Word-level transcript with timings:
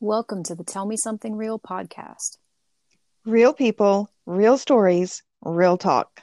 Welcome 0.00 0.42
to 0.42 0.54
the 0.54 0.62
Tell 0.62 0.84
Me 0.84 0.94
Something 0.94 1.36
Real 1.36 1.58
podcast. 1.58 2.36
Real 3.24 3.54
people, 3.54 4.10
real 4.26 4.58
stories, 4.58 5.22
real 5.42 5.78
talk. 5.78 6.20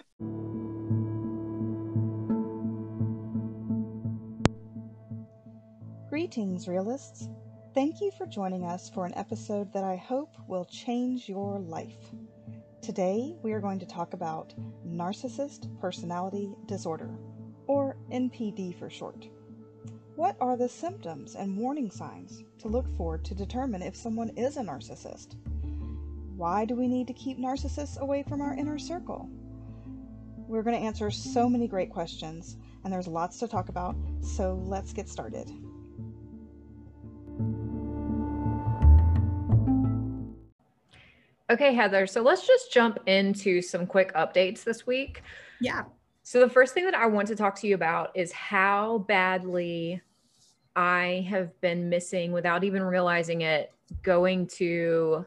Greetings, 6.07 6.67
realists. 6.67 7.27
Thank 7.73 7.99
you 7.99 8.11
for 8.15 8.27
joining 8.27 8.63
us 8.63 8.91
for 8.91 9.07
an 9.07 9.13
episode 9.15 9.73
that 9.73 9.83
I 9.83 9.95
hope 9.95 10.35
will 10.47 10.65
change 10.65 11.27
your 11.27 11.57
life. 11.57 12.11
Today, 12.83 13.35
we 13.41 13.53
are 13.53 13.59
going 13.59 13.79
to 13.79 13.87
talk 13.87 14.13
about 14.13 14.53
narcissist 14.87 15.67
personality 15.81 16.53
disorder, 16.67 17.09
or 17.65 17.97
NPD 18.11 18.77
for 18.77 18.91
short. 18.91 19.27
What 20.15 20.37
are 20.39 20.55
the 20.55 20.69
symptoms 20.69 21.33
and 21.33 21.57
warning 21.57 21.89
signs 21.89 22.43
to 22.59 22.67
look 22.67 22.85
for 22.97 23.17
to 23.17 23.33
determine 23.33 23.81
if 23.81 23.95
someone 23.95 24.29
is 24.37 24.57
a 24.57 24.61
narcissist? 24.61 25.35
Why 26.35 26.65
do 26.65 26.75
we 26.75 26.87
need 26.87 27.07
to 27.07 27.13
keep 27.13 27.39
narcissists 27.39 27.97
away 27.97 28.21
from 28.21 28.39
our 28.39 28.53
inner 28.53 28.77
circle? 28.77 29.27
We're 30.47 30.61
going 30.61 30.79
to 30.79 30.85
answer 30.85 31.09
so 31.09 31.49
many 31.49 31.67
great 31.67 31.89
questions, 31.89 32.57
and 32.83 32.93
there's 32.93 33.07
lots 33.07 33.39
to 33.39 33.47
talk 33.47 33.69
about, 33.69 33.95
so 34.21 34.53
let's 34.65 34.93
get 34.93 35.09
started. 35.09 35.49
Okay, 41.49 41.73
Heather, 41.73 42.05
so 42.05 42.21
let's 42.21 42.45
just 42.45 42.71
jump 42.71 42.99
into 43.07 43.63
some 43.63 43.87
quick 43.87 44.13
updates 44.13 44.63
this 44.63 44.85
week. 44.85 45.23
Yeah. 45.59 45.85
So, 46.23 46.39
the 46.39 46.49
first 46.49 46.73
thing 46.73 46.85
that 46.85 46.95
I 46.95 47.05
want 47.05 47.27
to 47.27 47.35
talk 47.35 47.55
to 47.59 47.67
you 47.67 47.75
about 47.75 48.11
is 48.15 48.31
how 48.31 48.99
badly 49.09 50.01
I 50.75 51.25
have 51.29 51.59
been 51.61 51.89
missing 51.89 52.31
without 52.31 52.63
even 52.63 52.81
realizing 52.81 53.41
it 53.41 53.71
going 54.01 54.47
to 54.47 55.25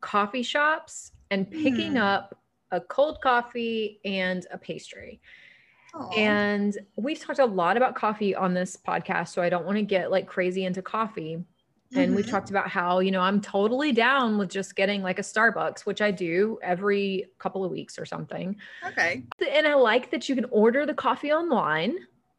coffee 0.00 0.42
shops 0.42 1.12
and 1.30 1.50
picking 1.50 1.92
Hmm. 1.92 1.96
up 1.96 2.38
a 2.70 2.80
cold 2.80 3.20
coffee 3.20 4.00
and 4.04 4.46
a 4.50 4.58
pastry. 4.58 5.20
And 6.16 6.76
we've 6.96 7.18
talked 7.18 7.38
a 7.38 7.46
lot 7.46 7.76
about 7.78 7.94
coffee 7.94 8.34
on 8.34 8.52
this 8.52 8.76
podcast, 8.76 9.28
so 9.28 9.40
I 9.40 9.48
don't 9.48 9.64
want 9.64 9.76
to 9.78 9.82
get 9.82 10.10
like 10.10 10.26
crazy 10.26 10.64
into 10.64 10.82
coffee. 10.82 11.42
And 11.94 12.14
we've 12.14 12.26
Mhm. 12.26 12.30
talked 12.30 12.50
about 12.50 12.68
how, 12.68 12.98
you 12.98 13.10
know, 13.10 13.20
I'm 13.20 13.40
totally 13.40 13.92
down 13.92 14.38
with 14.38 14.50
just 14.50 14.76
getting 14.76 15.02
like 15.02 15.18
a 15.18 15.22
Starbucks, 15.22 15.86
which 15.86 16.00
I 16.02 16.10
do 16.10 16.58
every 16.62 17.26
couple 17.38 17.64
of 17.64 17.70
weeks 17.70 17.98
or 17.98 18.04
something. 18.04 18.56
Okay. 18.86 19.24
And 19.50 19.66
I 19.66 19.74
like 19.74 20.10
that 20.10 20.28
you 20.28 20.34
can 20.34 20.46
order 20.46 20.86
the 20.86 20.94
coffee 20.94 21.32
online. 21.32 21.96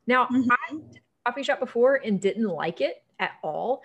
Now, 0.07 0.27
Mhm. 0.29 0.47
I 0.51 0.71
did 0.73 0.97
a 1.25 1.29
coffee 1.29 1.43
shop 1.43 1.59
before 1.59 1.95
and 2.03 2.19
didn't 2.21 2.47
like 2.47 2.81
it 2.81 3.03
at 3.19 3.31
all, 3.43 3.81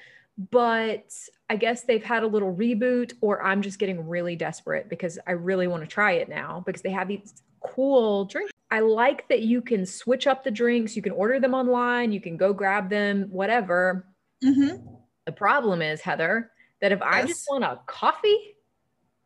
but 0.51 1.13
I 1.51 1.57
guess 1.57 1.85
they've 1.85 2.03
had 2.03 2.23
a 2.23 2.27
little 2.27 2.55
reboot, 2.55 3.15
or 3.21 3.43
I'm 3.43 3.63
just 3.63 3.79
getting 3.79 4.07
really 4.09 4.37
desperate 4.37 4.89
because 4.89 5.19
I 5.27 5.33
really 5.33 5.67
want 5.67 5.83
to 5.83 5.87
try 5.87 6.13
it 6.13 6.29
now 6.29 6.63
because 6.67 6.83
they 6.83 6.91
have 6.91 7.09
these 7.09 7.43
cool 7.61 8.25
drinks. 8.27 8.53
I 8.71 8.81
like 8.81 9.29
that 9.29 9.41
you 9.43 9.61
can 9.61 9.85
switch 9.85 10.27
up 10.27 10.45
the 10.45 10.51
drinks, 10.51 10.97
you 10.97 11.03
can 11.03 11.13
order 11.13 11.39
them 11.39 11.55
online, 11.55 12.13
you 12.13 12.21
can 12.21 12.37
go 12.39 12.53
grab 12.55 12.89
them, 12.89 13.29
whatever. 13.31 14.07
Mhm. 14.43 15.02
The 15.25 15.33
problem 15.33 15.83
is, 15.83 16.01
Heather, 16.01 16.51
that 16.81 16.93
if 16.93 17.01
I 17.03 17.25
just 17.25 17.47
want 17.51 17.65
a 17.65 17.79
coffee, 17.87 18.57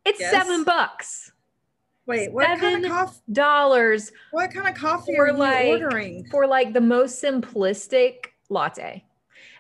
it's 0.05 0.21
Yes. 0.21 0.31
seven 0.33 0.65
bucks, 0.65 1.33
Wait, 2.07 2.31
what 2.33 2.47
kind 2.47 2.61
Seven 2.61 2.85
of 2.85 2.91
coffee? 2.93 3.19
dollars 3.33 4.13
What 4.31 4.53
kind 4.53 4.69
of 4.69 4.77
coffee 4.77 5.19
are 5.19 5.27
you 5.29 5.33
like- 5.33 5.67
ordering? 5.83 6.25
for 6.31 6.47
like 6.47 6.73
the 6.73 6.81
most 6.81 7.21
simplistic 7.21 8.27
latte. 8.49 9.05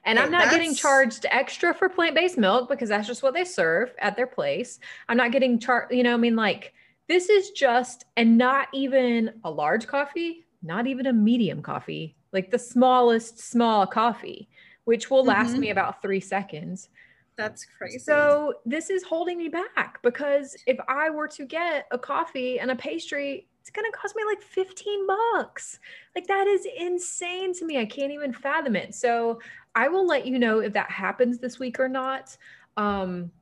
And 0.05 0.17
I'm 0.17 0.27
Hey, 0.27 0.39
not 0.39 0.51
getting 0.51 0.73
charged 0.73 1.27
extra 1.33 1.75
for 1.75 1.89
plant-based 1.89 2.39
milk 2.39 2.69
because 2.69 2.89
that's 2.91 3.09
just 3.09 3.25
what 3.25 3.35
they 3.35 3.45
serve 3.45 3.93
at 3.99 4.15
their 4.15 4.29
place. 4.29 4.79
I'm 5.09 5.17
not 5.17 5.33
getting 5.33 5.59
charged, 5.59 5.93
you 5.93 6.05
know, 6.05 6.15
I 6.15 6.19
mean 6.19 6.37
like 6.37 6.73
this 7.09 7.29
is 7.29 7.51
just 7.51 8.05
and 8.17 8.39
not 8.39 8.69
even 8.73 9.41
a 9.43 9.51
large 9.51 9.89
coffee, 9.89 10.47
not 10.63 10.87
even 10.87 11.07
a 11.07 11.13
medium 11.13 11.63
coffee, 11.63 12.15
like 12.33 12.53
the 12.53 12.59
smallest 12.61 13.41
small 13.41 13.89
coffee, 13.89 14.49
which 14.87 15.11
will 15.11 15.25
last 15.25 15.57
Mhm. 15.57 15.61
me 15.61 15.71
about 15.71 16.01
3 16.01 16.19
seconds. 16.21 16.89
That's 17.37 17.67
crazy. 17.67 17.99
So 17.99 18.55
this 18.65 18.89
is 18.89 19.03
holding 19.03 19.37
me 19.37 19.49
back 19.49 20.01
because 20.03 20.57
if 20.67 20.79
I 20.89 21.11
were 21.11 21.29
to 21.29 21.45
get 21.45 21.87
a 21.91 21.99
coffee 21.99 22.59
and 22.59 22.71
a 22.71 22.77
pastry, 22.77 23.47
it's 23.61 23.69
going 23.69 23.85
to 23.85 23.97
cost 23.99 24.17
me 24.17 24.25
like 24.25 24.41
15 24.41 25.07
bucks. 25.07 25.79
Like 26.15 26.27
that 26.29 26.47
is 26.47 26.67
insane 26.79 27.53
to 27.55 27.67
me. 27.67 27.79
I 27.79 27.85
can't 27.85 28.13
even 28.13 28.33
fathom 28.33 28.75
it. 28.75 28.95
So 28.95 29.41
I 29.75 29.89
will 29.89 30.07
let 30.07 30.27
you 30.27 30.39
know 30.39 30.61
if 30.61 30.73
that 30.73 30.91
happens 30.91 31.39
this 31.39 31.59
week 31.59 31.79
or 31.79 31.89
not. 31.89 32.35
Um, 32.79 33.33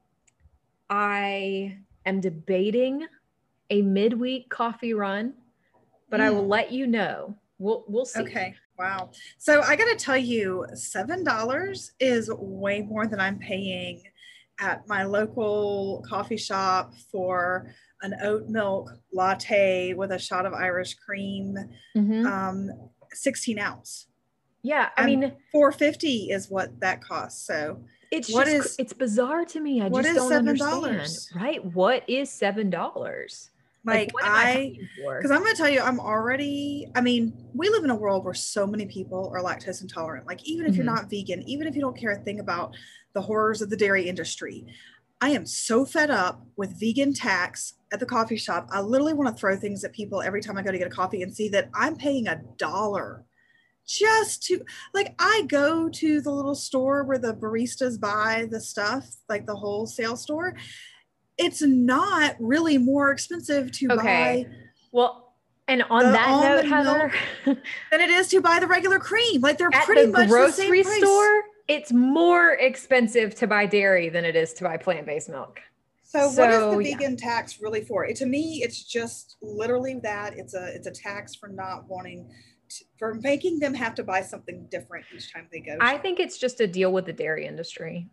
I 0.90 1.78
am 2.06 2.20
debating 2.20 3.06
a 3.70 3.82
midweek 3.82 4.48
coffee 4.50 4.94
run, 4.94 5.34
but 6.10 6.20
I 6.20 6.30
will 6.30 6.44
Mm. 6.44 6.48
let 6.50 6.72
you 6.72 6.86
know. 6.86 7.38
We'll 7.58 7.84
we'll 7.88 8.04
see. 8.06 8.22
Okay. 8.22 8.54
Wow. 8.78 9.10
So 9.38 9.60
I 9.62 9.76
got 9.76 9.86
to 9.86 9.96
tell 9.96 10.16
you, 10.16 10.66
$7 10.74 11.90
is 12.00 12.30
way 12.32 12.82
more 12.82 13.06
than 13.06 13.20
I'm 13.20 13.38
paying 13.38 14.02
at 14.60 14.86
my 14.88 15.04
local 15.04 16.04
coffee 16.08 16.36
shop 16.36 16.94
for 17.10 17.72
an 18.02 18.14
oat 18.22 18.48
milk 18.48 18.90
latte 19.12 19.94
with 19.94 20.12
a 20.12 20.18
shot 20.18 20.46
of 20.46 20.52
Irish 20.52 20.94
cream, 20.94 21.56
mm-hmm. 21.96 22.26
um, 22.26 22.70
16 23.12 23.58
ounce. 23.58 24.06
Yeah. 24.62 24.90
I 24.96 25.02
and 25.02 25.20
mean, 25.20 25.32
450 25.52 26.30
is 26.30 26.50
what 26.50 26.80
that 26.80 27.02
costs. 27.02 27.46
So 27.46 27.84
it's 28.10 28.32
what 28.32 28.46
just, 28.46 28.70
is, 28.70 28.76
it's 28.78 28.92
bizarre 28.92 29.44
to 29.46 29.60
me. 29.60 29.82
I 29.82 29.88
just 29.88 30.14
don't 30.14 30.32
$7? 30.32 30.48
understand. 30.48 31.18
Right. 31.34 31.64
What 31.64 32.08
is 32.08 32.30
$7? 32.30 33.48
Like, 33.84 34.12
like 34.14 34.24
I, 34.24 34.78
because 34.96 35.30
I'm 35.30 35.40
going 35.40 35.52
to 35.52 35.56
tell 35.56 35.68
you, 35.68 35.80
I'm 35.80 36.00
already, 36.00 36.88
I 36.94 37.00
mean, 37.00 37.34
we 37.52 37.68
live 37.68 37.84
in 37.84 37.90
a 37.90 37.94
world 37.94 38.24
where 38.24 38.34
so 38.34 38.66
many 38.66 38.86
people 38.86 39.30
are 39.34 39.42
lactose 39.42 39.82
intolerant. 39.82 40.26
Like, 40.26 40.42
even 40.44 40.64
if 40.64 40.72
mm-hmm. 40.72 40.76
you're 40.78 40.94
not 40.94 41.10
vegan, 41.10 41.42
even 41.42 41.66
if 41.66 41.74
you 41.74 41.82
don't 41.82 41.96
care 41.96 42.12
a 42.12 42.16
thing 42.16 42.40
about 42.40 42.74
the 43.12 43.20
horrors 43.20 43.60
of 43.60 43.68
the 43.68 43.76
dairy 43.76 44.08
industry, 44.08 44.66
I 45.20 45.30
am 45.30 45.46
so 45.46 45.84
fed 45.84 46.10
up 46.10 46.46
with 46.56 46.78
vegan 46.80 47.14
tax 47.14 47.74
at 47.92 48.00
the 48.00 48.06
coffee 48.06 48.36
shop. 48.36 48.68
I 48.70 48.80
literally 48.80 49.14
want 49.14 49.34
to 49.34 49.38
throw 49.38 49.56
things 49.56 49.84
at 49.84 49.92
people 49.92 50.22
every 50.22 50.40
time 50.40 50.58
I 50.58 50.62
go 50.62 50.72
to 50.72 50.78
get 50.78 50.86
a 50.86 50.90
coffee 50.90 51.22
and 51.22 51.34
see 51.34 51.48
that 51.50 51.70
I'm 51.74 51.96
paying 51.96 52.26
a 52.26 52.42
dollar 52.56 53.24
just 53.86 54.42
to 54.44 54.64
like 54.92 55.14
I 55.18 55.44
go 55.48 55.88
to 55.88 56.20
the 56.20 56.30
little 56.30 56.54
store 56.54 57.04
where 57.04 57.18
the 57.18 57.34
baristas 57.34 58.00
buy 58.00 58.48
the 58.50 58.60
stuff, 58.60 59.06
like 59.28 59.46
the 59.46 59.54
wholesale 59.54 60.16
store, 60.16 60.56
it's 61.36 61.62
not 61.62 62.36
really 62.38 62.78
more 62.78 63.10
expensive 63.10 63.72
to 63.72 63.88
Okay. 63.92 64.46
buy 64.46 64.56
well, 64.92 65.34
and 65.66 65.82
on 65.90 66.06
the 66.06 66.12
that 66.12 66.62
note, 66.62 66.66
Heather, 66.66 67.12
than 67.90 68.00
it 68.00 68.10
is 68.10 68.28
to 68.28 68.40
buy 68.40 68.60
the 68.60 68.66
regular 68.66 68.98
cream. 68.98 69.40
Like 69.40 69.58
they're 69.58 69.70
at 69.72 69.84
pretty 69.84 70.06
the 70.06 70.12
much 70.12 70.28
the 70.28 70.50
same 70.52 70.68
grocery 70.68 70.82
price. 70.84 70.98
store, 70.98 71.42
it's 71.66 71.92
more 71.92 72.52
expensive 72.52 73.34
to 73.36 73.46
buy 73.46 73.66
dairy 73.66 74.08
than 74.08 74.24
it 74.24 74.36
is 74.36 74.52
to 74.54 74.64
buy 74.64 74.76
plant-based 74.76 75.28
milk. 75.28 75.60
So, 76.02 76.28
what 76.28 76.50
is 76.50 76.60
the 76.60 76.78
yeah. 76.78 76.96
vegan 76.96 77.16
tax 77.16 77.60
really 77.60 77.80
for? 77.80 78.04
It, 78.04 78.14
to 78.16 78.26
me, 78.26 78.60
it's 78.62 78.84
just 78.84 79.36
literally 79.42 79.98
that. 80.04 80.38
It's 80.38 80.54
a 80.54 80.66
it's 80.66 80.86
a 80.86 80.92
tax 80.92 81.34
for 81.34 81.48
not 81.48 81.88
wanting 81.88 82.30
to, 82.68 82.84
for 82.98 83.14
making 83.14 83.58
them 83.58 83.74
have 83.74 83.96
to 83.96 84.04
buy 84.04 84.20
something 84.20 84.68
different 84.70 85.06
each 85.12 85.32
time 85.32 85.48
they 85.50 85.58
go. 85.58 85.76
I 85.80 85.98
think 85.98 86.20
it's 86.20 86.38
just 86.38 86.60
a 86.60 86.68
deal 86.68 86.92
with 86.92 87.06
the 87.06 87.12
dairy 87.12 87.46
industry. 87.48 88.08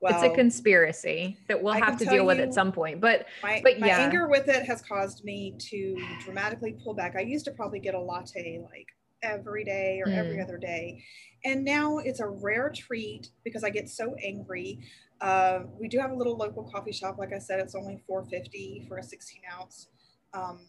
Well, 0.00 0.14
it's 0.14 0.22
a 0.22 0.30
conspiracy 0.34 1.38
that 1.48 1.60
we'll 1.62 1.72
I 1.74 1.78
have 1.78 1.98
to 1.98 2.04
deal 2.04 2.24
with 2.24 2.38
at 2.38 2.54
some 2.54 2.70
point. 2.72 3.00
But 3.00 3.26
my, 3.42 3.60
but 3.62 3.80
my 3.80 3.88
yeah. 3.88 4.00
anger 4.00 4.28
with 4.28 4.48
it 4.48 4.64
has 4.66 4.80
caused 4.82 5.24
me 5.24 5.54
to 5.58 5.96
dramatically 6.24 6.76
pull 6.84 6.94
back. 6.94 7.16
I 7.16 7.20
used 7.22 7.44
to 7.46 7.50
probably 7.52 7.80
get 7.80 7.94
a 7.94 8.00
latte 8.00 8.60
like 8.70 8.86
every 9.22 9.64
day 9.64 10.00
or 10.04 10.08
every 10.10 10.36
Mm. 10.36 10.44
other 10.44 10.58
day. 10.58 11.02
And 11.44 11.64
now 11.64 11.98
it's 11.98 12.20
a 12.20 12.28
rare 12.28 12.70
treat 12.74 13.30
because 13.42 13.64
I 13.64 13.70
get 13.70 13.88
so 13.88 14.14
angry. 14.22 14.78
Uh, 15.20 15.60
we 15.80 15.88
do 15.88 15.98
have 15.98 16.12
a 16.12 16.14
little 16.14 16.36
local 16.36 16.62
coffee 16.70 16.92
shop. 16.92 17.18
Like 17.18 17.32
I 17.32 17.38
said, 17.38 17.58
it's 17.58 17.74
only 17.74 18.00
450 18.06 18.84
for 18.88 18.98
a 18.98 19.02
16 19.02 19.40
ounce 19.58 19.88
um, 20.32 20.60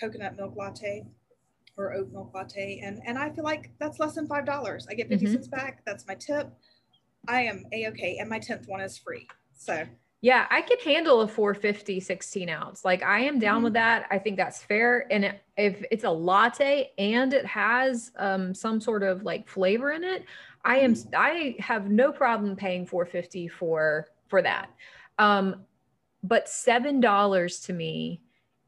coconut 0.00 0.36
milk 0.36 0.56
latte 0.56 1.06
or 1.76 1.92
oat 1.94 2.10
milk 2.10 2.32
latte. 2.34 2.80
And, 2.82 3.00
and 3.06 3.16
I 3.16 3.30
feel 3.30 3.44
like 3.44 3.70
that's 3.78 4.00
less 4.00 4.14
than 4.16 4.26
$5. 4.26 4.86
I 4.90 4.94
get 4.94 5.08
50 5.08 5.26
Mhm. 5.26 5.32
cents 5.32 5.46
back. 5.48 5.84
That's 5.86 6.06
my 6.08 6.14
tip. 6.16 6.50
I 7.28 7.42
am 7.42 7.64
a-okay. 7.72 8.18
And 8.18 8.28
my 8.28 8.38
10th 8.38 8.68
one 8.68 8.80
is 8.80 8.96
free. 8.98 9.28
So 9.56 9.84
Yeah, 10.20 10.46
I 10.50 10.62
can 10.62 10.78
handle 10.80 11.20
a 11.20 11.28
450 11.28 12.00
16 12.00 12.48
ounce. 12.48 12.84
Like 12.84 13.02
I 13.02 13.20
am 13.20 13.38
down 13.38 13.60
Mhm. 13.60 13.64
with 13.64 13.72
that. 13.74 14.06
I 14.10 14.18
think 14.18 14.36
that's 14.36 14.62
fair. 14.62 15.06
And 15.10 15.24
it, 15.24 15.42
if 15.56 15.84
it's 15.90 16.04
a 16.04 16.10
latte 16.10 16.92
and 16.98 17.32
it 17.32 17.46
has 17.46 18.12
um, 18.16 18.54
some 18.54 18.80
sort 18.80 19.02
of 19.02 19.22
like 19.24 19.48
flavor 19.48 19.92
in 19.92 20.04
it, 20.04 20.24
I 20.64 20.78
am 20.78 20.94
I 21.16 21.54
have 21.60 21.90
no 21.90 22.10
problem 22.12 22.56
paying 22.56 22.86
450 22.86 23.48
for 23.48 24.08
for 24.28 24.42
that. 24.42 24.70
Um, 25.18 25.64
but 26.22 26.48
seven 26.48 27.00
dollars 27.00 27.60
to 27.60 27.72
me 27.72 28.20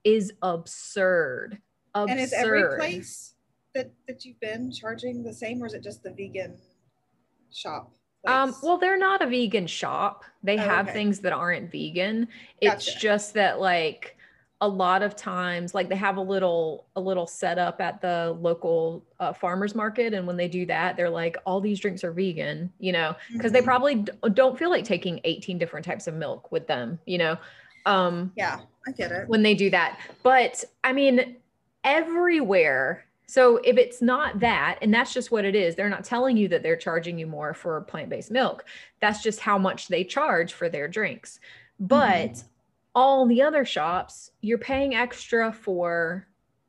is 0.04 0.32
absurd. 0.42 1.58
Absurd. 1.94 2.10
And 2.12 2.20
is 2.20 2.32
every 2.32 2.76
place 2.76 3.34
that 3.74 3.90
that 4.06 4.24
you've 4.24 4.38
been 4.40 4.70
charging 4.70 5.24
the 5.24 5.32
same, 5.34 5.60
or 5.62 5.66
is 5.66 5.74
it 5.74 5.82
just 5.82 6.02
the 6.04 6.10
vegan 6.12 6.56
shop? 7.52 7.92
Um, 8.26 8.54
well, 8.62 8.78
they're 8.78 8.98
not 8.98 9.22
a 9.22 9.26
vegan 9.26 9.66
shop. 9.66 10.24
They 10.42 10.56
Oh, 10.56 10.62
have 10.62 10.86
okay. 10.88 10.94
things 10.94 11.20
that 11.20 11.32
aren't 11.32 11.70
vegan. 11.70 12.28
It's 12.60 12.94
just 13.00 13.34
that 13.34 13.60
like 13.60 14.16
a 14.60 14.68
lot 14.68 15.04
of 15.04 15.14
times 15.14 15.72
like 15.72 15.88
they 15.88 15.94
have 15.94 16.16
a 16.16 16.20
little 16.20 16.88
a 16.96 17.00
little 17.00 17.28
setup 17.28 17.80
at 17.80 18.00
the 18.00 18.36
local 18.40 19.04
uh, 19.20 19.32
farmers 19.32 19.72
market 19.72 20.12
and 20.12 20.26
when 20.26 20.36
they 20.36 20.48
do 20.48 20.66
that 20.66 20.96
they're 20.96 21.08
like 21.08 21.36
all 21.46 21.60
these 21.60 21.78
drinks 21.78 22.02
are 22.02 22.10
vegan 22.10 22.68
you 22.80 22.90
know 22.90 23.14
because 23.34 23.52
they 23.52 23.60
Mhm. 23.60 23.64
probably 23.64 23.94
d- 23.94 24.10
don't 24.34 24.58
feel 24.58 24.68
like 24.68 24.84
taking 24.84 25.20
18 25.22 25.58
different 25.58 25.86
types 25.86 26.08
of 26.08 26.14
milk 26.14 26.50
with 26.50 26.66
them 26.66 26.98
you 27.06 27.18
know 27.18 27.38
um 27.86 28.32
yeah, 28.34 28.58
I 28.84 28.90
get 28.90 29.12
it. 29.12 29.28
when 29.28 29.44
they 29.44 29.54
do 29.54 29.70
that. 29.70 30.00
But 30.24 30.64
I 30.82 30.92
mean, 30.92 31.36
everywhere. 31.84 33.04
So 33.30 33.58
if 33.58 33.76
it's 33.76 34.00
not 34.00 34.40
that, 34.40 34.78
and 34.80 34.92
that's 34.92 35.12
just 35.12 35.30
what 35.30 35.44
it 35.44 35.54
is, 35.54 35.74
they're 35.74 35.90
not 35.90 36.02
telling 36.02 36.38
you 36.38 36.48
that 36.48 36.62
they're 36.62 36.76
charging 36.76 37.18
you 37.18 37.26
more 37.26 37.52
for 37.52 37.82
plant 37.82 38.08
based 38.08 38.30
milk. 38.30 38.64
That's 39.00 39.22
just 39.22 39.38
how 39.38 39.58
much 39.58 39.88
they 39.88 40.02
charge 40.02 40.54
for 40.54 40.70
their 40.70 40.88
drinks. 40.88 41.38
But 41.78 42.42
all 42.94 43.26
the 43.26 43.42
other 43.42 43.66
shops, 43.66 44.32
you're 44.40 44.56
paying 44.56 44.94
extra 44.94 45.52
for 45.52 46.26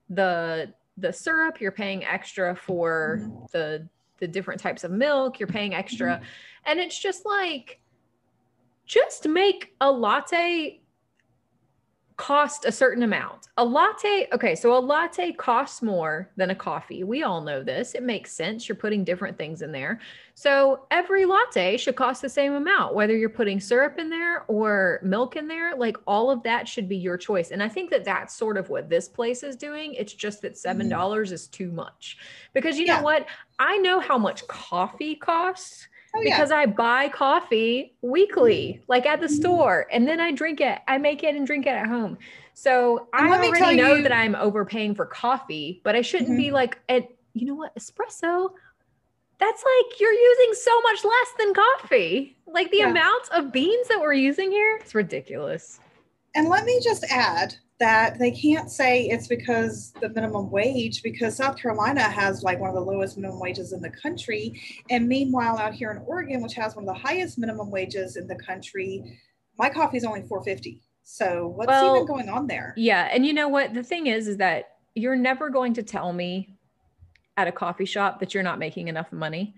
the 0.09 0.73
the 0.97 1.13
syrup, 1.13 1.61
you're 1.61 1.71
paying 1.71 2.03
extra 2.03 2.53
for 2.53 3.19
Mhm. 3.21 3.51
the 3.51 3.87
the 4.17 4.27
different 4.27 4.59
types 4.59 4.83
of 4.83 4.91
milk, 4.91 5.39
you're 5.39 5.47
paying 5.47 5.73
extra. 5.73 6.15
Mm-hmm. 6.15 6.23
And 6.65 6.79
it's 6.81 6.99
just 6.99 7.25
like 7.25 7.79
just 8.85 9.29
make 9.29 9.73
a 9.79 9.89
latte 9.89 10.81
cost 12.19 12.65
a 12.65 12.71
certain 12.71 13.03
amount. 13.03 13.47
A 13.55 13.63
latte, 13.63 14.27
okay, 14.33 14.53
so 14.53 14.77
a 14.77 14.79
latte 14.79 15.31
costs 15.31 15.81
more 15.81 16.29
than 16.35 16.49
a 16.49 16.55
coffee. 16.55 17.05
We 17.05 17.23
all 17.23 17.39
know 17.39 17.63
this. 17.63 17.95
It 17.95 18.03
makes 18.03 18.33
sense. 18.33 18.67
You're 18.67 18.75
putting 18.75 19.05
different 19.05 19.37
things 19.37 19.61
in 19.61 19.71
there. 19.71 20.01
So 20.35 20.85
every 20.91 21.25
latte 21.25 21.77
should 21.77 21.95
cost 21.95 22.21
the 22.21 22.27
same 22.27 22.55
amount, 22.55 22.93
whether 22.93 23.15
you're 23.15 23.29
putting 23.29 23.61
syrup 23.61 23.99
in 23.99 24.09
there 24.09 24.43
or 24.49 24.99
milk 25.01 25.37
in 25.37 25.47
there. 25.47 25.77
Like 25.77 25.95
all 26.05 26.29
of 26.29 26.43
that 26.43 26.67
should 26.67 26.89
be 26.89 26.97
your 26.97 27.17
choice. 27.17 27.51
And 27.51 27.63
I 27.63 27.69
think 27.69 27.89
that 27.91 28.03
that's 28.03 28.35
sort 28.35 28.57
of 28.57 28.69
what 28.69 28.89
this 28.89 29.07
place 29.07 29.41
is 29.41 29.55
doing. 29.55 29.93
It's 29.93 30.13
just 30.13 30.41
that 30.41 30.55
$7 30.55 30.75
mm-hmm. 30.75 30.89
dollars 30.89 31.31
is 31.31 31.47
too 31.47 31.71
much. 31.71 32.17
Because 32.53 32.77
you 32.77 32.85
know 32.85 33.01
what? 33.01 33.27
I 33.59 33.77
know 33.77 34.01
how 34.01 34.17
much 34.17 34.45
coffee 34.47 35.15
costs 35.15 35.87
Oh, 36.15 36.21
yeah. 36.21 36.35
because 36.37 36.51
I 36.51 36.65
buy 36.65 37.09
coffee 37.09 37.95
weekly, 38.01 38.81
like 38.87 39.05
at 39.05 39.21
the 39.21 39.27
Mhm. 39.27 39.31
store, 39.39 39.87
and 39.91 40.07
then 40.07 40.19
I 40.19 40.31
drink 40.31 40.59
it. 40.59 40.79
I 40.87 40.97
make 40.97 41.23
it 41.23 41.35
and 41.35 41.45
drink 41.45 41.65
it 41.65 41.69
at 41.69 41.85
home. 41.87 42.17
So 42.53 43.07
And 43.13 43.27
I 43.27 43.29
let 43.29 43.41
me 43.41 43.51
tell 43.51 43.61
already 43.67 43.77
know 43.81 43.93
you- 43.95 44.03
that 44.03 44.11
I'm 44.11 44.35
overpaying 44.35 44.95
for 44.95 45.05
coffee, 45.05 45.81
but 45.83 45.95
I 45.95 46.01
shouldn't 46.01 46.31
Mhm. 46.31 46.37
be 46.37 46.51
like, 46.51 46.79
and 46.89 47.05
you 47.33 47.45
know 47.45 47.55
what, 47.55 47.75
espresso. 47.75 48.51
That's 49.37 49.63
like 49.63 49.99
you're 49.99 50.11
using 50.11 50.53
so 50.55 50.81
much 50.81 51.05
less 51.05 51.27
than 51.37 51.53
coffee. 51.53 52.37
Like 52.47 52.71
the 52.71 52.79
Yeah. 52.79 52.89
amount 52.89 53.29
of 53.31 53.51
beans 53.53 53.87
that 53.87 54.01
we're 54.01 54.13
using 54.13 54.51
here, 54.51 54.77
it's 54.81 54.93
ridiculous. 54.95 55.79
And 56.35 56.49
let 56.49 56.65
me 56.65 56.79
just 56.83 57.05
add 57.09 57.55
that 57.79 58.19
they 58.19 58.31
can't 58.31 58.69
say 58.69 59.05
it's 59.07 59.27
because 59.27 59.93
the 60.01 60.09
minimum 60.09 60.51
wage, 60.51 61.01
because 61.01 61.37
South 61.37 61.57
Carolina 61.57 62.01
has 62.01 62.43
like 62.43 62.59
one 62.59 62.69
of 62.69 62.75
the 62.75 62.81
lowest 62.81 63.17
minimum 63.17 63.39
wages 63.39 63.71
in 63.71 63.81
the 63.81 63.89
country. 63.89 64.61
And 64.89 65.07
meanwhile, 65.07 65.57
out 65.57 65.73
here 65.73 65.91
in 65.91 65.97
Oregon, 66.05 66.41
which 66.41 66.53
has 66.55 66.75
one 66.75 66.87
of 66.87 66.93
the 66.93 67.01
highest 67.01 67.37
minimum 67.37 67.71
wages 67.71 68.17
in 68.17 68.27
the 68.27 68.35
country, 68.35 69.17
my 69.57 69.69
coffee 69.69 69.97
is 69.97 70.03
only 70.03 70.21
450. 70.23 70.81
So 71.03 71.47
what's 71.55 71.69
Well, 71.69 71.95
even 71.95 72.05
going 72.05 72.29
on 72.29 72.47
there? 72.47 72.73
Yeah, 72.75 73.09
and 73.11 73.25
you 73.25 73.33
know 73.33 73.47
what? 73.47 73.73
The 73.73 73.83
thing 73.83 74.07
is, 74.07 74.27
is 74.27 74.37
that 74.37 74.75
you're 74.93 75.15
never 75.15 75.49
going 75.49 75.73
to 75.75 75.83
tell 75.83 76.11
me 76.11 76.55
at 77.37 77.47
a 77.47 77.51
coffee 77.51 77.85
shop 77.85 78.19
that 78.19 78.33
you're 78.33 78.43
not 78.43 78.59
making 78.59 78.89
enough 78.89 79.11
money. 79.11 79.55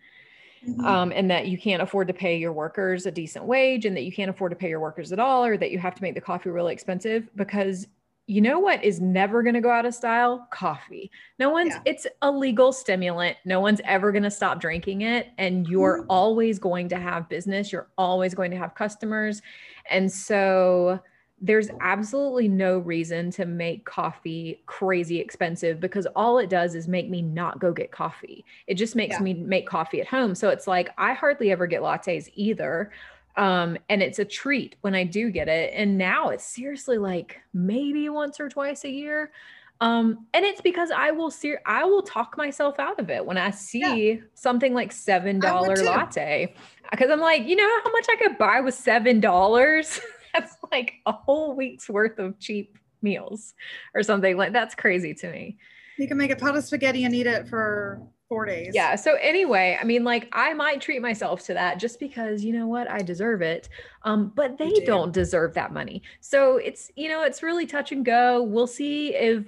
Mhm. 0.67 0.85
um, 0.85 1.11
and 1.11 1.31
that 1.31 1.47
you 1.47 1.57
can't 1.57 1.81
afford 1.81 2.07
to 2.07 2.13
pay 2.13 2.37
your 2.37 2.53
workers 2.53 3.07
a 3.07 3.11
decent 3.11 3.45
wage 3.45 3.83
and 3.87 3.97
that 3.97 4.03
you 4.03 4.11
can't 4.11 4.29
afford 4.29 4.51
to 4.51 4.55
pay 4.55 4.69
your 4.69 4.79
workers 4.79 5.11
at 5.11 5.17
all 5.17 5.43
or 5.43 5.57
that 5.57 5.71
you 5.71 5.79
have 5.79 5.95
to 5.95 6.03
make 6.03 6.13
the 6.13 6.21
coffee 6.21 6.51
really 6.51 6.71
expensive 6.71 7.27
because 7.35 7.87
you 8.31 8.39
know 8.39 8.59
what 8.59 8.81
is 8.81 9.01
never 9.01 9.43
going 9.43 9.53
to 9.55 9.59
go 9.59 9.69
out 9.69 9.85
of 9.85 9.93
style 9.93 10.47
coffee 10.51 11.11
no 11.37 11.49
one's 11.49 11.73
Yeah. 11.73 11.81
it's 11.85 12.07
a 12.21 12.31
legal 12.31 12.71
stimulant 12.71 13.35
no 13.43 13.59
one's 13.59 13.81
ever 13.83 14.11
going 14.13 14.23
to 14.23 14.31
stop 14.31 14.61
drinking 14.61 15.01
it 15.01 15.27
and 15.37 15.67
you're 15.67 16.03
Mhm. 16.03 16.05
always 16.09 16.57
going 16.57 16.87
to 16.89 16.95
have 16.97 17.27
business 17.27 17.73
you're 17.73 17.89
always 17.97 18.33
going 18.33 18.51
to 18.51 18.57
have 18.57 18.73
customers 18.73 19.41
and 19.89 20.09
so 20.09 20.99
there's 21.43 21.69
absolutely 21.81 22.47
no 22.47 22.77
reason 22.77 23.31
to 23.31 23.45
make 23.45 23.83
coffee 23.83 24.61
crazy 24.67 25.19
expensive 25.19 25.79
because 25.81 26.05
all 26.15 26.37
it 26.37 26.49
does 26.49 26.75
is 26.75 26.87
make 26.87 27.09
me 27.09 27.19
not 27.23 27.57
go 27.59 27.73
get 27.73 27.91
coffee. 27.91 28.45
It 28.67 28.75
just 28.75 28.95
makes 28.95 29.15
Yeah. 29.15 29.23
me 29.23 29.33
make 29.33 29.65
coffee 29.67 29.99
at 30.01 30.05
home. 30.07 30.35
So 30.35 30.49
it's 30.49 30.67
like 30.67 30.91
I 30.99 31.13
hardly 31.13 31.51
ever 31.51 31.65
get 31.65 31.81
lattes 31.81 32.29
either. 32.35 32.91
Um, 33.37 33.77
and 33.89 34.01
it's 34.01 34.19
a 34.19 34.25
treat 34.25 34.75
when 34.81 34.95
I 34.95 35.03
do 35.03 35.31
get 35.31 35.47
it. 35.47 35.73
And 35.73 35.97
now 35.97 36.29
it's 36.29 36.45
seriously 36.45 36.97
like 36.97 37.39
maybe 37.53 38.09
once 38.09 38.39
or 38.39 38.49
twice 38.49 38.83
a 38.83 38.89
year. 38.89 39.31
Um, 39.79 40.27
and 40.35 40.45
it's 40.45 40.61
because 40.61 40.91
I 40.91 41.09
will 41.09 41.31
see 41.31 41.55
I 41.65 41.85
will 41.85 42.03
talk 42.03 42.37
myself 42.37 42.77
out 42.77 42.99
of 42.99 43.09
it 43.09 43.25
when 43.25 43.37
I 43.37 43.49
see 43.49 44.21
something 44.35 44.75
like 44.75 44.91
seven 44.91 45.39
dollar 45.39 45.75
latte. 45.75 46.53
Because 46.91 47.09
I'm 47.09 47.19
like, 47.19 47.47
you 47.47 47.55
know 47.55 47.69
how 47.83 47.91
much 47.91 48.05
I 48.11 48.15
could 48.17 48.37
buy 48.37 48.61
with 48.61 48.75
seven 48.75 49.19
dollars? 49.19 49.99
That's 50.33 50.55
like 50.71 50.93
a 51.07 51.11
whole 51.11 51.55
week's 51.55 51.89
worth 51.89 52.19
of 52.19 52.39
cheap 52.39 52.77
meals 53.01 53.53
or 53.95 54.03
something. 54.03 54.37
Like 54.37 54.53
that's 54.53 54.75
crazy 54.75 55.13
to 55.15 55.31
me. 55.31 55.57
You 55.97 56.07
can 56.07 56.17
make 56.17 56.31
a 56.31 56.35
pot 56.35 56.55
of 56.55 56.63
spaghetti 56.63 57.03
and 57.03 57.13
eat 57.13 57.27
it 57.27 57.47
for 57.47 58.01
four 58.31 58.45
days. 58.45 58.71
Yeah. 58.73 58.95
So 58.95 59.15
anyway, 59.15 59.77
I 59.79 59.83
mean, 59.83 60.05
like 60.05 60.29
I 60.31 60.53
might 60.53 60.79
treat 60.79 61.01
myself 61.01 61.43
to 61.47 61.53
that 61.53 61.79
just 61.79 61.99
because 61.99 62.45
you 62.45 62.53
know 62.53 62.65
what 62.65 62.89
I 62.89 62.99
deserve 62.99 63.41
it. 63.41 63.67
Um, 64.03 64.31
but 64.33 64.57
they 64.57 64.71
do. 64.71 64.85
don't 64.85 65.11
deserve 65.11 65.53
that 65.55 65.73
money. 65.73 66.01
So 66.21 66.55
it's 66.55 66.91
you 66.95 67.09
know 67.09 67.23
it's 67.23 67.43
really 67.43 67.65
touch 67.65 67.91
and 67.91 68.05
go. 68.05 68.41
We'll 68.41 68.67
see 68.67 69.13
if 69.13 69.43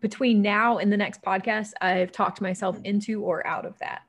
between 0.00 0.42
now 0.42 0.78
and 0.78 0.92
the 0.92 0.96
next 0.96 1.22
podcast 1.22 1.70
I've 1.80 2.10
talked 2.10 2.40
myself 2.40 2.80
into 2.82 3.22
or 3.22 3.46
out 3.46 3.64
of 3.64 3.78
that. 3.78 4.02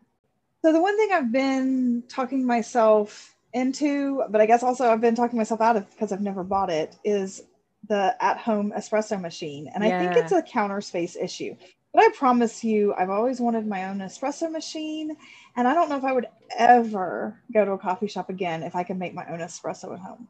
So 0.64 0.74
the 0.74 0.81
one 0.81 0.98
thing 0.98 1.12
I've 1.14 1.31
been 1.31 2.04
talking 2.10 2.44
myself 2.44 3.36
into, 3.54 4.24
but 4.31 4.42
I 4.42 4.48
guess 4.48 4.64
also 4.64 4.90
I've 4.90 5.00
been 5.00 5.14
talking 5.14 5.38
myself 5.38 5.62
out 5.62 5.75
of 5.75 5.88
because 5.92 6.12
I've 6.12 6.22
never 6.22 6.44
bought 6.44 6.72
it, 6.72 6.96
is 7.04 7.44
the 7.88 8.16
at-home 8.19 8.74
espresso 8.75 9.22
machine. 9.22 9.69
And 9.74 9.84
I 9.84 10.00
think 10.00 10.18
it's 10.18 10.31
a 10.31 10.42
counter 10.42 10.81
space 10.81 11.16
issue. 11.16 11.56
But 11.98 12.06
I 12.06 12.10
promise 12.16 12.64
you, 12.64 12.94
I've 12.94 13.10
always 13.10 13.40
wanted 13.40 13.66
my 13.66 13.86
own 13.86 13.98
espresso 13.98 14.52
machine. 14.52 15.18
And 15.56 15.68
I 15.68 15.74
don't 15.74 15.90
know 15.90 15.98
if 15.98 16.04
I 16.04 16.14
would 16.14 16.28
ever 16.56 17.42
go 17.52 17.66
to 17.66 17.72
a 17.72 17.78
coffee 17.80 18.06
shop 18.06 18.30
again 18.30 18.62
if 18.62 18.76
I 18.76 18.84
could 18.84 19.00
make 19.00 19.16
my 19.16 19.26
own 19.26 19.40
espresso 19.40 19.94
at 19.94 20.00
home. 20.00 20.28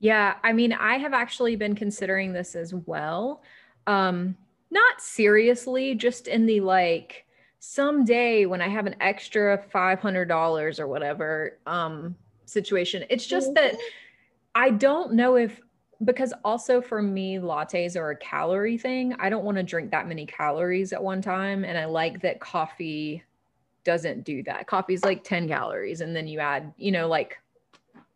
Yeah, 0.00 0.34
I 0.44 0.52
mean, 0.52 0.74
I 0.74 0.98
have 0.98 1.14
actually 1.14 1.56
been 1.56 1.74
considering 1.74 2.34
this 2.34 2.54
as 2.54 2.74
well. 2.74 3.40
Um, 3.86 4.36
not 4.70 5.00
seriously, 5.00 5.94
just 5.94 6.28
in 6.28 6.44
the 6.44 6.60
like 6.60 7.24
someday 7.58 8.44
when 8.44 8.60
I 8.60 8.68
have 8.68 8.84
an 8.84 8.96
extra 9.00 9.56
$500 9.74 10.78
or 10.78 10.86
whatever 10.86 11.56
um 11.66 12.14
situation. 12.44 13.02
It's 13.08 13.26
just 13.26 13.54
that 13.54 13.78
I 14.54 14.68
don't 14.72 15.14
know 15.14 15.36
if 15.36 15.58
because 16.04 16.32
also 16.44 16.80
for 16.80 17.00
me 17.00 17.36
lattes 17.36 17.96
are 17.96 18.10
a 18.10 18.16
calorie 18.16 18.78
thing. 18.78 19.14
I 19.18 19.28
don't 19.28 19.44
want 19.44 19.56
to 19.56 19.62
drink 19.62 19.90
that 19.90 20.06
many 20.06 20.26
calories 20.26 20.92
at 20.92 21.02
one 21.02 21.22
time 21.22 21.64
and 21.64 21.78
I 21.78 21.86
like 21.86 22.20
that 22.22 22.40
coffee 22.40 23.22
doesn't 23.84 24.24
do 24.24 24.42
that. 24.42 24.66
Coffee's 24.66 25.04
like 25.04 25.24
10 25.24 25.48
calories 25.48 26.00
and 26.00 26.14
then 26.14 26.26
you 26.26 26.38
add, 26.38 26.72
you 26.76 26.92
know, 26.92 27.08
like 27.08 27.38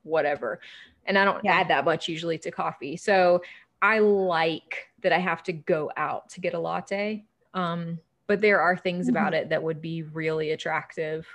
whatever. 0.03 0.61
And 1.07 1.19
I 1.19 1.25
don't 1.25 1.43
Yeah. 1.45 1.55
add 1.61 1.69
that 1.69 1.85
much 1.85 2.09
usually 2.09 2.39
to 2.39 2.51
coffee. 2.51 2.97
So 2.97 3.43
I 3.81 4.01
like 4.01 4.91
that 5.03 5.13
I 5.13 5.19
have 5.19 5.43
to 5.45 5.53
go 5.53 5.91
out 5.97 6.29
to 6.31 6.41
get 6.41 6.55
a 6.55 6.59
latte. 6.59 7.25
Um, 7.55 7.99
but 8.27 8.41
there 8.41 8.61
are 8.61 8.77
things 8.77 9.09
about 9.09 9.33
it 9.35 9.49
that 9.49 9.63
would 9.63 9.81
be 9.81 10.03
really 10.03 10.51
attractive 10.51 11.27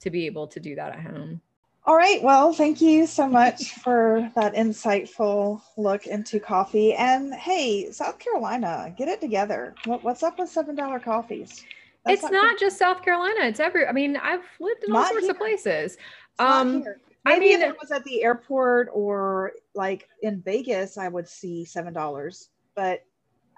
to 0.00 0.10
be 0.10 0.26
able 0.26 0.46
to 0.48 0.58
do 0.58 0.74
that 0.74 0.92
at 0.92 1.00
home. 1.00 1.40
All 1.84 1.96
right. 1.96 2.22
Well, 2.22 2.52
thank 2.52 2.80
you 2.80 3.06
so 3.08 3.26
much 3.28 3.72
for 3.74 4.30
that 4.36 4.54
insightful 4.54 5.60
look 5.76 6.06
into 6.06 6.38
coffee. 6.38 6.94
And 6.94 7.34
hey, 7.34 7.90
South 7.90 8.20
Carolina, 8.20 8.94
get 8.96 9.08
it 9.08 9.20
together. 9.20 9.74
What, 9.86 10.04
what's 10.04 10.22
up 10.22 10.38
with 10.38 10.48
$7 10.54 11.02
coffees? 11.02 11.64
That's 12.04 12.22
it's 12.22 12.32
not 12.32 12.58
just 12.58 12.78
South 12.78 13.02
Carolina. 13.02 13.40
It's 13.46 13.58
every. 13.60 13.86
I 13.86 13.92
mean, 13.92 14.16
I've 14.16 14.44
lived 14.60 14.84
in 14.86 14.92
all 14.94 15.02
Not 15.02 15.10
sorts 15.10 15.28
of 15.28 15.38
places. 15.38 15.92
It's 15.94 16.00
not 16.38 16.60
Um, 16.60 16.82
here. 16.82 17.00
I 17.24 17.38
Maybe 17.38 17.50
if 17.52 17.60
mean- 17.60 17.70
it 17.70 17.76
was 17.80 17.90
at 17.92 18.02
the 18.04 18.22
airport 18.24 18.88
or 18.92 19.52
like 19.74 20.08
in 20.22 20.40
Vegas, 20.42 20.98
I 20.98 21.06
would 21.08 21.28
see 21.28 21.64
seven 21.64 21.92
dollars. 21.92 22.48
But 22.74 23.04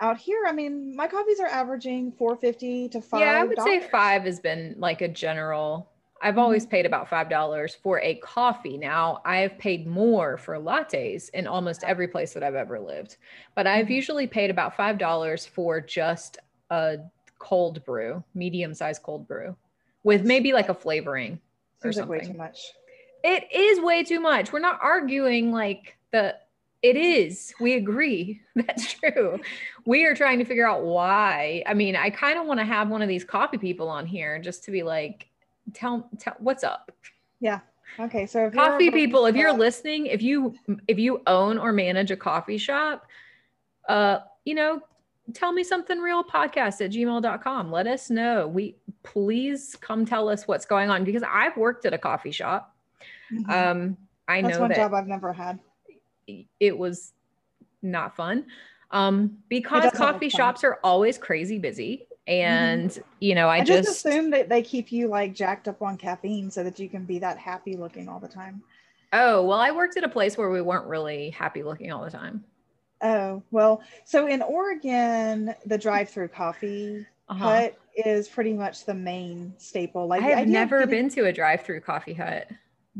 out 0.01 0.19
here, 0.19 0.45
I 0.47 0.53
mean, 0.53 0.95
my 0.95 1.07
coffees 1.09 1.41
are 1.41 1.47
averaging 1.47 2.13
four 2.13 2.37
fifty 2.37 2.89
to 2.91 3.01
five. 3.01 3.21
Yeah, 3.21 3.41
I 3.41 3.45
would 3.45 3.59
say 3.63 3.81
five 3.89 4.25
has 4.25 4.41
been 4.41 4.75
like 4.79 5.01
a 5.01 5.09
general. 5.09 5.89
I've 6.25 6.39
always 6.39 6.65
paid 6.65 6.87
about 6.87 7.09
five 7.09 7.29
dollars 7.29 7.75
for 7.75 8.01
a 8.01 8.15
coffee. 8.17 8.79
Now 8.79 9.21
I've 9.27 9.59
paid 9.59 9.87
more 9.87 10.39
for 10.39 10.55
lattes 10.57 11.29
in 11.31 11.47
almost 11.47 11.85
every 11.85 12.09
place 12.09 12.33
that 12.33 12.43
I've 12.43 12.55
ever 12.55 12.81
lived, 12.81 13.19
but 13.55 13.67
I've 13.67 13.89
Mhm. 13.89 13.91
usually 13.97 14.27
paid 14.27 14.51
about 14.51 14.75
five 14.75 14.97
dollars 14.97 15.45
for 15.47 15.81
just 15.83 16.39
a 16.71 16.99
cold 17.39 17.85
brew, 17.85 18.25
medium 18.35 18.73
sized 18.73 19.03
cold 19.03 19.29
brew, 19.29 19.55
with 20.03 20.25
maybe 20.25 20.55
like 20.55 20.71
a 20.71 20.75
flavoring 20.75 21.35
or 21.85 21.93
Seems 21.93 21.99
like 21.99 22.09
way 22.09 22.21
too 22.21 22.33
much. 22.39 22.73
It 23.23 23.45
is 23.53 23.81
way 23.81 24.03
too 24.03 24.21
much. 24.21 24.51
We're 24.53 24.61
not 24.61 24.79
arguing 24.83 25.53
like 25.53 25.97
the 26.11 26.37
it 26.83 26.97
is. 26.97 27.55
We 27.61 27.75
agree. 27.75 28.41
That's 28.57 28.93
true. 28.95 29.41
We 29.87 30.05
are 30.05 30.15
trying 30.15 30.39
to 30.39 30.45
figure 30.45 30.69
out 30.69 30.85
why. 30.85 31.63
I 31.67 31.73
mean, 31.75 31.97
I 31.97 32.11
kind 32.11 32.39
of 32.39 32.47
want 32.47 32.61
to 32.61 32.67
have 32.67 32.89
one 32.89 33.01
of 33.03 33.09
these 33.09 33.25
coffee 33.25 33.57
people 33.59 33.89
on 33.89 34.07
here 34.07 34.39
just 34.39 34.65
to 34.65 34.71
be 34.71 34.83
like, 34.83 35.29
tell, 35.75 36.09
tell 36.19 36.35
what's 36.39 36.65
up. 36.65 36.91
Yeah. 37.41 37.61
Okay. 37.99 38.27
So 38.27 38.51
Coffee 38.51 38.91
people, 38.91 39.27
if 39.27 39.37
you're 39.37 39.53
listening, 39.53 40.07
if 40.07 40.23
you 40.23 40.55
if 40.89 40.99
you 40.99 41.23
own 41.27 41.59
or 41.59 41.73
manage 41.73 42.11
a 42.11 42.17
coffee 42.17 42.59
shop, 42.59 43.07
uh, 43.89 44.21
you 44.45 44.55
know, 44.55 44.81
tell 45.33 45.53
me 45.53 45.63
something 45.63 45.99
real 45.99 46.25
podcast 46.25 46.85
at 46.85 46.91
gmail.com. 46.91 47.71
Let 47.71 47.87
us 47.87 48.11
know. 48.11 48.49
We 48.49 48.77
please 49.03 49.77
come 49.81 50.05
tell 50.05 50.29
us 50.29 50.49
what's 50.49 50.67
going 50.67 50.91
on 50.91 51.05
because 51.05 51.23
I've 51.23 51.57
worked 51.57 51.87
at 51.87 51.93
a 51.93 51.99
coffee 51.99 52.31
shop. 52.31 52.75
Mhm. 53.33 53.49
Um, 53.51 53.97
I 54.27 54.41
know 54.41 54.49
that's 54.49 54.57
know 54.57 54.61
one 54.63 54.71
that 54.71 54.77
job 54.77 54.95
I've 54.95 55.07
never 55.07 55.33
had. 55.33 55.59
it 56.59 56.77
was 56.77 57.13
not 57.83 58.17
fun 58.17 58.47
um 58.91 59.37
because 59.51 59.93
coffee 59.93 60.31
shops 60.31 60.65
are 60.65 60.79
always 60.83 61.19
crazy 61.19 61.59
busy 61.59 62.07
and 62.27 63.03
you 63.21 63.35
know 63.35 63.49
i, 63.49 63.59
Mm-hmm. 63.61 63.63
I, 63.63 63.65
just, 63.65 63.89
just, 63.89 64.07
assume 64.07 64.31
that 64.31 64.49
they 64.49 64.63
keep 64.63 64.91
you 64.91 65.09
like 65.09 65.35
jacked 65.35 65.69
up 65.69 65.83
on 65.83 65.97
caffeine 65.99 66.51
so 66.51 66.65
that 66.65 66.79
you 66.79 66.89
can 66.89 67.05
be 67.05 67.19
that 67.19 67.37
happy 67.39 67.77
looking 67.77 68.09
all 68.09 68.19
the 68.21 68.29
time. 68.29 68.63
oh 69.13 69.43
well 69.45 69.59
i 69.59 69.71
worked 69.71 69.97
at 69.97 70.05
a 70.05 70.09
place 70.09 70.39
where 70.39 70.51
we 70.51 70.63
weren't 70.63 70.87
really 70.87 71.31
happy 71.31 71.63
looking 71.63 71.93
all 71.93 72.05
the 72.05 72.11
time 72.11 72.45
Oh, 73.03 73.43
well, 73.51 73.83
so 74.07 74.29
in 74.29 74.41
Oregon, 74.41 75.55
the 75.67 75.77
drive 75.77 76.09
through 76.09 76.29
coffee 76.29 77.05
uh-huh. 77.29 77.45
hut 77.45 77.79
is 77.95 78.29
pretty 78.29 78.55
much 78.55 78.87
the 78.87 78.95
main 78.95 79.53
staple. 79.59 80.07
Like 80.07 80.23
i've 80.23 80.49
never 80.49 80.79
getting- 80.87 81.09
been 81.09 81.09
to 81.11 81.27
a 81.27 81.33
drive-through 81.33 81.81
coffee 81.81 82.15
hut 82.15 82.49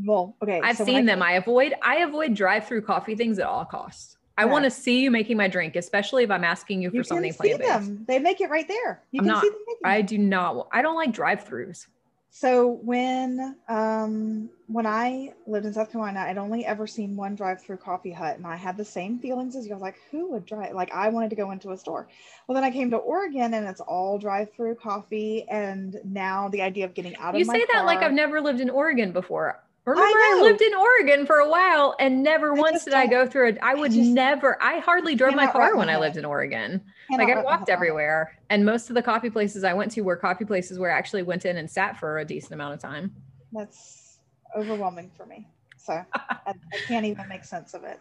Well, 0.05 0.37
okay. 0.43 0.61
i've 0.63 0.77
so 0.77 0.85
seen 0.85 1.09
I 1.09 1.15
them 1.15 1.23
i 1.23 1.33
avoid 1.33 1.73
i 1.81 1.99
avoid 1.99 2.35
drive-through 2.35 2.83
coffee 2.83 3.15
things 3.15 3.39
at 3.39 3.47
all 3.47 3.65
costs 3.65 4.14
i 4.37 4.45
Yeah. 4.45 4.51
want 4.51 4.65
to 4.65 4.71
see 4.71 5.01
you 5.01 5.11
making 5.11 5.37
my 5.37 5.49
drink 5.49 5.77
especially 5.77 6.25
if 6.25 6.31
i'm 6.31 6.45
asking 6.45 6.83
you 6.83 6.91
for 6.91 6.97
You 6.97 7.03
can 7.03 7.09
something 7.09 7.33
see 7.33 7.39
plant-based 7.57 7.69
them. 7.87 8.05
They 8.07 8.19
make 8.19 8.41
it 8.41 8.51
right 8.51 8.67
there. 8.67 9.03
You 9.13 9.21
I'm 9.21 9.25
can 9.27 9.33
not- 9.35 9.43
see 9.43 9.49
them 9.51 9.59
making 9.67 9.81
i 9.85 10.01
do 10.03 10.19
not 10.19 10.69
i 10.73 10.83
don't 10.83 10.97
like 10.97 11.13
drive-throughs 11.13 11.87
So 12.31 12.81
when 12.83 13.57
um 13.69 14.51
when 14.67 14.87
I 14.87 15.35
lived 15.47 15.67
in 15.67 15.73
South 15.75 15.93
Carolina, 15.93 16.21
I'd 16.21 16.39
only 16.39 16.65
ever 16.67 16.87
seen 16.87 17.17
one 17.17 17.35
drive-through 17.37 17.77
coffee 17.77 18.11
hut, 18.11 18.39
and 18.39 18.47
I 18.47 18.57
had 18.57 18.77
the 18.79 18.85
same 18.85 19.19
feelings 19.21 19.55
as 19.57 19.67
you. 19.67 19.73
I 19.73 19.75
was 19.75 19.83
like, 19.83 19.99
who 20.11 20.31
would 20.33 20.47
drive? 20.47 20.75
Like 20.75 20.91
I 20.93 21.11
wanted 21.11 21.31
to 21.31 21.37
go 21.37 21.51
into 21.53 21.71
a 21.73 21.77
store. 21.77 22.09
Well, 22.49 22.55
then 22.55 22.65
I 22.65 22.71
came 22.73 22.91
to 22.91 22.97
Oregon, 22.97 23.53
and 23.55 23.67
it's 23.69 23.83
all 23.83 24.19
drive-through 24.19 24.77
coffee. 24.77 25.45
And 25.51 26.01
now 26.03 26.49
the 26.49 26.63
idea 26.63 26.87
of 26.87 26.95
getting 26.95 27.15
out 27.19 27.35
You 27.35 27.43
of 27.43 27.47
You 27.47 27.53
say 27.61 27.67
that 27.75 27.85
like 27.85 27.99
I've 28.03 28.15
never 28.15 28.41
lived 28.41 28.61
in 28.61 28.71
Oregon 28.71 29.13
before. 29.13 29.63
Remember, 29.87 30.17
I, 30.17 30.37
know. 30.39 30.45
lived 30.45 30.63
in 30.63 30.75
Oregon 30.75 31.27
for 31.27 31.37
a 31.37 31.49
while 31.49 31.95
and 31.99 32.23
never 32.23 32.57
I 32.57 32.59
once 32.59 32.85
did 32.85 32.95
I 32.95 33.07
go 33.07 33.27
through 33.27 33.51
it. 33.51 33.59
I 33.63 33.75
would 33.75 33.93
just 33.93 34.09
never, 34.09 34.63
I 34.63 34.79
hardly 34.79 35.15
drove 35.15 35.35
my 35.35 35.47
car 35.47 35.77
when 35.77 35.91
I 35.91 35.99
lived 35.99 36.17
in 36.17 36.25
Oregon. 36.25 36.83
Like 37.11 37.29
I 37.29 37.35
walked 37.35 37.37
head 37.37 37.45
around 37.45 37.63
it. 37.69 37.69
everywhere. 37.69 38.39
And 38.49 38.65
most 38.65 38.89
of 38.89 38.95
the 38.95 39.03
coffee 39.03 39.29
places 39.29 39.63
I 39.63 39.75
went 39.75 39.93
to 39.93 40.01
were 40.01 40.17
coffee 40.17 40.47
places 40.47 40.79
where 40.79 40.91
I 40.91 40.97
actually 40.97 41.23
went 41.23 41.45
in 41.45 41.59
and 41.59 41.71
sat 41.71 41.99
for 41.99 42.19
a 42.19 42.25
decent 42.25 42.55
amount 42.55 42.75
of 42.75 42.81
time. 42.81 43.15
That's 43.53 44.19
overwhelming 44.57 45.11
for 45.15 45.27
me. 45.27 45.47
So 45.77 45.93
I, 46.15 46.37
I 46.47 46.55
can't 46.87 47.05
even 47.05 47.29
make 47.29 47.45
sense 47.45 47.75
of 47.75 47.85
it. 47.85 48.01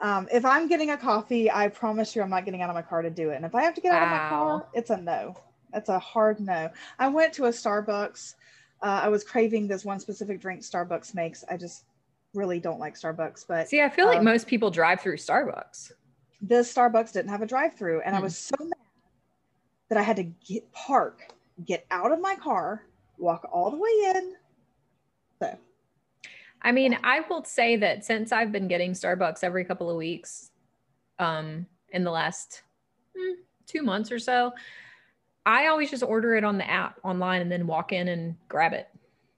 Um, 0.00 0.28
if 0.32 0.46
I'm 0.46 0.66
getting 0.66 0.90
a 0.90 0.96
coffee, 0.96 1.50
I 1.50 1.68
promise 1.68 2.16
you 2.16 2.22
I'm 2.22 2.30
not 2.30 2.46
getting 2.46 2.62
out 2.62 2.70
of 2.70 2.74
my 2.74 2.82
car 2.82 3.02
to 3.02 3.10
do 3.10 3.30
it. 3.30 3.36
And 3.36 3.44
if 3.44 3.54
I 3.54 3.62
have 3.64 3.74
to 3.74 3.80
get 3.82 3.92
out 3.92 4.02
of 4.02 4.08
my 4.08 4.28
car, 4.28 4.66
it's 4.72 4.88
a 4.90 4.96
no. 4.96 5.36
That's 5.72 5.90
a 5.90 5.98
hard 5.98 6.40
no. 6.40 6.70
I 6.98 7.08
went 7.08 7.34
to 7.34 7.46
a 7.46 7.50
Starbucks. 7.50 8.34
Uh, 8.82 9.00
I 9.04 9.08
was 9.08 9.24
craving 9.24 9.66
this 9.66 9.84
one 9.84 9.98
specific 10.00 10.40
drink 10.40 10.62
Starbucks 10.62 11.14
makes. 11.14 11.44
I 11.50 11.56
just 11.56 11.84
really 12.34 12.60
don't 12.60 12.78
like 12.78 12.94
Starbucks, 12.94 13.46
but 13.48 13.68
See, 13.68 13.82
I 13.82 13.88
feel 13.88 14.06
like 14.06 14.18
Um, 14.18 14.24
most 14.24 14.46
people 14.46 14.70
drive 14.70 15.00
through 15.00 15.16
Starbucks. 15.16 15.92
this 16.40 16.72
Starbucks 16.72 17.12
didn't 17.12 17.30
have 17.30 17.42
a 17.42 17.46
drive-through, 17.46 18.02
and 18.02 18.14
I 18.14 18.18
Hmm. 18.18 18.24
was 18.24 18.38
so 18.38 18.54
mad 18.60 18.72
that 19.88 19.98
I 19.98 20.02
had 20.02 20.16
to 20.16 20.22
get 20.24 20.70
park, 20.72 21.22
get 21.64 21.86
out 21.90 22.12
of 22.12 22.20
my 22.20 22.36
car, 22.36 22.84
walk 23.18 23.48
all 23.52 23.70
the 23.70 23.76
way 23.78 24.12
in. 24.14 24.34
So 25.42 25.58
I 26.62 26.72
mean, 26.72 26.98
I 27.04 27.20
will 27.20 27.44
say 27.44 27.76
that 27.76 28.04
since 28.04 28.32
I've 28.32 28.52
been 28.52 28.68
getting 28.68 28.92
Starbucks 28.92 29.42
every 29.44 29.64
couple 29.64 29.88
of 29.90 29.96
weeks, 29.96 30.50
um, 31.18 31.66
in 31.90 32.04
the 32.04 32.10
last 32.10 32.62
hmm, 33.16 33.34
two 33.66 33.82
months 33.82 34.12
or 34.12 34.18
so, 34.18 34.52
I 35.48 35.66
always 35.68 35.90
just 35.90 36.02
order 36.02 36.36
it 36.36 36.44
on 36.44 36.58
the 36.58 36.68
app 36.70 37.00
online 37.04 37.40
and 37.40 37.50
then 37.50 37.66
walk 37.66 37.92
in 37.92 38.08
and 38.08 38.36
grab 38.48 38.74
it, 38.74 38.88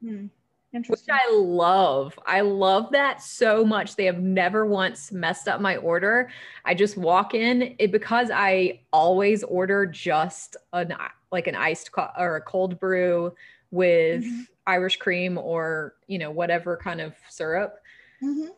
hmm, 0.02 0.26
which. 0.73 1.00
I 1.09 1.31
love. 1.33 2.19
I 2.26 2.40
love 2.40 2.90
that 2.93 3.23
so 3.23 3.64
much. 3.64 3.95
They 3.95 4.07
have 4.07 4.19
never 4.21 4.67
once 4.67 5.12
messed 5.12 5.47
up 5.47 5.61
my 5.61 5.76
order. 5.76 6.29
I 6.64 6.75
just 6.75 6.97
walk 6.97 7.35
in 7.35 7.76
it 7.79 7.93
because 7.93 8.31
I 8.35 8.81
always 8.93 9.45
order 9.45 9.87
just 9.87 10.57
an 10.73 10.95
like 11.31 11.47
an 11.47 11.55
iced 11.55 11.93
co- 11.93 12.11
or 12.19 12.37
a 12.37 12.40
cold 12.43 12.81
brew 12.81 13.33
with 13.71 14.25
Mhm. 14.25 14.49
Irish 14.67 14.97
cream 14.97 15.38
or 15.38 15.95
you 16.09 16.19
know 16.19 16.33
whatever 16.33 16.76
kind 16.76 17.00
of 17.00 17.14
syrup 17.29 17.79
Mhm. 18.21 18.49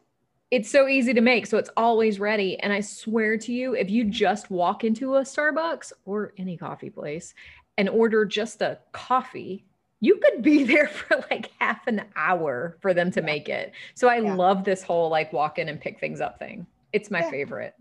It's 0.52 0.70
so 0.70 0.86
easy 0.86 1.14
to 1.14 1.22
make 1.22 1.46
so 1.46 1.56
it's 1.56 1.70
always 1.78 2.20
ready 2.20 2.58
and 2.60 2.72
i 2.72 2.78
swear 2.80 3.38
to 3.38 3.52
you 3.52 3.74
if 3.74 3.90
you 3.90 4.04
just 4.04 4.50
walk 4.50 4.84
into 4.84 5.16
a 5.16 5.22
starbucks 5.22 5.92
or 6.04 6.34
any 6.36 6.56
coffee 6.58 6.90
place 6.90 7.32
and 7.78 7.88
order 7.88 8.24
just 8.26 8.60
a 8.60 8.78
coffee 8.92 9.64
you 10.00 10.16
could 10.16 10.42
be 10.42 10.62
there 10.72 10.86
for 10.88 11.24
like 11.30 11.50
half 11.58 11.86
an 11.86 12.02
hour 12.16 12.76
for 12.82 12.92
them 12.92 13.10
to 13.10 13.20
Yeah. 13.20 13.26
make 13.26 13.48
it 13.48 13.72
so 13.94 14.08
i 14.08 14.18
Yeah. 14.18 14.34
love 14.34 14.62
this 14.62 14.82
whole 14.82 15.08
like 15.08 15.32
walk 15.32 15.58
in 15.58 15.68
and 15.70 15.80
pick 15.80 15.98
things 15.98 16.20
up 16.20 16.38
thing 16.38 16.66
it's 16.92 17.10
my 17.10 17.20
Yeah. 17.20 17.30
favorite 17.30 17.74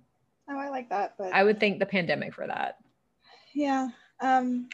Oh, 0.50 0.58
I 0.58 0.70
like 0.70 0.90
that, 0.90 1.16
but 1.18 1.34
i 1.34 1.44
would 1.44 1.60
thank 1.60 1.78
the 1.80 1.86
pandemic 1.86 2.34
for 2.34 2.48
that 2.48 2.78
yeah. 3.54 3.90
Um, 4.22 4.70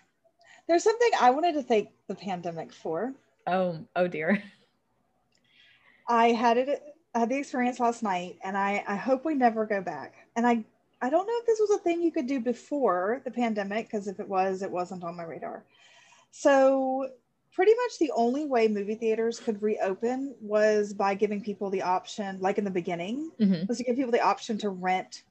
there's 0.67 0.83
something 0.83 1.09
I 1.19 1.31
wanted 1.31 1.53
to 1.53 1.63
thank 1.63 1.89
the 2.07 2.13
pandemic 2.13 2.71
for. 2.71 3.15
oh 3.47 3.79
oh 3.95 4.07
dear 4.07 4.43
I 6.07 6.27
had 6.27 6.57
it. 6.59 6.81
I 7.17 7.21
had 7.21 7.29
the 7.29 7.37
experience 7.37 7.79
last 7.79 8.03
night, 8.03 8.37
and 8.43 8.55
I 8.55 8.83
I 8.87 8.95
hope 8.95 9.25
we 9.25 9.33
never 9.33 9.65
go 9.65 9.81
back. 9.81 10.13
And 10.35 10.45
I 10.45 10.63
I 11.01 11.09
don't 11.09 11.25
know 11.25 11.33
if 11.39 11.47
this 11.47 11.59
was 11.59 11.71
a 11.71 11.79
thing 11.79 12.03
you 12.03 12.11
could 12.11 12.27
do 12.27 12.39
before 12.39 13.23
the 13.25 13.31
pandemic, 13.31 13.87
because 13.87 14.07
if 14.07 14.19
it 14.19 14.29
was, 14.29 14.61
it 14.61 14.69
wasn't 14.69 15.03
on 15.03 15.17
my 15.17 15.23
radar. 15.23 15.65
So 16.29 17.09
pretty 17.51 17.71
much 17.71 17.97
the 17.99 18.11
only 18.15 18.45
way 18.45 18.67
movie 18.67 18.93
theaters 18.93 19.39
could 19.39 19.59
reopen 19.63 20.35
was 20.39 20.93
by 20.93 21.15
giving 21.15 21.41
people 21.41 21.71
the 21.71 21.81
option, 21.81 22.39
like 22.39 22.59
in 22.59 22.63
the 22.65 22.69
beginning, 22.69 23.31
hmm 23.39 23.65
was 23.67 23.79
to 23.79 23.83
give 23.83 23.95
people 23.95 24.11
the 24.11 24.21
option 24.21 24.59
to 24.59 24.69
rent 24.69 25.23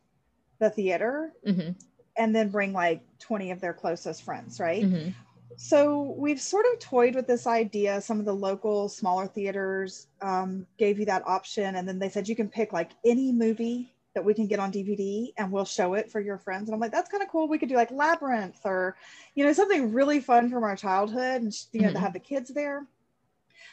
the 0.58 0.70
theater 0.70 1.32
hmm 1.44 1.70
and 2.18 2.34
then 2.34 2.48
bring 2.48 2.72
like 2.72 3.02
20 3.20 3.52
of 3.52 3.60
their 3.60 3.74
closest 3.74 4.24
friends, 4.24 4.58
right? 4.58 4.82
hmm 4.82 5.10
So 5.56 6.14
we've 6.18 6.40
sort 6.40 6.66
of 6.72 6.78
toyed 6.80 7.14
with 7.14 7.26
this 7.26 7.46
idea. 7.46 8.00
Some 8.00 8.18
of 8.20 8.26
the 8.26 8.34
local 8.34 8.88
smaller 8.88 9.26
theaters 9.26 10.08
um, 10.20 10.66
gave 10.78 10.98
you 10.98 11.06
that 11.06 11.26
option, 11.26 11.76
and 11.76 11.88
then 11.88 11.98
they 11.98 12.08
said 12.08 12.28
you 12.28 12.36
can 12.36 12.48
pick 12.48 12.72
like 12.72 12.90
any 13.04 13.32
movie 13.32 13.94
that 14.14 14.24
we 14.24 14.34
can 14.34 14.46
get 14.46 14.58
on 14.58 14.72
DVD, 14.72 15.32
and 15.38 15.52
we'll 15.52 15.64
show 15.64 15.94
it 15.94 16.10
for 16.10 16.20
your 16.20 16.38
friends. 16.38 16.68
And 16.68 16.74
I'm 16.74 16.80
like, 16.80 16.92
that's 16.92 17.10
kind 17.10 17.22
of 17.22 17.28
cool. 17.28 17.48
We 17.48 17.58
could 17.58 17.68
do 17.68 17.74
like 17.76 17.90
Labyrinth 17.90 18.60
or, 18.64 18.96
you 19.34 19.44
know, 19.44 19.52
something 19.52 19.92
really 19.92 20.20
fun 20.20 20.50
from 20.50 20.64
our 20.64 20.76
childhood, 20.76 21.42
and 21.42 21.54
you 21.72 21.82
know, 21.82 21.92
to 21.92 21.98
Mhm. 21.98 22.00
have 22.00 22.12
the 22.12 22.18
kids 22.18 22.50
there. 22.50 22.86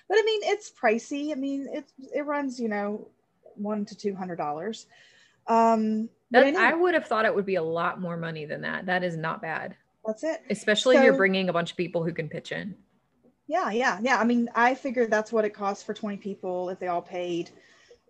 But 0.08 0.18
I 0.18 0.24
mean, 0.26 0.42
it's 0.44 0.72
pricey. 0.72 1.32
I 1.32 1.36
mean, 1.36 1.68
it's 1.72 1.94
it 2.14 2.26
runs 2.26 2.60
you 2.60 2.70
know 2.70 3.10
one 3.56 3.86
to 3.86 3.96
two 3.96 4.16
hundred 4.16 4.38
dollars. 4.38 4.86
Um, 5.48 6.10
that, 6.32 6.46
anyway, 6.46 6.64
i 6.64 6.74
would 6.74 6.94
have 6.94 7.08
thought 7.08 7.26
it 7.26 7.36
would 7.36 7.46
be 7.46 7.56
a 7.56 7.64
lot 7.64 8.02
more 8.02 8.18
money 8.18 8.46
than 8.46 8.62
that 8.62 8.86
that 8.88 9.04
is 9.04 9.16
not 9.18 9.42
bad 9.42 9.76
that's 10.06 10.24
it. 10.24 10.42
especially 10.50 10.98
if 10.98 11.04
you're 11.04 11.18
bringing 11.18 11.50
a 11.50 11.54
bunch 11.54 11.72
of 11.72 11.78
people 11.78 12.04
who 12.04 12.14
can 12.14 12.30
pitch 12.30 12.52
in 12.52 12.76
Yeah, 13.48 13.72
yeah, 13.72 14.00
yeah. 14.02 14.20
I 14.20 14.24
mean, 14.24 14.50
I 14.56 14.74
figured 14.74 15.12
that's 15.12 15.32
what 15.32 15.46
it 15.46 15.54
costs 15.54 15.84
for 15.84 15.94
20 15.94 16.18
people 16.18 16.70
if 16.70 16.80
they 16.80 16.88
all 16.88 17.02
paid 17.02 17.50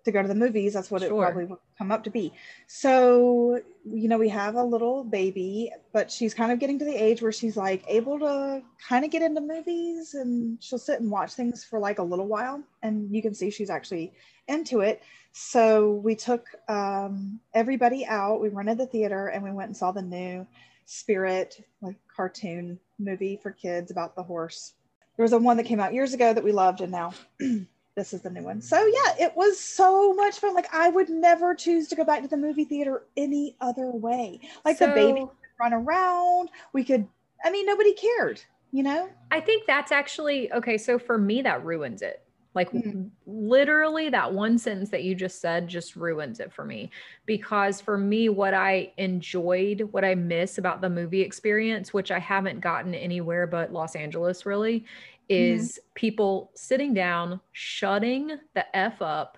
to 0.05 0.12
go 0.12 0.21
to 0.21 0.27
the 0.27 0.35
movies. 0.35 0.73
That's 0.73 0.91
what 0.91 1.01
it 1.01 1.09
probably 1.09 1.45
would 1.45 1.59
come 1.77 1.91
up 1.91 2.03
to 2.03 2.09
be. 2.09 2.33
So, 2.67 3.62
you 3.85 4.07
know, 4.09 4.17
we 4.17 4.29
have 4.29 4.55
a 4.55 4.63
little 4.63 5.03
baby, 5.03 5.71
but 5.91 6.12
she's 6.12 6.33
kind 6.33 6.51
of 6.51 6.59
getting 6.59 6.77
to 6.79 6.85
the 6.85 6.95
age 6.95 7.21
where 7.21 7.31
she's 7.31 7.57
like 7.57 7.83
able 7.88 8.19
to 8.19 8.62
kind 8.88 9.05
of 9.05 9.12
get 9.12 9.21
into 9.21 9.41
movies 9.41 10.13
and 10.13 10.62
she'll 10.62 10.79
sit 10.79 11.00
and 11.00 11.09
watch 11.09 11.33
things 11.33 11.63
for 11.63 11.79
like 11.79 12.00
a 12.00 12.03
little 12.03 12.27
while. 12.27 12.62
And 12.81 13.13
you 13.13 13.21
can 13.21 13.33
see 13.33 13.50
she's 13.50 13.69
actually 13.69 14.13
into 14.47 14.81
it. 14.81 15.01
So 15.31 15.93
we 15.93 16.15
took 16.15 16.47
um, 16.67 17.39
everybody 17.53 18.05
out, 18.05 18.39
we 18.39 18.50
rented 18.50 18.77
the 18.77 18.85
theater, 18.85 19.27
and 19.27 19.43
we 19.43 19.51
went 19.51 19.69
and 19.69 19.77
saw 19.77 19.91
the 19.91 20.01
new 20.01 20.45
Spirit, 20.86 21.66
like 21.82 21.98
cartoon 22.13 22.80
movie 23.00 23.40
for 23.42 23.52
kids 23.52 23.92
about 23.92 24.16
the 24.16 24.24
horse. 24.24 24.74
There 25.18 25.24
was 25.24 25.34
a 25.34 25.38
one 25.38 25.58
that 25.58 25.66
came 25.66 25.80
out 25.80 25.94
years 25.94 26.13
ago 26.13 26.34
that 26.34 26.44
we 26.44 26.52
loved 26.52 26.82
and 26.82 26.92
now 26.92 27.13
this 27.96 28.13
is 28.13 28.22
the 28.22 28.30
new 28.30 28.44
one. 28.44 28.62
So 28.62 28.78
yeah 28.78 29.25
it 29.25 29.36
was 29.36 29.60
so 29.60 30.13
much 30.13 30.40
fun. 30.40 30.56
Like 30.56 30.74
i 30.74 30.90
would 30.90 31.10
never 31.10 31.54
choose 31.56 31.88
to 31.90 31.96
go 31.96 32.04
back 32.04 32.22
to 32.22 32.28
the 32.28 32.38
movie 32.38 32.66
theater 32.66 33.04
any 33.18 33.56
other 33.62 33.92
way. 33.92 34.40
Like 34.66 34.80
the 34.80 34.88
baby 34.88 35.22
could 35.22 35.30
run 35.60 35.74
around. 35.74 36.50
We 36.74 36.84
could 36.84 37.08
i 37.46 37.52
mean 37.52 37.66
nobody 37.66 37.94
cared 37.94 38.42
you 38.74 38.82
know? 38.82 39.08
I 39.32 39.40
think 39.40 39.68
that's 39.68 39.92
actually 39.92 40.52
okay. 40.52 40.78
So 40.78 40.98
for 40.98 41.18
me, 41.18 41.44
that 41.44 41.63
ruins 41.63 42.02
it 42.02 42.23
Like 42.55 42.72
Mm. 42.72 43.10
literally 43.25 44.10
that 44.10 44.33
one 44.33 44.57
sentence 44.57 44.89
that 44.91 45.03
you 45.03 45.15
just 45.15 45.41
said 45.41 45.67
just 45.67 45.95
ruins 45.95 46.39
it 46.39 46.53
for 46.53 46.65
me 46.65 46.91
because 47.25 47.81
for 47.81 47.98
me 47.98 48.29
what 48.29 48.53
I 48.53 48.93
enjoyed, 48.98 49.81
what 49.91 50.05
I 50.05 50.15
miss 50.15 50.57
about 50.57 50.81
the 50.81 50.89
movie 50.89 51.22
experience, 51.22 51.93
which 51.93 52.12
I 52.12 52.19
haven't 52.19 52.60
gotten 52.62 52.93
anywhere 52.93 53.48
but 53.48 53.74
Los 53.74 53.95
Angeles 53.95 54.45
really, 54.45 54.86
is 55.29 55.79
people 55.95 56.51
sitting 56.55 56.93
down, 56.93 57.39
shutting 57.53 58.38
the 58.53 58.75
f 58.75 59.01
up 59.01 59.38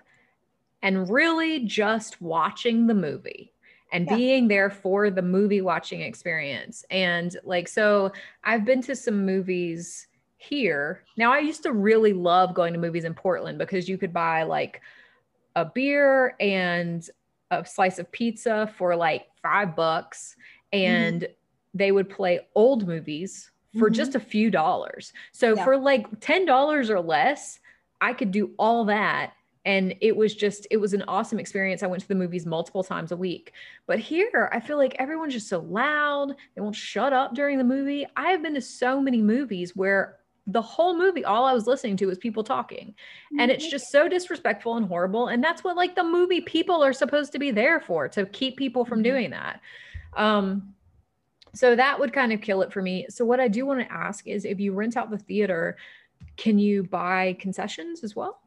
and 0.82 1.08
really 1.08 1.60
just 1.64 2.20
watching 2.20 2.86
the 2.86 2.94
movie 2.94 3.52
and 3.92 4.06
Yeah. 4.06 4.16
being 4.16 4.48
there 4.48 4.68
for 4.68 5.10
the 5.10 5.22
movie 5.22 5.60
watching 5.60 6.00
experience. 6.02 6.84
And 6.90 7.36
like, 7.44 7.68
so 7.68 8.12
I've 8.44 8.64
been 8.64 8.82
to 8.82 8.96
some 8.96 9.24
movies 9.24 10.08
here. 10.38 11.02
Now, 11.16 11.32
I 11.32 11.38
used 11.38 11.62
to 11.64 11.72
really 11.72 12.12
love 12.12 12.54
going 12.54 12.72
to 12.72 12.78
movies 12.78 13.04
in 13.04 13.14
Portland 13.14 13.58
because 13.58 13.88
you 13.88 13.98
could 13.98 14.12
buy 14.12 14.42
like 14.42 14.80
a 15.54 15.64
beer 15.64 16.34
and 16.40 17.08
a 17.50 17.64
slice 17.64 17.98
of 17.98 18.10
pizza 18.12 18.72
for 18.76 18.94
like 18.96 19.26
five 19.42 19.74
bucks, 19.76 20.36
and 20.72 21.26
they 21.74 21.92
would 21.92 22.08
play 22.10 22.40
old 22.54 22.86
movies 22.86 23.50
for 23.78 23.90
Mhm. 23.90 23.94
just 23.94 24.14
a 24.14 24.20
few 24.20 24.50
dollars. 24.50 25.12
So 25.32 25.54
Yeah. 25.54 25.64
for 25.64 25.76
like 25.76 26.20
$10 26.20 26.90
or 26.90 27.00
less, 27.00 27.60
I 28.00 28.12
could 28.12 28.30
do 28.30 28.54
all 28.58 28.84
that 28.86 29.32
and 29.64 29.96
it 30.00 30.16
was 30.16 30.34
just 30.34 30.66
it 30.70 30.76
was 30.76 30.92
an 30.94 31.02
awesome 31.08 31.40
experience 31.40 31.82
i 31.82 31.86
went 31.88 32.00
to 32.00 32.06
the 32.06 32.14
movies 32.14 32.46
multiple 32.46 32.84
times 32.84 33.10
a 33.10 33.16
week 33.16 33.52
but 33.86 33.98
here 33.98 34.48
i 34.52 34.60
feel 34.60 34.76
like 34.76 34.94
everyone's 35.00 35.32
just 35.32 35.48
so 35.48 35.58
loud 35.58 36.36
they 36.54 36.60
won't 36.60 36.76
shut 36.76 37.12
up 37.12 37.34
during 37.34 37.58
the 37.58 37.64
movie 37.64 38.06
i 38.16 38.30
have 38.30 38.42
been 38.42 38.54
to 38.54 38.60
so 38.60 39.00
many 39.00 39.20
movies 39.20 39.74
where 39.74 40.18
the 40.48 40.62
whole 40.62 40.96
movie 40.96 41.24
all 41.24 41.44
i 41.44 41.52
was 41.52 41.66
listening 41.66 41.96
to 41.96 42.06
was 42.06 42.18
people 42.18 42.44
talking 42.44 42.94
and 43.38 43.50
it's 43.50 43.68
just 43.68 43.90
so 43.90 44.08
disrespectful 44.08 44.76
and 44.76 44.86
horrible 44.86 45.26
and 45.26 45.42
that's 45.42 45.64
what 45.64 45.76
like 45.76 45.96
the 45.96 46.04
movie 46.04 46.40
people 46.40 46.84
are 46.84 46.92
supposed 46.92 47.32
to 47.32 47.38
be 47.38 47.50
there 47.50 47.80
for 47.80 48.08
to 48.08 48.24
keep 48.26 48.56
people 48.56 48.84
from 48.84 49.00
Mhm. 49.00 49.04
doing 49.04 49.30
that 49.30 49.60
um 50.16 50.72
so 51.54 51.74
that 51.74 51.98
would 51.98 52.12
kind 52.12 52.32
of 52.32 52.40
kill 52.40 52.62
it 52.62 52.72
for 52.72 52.80
me 52.80 53.06
so 53.08 53.24
what 53.24 53.40
i 53.40 53.48
do 53.48 53.66
want 53.66 53.80
to 53.80 53.92
ask 53.92 54.26
is 54.28 54.44
if 54.44 54.60
you 54.60 54.72
rent 54.72 54.96
out 54.96 55.10
the 55.10 55.18
theater 55.18 55.76
can 56.36 56.58
you 56.58 56.84
buy 56.84 57.36
concessions 57.40 58.04
as 58.04 58.14
well 58.14 58.40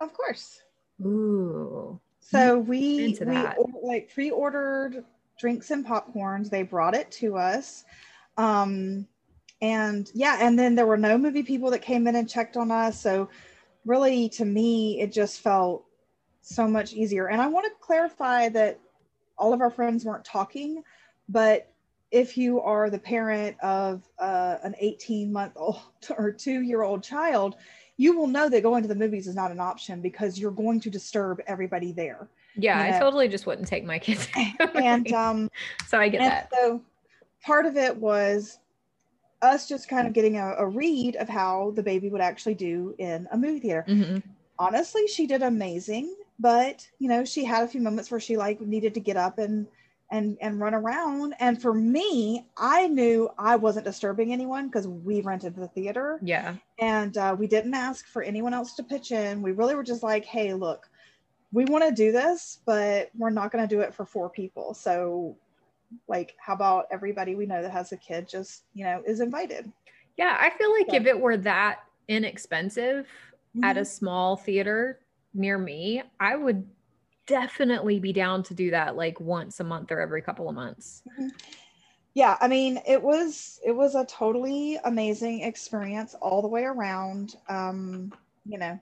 Of 0.00 0.12
course. 0.12 0.62
Ooh. 1.04 1.98
So 2.20 2.58
we 2.58 3.16
we 3.26 3.46
like 3.82 4.10
pre-ordered 4.14 5.04
drinks 5.38 5.70
and 5.70 5.84
popcorns. 5.86 6.48
They 6.50 6.62
brought 6.62 6.94
it 6.94 7.10
to 7.12 7.36
us. 7.36 7.84
Um 8.36 9.06
and 9.62 10.10
yeah, 10.14 10.38
and 10.40 10.58
then 10.58 10.74
there 10.74 10.86
were 10.86 10.96
no 10.96 11.18
movie 11.18 11.42
people 11.42 11.70
that 11.70 11.82
came 11.82 12.06
in 12.06 12.16
and 12.16 12.28
checked 12.28 12.56
on 12.56 12.70
us. 12.70 13.00
So 13.00 13.28
really 13.84 14.28
to 14.28 14.44
me 14.44 15.00
it 15.00 15.12
just 15.12 15.40
felt 15.40 15.84
so 16.42 16.66
much 16.66 16.92
easier. 16.92 17.28
And 17.28 17.40
I 17.40 17.46
want 17.46 17.66
to 17.66 17.72
clarify 17.80 18.48
that 18.50 18.78
all 19.36 19.52
of 19.52 19.60
our 19.60 19.70
friends 19.70 20.04
weren't 20.04 20.24
talking, 20.24 20.82
but 21.28 21.72
if 22.10 22.36
you 22.36 22.60
are 22.60 22.90
the 22.90 22.98
parent 22.98 23.56
of 23.60 24.02
uh, 24.18 24.56
an 24.62 24.74
18 24.78 25.32
month 25.32 25.52
old 25.56 25.80
or 26.18 26.32
two 26.32 26.60
year 26.62 26.82
old 26.82 27.02
child, 27.02 27.56
you 27.96 28.16
will 28.16 28.26
know 28.26 28.48
that 28.48 28.62
going 28.62 28.82
to 28.82 28.88
the 28.88 28.94
movies 28.94 29.26
is 29.26 29.34
not 29.34 29.50
an 29.50 29.60
option 29.60 30.00
because 30.00 30.38
you're 30.38 30.50
going 30.50 30.80
to 30.80 30.90
disturb 30.90 31.40
everybody 31.46 31.92
there. 31.92 32.28
Yeah, 32.56 32.88
You 32.88 32.94
I 32.94 32.98
totally 32.98 33.28
just 33.28 33.46
wouldn't 33.46 33.68
take 33.68 33.84
my 33.84 33.98
kids. 33.98 34.26
And 34.74 35.12
um, 35.12 35.50
so 35.86 36.00
I 36.00 36.08
get 36.08 36.20
that. 36.20 36.50
so 36.52 36.82
part 37.44 37.66
of 37.66 37.76
it 37.76 37.94
was 37.96 38.58
us 39.42 39.68
just 39.68 39.88
kind 39.88 40.06
of 40.06 40.12
getting 40.12 40.36
a, 40.36 40.54
a 40.58 40.66
read 40.66 41.16
of 41.16 41.28
how 41.28 41.72
the 41.74 41.82
baby 41.82 42.08
would 42.08 42.20
actually 42.20 42.54
do 42.54 42.94
in 42.98 43.26
a 43.32 43.36
movie 43.36 43.60
theater. 43.60 43.84
Mhm. 43.88 44.22
Honestly, 44.58 45.06
she 45.06 45.26
did 45.26 45.42
amazing, 45.42 46.14
but 46.38 46.86
you 46.98 47.08
know, 47.08 47.24
she 47.24 47.44
had 47.44 47.64
a 47.64 47.68
few 47.68 47.80
moments 47.80 48.10
where 48.10 48.20
she 48.20 48.36
like 48.36 48.60
needed 48.60 48.94
to 48.94 49.00
get 49.00 49.16
up 49.16 49.38
and 49.38 49.66
and 50.10 50.36
and 50.40 50.60
run 50.60 50.74
around. 50.74 51.34
And 51.38 51.60
for 51.60 51.72
me, 51.72 52.46
I 52.56 52.88
knew 52.88 53.30
I 53.38 53.56
wasn't 53.56 53.86
disturbing 53.86 54.32
anyone 54.32 54.66
because 54.66 54.86
we 54.88 55.20
rented 55.20 55.54
the 55.54 55.68
theater 55.68 56.18
Yeah. 56.22 56.56
and 56.80 57.16
uh, 57.16 57.36
we 57.38 57.46
didn't 57.46 57.74
ask 57.74 58.06
for 58.08 58.22
anyone 58.22 58.52
else 58.52 58.74
to 58.74 58.82
pitch 58.82 59.12
in. 59.12 59.40
We 59.40 59.52
really 59.52 59.74
were 59.76 59.84
just 59.84 60.02
like, 60.02 60.24
hey, 60.24 60.52
look, 60.52 60.90
we 61.52 61.64
want 61.64 61.84
to 61.84 61.92
do 61.92 62.10
this, 62.12 62.58
but 62.66 63.10
we're 63.16 63.30
not 63.30 63.52
going 63.52 63.66
to 63.66 63.72
do 63.72 63.80
it 63.82 63.94
for 63.94 64.04
four 64.04 64.28
people. 64.28 64.74
So, 64.74 65.36
like, 66.08 66.34
how 66.38 66.54
about 66.54 66.86
everybody 66.90 67.34
we 67.34 67.46
know 67.46 67.62
that 67.62 67.70
has 67.72 67.92
a 67.92 67.96
kid 67.96 68.28
just, 68.28 68.64
you 68.74 68.84
know, 68.84 69.02
is 69.06 69.20
invited? 69.20 69.70
Yeah. 70.16 70.36
I 70.38 70.50
feel 70.50 70.72
like 70.72 70.86
Yeah. 70.88 70.96
if 71.00 71.06
it 71.06 71.18
were 71.18 71.36
that 71.38 71.80
inexpensive 72.08 73.06
at 73.62 73.76
Mm-hmm. 73.76 73.82
a 73.82 73.84
small 73.84 74.36
theater 74.36 75.00
near 75.34 75.58
me, 75.58 76.02
I 76.20 76.36
would 76.36 76.66
definitely 77.26 77.98
be 78.00 78.12
down 78.12 78.42
to 78.44 78.54
do 78.54 78.70
that 78.70 78.96
like 78.96 79.20
once 79.20 79.60
a 79.60 79.64
month 79.64 79.90
or 79.92 80.00
every 80.00 80.22
couple 80.22 80.48
of 80.48 80.54
months. 80.54 81.02
yeah, 82.14 82.36
I 82.40 82.48
mean, 82.48 82.80
it 82.86 83.00
was 83.02 83.60
it 83.64 83.72
was 83.72 83.94
a 83.94 84.04
totally 84.04 84.78
amazing 84.84 85.42
experience 85.42 86.14
all 86.14 86.42
the 86.42 86.48
way 86.48 86.64
around. 86.64 87.36
Um, 87.48 88.12
you 88.44 88.58
know, 88.58 88.80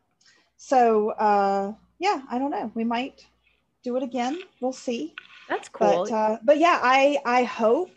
so 0.57 1.11
uh, 1.11 1.73
yeah, 1.99 2.23
I 2.31 2.39
don't 2.39 2.51
know. 2.51 2.71
We 2.75 2.85
might 2.85 3.27
do 3.83 3.97
it 3.97 4.03
again. 4.03 4.39
We'll 4.61 4.73
see. 4.73 5.15
That's 5.49 5.69
cool. 5.69 6.07
but 6.09 6.13
uh, 6.13 6.39
but 6.45 6.59
yeah 6.59 6.79
i 6.83 7.19
i 7.25 7.43
hope 7.45 7.91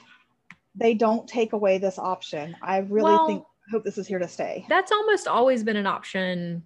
they 0.75 0.93
don't 0.93 1.27
take 1.27 1.53
away 1.53 1.77
this 1.77 1.99
option 1.99 2.55
i 2.61 2.77
really 2.77 3.11
Well, 3.11 3.27
think 3.27 3.43
hope 3.71 3.83
this 3.83 3.97
is 3.97 4.07
here 4.07 4.19
to 4.19 4.27
stay 4.27 4.65
That's 4.69 4.91
almost 4.91 5.27
always 5.27 5.63
been 5.63 5.77
an 5.77 5.87
option 5.87 6.63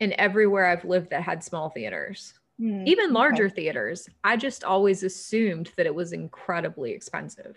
in 0.00 0.14
everywhere 0.18 0.66
I've 0.66 0.84
lived 0.84 1.10
that 1.10 1.22
had 1.22 1.42
small 1.42 1.70
theaters. 1.70 2.34
Hmm, 2.58 2.82
Even 2.86 3.06
okay. 3.06 3.14
larger 3.14 3.48
theaters. 3.48 4.08
I 4.24 4.36
just 4.36 4.62
always 4.64 5.02
assumed 5.02 5.70
that 5.76 5.86
it 5.86 5.94
was 5.94 6.12
incredibly 6.12 6.92
expensive. 6.92 7.56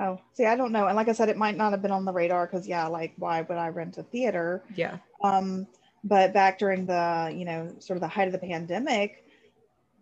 oh 0.00 0.18
see 0.32 0.46
i 0.46 0.56
don't 0.56 0.72
know 0.72 0.86
and 0.86 0.96
like 0.96 1.08
i 1.08 1.12
said 1.12 1.28
it 1.28 1.36
might 1.36 1.56
not 1.56 1.72
have 1.72 1.82
been 1.82 1.90
on 1.92 2.04
the 2.04 2.12
radar 2.12 2.46
because 2.46 2.66
yeah 2.66 2.86
like 2.86 3.12
why 3.18 3.40
would 3.42 3.56
i 3.58 3.68
rent 3.68 3.98
a 3.98 4.02
theater 4.02 4.62
Yeah. 4.74 4.98
um 5.22 5.66
but 6.04 6.32
back 6.32 6.58
during 6.58 6.86
the 6.86 7.32
you 7.36 7.44
know 7.44 7.74
sort 7.78 7.96
of 7.96 8.00
the 8.02 8.08
height 8.08 8.28
of 8.28 8.32
the 8.32 8.38
pandemic 8.38 9.25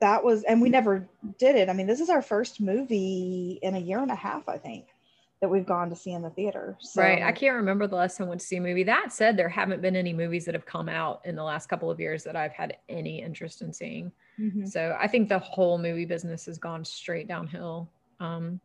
that 0.05 0.23
was 0.23 0.43
and 0.45 0.61
we 0.61 0.69
never 0.69 1.09
did 1.39 1.57
it 1.57 1.71
i 1.71 1.73
mean 1.73 1.87
this 1.87 1.99
is 1.99 2.11
our 2.11 2.21
first 2.21 2.61
movie 2.61 3.59
in 3.63 3.75
a 3.75 3.79
year 3.79 4.01
and 4.01 4.11
a 4.11 4.15
half 4.15 4.47
i 4.51 4.59
think 4.59 4.85
that 5.41 5.49
we've 5.49 5.65
gone 5.65 5.89
to 5.89 5.97
see 5.97 6.13
in 6.13 6.21
the 6.21 6.29
theater 6.31 6.77
so 6.79 7.01
Right. 7.01 7.23
I 7.23 7.33
can't 7.33 7.57
remember 7.57 7.87
the 7.87 7.97
last 7.97 8.17
time 8.19 8.27
I 8.27 8.29
went 8.31 8.41
to 8.41 8.47
see 8.47 8.57
a 8.57 8.61
movie. 8.63 8.83
That 8.85 9.13
said, 9.13 9.37
there 9.37 9.49
haven't 9.49 9.83
been 9.83 9.95
any 9.97 10.15
movies 10.15 10.47
that 10.47 10.55
have 10.55 10.65
come 10.65 10.89
out 10.89 11.21
in 11.27 11.35
the 11.37 11.43
last 11.43 11.69
couple 11.69 11.91
of 11.91 12.01
years 12.01 12.25
that 12.25 12.35
I've 12.35 12.53
had 12.53 12.79
any 12.89 13.21
interest 13.21 13.61
in 13.61 13.71
seeing. 13.71 14.11
Mhm. 14.41 14.67
So 14.67 14.97
I 14.99 15.07
think 15.07 15.29
the 15.29 15.39
whole 15.41 15.77
movie 15.77 16.07
business 16.07 16.47
has 16.47 16.57
gone 16.57 16.83
straight 16.83 17.29
downhill. 17.29 17.91
Um, 18.21 18.59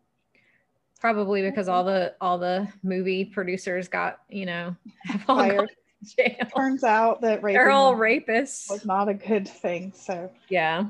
probably 1.02 1.42
because 1.42 1.68
all 1.68 1.84
the 1.84 2.14
all 2.22 2.38
the 2.38 2.68
movie 2.84 3.26
producers 3.26 3.90
got 3.90 4.22
you 4.30 4.46
know 4.46 4.74
have 5.04 5.24
all 5.28 5.38
gone 5.38 5.68
Fired. 6.16 6.52
turns 6.56 6.84
out 6.86 7.20
that 7.22 7.42
They're 7.42 7.72
all 7.72 7.96
was 7.98 8.86
not 8.86 9.10
a 9.10 9.14
good 9.14 9.48
thing 9.50 9.92
so 9.94 10.32
Yeah. 10.48 10.86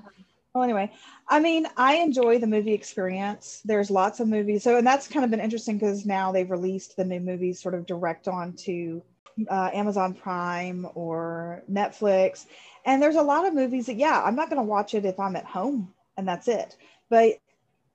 Well, 0.54 0.64
anyway, 0.64 0.92
I 1.28 1.40
mean, 1.40 1.68
I 1.78 1.98
enjoy 1.98 2.40
the 2.40 2.48
movie 2.48 2.74
experience. 2.74 3.62
There's 3.66 3.92
lots 3.92 4.20
of 4.20 4.28
movies. 4.28 4.64
So, 4.64 4.78
and 4.78 4.88
that's 4.88 5.08
kind 5.08 5.24
of 5.24 5.30
been 5.30 5.40
interesting 5.40 5.78
because 5.78 6.06
now 6.06 6.32
they've 6.32 6.50
released 6.50 6.96
the 6.96 7.06
new 7.06 7.20
movies 7.20 7.62
sort 7.62 7.76
of 7.76 7.86
direct 7.86 8.28
onto 8.28 9.02
uh, 9.48 9.70
Amazon 9.74 10.14
Prime 10.14 10.88
or 10.96 11.64
Netflix. 11.72 12.48
And 12.86 13.02
there's 13.02 13.16
a 13.16 13.22
lot 13.22 13.46
of 13.46 13.54
movies 13.54 13.86
that, 13.86 13.96
yeah, 13.96 14.24
I'm 14.24 14.36
not 14.36 14.50
going 14.50 14.62
to 14.62 14.68
watch 14.68 14.96
it 14.96 15.06
if 15.06 15.20
I'm 15.20 15.36
at 15.36 15.46
home 15.46 15.94
and 16.18 16.28
that's 16.28 16.48
it. 16.48 16.76
But 17.10 17.40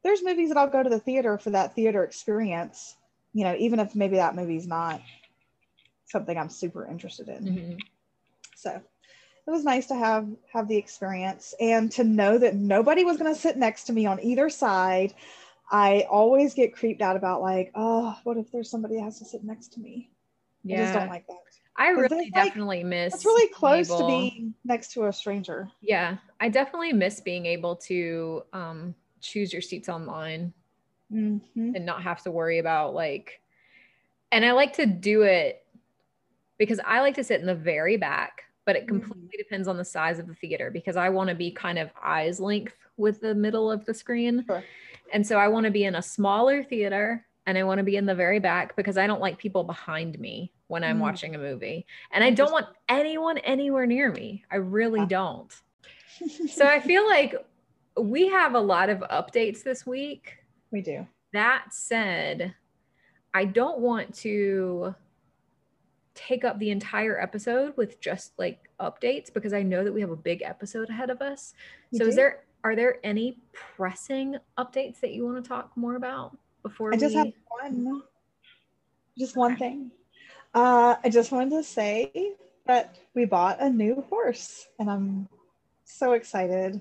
there's 0.04 0.22
movies 0.22 0.48
that 0.50 0.56
I'll 0.56 0.68
go 0.68 0.82
to 0.82 0.90
the 0.90 1.00
theater 1.00 1.38
for 1.38 1.50
that 1.50 1.74
theater 1.74 2.04
experience, 2.04 2.96
you 3.32 3.44
know, 3.44 3.56
even 3.58 3.80
if 3.80 3.96
maybe 3.96 4.16
that 4.16 4.36
movie's 4.36 4.66
not 4.66 5.02
something 6.06 6.38
I'm 6.38 6.50
super 6.50 6.86
interested 6.86 7.28
in 7.28 7.44
Mhm. 7.44 7.80
so 8.54 8.80
it 9.46 9.50
was 9.50 9.64
nice 9.64 9.86
to 9.86 9.94
have 9.94 10.28
have 10.52 10.68
the 10.68 10.76
experience 10.76 11.54
and 11.60 11.90
to 11.92 12.04
know 12.04 12.38
that 12.38 12.54
nobody 12.54 13.04
was 13.04 13.16
going 13.16 13.32
to 13.32 13.40
sit 13.40 13.56
next 13.56 13.84
to 13.84 13.92
me 13.92 14.06
on 14.06 14.20
either 14.20 14.48
side 14.48 15.14
i 15.70 16.06
always 16.10 16.54
get 16.54 16.74
creeped 16.74 17.02
out 17.02 17.16
about 17.16 17.40
like 17.42 17.70
oh 17.74 18.16
what 18.24 18.36
if 18.36 18.50
there's 18.52 18.70
somebody 18.70 18.96
that 18.96 19.02
has 19.02 19.18
to 19.18 19.24
sit 19.24 19.44
next 19.44 19.72
to 19.72 19.80
me 19.80 20.10
yeah. 20.62 20.76
i 20.76 20.78
just 20.82 20.94
don't 20.94 21.08
like 21.08 21.26
that 21.26 21.36
i 21.76 21.88
really 21.88 22.26
it's 22.26 22.36
like- 22.36 22.46
definitely 22.46 22.82
miss. 22.84 23.14
it's 23.14 23.24
really 23.24 23.48
close 23.52 23.88
to 23.88 24.04
being 24.06 24.54
next 24.64 24.92
to 24.92 25.06
a 25.06 25.12
stranger 25.12 25.68
Yeah, 25.80 26.16
I 26.40 26.48
definitely 26.48 26.92
miss 26.92 27.20
being 27.20 27.44
able 27.46 27.76
to 27.88 28.42
um, 28.52 28.94
choose 29.20 29.52
your 29.52 29.62
seats 29.62 29.88
online 29.88 30.52
hmm 31.10 31.38
and 31.56 31.84
not 31.84 32.02
have 32.02 32.22
to 32.22 32.30
worry 32.30 32.58
about 32.58 32.94
like. 32.94 33.40
And 34.32 34.44
I 34.44 34.52
like 34.52 34.74
to 34.74 34.86
do 34.86 35.22
it 35.22 35.64
because 36.58 36.80
I 36.84 37.00
like 37.00 37.14
to 37.16 37.24
sit 37.24 37.40
in 37.40 37.46
the 37.46 37.54
very 37.54 37.96
back, 37.96 38.44
but 38.64 38.76
it 38.76 38.84
Mhm. 38.84 38.88
completely 38.88 39.36
depends 39.38 39.68
on 39.68 39.76
the 39.76 39.84
size 39.84 40.18
of 40.18 40.26
the 40.26 40.34
theater 40.34 40.70
because 40.70 40.96
I 40.96 41.08
want 41.08 41.28
to 41.28 41.34
be 41.34 41.50
kind 41.50 41.78
of 41.78 41.90
eyes 42.02 42.40
length 42.40 42.76
with 42.96 43.20
the 43.20 43.34
middle 43.34 43.70
of 43.70 43.84
the 43.84 43.94
screen. 43.94 44.44
Sure. 44.46 44.64
And 45.12 45.26
so 45.26 45.38
I 45.38 45.48
want 45.48 45.64
to 45.64 45.70
be 45.70 45.84
in 45.84 45.94
a 45.96 46.02
smaller 46.02 46.62
theater 46.62 47.26
and 47.46 47.58
I 47.58 47.62
want 47.64 47.78
to 47.78 47.84
be 47.84 47.96
in 47.96 48.06
the 48.06 48.14
very 48.14 48.38
back 48.38 48.74
because 48.74 48.96
I 48.96 49.06
don't 49.06 49.20
like 49.20 49.36
people 49.36 49.64
behind 49.64 50.18
me 50.18 50.50
when 50.68 50.82
I'm 50.82 50.96
Mm. 50.98 51.02
watching 51.02 51.34
a 51.34 51.38
movie. 51.38 51.86
And 52.10 52.24
I 52.24 52.30
don't 52.30 52.52
want 52.52 52.68
anyone 52.88 53.36
anywhere 53.38 53.86
near 53.86 54.10
me. 54.10 54.44
I 54.50 54.56
really 54.56 55.00
Yeah. 55.00 55.06
don't. 55.06 55.54
So 56.48 56.66
I 56.66 56.80
feel 56.80 57.04
like 57.06 57.34
we 57.98 58.28
have 58.28 58.54
a 58.54 58.60
lot 58.60 58.88
of 58.88 59.00
updates 59.00 59.62
this 59.62 59.86
week. 59.86 60.38
we 60.70 60.80
do. 60.80 61.06
That 61.32 61.72
said, 61.72 62.54
I 63.34 63.44
don't 63.44 63.78
want 63.80 64.14
to 64.16 64.94
take 66.14 66.44
up 66.44 66.58
the 66.58 66.70
entire 66.70 67.20
episode 67.20 67.76
with 67.76 68.00
just 68.00 68.32
like 68.38 68.68
updates 68.80 69.32
because 69.32 69.52
I 69.52 69.62
know 69.62 69.84
that 69.84 69.92
we 69.92 70.00
have 70.00 70.10
a 70.10 70.16
big 70.16 70.42
episode 70.42 70.88
ahead 70.88 71.10
of 71.10 71.20
us. 71.20 71.54
We 71.92 71.98
so 71.98 72.06
is 72.06 72.16
there 72.16 72.44
are 72.62 72.74
there 72.74 72.98
any 73.04 73.38
pressing 73.52 74.36
updates 74.58 75.00
that 75.00 75.12
you 75.12 75.24
want 75.24 75.42
to 75.42 75.48
talk 75.48 75.76
more 75.76 75.96
about 75.96 76.36
before 76.62 76.94
I 76.94 76.96
just 76.96 77.14
we 77.14 77.18
have 77.18 77.32
one, 77.48 78.02
just 79.18 79.36
one 79.36 79.56
thing. 79.56 79.90
Uh, 80.54 80.96
I 81.02 81.08
just 81.10 81.32
wanted 81.32 81.50
to 81.50 81.62
say 81.62 82.36
that 82.66 82.96
we 83.14 83.24
bought 83.24 83.60
a 83.60 83.68
new 83.68 84.04
horse, 84.08 84.66
and 84.78 84.88
I'm 84.90 85.28
so 85.84 86.12
excited. 86.12 86.80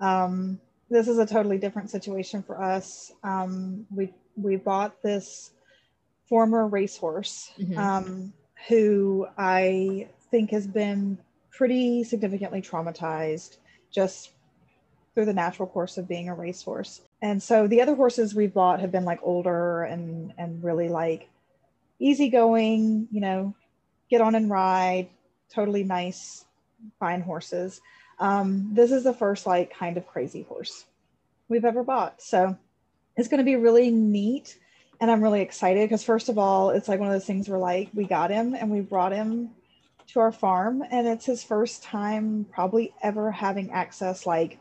Um, 0.00 0.60
this 0.90 1.08
is 1.08 1.18
a 1.18 1.26
totally 1.26 1.58
different 1.58 1.90
situation 1.90 2.42
for 2.42 2.62
us. 2.62 3.12
Um, 3.22 3.86
we 3.94 4.12
we 4.36 4.56
bought 4.56 5.02
this 5.02 5.52
former 6.28 6.66
racehorse 6.66 7.52
Mhm. 7.58 7.78
um, 7.78 8.32
who 8.68 9.26
I 9.38 10.08
think 10.30 10.50
has 10.50 10.66
been 10.66 11.18
pretty 11.50 12.04
significantly 12.04 12.60
traumatized 12.60 13.56
just 13.90 14.30
through 15.14 15.24
the 15.24 15.32
natural 15.32 15.66
course 15.68 15.96
of 15.96 16.06
being 16.06 16.28
a 16.28 16.34
racehorse. 16.34 17.00
And 17.22 17.42
so 17.42 17.66
the 17.66 17.80
other 17.80 17.94
horses 17.94 18.34
we've 18.34 18.52
bought 18.52 18.80
have 18.80 18.92
been 18.92 19.04
like 19.04 19.20
older 19.22 19.82
and 19.82 20.32
and 20.36 20.62
really 20.62 20.88
like 20.88 21.30
easygoing, 21.98 23.08
you 23.10 23.20
know, 23.20 23.54
get 24.10 24.20
on 24.20 24.34
and 24.34 24.50
ride, 24.50 25.08
totally 25.52 25.84
nice, 25.84 26.44
fine 27.00 27.22
horses. 27.22 27.80
Um, 28.18 28.70
this 28.74 28.92
is 28.92 29.04
the 29.04 29.14
first 29.14 29.46
like 29.46 29.74
kind 29.74 29.96
of 29.96 30.06
crazy 30.06 30.42
horse 30.42 30.84
we've 31.48 31.64
ever 31.64 31.82
bought. 31.82 32.20
So 32.20 32.56
it's 33.16 33.28
going 33.28 33.38
to 33.38 33.44
be 33.44 33.56
really 33.56 33.90
neat. 33.90 34.58
And 35.00 35.10
I'm 35.10 35.22
really 35.22 35.42
excited 35.42 35.84
because, 35.88 36.02
first 36.04 36.28
of 36.28 36.38
all, 36.38 36.70
it's 36.70 36.88
like 36.88 36.98
one 36.98 37.08
of 37.08 37.14
those 37.14 37.26
things 37.26 37.48
where 37.48 37.58
like 37.58 37.90
we 37.94 38.04
got 38.04 38.30
him 38.30 38.54
and 38.54 38.70
we 38.70 38.80
brought 38.80 39.12
him 39.12 39.50
to 40.08 40.20
our 40.20 40.32
farm, 40.32 40.82
and 40.90 41.06
it's 41.06 41.26
his 41.26 41.42
first 41.42 41.82
time 41.82 42.46
probably 42.52 42.94
ever 43.02 43.30
having 43.30 43.70
access, 43.72 44.24
like 44.26 44.58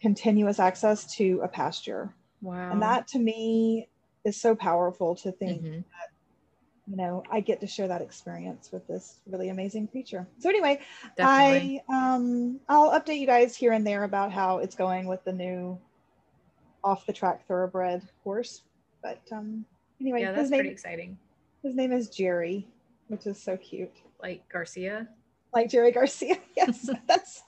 continuous 0.00 0.58
access 0.58 1.14
to 1.16 1.40
a 1.42 1.48
pasture. 1.48 2.14
wow. 2.40 2.72
And 2.72 2.82
that 2.82 3.06
to 3.08 3.18
me 3.18 3.88
is 4.24 4.40
so 4.40 4.54
powerful 4.54 5.14
to 5.16 5.32
think 5.32 5.62
Mhm. 5.62 5.84
you 6.86 6.96
know 6.96 7.22
i 7.30 7.40
get 7.40 7.60
to 7.60 7.66
share 7.66 7.88
that 7.88 8.02
experience 8.02 8.72
with 8.72 8.86
this 8.86 9.20
really 9.26 9.48
amazing 9.48 9.86
creature 9.86 10.26
so 10.38 10.48
anyway 10.48 10.78
Definitely. 11.16 11.80
i 11.88 12.08
um 12.10 12.60
i'll 12.68 12.90
update 12.98 13.18
you 13.18 13.26
guys 13.26 13.54
here 13.56 13.72
and 13.72 13.86
there 13.86 14.04
about 14.04 14.32
how 14.32 14.58
it's 14.58 14.74
going 14.74 15.06
with 15.06 15.22
the 15.24 15.32
new 15.32 15.78
off 16.82 17.06
the 17.06 17.12
track 17.12 17.46
thoroughbred 17.46 18.02
horse 18.24 18.62
but 19.02 19.20
um 19.32 19.64
anyway 20.00 20.20
yeah, 20.20 20.30
that's 20.32 20.42
his 20.42 20.50
name 20.50 20.58
pretty 20.60 20.70
exciting. 20.72 21.18
his 21.62 21.74
name 21.74 21.92
is 21.92 22.08
jerry 22.08 22.66
which 23.08 23.26
is 23.26 23.40
so 23.42 23.56
cute 23.56 23.92
Like 24.22 24.46
Garcia. 24.48 25.08
like 25.54 25.68
jerry 25.70 25.92
garcia 25.92 26.36
yes 26.56 26.88
that's 27.08 27.42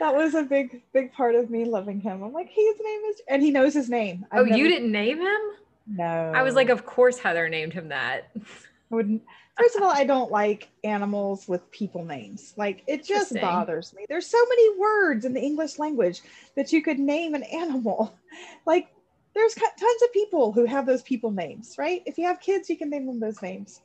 that 0.00 0.14
was 0.14 0.34
a 0.34 0.42
big 0.42 0.82
big 0.92 1.12
part 1.12 1.34
of 1.34 1.50
me 1.50 1.64
loving 1.64 2.00
him 2.00 2.22
i'm 2.22 2.32
like 2.32 2.48
his 2.48 2.74
name 2.82 3.00
is 3.10 3.20
and 3.28 3.42
he 3.42 3.50
knows 3.50 3.74
his 3.74 3.88
name 3.88 4.26
Oh, 4.32 4.40
I've 4.40 4.48
you 4.48 4.56
never- 4.64 4.68
didn't 4.68 4.92
name 4.92 5.18
him? 5.20 5.40
no 5.86 6.32
I 6.34 6.42
was 6.42 6.54
like, 6.54 6.70
of 6.70 6.86
course 6.86 7.18
Heather 7.18 7.48
named 7.48 7.72
him 7.74 7.88
that. 7.88 8.30
I 8.36 8.94
wouldn't. 8.94 9.22
First 9.58 9.76
of 9.76 9.82
all, 9.82 9.90
I 9.90 10.04
don't 10.04 10.30
like 10.30 10.68
animals 10.82 11.46
with 11.46 11.70
people 11.70 12.04
names. 12.06 12.54
Like 12.56 12.82
it 12.86 13.04
just 13.04 13.34
bothers 13.40 13.92
me. 13.94 14.06
There's 14.08 14.26
so 14.26 14.38
many 14.48 14.78
words 14.78 15.24
in 15.26 15.32
the 15.34 15.40
English 15.42 15.78
language 15.78 16.22
that 16.56 16.72
you 16.72 16.82
could 16.82 16.98
name 16.98 17.34
an 17.34 17.42
animal. 17.44 18.14
Like 18.66 18.88
there's 19.34 19.54
tons 19.54 20.02
of 20.02 20.12
people 20.12 20.52
who 20.52 20.64
have 20.64 20.86
those 20.86 21.02
people 21.02 21.30
names, 21.30 21.74
right? 21.78 22.02
If 22.06 22.18
you 22.18 22.26
have 22.26 22.40
kids, 22.40 22.70
you 22.70 22.76
can 22.76 22.90
name 22.90 23.06
them 23.06 23.20
those 23.20 23.42
names. 23.42 23.80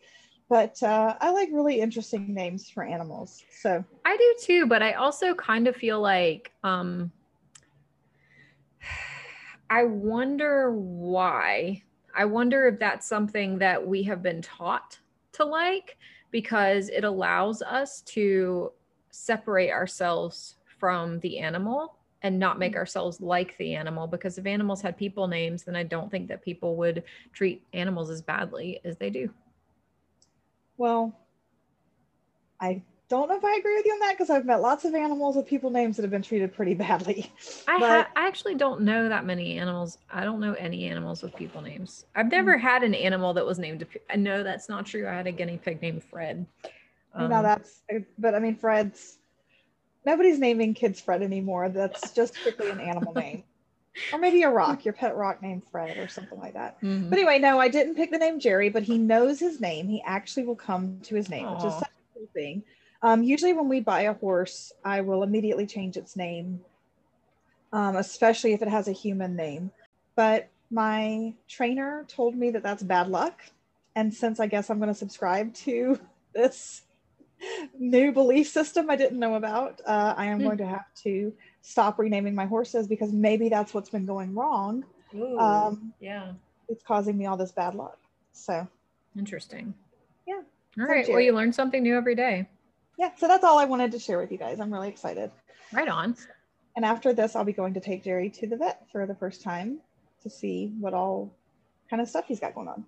But 0.48 0.82
uh, 0.82 1.16
I 1.20 1.30
like 1.32 1.50
really 1.52 1.80
interesting 1.80 2.34
names 2.34 2.70
for 2.70 2.84
animals. 2.84 3.44
So 3.62 3.84
I 4.06 4.18
do 4.18 4.36
too, 4.42 4.66
but 4.66 4.82
I 4.82 4.94
also 4.94 5.36
kind 5.36 5.68
of 5.68 5.76
feel 5.76 6.02
like 6.02 6.52
um 6.64 7.12
I 9.70 9.84
wonder 9.84 10.74
why. 10.74 11.84
I 12.16 12.26
wonder 12.26 12.68
if 12.68 12.80
that's 12.80 13.08
something 13.08 13.60
that 13.60 13.86
we 13.86 14.02
have 14.04 14.24
been 14.24 14.42
taught 14.42 14.98
to 15.34 15.46
like 15.46 15.98
because 16.32 16.90
it 16.90 17.04
allows 17.04 17.62
us 17.62 18.02
to 18.02 18.72
separate 19.12 19.70
ourselves 19.70 20.56
from 20.80 21.20
the 21.20 21.38
animal 21.38 21.99
and 22.22 22.38
not 22.38 22.60
make 22.60 22.74
mm-hmm. 22.74 22.80
ourselves 22.80 23.22
like 23.22 23.58
the 23.58 23.76
animal 23.76 24.08
because 24.08 24.38
if 24.38 24.46
animals 24.46 24.82
had 24.82 24.98
people 24.98 25.28
names 25.28 25.64
then 25.64 25.76
I 25.76 25.84
don't 25.84 26.12
think 26.12 26.28
that 26.28 26.44
people 26.44 26.76
would 26.78 27.04
treat 27.34 27.64
animals 27.74 28.10
as 28.10 28.22
badly 28.22 28.80
as 28.84 28.98
they 28.98 29.10
do. 29.10 29.30
well, 30.78 31.14
I 32.60 32.82
don't 33.10 33.28
know 33.28 33.36
if 33.36 33.44
I 33.44 33.56
agree 33.56 33.76
with 33.76 33.86
you 33.86 33.94
on 33.94 34.00
that 34.02 34.12
because 34.12 34.30
I've 34.30 34.46
met 34.46 34.62
lots 34.62 34.86
of 34.86 34.94
animals 34.94 35.36
with 35.36 35.48
people 35.48 35.72
names 35.72 35.96
that 35.96 36.04
have 36.04 36.12
been 36.12 36.22
treated 36.22 36.54
pretty 36.54 36.76
badly. 36.76 37.32
I, 37.68 37.80
But- 37.80 37.90
ha- 37.90 38.10
I 38.16 38.28
actually 38.28 38.56
don't 38.56 38.82
know 38.82 39.10
that 39.10 39.26
many 39.26 39.58
animals. 39.58 39.98
I 40.12 40.24
don't 40.24 40.40
know 40.40 40.54
any 40.54 40.86
animals 40.86 41.24
with 41.24 41.36
people 41.36 41.62
names. 41.62 42.06
I've 42.16 42.30
never 42.32 42.58
mm. 42.58 42.62
had 42.62 42.84
an 42.84 42.94
animal 42.94 43.34
that 43.34 43.46
was 43.46 43.58
named. 43.58 43.86
i 44.10 44.16
know 44.16 44.42
uh, 44.42 44.44
that's 44.44 44.70
not 44.70 44.86
true. 44.86 45.08
I 45.08 45.14
had 45.14 45.28
a 45.28 45.32
guinea 45.32 45.58
pig 45.58 45.82
named 45.82 46.04
Fred. 46.04 46.46
Um, 47.16 47.30
that's, 47.30 47.82
uh, 47.94 48.00
but 48.20 48.36
I 48.36 48.40
mean, 48.40 48.56
Fred's, 48.56 49.18
nobody's 50.10 50.40
naming 50.40 50.74
kids 50.74 51.00
Fred 51.00 51.22
anymore. 51.22 51.70
That's 51.70 52.12
just 52.12 52.36
strictly 52.36 52.72
an 52.72 52.80
animal 52.80 53.14
name. 53.14 53.44
Or 54.12 54.18
maybe 54.18 54.42
a 54.44 54.50
rock, 54.50 54.86
your 54.86 54.94
pet 54.94 55.16
rock 55.16 55.42
named 55.42 55.64
Fred 55.72 55.98
or 55.98 56.08
something 56.08 56.40
like 56.40 56.54
that. 56.54 56.82
mhm. 56.82 57.10
But 57.10 57.20
anyway, 57.20 57.38
no, 57.38 57.60
I 57.60 57.68
didn't 57.68 57.96
pick 57.96 58.12
the 58.12 58.18
name 58.18 58.40
Jerry, 58.40 58.70
but 58.70 58.84
he 58.84 58.98
knows 58.98 59.40
his 59.40 59.60
name. 59.60 59.88
He 59.88 60.02
actually 60.06 60.46
will 60.46 60.56
come 60.56 61.00
to 61.04 61.16
his 61.16 61.30
name, 61.30 61.46
which 61.52 61.64
is 61.64 61.74
such 61.74 61.90
a 61.90 62.14
cool 62.14 62.28
thing. 62.34 62.64
Um, 63.02 63.24
usually, 63.24 63.54
when 63.54 63.70
we 63.70 63.82
buy 63.82 64.02
a 64.02 64.14
horse, 64.14 64.72
I 64.84 65.02
will 65.02 65.24
immediately 65.24 65.66
change 65.68 65.96
its 65.96 66.16
name, 66.16 66.62
um, 67.72 67.96
especially 67.98 68.54
if 68.54 68.62
it 68.62 68.68
has 68.68 68.88
a 68.88 68.94
human 68.94 69.36
name. 69.36 69.72
But 70.16 70.50
my 70.72 71.34
trainer 71.48 72.06
told 72.08 72.36
me 72.36 72.52
that 72.52 72.64
that's 72.64 72.84
bad 72.84 73.10
luck. 73.10 73.42
And 73.96 74.14
since 74.14 74.40
I 74.40 74.48
guess 74.48 74.70
I'm 74.70 74.80
going 74.80 74.90
to 74.90 74.96
subscribe 74.96 75.54
to 75.66 76.00
this 76.34 76.84
new 77.78 78.12
belief 78.12 78.48
system 78.50 78.90
I 78.90 78.96
didn't 78.96 79.20
know 79.20 79.36
about, 79.36 79.82
uh, 79.86 80.14
I 80.18 80.26
am 80.28 80.40
Hmm. 80.40 80.46
going 80.46 80.58
to 80.60 80.66
have 80.68 80.86
to 81.04 81.34
stop 81.62 82.00
renaming 82.00 82.36
my 82.36 82.46
horses 82.46 82.88
because 82.88 83.12
maybe 83.12 83.50
that's 83.50 83.74
what's 83.74 83.90
been 83.90 84.06
going 84.06 84.34
wrong. 84.36 84.84
Ooh, 85.16 85.38
Um, 85.40 85.94
yeah, 86.00 86.34
it's 86.68 86.84
causing 86.84 87.18
me 87.18 87.26
all 87.26 87.38
this 87.38 87.52
bad 87.52 87.76
luck. 87.76 87.98
So 88.34 88.68
interesting. 89.18 89.74
Yeah. 90.28 90.36
All 90.80 90.86
So 90.86 90.92
right. 90.92 91.08
Well, 91.10 91.20
you 91.22 91.34
learn 91.34 91.52
something 91.54 91.82
new 91.84 91.96
every 91.96 92.16
day. 92.16 92.48
yeah, 92.98 93.12
so 93.18 93.28
that's 93.28 93.44
all 93.44 93.58
I 93.58 93.66
wanted 93.66 93.92
to 93.94 94.00
share 94.00 94.20
with 94.20 94.32
you 94.32 94.38
guys. 94.38 94.60
I'm 94.60 94.72
really 94.72 94.90
excited. 94.90 95.32
Right 95.74 95.88
on. 95.88 96.16
And 96.76 96.86
after 96.86 97.14
this, 97.14 97.36
I'll 97.36 97.44
be 97.44 97.54
going 97.54 97.74
to 97.74 97.80
take 97.80 98.04
Jerry 98.04 98.30
to 98.30 98.48
the 98.48 98.56
vet 98.58 98.86
for 98.92 99.06
the 99.06 99.16
first 99.16 99.42
time 99.42 99.80
to 100.24 100.30
see 100.30 100.72
what 100.80 100.94
all 100.94 101.34
kind 101.90 102.02
of 102.02 102.08
stuff 102.08 102.26
he's 102.28 102.40
got 102.40 102.54
going 102.56 102.68
on. 102.68 102.86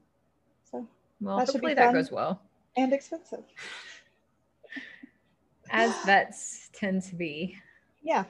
So 0.70 0.88
Well, 1.20 1.38
That 1.38 1.48
should 1.48 1.54
be 1.62 1.68
hopefully 1.68 1.74
that 1.76 1.86
fun. 1.88 1.94
goes 1.96 2.12
well, 2.12 2.42
and 2.78 2.94
expensive. 2.94 3.44
As 5.72 5.96
vets 6.06 6.70
tend 6.74 7.04
to 7.04 7.16
be. 7.16 7.58
Yeah. 8.04 8.24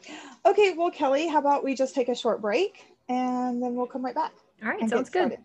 Okay. 0.45 0.73
Well, 0.73 0.91
Kelly, 0.91 1.27
how 1.27 1.39
about 1.39 1.63
we 1.63 1.75
just 1.75 1.95
take 1.95 2.09
a 2.09 2.15
short 2.15 2.41
break 2.41 2.85
and 3.09 3.61
then 3.61 3.75
we'll 3.75 3.87
come 3.87 4.03
right 4.05 4.15
back. 4.15 4.33
All 4.63 4.69
right. 4.69 4.89
Sounds 4.89 5.09
good. 5.09 5.37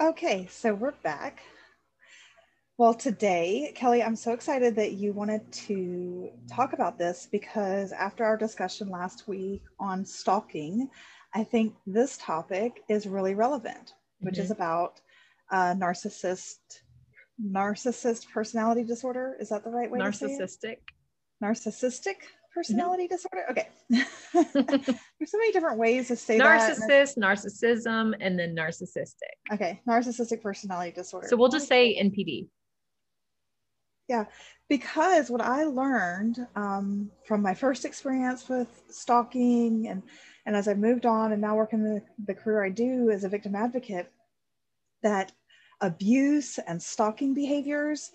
Okay, 0.00 0.46
so 0.50 0.74
we're 0.74 0.94
back. 1.02 1.42
Well, 2.78 2.94
today, 2.94 3.72
Kelly, 3.76 4.02
I'm 4.02 4.16
so 4.16 4.32
excited 4.32 4.74
that 4.76 4.92
you 4.92 5.12
wanted 5.12 5.50
to 5.52 6.30
talk 6.50 6.72
about 6.72 6.98
this 6.98 7.28
because 7.30 7.92
after 7.92 8.24
our 8.24 8.36
discussion 8.36 8.88
last 8.88 9.28
week 9.28 9.62
on 9.78 10.04
stalking, 10.04 10.88
I 11.34 11.44
think 11.44 11.74
this 11.86 12.16
topic 12.16 12.82
is 12.88 13.06
really 13.06 13.34
relevant, 13.34 13.94
which 14.20 14.38
is 14.38 14.50
about 14.50 15.00
uh, 15.50 15.74
narcissist 15.74 16.58
narcissist 17.42 18.30
personality 18.30 18.84
disorder. 18.84 19.36
Is 19.40 19.50
that 19.50 19.64
the 19.64 19.70
right 19.70 19.90
way 19.90 19.98
to 19.98 20.12
say 20.12 20.26
it? 20.26 20.38
Narcissistic. 21.42 22.16
Mm-hmm. 22.52 22.60
personality 22.60 23.08
disorder. 23.08 23.44
Okay. 23.50 23.68
There's 23.90 25.30
so 25.30 25.38
many 25.38 25.52
different 25.52 25.78
ways 25.78 26.08
to 26.08 26.16
say 26.16 26.36
that. 26.36 26.78
Narcissist, 26.78 27.16
narcissism, 27.16 28.14
and 28.20 28.38
then 28.38 28.54
narcissistic. 28.54 29.14
Okay, 29.52 29.80
narcissistic 29.88 30.42
personality 30.42 30.92
disorder. 30.92 31.28
So 31.28 31.36
we'll 31.36 31.48
just 31.48 31.66
say 31.66 31.98
NPD. 31.98 32.48
Yeah. 34.08 34.26
Because 34.68 35.30
what 35.30 35.40
I 35.40 35.64
learned 35.64 36.46
um, 36.54 37.10
from 37.24 37.40
my 37.40 37.54
first 37.54 37.84
experience 37.84 38.48
with 38.48 38.68
stalking 38.90 39.88
and 39.88 40.02
and 40.44 40.56
as 40.56 40.66
I 40.66 40.74
moved 40.74 41.06
on 41.06 41.32
and 41.32 41.40
now 41.40 41.54
working 41.54 41.84
the, 41.84 42.02
the 42.26 42.34
career 42.34 42.64
I 42.64 42.68
do 42.68 43.10
as 43.10 43.22
a 43.22 43.28
victim 43.28 43.54
advocate, 43.54 44.10
that 45.02 45.30
abuse 45.80 46.58
and 46.58 46.82
stalking 46.82 47.32
behaviors 47.32 48.10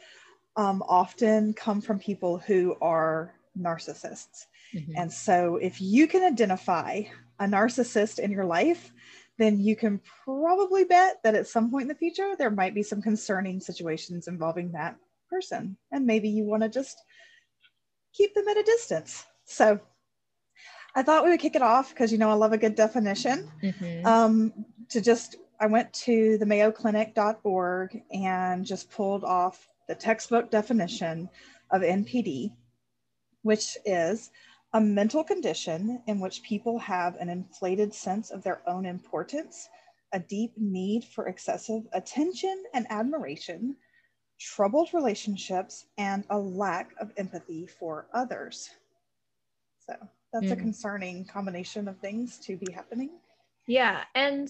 um, 0.57 0.83
often 0.87 1.53
come 1.53 1.79
from 1.79 1.99
people 1.99 2.39
who 2.39 2.75
are 2.81 3.33
narcissists. 3.57 4.47
Mhm. 4.73 4.93
And 4.97 5.13
so, 5.13 5.55
if 5.57 5.79
you 5.79 6.07
can 6.07 6.23
identify 6.23 7.03
a 7.39 7.45
narcissist 7.45 8.19
in 8.19 8.31
your 8.31 8.45
life, 8.45 8.91
then 9.37 9.59
you 9.59 9.75
can 9.75 9.99
probably 10.23 10.83
bet 10.83 11.21
that 11.23 11.35
at 11.35 11.47
some 11.47 11.69
point 11.69 11.83
in 11.83 11.87
the 11.87 11.95
future, 11.95 12.35
there 12.35 12.49
might 12.49 12.73
be 12.73 12.81
some 12.83 13.01
concerning 13.01 13.59
situations 13.59 14.27
involving 14.27 14.71
that 14.71 14.97
person. 15.29 15.77
And 15.91 16.05
maybe 16.05 16.27
you 16.27 16.43
want 16.43 16.63
to 16.63 16.69
just 16.69 17.03
keep 18.13 18.33
them 18.33 18.47
at 18.47 18.57
a 18.57 18.63
distance. 18.63 19.25
So, 19.45 19.79
I 20.95 21.03
thought 21.03 21.23
we 21.23 21.29
would 21.29 21.39
kick 21.39 21.55
it 21.55 21.61
off 21.61 21.89
because, 21.89 22.11
you 22.11 22.17
know, 22.17 22.31
I 22.31 22.33
love 22.33 22.53
a 22.53 22.57
good 22.57 22.73
definition. 22.73 23.51
Mhm. 23.61 24.05
Um, 24.05 24.65
to 24.89 24.99
just, 25.01 25.35
I 25.59 25.67
went 25.67 25.93
to 25.93 26.39
the 26.39 26.45
mayoclinic.org 26.45 28.03
and 28.11 28.65
just 28.65 28.89
pulled 28.89 29.23
off 29.23 29.69
the 29.87 29.95
textbook 29.95 30.51
definition 30.51 31.29
of 31.71 31.81
NPD, 31.81 32.53
which 33.43 33.77
is 33.85 34.31
a 34.73 34.81
mental 34.81 35.23
condition 35.23 36.01
in 36.07 36.19
which 36.19 36.43
people 36.43 36.77
have 36.79 37.15
an 37.15 37.29
inflated 37.29 37.93
sense 37.93 38.31
of 38.31 38.43
their 38.43 38.61
own 38.67 38.85
importance, 38.85 39.69
a 40.13 40.19
deep 40.19 40.51
need 40.57 41.03
for 41.03 41.27
excessive 41.27 41.83
attention 41.93 42.63
and 42.73 42.85
admiration, 42.89 43.75
troubled 44.39 44.93
relationships, 44.93 45.85
and 45.97 46.25
a 46.29 46.37
lack 46.37 46.93
of 46.99 47.11
empathy 47.17 47.65
for 47.65 48.07
others. 48.13 48.69
So 49.79 49.93
that's 50.33 50.51
a 50.51 50.55
Mm. 50.55 50.61
concerning 50.61 51.25
combination 51.25 51.87
of 51.87 51.97
things 51.99 52.37
to 52.39 52.57
be 52.57 52.69
happening. 52.69 53.09
Yeah, 53.67 54.03
and 54.15 54.49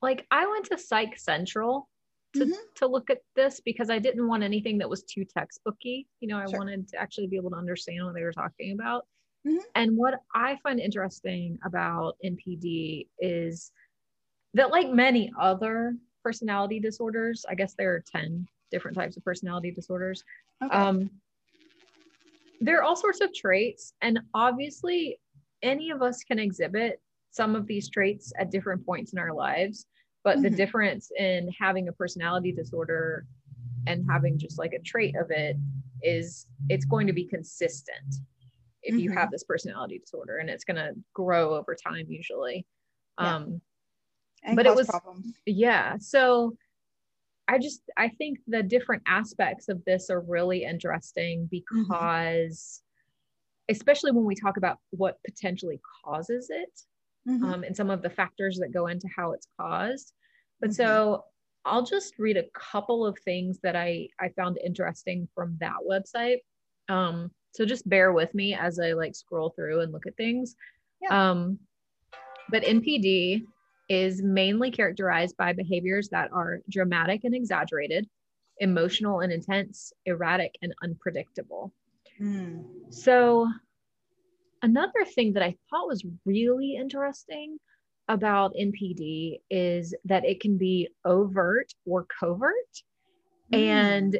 like 0.00 0.26
I 0.30 0.46
went 0.46 0.66
to 0.66 0.78
Psych 0.78 1.18
Central 1.18 1.88
to 2.34 2.44
Mhm. 2.44 2.68
to 2.76 2.86
look 2.86 3.10
at 3.10 3.22
this 3.34 3.60
because 3.60 3.90
I 3.90 3.98
didn't 3.98 4.28
want 4.28 4.42
anything 4.42 4.78
that 4.78 4.88
was 4.90 5.02
too 5.04 5.24
textbooky. 5.26 6.06
You 6.20 6.28
know, 6.28 6.38
I 6.38 6.46
Sure. 6.46 6.58
wanted 6.58 6.88
to 6.88 6.98
actually 6.98 7.26
be 7.28 7.36
able 7.36 7.50
to 7.50 7.56
understand 7.56 8.04
what 8.04 8.14
they 8.14 8.22
were 8.22 8.32
talking 8.32 8.72
about. 8.72 9.06
Mhm. 9.44 9.68
And 9.74 9.96
what 9.96 10.20
I 10.34 10.58
find 10.62 10.80
interesting 10.80 11.58
about 11.64 12.16
NPD 12.24 13.08
is 13.20 13.72
that, 14.54 14.70
like 14.70 14.90
many 14.90 15.32
other 15.40 15.96
personality 16.24 16.80
disorders, 16.80 17.44
I 17.48 17.54
guess 17.56 17.74
there 17.74 17.94
are 17.94 18.04
10 18.06 18.48
different 18.70 18.96
types 18.96 19.16
of 19.16 19.24
personality 19.24 19.72
disorders. 19.72 20.24
Okay. 20.62 20.88
Um, 20.88 21.10
there 22.60 22.78
are 22.78 22.82
all 22.82 22.96
sorts 22.96 23.20
of 23.20 23.32
traits, 23.32 23.92
and 24.00 24.20
obviously, 24.34 25.20
any 25.62 25.90
of 25.90 26.02
us 26.02 26.22
can 26.24 26.38
exhibit 26.38 27.00
some 27.30 27.54
of 27.54 27.66
these 27.66 27.88
traits 27.90 28.32
at 28.38 28.50
different 28.50 28.84
points 28.84 29.12
in 29.12 29.18
our 29.18 29.32
lives. 29.32 29.86
But 30.24 30.42
the 30.42 30.50
Mhm. 30.50 30.56
difference 30.56 31.10
in 31.16 31.48
having 31.58 31.88
a 31.88 31.92
personality 31.92 32.52
disorder 32.52 33.26
and 33.86 34.04
having 34.10 34.38
just 34.38 34.58
like 34.58 34.72
a 34.74 34.78
trait 34.80 35.14
of 35.16 35.30
it 35.30 35.56
is 36.02 36.46
it's 36.68 36.84
going 36.84 37.06
to 37.06 37.12
be 37.12 37.24
consistent 37.24 38.16
if 38.82 38.96
you 38.98 39.10
Mhm. 39.10 39.14
have 39.14 39.30
this 39.30 39.44
personality 39.44 39.98
disorder, 39.98 40.36
and 40.38 40.48
it's 40.50 40.64
going 40.64 40.76
to 40.76 40.94
grow 41.14 41.54
over 41.56 41.74
time 41.74 42.06
usually. 42.08 42.66
Yeah. 43.20 43.36
Um, 43.36 43.60
and 44.44 44.56
but 44.56 44.66
it 44.66 44.74
was- 44.74 44.86
problems. 44.86 45.32
yeah 45.46 45.96
so 45.98 46.56
i 47.48 47.58
just 47.58 47.82
i 47.96 48.08
think 48.08 48.38
the 48.46 48.62
different 48.62 49.02
aspects 49.06 49.68
of 49.68 49.84
this 49.84 50.10
are 50.10 50.20
really 50.20 50.62
interesting 50.62 51.46
because 51.50 52.84
especially 53.68 54.12
when 54.12 54.24
we 54.24 54.36
talk 54.36 54.56
about 54.56 54.78
what 54.90 55.20
potentially 55.24 55.80
causes 56.04 56.50
it 56.50 56.82
Mhm. 57.28 57.44
um, 57.44 57.64
and 57.64 57.76
some 57.76 57.90
of 57.90 58.02
the 58.02 58.10
factors 58.10 58.58
that 58.58 58.72
go 58.72 58.86
into 58.86 59.06
how 59.14 59.32
it's 59.32 59.48
caused 59.58 60.12
but 60.60 60.70
Mhm. 60.70 60.74
so 60.74 61.24
i'll 61.64 61.82
just 61.84 62.18
read 62.18 62.36
a 62.36 62.48
couple 62.54 63.04
of 63.06 63.18
things 63.20 63.58
that 63.60 63.76
i 63.76 64.08
i 64.20 64.28
found 64.30 64.58
interesting 64.64 65.28
from 65.34 65.56
that 65.60 65.76
website 65.88 66.38
um, 66.88 67.30
so 67.52 67.64
just 67.66 67.86
bear 67.88 68.12
with 68.12 68.34
me 68.34 68.54
as 68.54 68.78
i 68.78 68.92
like 68.92 69.14
scroll 69.14 69.50
through 69.50 69.80
and 69.80 69.92
look 69.92 70.06
at 70.06 70.16
things 70.16 70.56
Yeah. 71.02 71.30
um, 71.30 71.58
but 72.50 72.62
npd 72.62 73.46
is 73.90 74.22
mainly 74.22 74.70
characterized 74.70 75.36
by 75.36 75.52
behaviors 75.52 76.08
that 76.10 76.30
are 76.32 76.60
dramatic 76.70 77.24
and 77.24 77.34
exaggerated 77.34 78.08
emotional 78.60 79.20
and 79.20 79.32
intense 79.32 79.92
erratic 80.06 80.56
and 80.62 80.74
unpredictable 80.82 81.72
Mm. 82.18 82.92
so, 82.92 83.46
another 84.62 85.04
thing 85.14 85.32
that 85.34 85.42
I 85.42 85.56
thought 85.70 85.88
was 85.88 86.04
really 86.24 86.76
interesting 86.76 87.58
about 88.08 88.54
NPD 88.58 89.40
is 89.50 89.94
that 90.04 90.24
it 90.24 90.40
can 90.40 90.56
be 90.56 90.88
overt 91.04 91.72
or 91.84 92.06
covert. 92.18 92.54
Mm. 93.52 93.58
And 93.58 94.18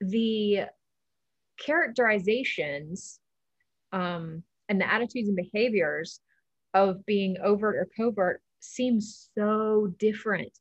the 0.00 0.60
characterizations 1.58 3.20
um, 3.92 4.42
and 4.68 4.80
the 4.80 4.90
attitudes 4.90 5.28
and 5.28 5.36
behaviors 5.36 6.20
of 6.74 7.04
being 7.06 7.36
overt 7.42 7.76
or 7.76 7.88
covert 7.96 8.40
seem 8.60 9.00
so 9.00 9.92
different. 9.98 10.52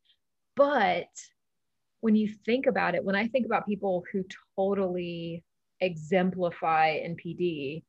But 0.55 1.07
when 2.01 2.15
you 2.15 2.29
think 2.45 2.65
about 2.65 2.95
it, 2.95 3.03
when 3.03 3.15
I 3.15 3.27
think 3.27 3.45
about 3.45 3.67
people 3.67 4.03
who 4.11 4.23
totally 4.55 5.43
exemplify 5.81 6.99
NPD, 6.99 7.83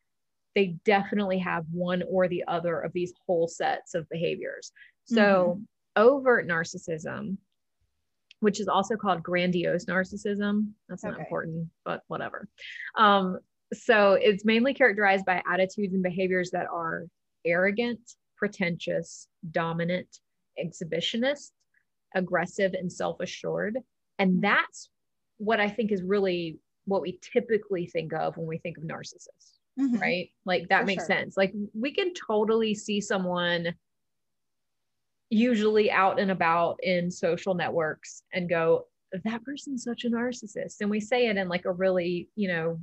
they 0.58 0.74
definitely 0.84 1.38
have 1.38 1.64
one 1.70 2.02
or 2.10 2.26
the 2.26 2.42
other 2.48 2.80
of 2.80 2.92
these 2.92 3.14
whole 3.24 3.46
sets 3.46 3.94
of 3.94 4.08
behaviors. 4.08 4.72
So, 5.04 5.60
overt 5.94 6.48
narcissism, 6.48 7.36
which 8.40 8.58
is 8.58 8.66
also 8.66 8.96
called 8.96 9.22
grandiose 9.22 9.84
narcissism, 9.84 10.72
that's 10.88 11.04
not 11.04 11.16
important, 11.16 11.68
but 11.84 12.02
whatever. 12.08 12.48
Um, 12.96 13.38
so, 13.72 14.14
it's 14.14 14.44
mainly 14.44 14.74
characterized 14.74 15.24
by 15.24 15.40
attitudes 15.48 15.94
and 15.94 16.02
behaviors 16.02 16.50
that 16.50 16.66
are 16.66 17.04
arrogant, 17.44 18.00
pretentious, 18.36 19.28
dominant, 19.52 20.08
exhibitionist, 20.60 21.52
aggressive, 22.16 22.74
and 22.74 22.92
self 22.92 23.20
assured. 23.20 23.78
And 24.18 24.42
that's 24.42 24.90
what 25.36 25.60
I 25.60 25.68
think 25.68 25.92
is 25.92 26.02
really 26.02 26.58
what 26.84 27.00
we 27.00 27.20
typically 27.22 27.86
think 27.86 28.12
of 28.12 28.36
when 28.36 28.48
we 28.48 28.58
think 28.58 28.76
of 28.76 28.82
narcissists 28.82 29.57
Mhm. 29.78 30.00
right? 30.00 30.30
Like 30.44 30.68
that 30.68 30.80
For 30.80 30.86
makes 30.86 31.06
sure. 31.06 31.16
sense. 31.16 31.36
Like 31.36 31.52
we 31.74 31.92
can 31.92 32.12
totally 32.14 32.74
see 32.74 33.00
someone 33.00 33.74
usually 35.30 35.90
out 35.90 36.18
and 36.18 36.30
about 36.30 36.78
in 36.82 37.10
social 37.10 37.54
networks 37.54 38.22
and 38.32 38.48
go, 38.48 38.86
that 39.24 39.44
person's 39.44 39.84
such 39.84 40.04
a 40.04 40.10
narcissist. 40.10 40.80
And 40.80 40.90
we 40.90 41.00
say 41.00 41.28
it 41.28 41.36
in 41.36 41.48
like 41.48 41.64
a 41.64 41.72
really, 41.72 42.28
you 42.34 42.48
know, 42.48 42.80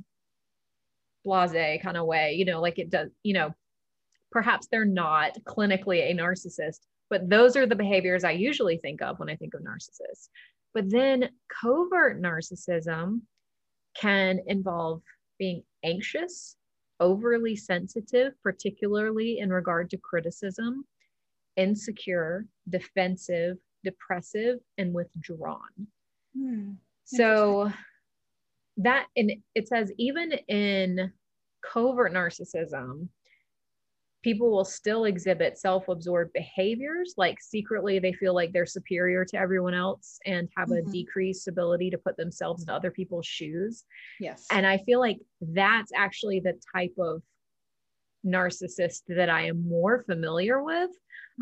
blase 1.24 1.80
kind 1.82 1.96
of 1.96 2.06
way, 2.06 2.34
you 2.34 2.44
know, 2.44 2.60
like 2.60 2.78
it 2.78 2.90
does, 2.90 3.10
you 3.22 3.34
know, 3.34 3.52
perhaps 4.30 4.68
they're 4.68 4.84
not 4.84 5.32
clinically 5.44 6.10
a 6.10 6.14
narcissist, 6.14 6.80
but 7.10 7.28
those 7.28 7.56
are 7.56 7.66
the 7.66 7.76
behaviors 7.76 8.24
I 8.24 8.32
usually 8.32 8.78
think 8.78 9.02
of 9.02 9.18
when 9.18 9.28
I 9.28 9.36
think 9.36 9.54
of 9.54 9.62
narcissists. 9.62 10.28
But 10.72 10.90
then 10.90 11.30
covert 11.48 12.20
narcissism 12.20 13.22
can 13.96 14.40
involve 14.46 15.02
being 15.38 15.62
anxious, 15.84 16.56
overly 17.00 17.56
sensitive, 17.56 18.32
particularly 18.42 19.38
in 19.38 19.50
regard 19.50 19.90
to 19.90 19.96
criticism, 19.96 20.84
insecure, 21.56 22.46
defensive, 22.68 23.56
depressive, 23.84 24.58
and 24.78 24.92
withdrawn. 24.92 25.86
Mm. 26.36 26.76
So 27.04 27.72
that 28.78 29.06
and 29.16 29.32
it 29.54 29.68
says 29.68 29.92
even 29.96 30.32
in 30.48 31.12
covert 31.64 32.12
narcissism, 32.12 33.08
people 34.26 34.50
will 34.50 34.64
still 34.64 35.04
exhibit 35.04 35.56
self-absorbed 35.56 36.32
behaviors 36.32 37.14
like 37.16 37.38
secretly 37.40 38.00
they 38.00 38.12
feel 38.12 38.34
like 38.34 38.52
they're 38.52 38.66
superior 38.66 39.24
to 39.24 39.38
everyone 39.38 39.72
else 39.72 40.18
and 40.26 40.48
have 40.56 40.72
a 40.72 40.82
Mhm. 40.82 40.90
decreased 40.90 41.46
ability 41.46 41.90
to 41.90 41.98
put 41.98 42.16
themselves 42.16 42.64
in 42.64 42.68
other 42.70 42.90
people's 42.90 43.24
shoes 43.24 43.84
Yes. 44.18 44.48
and 44.50 44.66
I 44.66 44.78
feel 44.78 44.98
like 44.98 45.18
that's 45.40 45.92
actually 45.94 46.40
the 46.40 46.54
type 46.74 46.94
of 46.98 47.22
narcissist 48.24 49.02
that 49.06 49.30
I 49.30 49.42
am 49.46 49.68
more 49.68 50.02
familiar 50.02 50.60
with. 50.60 50.90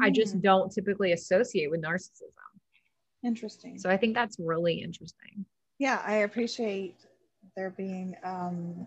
I 0.02 0.10
just 0.10 0.36
Mm. 0.36 0.42
don't 0.42 0.70
typically 0.70 1.12
associate 1.12 1.70
with 1.70 1.80
narcissism. 1.80 2.32
interesting. 3.22 3.78
So 3.78 3.88
I 3.88 3.96
think 3.96 4.14
that's 4.14 4.38
really 4.38 4.74
interesting. 4.82 5.46
yeah, 5.78 6.02
I 6.04 6.16
appreciate 6.28 6.96
there 7.56 7.70
being 7.70 8.14
um, 8.22 8.86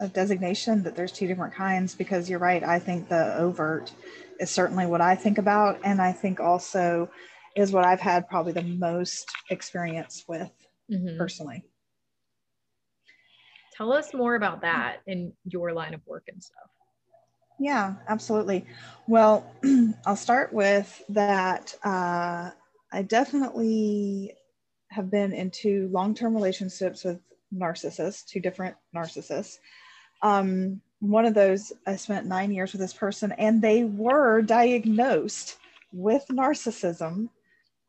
a 0.00 0.08
designation 0.08 0.82
that 0.84 0.94
there's 0.94 1.12
two 1.12 1.26
different 1.26 1.54
kinds 1.54 1.94
because 1.94 2.30
you're 2.30 2.38
right. 2.38 2.62
I 2.62 2.78
think 2.78 3.08
the 3.08 3.36
overt 3.36 3.92
is 4.38 4.50
certainly 4.50 4.86
what 4.86 5.00
I 5.00 5.14
think 5.14 5.38
about, 5.38 5.80
and 5.84 6.00
I 6.00 6.12
think 6.12 6.38
also 6.40 7.10
is 7.56 7.72
what 7.72 7.84
I've 7.84 8.00
had 8.00 8.28
probably 8.28 8.52
the 8.52 8.62
most 8.62 9.28
experience 9.50 10.24
with 10.28 10.52
Mhm. 10.90 11.18
personally. 11.18 11.64
Tell 13.76 13.92
us 13.92 14.14
more 14.14 14.34
about 14.36 14.60
that 14.62 15.00
in 15.06 15.32
your 15.44 15.72
line 15.72 15.94
of 15.94 16.06
work 16.06 16.24
and 16.28 16.42
stuff. 16.42 16.70
Yeah, 17.58 17.94
absolutely. 18.08 18.66
Well, 19.08 19.44
I'll 20.06 20.16
start 20.16 20.52
with 20.52 21.02
that. 21.08 21.74
Uh, 21.84 22.50
I 22.92 23.02
definitely 23.02 24.34
have 24.90 25.10
been 25.10 25.32
into 25.32 25.88
long-term 25.92 26.34
relationships 26.34 27.04
with 27.04 27.20
narcissists, 27.52 28.24
two 28.24 28.40
different 28.40 28.76
narcissists. 28.94 29.58
Um, 30.22 30.80
one 31.00 31.26
of 31.26 31.34
those, 31.34 31.72
I 31.86 31.96
spent 31.96 32.26
nine 32.26 32.52
years 32.52 32.72
with 32.72 32.80
this 32.80 32.92
person, 32.92 33.32
and 33.32 33.62
they 33.62 33.84
were 33.84 34.42
diagnosed 34.42 35.58
with 35.92 36.24
narcissism, 36.30 37.28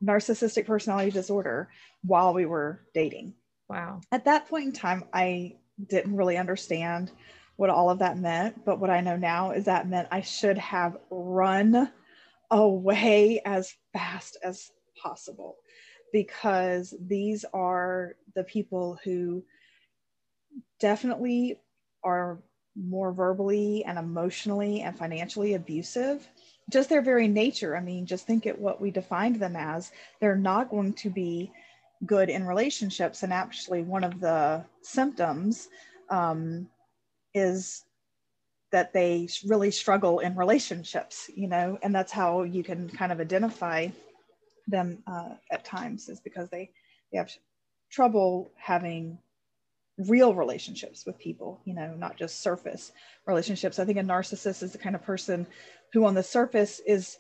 narcissistic 0.04 0.66
personality 0.66 1.12
disorder, 1.12 1.70
while 2.04 2.34
we 2.34 2.46
were 2.46 2.82
dating. 2.94 3.34
Wow. 3.68 4.02
At 4.12 4.26
that 4.26 4.48
point 4.48 4.66
in 4.66 4.72
time, 4.72 5.04
I 5.14 5.56
didn't 5.88 6.16
really 6.16 6.38
understand 6.38 7.12
what 7.56 7.70
all 7.70 7.90
of 7.90 8.00
that 8.00 8.18
meant, 8.18 8.64
but 8.64 8.80
what 8.80 8.90
I 8.90 9.02
know 9.02 9.18
now 9.18 9.52
is 9.52 9.66
that 9.66 9.90
meant 9.90 10.08
I 10.12 10.22
should 10.22 10.58
have 10.58 10.98
run 11.10 11.92
away 12.52 13.42
as 13.46 13.76
fast 13.92 14.38
as 14.44 14.72
possible 15.02 15.58
because 16.14 16.94
these 17.00 17.46
are 17.54 18.16
the 18.36 18.44
people 18.44 18.98
who 19.04 19.44
definitely 20.80 21.60
are 22.04 22.40
more 22.76 23.12
verbally 23.12 23.84
and 23.86 23.98
emotionally 23.98 24.82
and 24.82 24.98
financially 24.98 25.56
abusive 25.56 26.28
just 26.70 26.90
their 26.90 27.02
very 27.02 27.28
nature. 27.28 27.76
I 27.76 27.82
mean 27.82 28.06
just 28.06 28.26
think 28.26 28.46
at 28.46 28.58
what 28.58 28.80
we 28.80 28.92
defined 28.92 29.38
them 29.38 29.56
as. 29.56 29.92
They're 30.20 30.36
not 30.36 30.70
going 30.70 30.94
to 30.94 31.10
be 31.10 31.52
good 32.06 32.30
in 32.30 32.46
relationships 32.46 33.24
and 33.24 33.34
actually 33.34 33.84
one 33.84 34.04
of 34.04 34.20
the 34.20 34.64
symptoms 34.82 35.68
um, 36.10 36.70
is 37.34 37.84
that 38.72 38.94
they 38.94 39.28
really 39.48 39.72
struggle 39.72 40.20
in 40.20 40.36
relationships 40.36 41.30
you 41.36 41.48
know 41.48 41.78
and 41.82 41.94
that's 41.94 42.12
how 42.12 42.44
you 42.44 42.64
can 42.64 42.88
kind 42.88 43.12
of 43.12 43.20
identify 43.20 43.88
them 44.68 45.04
uh, 45.08 45.34
at 45.52 45.66
times 45.66 46.08
is 46.08 46.22
because 46.22 46.50
they 46.50 46.70
they 47.12 47.18
have 47.18 47.30
trouble 47.92 48.50
having 48.56 49.18
real 50.08 50.34
relationships 50.34 51.06
with 51.06 51.20
people 51.20 51.62
you 51.66 51.74
know 51.74 51.94
not 51.96 52.18
just 52.18 52.42
surface 52.42 52.92
relationships. 53.26 53.80
I 53.80 53.86
think 53.86 53.98
a 53.98 54.04
narcissist 54.04 54.64
is 54.64 54.72
the 54.72 54.78
kind 54.78 54.96
of 54.96 55.04
person 55.04 55.46
who 55.94 56.06
on 56.06 56.14
the 56.14 56.24
surface 56.24 56.80
is 56.86 57.18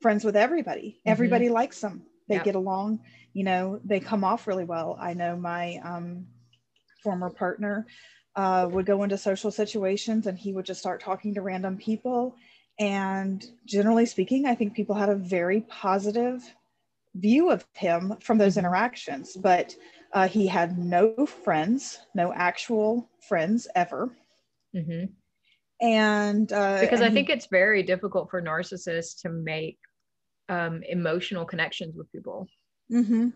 friends 0.00 0.24
with 0.24 0.36
everybody. 0.36 0.98
Mm-hmm. 1.00 1.10
everybody 1.10 1.48
likes 1.48 1.80
them. 1.80 2.02
They 2.28 2.38
get 2.38 2.54
along 2.54 3.00
you 3.32 3.44
know 3.44 3.80
they 3.84 4.00
come 4.00 4.24
off 4.24 4.46
really 4.46 4.64
well. 4.64 4.96
I 5.00 5.14
know 5.14 5.36
my 5.36 5.80
um, 5.84 6.26
former 7.02 7.30
partner 7.30 7.86
uh, 8.36 8.68
would 8.70 8.86
go 8.86 9.02
into 9.02 9.18
social 9.18 9.50
situations 9.50 10.26
and 10.26 10.38
he 10.38 10.52
would 10.52 10.64
just 10.64 10.80
start 10.80 11.00
talking 11.00 11.34
to 11.34 11.42
random 11.42 11.76
people. 11.76 12.36
And 12.78 13.44
generally 13.66 14.06
speaking 14.06 14.46
i 14.46 14.54
think 14.54 14.74
people 14.74 14.94
had 14.94 15.10
a 15.10 15.16
very 15.16 15.62
positive 15.62 16.42
view 17.14 17.50
of 17.50 17.66
him 17.74 18.14
from 18.20 18.38
those 18.38 18.52
mm-hmm. 18.52 18.66
interactions. 18.66 19.36
But 19.36 19.74
uh, 20.12 20.28
he 20.28 20.46
had 20.46 20.78
no 20.78 21.26
friends, 21.26 21.98
no 22.14 22.32
actual 22.32 23.08
friends 23.28 23.68
ever. 23.74 24.10
Mm-hmm. 24.74 25.06
And 25.82 26.52
uh, 26.52 26.80
because 26.80 27.00
and 27.00 27.10
I 27.10 27.14
think 27.14 27.28
he, 27.28 27.32
it's 27.32 27.46
very 27.46 27.82
difficult 27.82 28.30
for 28.30 28.42
narcissists 28.42 29.22
to 29.22 29.30
make 29.30 29.78
um, 30.48 30.82
emotional 30.88 31.44
connections 31.44 31.96
with 31.96 32.10
people. 32.12 32.46
Mm-hmm. 32.92 33.28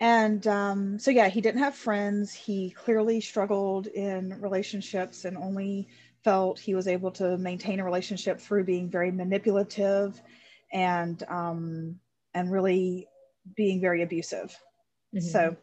And 0.00 0.46
um, 0.46 0.98
so, 0.98 1.10
yeah, 1.10 1.28
he 1.28 1.40
didn't 1.40 1.62
have 1.62 1.74
friends. 1.74 2.32
He 2.34 2.70
clearly 2.70 3.20
struggled 3.20 3.86
in 3.86 4.38
relationships 4.40 5.24
and 5.24 5.36
only 5.38 5.88
felt 6.22 6.58
he 6.58 6.74
was 6.74 6.86
able 6.86 7.10
to 7.12 7.38
maintain 7.38 7.80
a 7.80 7.84
relationship 7.84 8.40
through 8.40 8.64
being 8.64 8.90
very 8.90 9.10
manipulative 9.10 10.20
and 10.72 11.22
um, 11.28 11.98
and 12.34 12.52
really 12.52 13.08
being 13.56 13.80
very 13.80 14.02
abusive. 14.02 14.54
Mm-hmm. 15.16 15.28
So, 15.28 15.56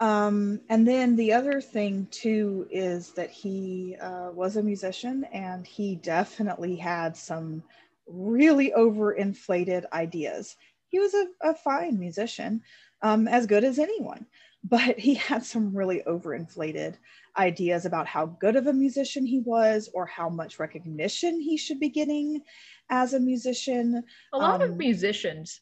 um, 0.00 0.60
and 0.68 0.86
then 0.86 1.16
the 1.16 1.32
other 1.32 1.60
thing 1.60 2.06
too 2.10 2.66
is 2.70 3.12
that 3.12 3.30
he 3.30 3.96
uh, 4.00 4.30
was 4.32 4.56
a 4.56 4.62
musician 4.62 5.24
and 5.32 5.66
he 5.66 5.96
definitely 5.96 6.76
had 6.76 7.16
some 7.16 7.62
really 8.06 8.72
overinflated 8.76 9.84
ideas. 9.92 10.56
He 10.88 10.98
was 10.98 11.14
a, 11.14 11.26
a 11.42 11.54
fine 11.54 11.98
musician, 11.98 12.62
um, 13.02 13.28
as 13.28 13.46
good 13.46 13.64
as 13.64 13.78
anyone, 13.78 14.26
but 14.64 14.98
he 14.98 15.14
had 15.14 15.44
some 15.44 15.74
really 15.74 16.02
overinflated 16.06 16.94
ideas 17.36 17.86
about 17.86 18.06
how 18.06 18.26
good 18.26 18.56
of 18.56 18.66
a 18.66 18.72
musician 18.72 19.26
he 19.26 19.40
was 19.40 19.90
or 19.94 20.06
how 20.06 20.28
much 20.28 20.58
recognition 20.58 21.40
he 21.40 21.56
should 21.56 21.80
be 21.80 21.88
getting 21.88 22.42
as 22.90 23.14
a 23.14 23.20
musician. 23.20 24.04
A 24.32 24.38
lot 24.38 24.62
um, 24.62 24.70
of 24.70 24.76
musicians 24.76 25.60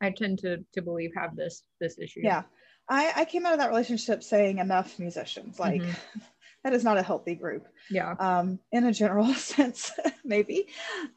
I 0.00 0.10
tend 0.10 0.38
to 0.40 0.64
to 0.72 0.82
believe 0.82 1.12
have 1.16 1.36
this 1.36 1.62
this 1.80 1.98
issue. 1.98 2.20
Yeah. 2.22 2.42
I, 2.88 3.12
I 3.16 3.24
came 3.24 3.46
out 3.46 3.52
of 3.52 3.60
that 3.60 3.68
relationship 3.68 4.22
saying 4.22 4.58
enough 4.58 4.98
musicians. 4.98 5.60
Like 5.60 5.80
mm-hmm. 5.80 6.20
that 6.64 6.72
is 6.72 6.82
not 6.82 6.98
a 6.98 7.02
healthy 7.02 7.36
group. 7.36 7.66
Yeah. 7.88 8.14
Um, 8.18 8.58
in 8.72 8.84
a 8.84 8.92
general 8.92 9.32
sense, 9.34 9.92
maybe. 10.24 10.66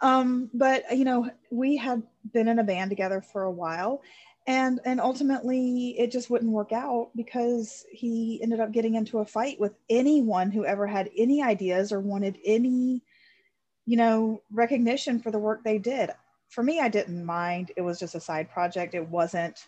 Um, 0.02 0.50
but 0.54 0.96
you 0.96 1.06
know, 1.06 1.30
we 1.52 1.78
had 1.78 2.04
been 2.32 2.48
in 2.48 2.60
a 2.60 2.64
band 2.64 2.92
together 2.92 3.22
for 3.22 3.44
a 3.44 3.52
while 3.52 4.02
and 4.46 4.80
and 4.86 5.00
ultimately 5.00 5.96
it 5.98 6.12
just 6.12 6.30
wouldn't 6.30 6.52
work 6.52 6.72
out 6.72 7.12
because 7.16 7.86
he 7.92 8.40
ended 8.44 8.60
up 8.60 8.72
getting 8.72 8.96
into 8.96 9.20
a 9.20 9.26
fight 9.26 9.60
with 9.60 9.74
anyone 9.90 10.52
who 10.52 10.66
ever 10.66 10.86
had 10.86 11.10
any 11.18 11.42
ideas 11.42 11.92
or 11.92 12.00
wanted 12.00 12.38
any 12.46 13.02
you 13.86 13.96
know 13.96 14.42
recognition 14.52 15.20
for 15.20 15.32
the 15.32 15.40
work 15.40 15.64
they 15.64 15.78
did 15.78 16.10
for 16.54 16.64
me, 16.64 16.80
I 16.80 16.88
didn't 16.88 17.26
mind. 17.26 17.72
It 17.76 17.82
was 17.82 18.00
just 18.00 18.14
a 18.14 18.20
side 18.20 18.50
project. 18.50 18.94
It 18.94 19.10
wasn't 19.10 19.68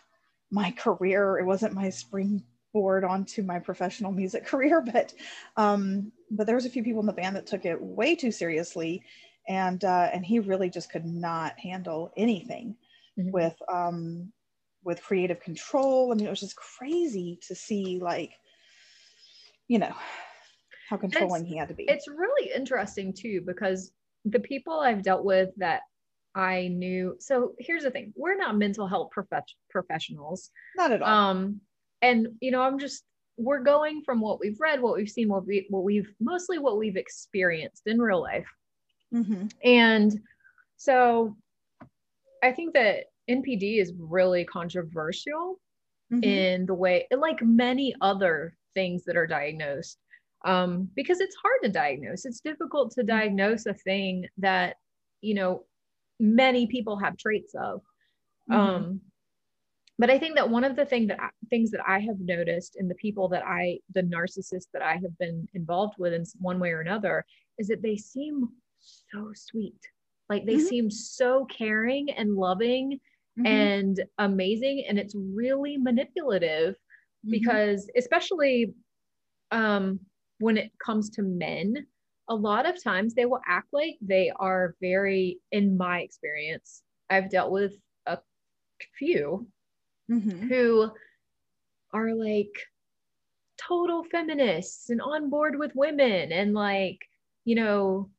my 0.52 0.70
career. 0.70 1.38
It 1.38 1.44
wasn't 1.44 1.74
my 1.74 1.90
springboard 1.90 3.02
onto 3.04 3.42
my 3.42 3.58
professional 3.58 4.12
music 4.12 4.46
career. 4.52 4.80
But 4.80 5.12
um, 5.56 6.12
but 6.30 6.46
there 6.46 6.54
was 6.54 6.66
a 6.66 6.70
few 6.70 6.84
people 6.84 7.00
in 7.00 7.06
the 7.06 7.12
band 7.12 7.34
that 7.34 7.46
took 7.46 7.64
it 7.64 7.80
way 7.82 8.14
too 8.14 8.30
seriously, 8.30 9.02
and 9.48 9.84
uh, 9.84 10.10
and 10.12 10.24
he 10.24 10.38
really 10.38 10.70
just 10.70 10.90
could 10.92 11.04
not 11.04 11.58
handle 11.58 12.12
anything 12.16 12.76
mm-hmm. 13.18 13.32
with 13.32 13.56
um, 13.72 14.32
with 14.84 15.02
creative 15.02 15.40
control. 15.40 16.12
I 16.12 16.14
mean, 16.14 16.28
it 16.28 16.30
was 16.30 16.40
just 16.40 16.56
crazy 16.56 17.40
to 17.48 17.54
see 17.56 17.98
like, 18.00 18.30
you 19.66 19.80
know, 19.80 19.94
how 20.88 20.96
controlling 20.96 21.42
it's, 21.42 21.50
he 21.50 21.56
had 21.56 21.68
to 21.68 21.74
be. 21.74 21.86
It's 21.88 22.06
really 22.06 22.52
interesting 22.54 23.12
too 23.12 23.42
because 23.44 23.90
the 24.24 24.38
people 24.38 24.78
I've 24.78 25.02
dealt 25.02 25.24
with 25.24 25.50
that 25.56 25.80
I 26.36 26.68
knew. 26.68 27.16
So 27.18 27.54
here's 27.58 27.82
the 27.82 27.90
thing: 27.90 28.12
we're 28.14 28.36
not 28.36 28.56
mental 28.56 28.86
health 28.86 29.10
prof- 29.10 29.42
professionals. 29.70 30.50
Not 30.76 30.92
at 30.92 31.02
all. 31.02 31.08
Um, 31.08 31.60
and 32.02 32.28
you 32.40 32.50
know, 32.50 32.60
I'm 32.60 32.78
just 32.78 33.04
we're 33.38 33.62
going 33.62 34.02
from 34.04 34.20
what 34.20 34.38
we've 34.38 34.60
read, 34.60 34.80
what 34.80 34.96
we've 34.96 35.08
seen, 35.08 35.28
what 35.28 35.46
we 35.46 35.66
what 35.70 35.82
we've 35.82 36.12
mostly 36.20 36.58
what 36.58 36.78
we've 36.78 36.96
experienced 36.96 37.82
in 37.86 37.98
real 37.98 38.20
life. 38.20 38.46
Mm-hmm. 39.14 39.46
And 39.64 40.20
so, 40.76 41.34
I 42.42 42.52
think 42.52 42.74
that 42.74 43.04
NPD 43.30 43.80
is 43.80 43.94
really 43.98 44.44
controversial 44.44 45.58
mm-hmm. 46.12 46.22
in 46.22 46.66
the 46.66 46.74
way, 46.74 47.06
like 47.16 47.42
many 47.42 47.94
other 48.02 48.54
things 48.74 49.04
that 49.04 49.16
are 49.16 49.26
diagnosed, 49.26 49.98
um, 50.44 50.88
because 50.94 51.20
it's 51.20 51.36
hard 51.36 51.60
to 51.62 51.70
diagnose. 51.70 52.26
It's 52.26 52.40
difficult 52.40 52.92
to 52.92 53.00
mm-hmm. 53.00 53.08
diagnose 53.08 53.64
a 53.64 53.74
thing 53.74 54.26
that 54.36 54.76
you 55.22 55.34
know 55.34 55.64
many 56.18 56.66
people 56.66 56.98
have 56.98 57.16
traits 57.16 57.54
of. 57.54 57.80
Mm-hmm. 58.50 58.60
Um, 58.60 59.00
but 59.98 60.10
I 60.10 60.18
think 60.18 60.34
that 60.36 60.50
one 60.50 60.64
of 60.64 60.76
the 60.76 60.84
thing 60.84 61.06
that 61.06 61.20
I, 61.20 61.28
things 61.48 61.70
that 61.70 61.80
I 61.86 62.00
have 62.00 62.20
noticed 62.20 62.76
in 62.78 62.86
the 62.88 62.94
people 62.96 63.28
that 63.28 63.44
I, 63.46 63.78
the 63.94 64.02
narcissists 64.02 64.68
that 64.72 64.82
I 64.82 64.94
have 64.94 65.16
been 65.18 65.48
involved 65.54 65.94
with 65.98 66.12
in 66.12 66.24
one 66.38 66.58
way 66.58 66.72
or 66.72 66.80
another, 66.80 67.24
is 67.58 67.68
that 67.68 67.82
they 67.82 67.96
seem 67.96 68.48
so 68.78 69.30
sweet. 69.34 69.80
Like 70.28 70.44
they 70.44 70.56
mm-hmm. 70.56 70.66
seem 70.66 70.90
so 70.90 71.46
caring 71.46 72.10
and 72.10 72.34
loving 72.34 72.98
mm-hmm. 73.38 73.46
and 73.46 74.04
amazing, 74.18 74.84
and 74.88 74.98
it's 74.98 75.14
really 75.16 75.78
manipulative 75.78 76.74
mm-hmm. 76.74 77.30
because, 77.30 77.88
especially 77.96 78.74
um, 79.50 80.00
when 80.38 80.58
it 80.58 80.72
comes 80.84 81.08
to 81.10 81.22
men, 81.22 81.86
a 82.28 82.34
lot 82.34 82.66
of 82.66 82.82
times 82.82 83.14
they 83.14 83.26
will 83.26 83.40
act 83.46 83.68
like 83.72 83.96
they 84.00 84.32
are 84.34 84.74
very, 84.80 85.38
in 85.52 85.76
my 85.76 86.00
experience, 86.00 86.82
I've 87.08 87.30
dealt 87.30 87.52
with 87.52 87.74
a 88.06 88.18
few 88.98 89.46
mm-hmm. 90.10 90.48
who 90.48 90.90
are 91.92 92.14
like 92.14 92.52
total 93.58 94.04
feminists 94.04 94.90
and 94.90 95.00
on 95.00 95.30
board 95.30 95.58
with 95.58 95.72
women 95.74 96.32
and 96.32 96.52
like, 96.52 96.98
you 97.44 97.54
know, 97.54 98.10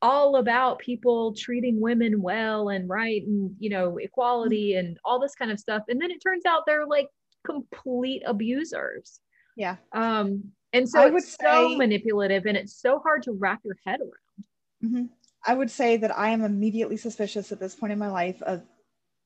all 0.00 0.36
about 0.36 0.80
people 0.80 1.32
treating 1.34 1.80
women 1.80 2.20
well 2.20 2.70
and 2.70 2.88
right 2.88 3.22
and, 3.22 3.54
you 3.60 3.70
know, 3.70 3.98
equality 3.98 4.74
and 4.74 4.98
all 5.04 5.20
this 5.20 5.34
kind 5.34 5.52
of 5.52 5.60
stuff. 5.60 5.82
And 5.88 6.00
then 6.00 6.10
it 6.10 6.20
turns 6.20 6.44
out 6.44 6.64
they're 6.66 6.86
like 6.86 7.06
complete 7.46 8.22
abusers. 8.26 9.20
Yeah. 9.56 9.76
Um, 9.92 10.52
and 10.72 10.88
so 10.88 11.00
I 11.00 11.06
it's 11.08 11.32
say, 11.32 11.44
so 11.44 11.76
manipulative 11.76 12.46
and 12.46 12.56
it's 12.56 12.80
so 12.80 12.98
hard 12.98 13.22
to 13.24 13.32
wrap 13.32 13.60
your 13.64 13.76
head 13.84 14.00
around. 14.00 14.44
Mm-hmm. 14.84 15.04
I 15.46 15.54
would 15.54 15.70
say 15.70 15.96
that 15.98 16.16
I 16.16 16.30
am 16.30 16.44
immediately 16.44 16.96
suspicious 16.96 17.52
at 17.52 17.60
this 17.60 17.74
point 17.74 17.92
in 17.92 17.98
my 17.98 18.08
life 18.10 18.40
of 18.42 18.62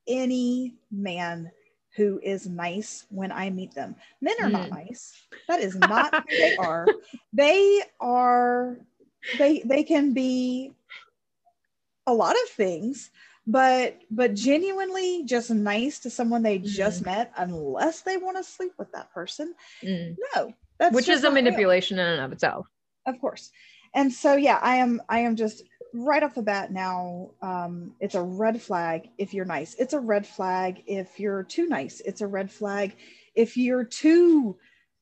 any 0.09 0.75
man 0.91 1.51
who 1.97 2.21
is 2.23 2.47
nice 2.47 3.07
when 3.11 3.33
I 3.33 3.51
meet 3.51 3.75
them. 3.75 3.97
Men 4.21 4.35
are 4.43 4.51
not 4.51 4.69
Mm. 4.69 4.71
nice. 4.71 5.15
That 5.49 5.61
is 5.61 5.77
not 5.77 6.13
who 6.15 6.37
they 6.37 6.55
are. 6.59 6.89
They 7.33 7.83
are 8.01 8.79
they 9.39 9.61
they 9.61 9.83
can 9.85 10.13
be 10.15 10.73
a 12.07 12.13
lot 12.15 12.35
of 12.43 12.49
things, 12.51 13.11
but 13.47 13.99
but 14.11 14.35
genuinely 14.35 15.25
just 15.25 15.51
nice 15.51 15.99
to 16.01 16.11
someone 16.11 16.43
they 16.43 16.59
just 16.59 17.01
Mm-hmm. 17.03 17.11
met 17.11 17.33
unless 17.37 18.03
they 18.03 18.17
want 18.17 18.37
to 18.37 18.45
sleep 18.45 18.73
with 18.79 18.93
that 18.93 19.13
person. 19.13 19.55
Mm. 19.83 20.17
No. 20.35 20.53
That's 20.79 20.95
Which 20.95 21.09
is 21.09 21.21
a 21.21 21.25
not 21.25 21.35
real. 21.35 21.45
manipulation 21.45 21.99
in 21.99 22.07
and 22.07 22.21
of 22.23 22.33
itself. 22.33 22.67
of 23.07 23.21
course. 23.21 23.51
And 23.95 24.13
so 24.13 24.35
yeah 24.37 24.59
i 24.63 24.77
am 24.77 25.01
i 25.09 25.21
am 25.21 25.37
just 25.37 25.63
right 25.95 26.23
off 26.23 26.35
the 26.35 26.43
bat 26.43 26.71
now 26.73 27.31
um 27.41 27.95
it's 28.01 28.15
a 28.15 28.23
red 28.23 28.61
flag 28.61 29.09
if 29.19 29.33
you're 29.33 29.45
nice. 29.47 29.75
It's 29.79 29.95
a 29.95 30.01
red 30.01 30.27
flag 30.27 30.83
if 30.87 31.19
you're 31.19 31.45
too 31.45 31.67
nice. 31.69 32.01
It's 32.01 32.21
a 32.21 32.27
red 32.27 32.51
flag 32.51 32.95
if 33.35 33.57
you're 33.57 33.85
too 33.85 34.57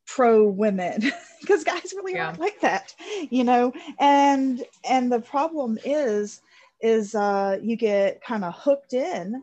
pro 0.06 0.44
women 0.48 1.00
because 1.40 1.64
guys 1.72 1.92
really 1.96 2.14
Yeah. 2.14 2.26
aren't 2.26 2.38
like 2.40 2.60
that 2.60 2.94
you 3.30 3.42
know? 3.44 3.72
And 3.98 4.62
and 4.88 5.10
the 5.10 5.20
problem 5.20 5.78
is 5.84 6.40
is 6.80 7.14
uh 7.14 7.58
you 7.62 7.76
get 7.76 8.22
kind 8.22 8.44
of 8.44 8.54
hooked 8.54 8.92
in 8.92 9.42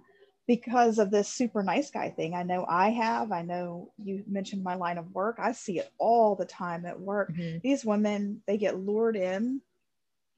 because 0.51 0.99
of 0.99 1.11
this 1.11 1.29
super 1.29 1.63
nice 1.63 1.89
guy 1.89 2.09
thing. 2.09 2.33
I 2.35 2.43
know 2.43 2.65
i 2.67 2.89
have. 2.89 3.31
I 3.31 3.41
know 3.41 3.93
you 3.97 4.21
mentioned 4.27 4.61
my 4.61 4.75
line 4.75 4.97
of 4.97 5.09
work. 5.15 5.37
I 5.39 5.53
see 5.53 5.79
it 5.79 5.89
all 5.97 6.35
the 6.35 6.43
time 6.43 6.85
at 6.85 6.99
work. 6.99 7.31
Mhm. 7.31 7.61
these 7.61 7.85
women 7.85 8.41
they 8.47 8.57
get 8.57 8.77
lured 8.77 9.15
in 9.15 9.61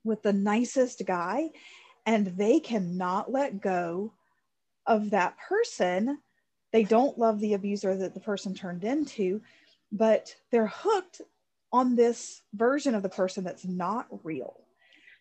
with 0.03 0.21
the 0.21 0.31
nicest 0.31 1.01
guy 1.07 1.49
and 2.05 2.27
they 2.27 2.59
cannot 2.59 3.31
let 3.31 3.59
go 3.59 4.13
of 4.85 5.09
that 5.09 5.35
person. 5.39 6.19
They 6.71 6.83
don't 6.83 7.17
love 7.17 7.39
the 7.39 7.55
abuser 7.55 7.97
that 7.97 8.13
the 8.13 8.19
person 8.19 8.53
turned 8.53 8.83
into 8.83 9.41
but 9.91 10.35
they're 10.51 10.67
hooked 10.67 11.21
on 11.71 11.95
this 11.95 12.43
version 12.53 12.93
of 12.93 13.01
the 13.01 13.09
person 13.09 13.43
that's 13.43 13.65
not 13.65 14.05
real 14.23 14.62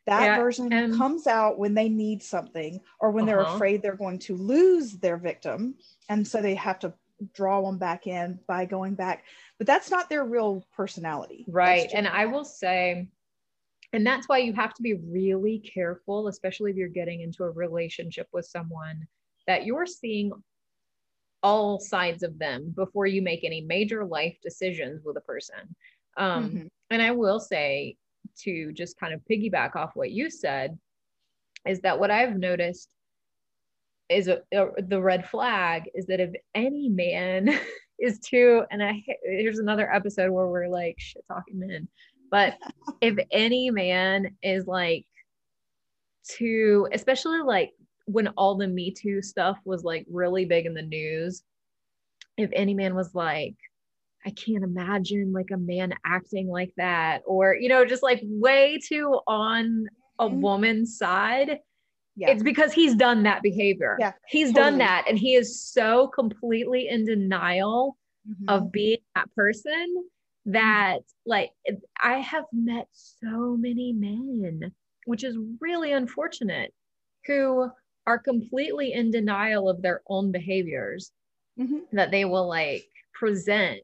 that 0.07 0.23
Yeah, 0.25 0.37
version 0.37 0.73
and- 0.73 0.95
comes 0.95 1.27
out 1.27 1.59
when 1.59 1.75
they 1.75 1.89
need 1.89 2.23
something 2.23 2.81
or 3.01 3.11
when 3.11 3.25
they're 3.27 3.41
Uh-huh. 3.41 3.55
afraid 3.55 3.83
they're 3.83 3.97
going 3.97 4.19
to 4.21 4.37
lose 4.37 4.99
their 4.99 5.17
victim 5.17 5.77
and 6.09 6.27
so 6.27 6.41
they 6.43 6.55
have 6.57 6.79
to 6.81 6.93
draw 7.35 7.63
them 7.63 7.79
back 7.79 8.07
in 8.09 8.41
by 8.49 8.65
going 8.65 8.95
back 8.95 9.25
but 9.59 9.67
that's 9.67 9.91
not 9.93 10.09
their 10.09 10.25
real 10.25 10.67
personality 10.73 11.45
Right. 11.47 11.89
And 11.95 12.09
I 12.09 12.27
will 12.27 12.45
say, 12.45 13.07
and 13.93 14.05
that's 14.05 14.29
why 14.29 14.39
you 14.39 14.53
have 14.55 14.75
to 14.75 14.83
be 14.83 14.95
really 14.95 15.59
careful, 15.61 16.27
especially 16.27 16.71
if 16.73 16.77
you're 16.77 16.89
getting 16.89 17.21
into 17.21 17.45
a 17.45 17.51
relationship 17.51 18.27
with 18.33 18.47
someone 18.47 19.07
that 19.47 19.65
you're 19.67 19.87
seeing 19.87 20.33
all 21.45 21.79
sides 21.79 22.23
of 22.23 22.39
them 22.39 22.73
before 22.75 23.07
you 23.07 23.21
make 23.23 23.45
any 23.45 23.61
major 23.61 24.05
life 24.05 24.37
decisions 24.43 25.05
with 25.05 25.17
a 25.17 25.21
person. 25.21 25.77
Um, 26.17 26.51
Mhm. 26.51 26.69
And 26.91 27.03
I 27.03 27.11
will 27.13 27.39
say, 27.41 27.97
to 28.41 28.73
just 28.73 28.99
kind 28.99 29.13
of 29.15 29.21
piggyback 29.31 29.77
off 29.77 29.93
what 29.95 30.11
you 30.11 30.31
said, 30.31 30.79
is 31.67 31.81
that 31.81 31.99
what 31.99 32.11
I've 32.11 32.37
noticed 32.37 32.89
is 34.09 34.29
a, 34.29 34.41
a- 34.53 34.83
the 34.83 35.01
red 35.01 35.29
flag 35.29 35.91
is 35.95 36.07
that 36.07 36.21
if 36.21 36.33
any 36.55 36.89
man 36.89 37.59
is 37.99 38.19
too, 38.21 38.65
and 38.71 38.83
I 38.83 39.03
here's 39.23 39.59
another 39.59 39.93
episode 39.93 40.31
where 40.31 40.47
we're 40.47 40.69
like 40.69 40.97
shit 40.99 41.25
talking 41.27 41.59
men, 41.59 41.89
but 42.31 42.57
if 43.01 43.17
any 43.31 43.71
man 43.71 44.37
is 44.43 44.67
like 44.67 45.07
too, 46.29 46.89
especially 46.93 47.41
like 47.41 47.73
when 48.07 48.29
all 48.29 48.57
the 48.57 48.67
Me 48.69 48.91
Too 48.91 49.23
stuff 49.23 49.59
was 49.65 49.85
like 49.85 50.07
really 50.11 50.45
big 50.45 50.67
in 50.67 50.75
the 50.75 50.83
news, 50.83 51.43
if 52.37 52.51
any 52.53 52.75
man 52.75 52.95
was 52.95 53.15
like, 53.15 53.55
I 54.25 54.31
can't 54.31 54.63
imagine 54.63 55.33
like 55.33 55.51
a 55.53 55.57
man 55.57 55.95
acting 56.07 56.49
like 56.49 56.73
that, 56.77 57.23
or 57.27 57.55
you 57.55 57.69
know, 57.69 57.85
just 57.85 58.03
like 58.03 58.21
way 58.23 58.79
too 58.87 59.19
on 59.27 59.87
a 60.19 60.29
Mhm. 60.29 60.41
woman's 60.41 60.97
side, 60.97 61.59
yeah 62.15 62.31
it's 62.31 62.43
because 62.43 62.73
he's 62.73 62.95
done 62.95 63.23
that 63.25 63.43
behavior. 63.43 63.97
Yeah, 63.99 64.13
He's 64.29 64.53
done 64.53 64.79
that 64.79 65.05
and 65.09 65.19
he 65.19 65.35
is 65.35 65.61
so 65.61 66.09
completely 66.09 66.89
in 66.89 67.05
denial 67.05 67.97
Mhm. 68.29 68.49
of 68.49 68.71
being 68.71 68.99
that 69.17 69.35
person 69.35 70.09
that 70.47 71.01
like 71.27 71.51
I 72.01 72.19
have 72.19 72.45
met 72.53 72.89
so 72.93 73.57
many 73.57 73.93
men, 73.93 74.73
which 75.07 75.25
is 75.25 75.37
really 75.61 75.93
unfortunate, 75.93 76.73
who 77.27 77.71
are 78.07 78.19
completely 78.19 78.93
in 78.93 79.11
denial 79.11 79.69
of 79.69 79.83
their 79.83 80.03
own 80.09 80.31
behaviors 80.33 81.13
Mhm. 81.59 81.83
that 81.93 82.11
they 82.11 82.25
will 82.25 82.47
like 82.49 82.85
present 83.15 83.83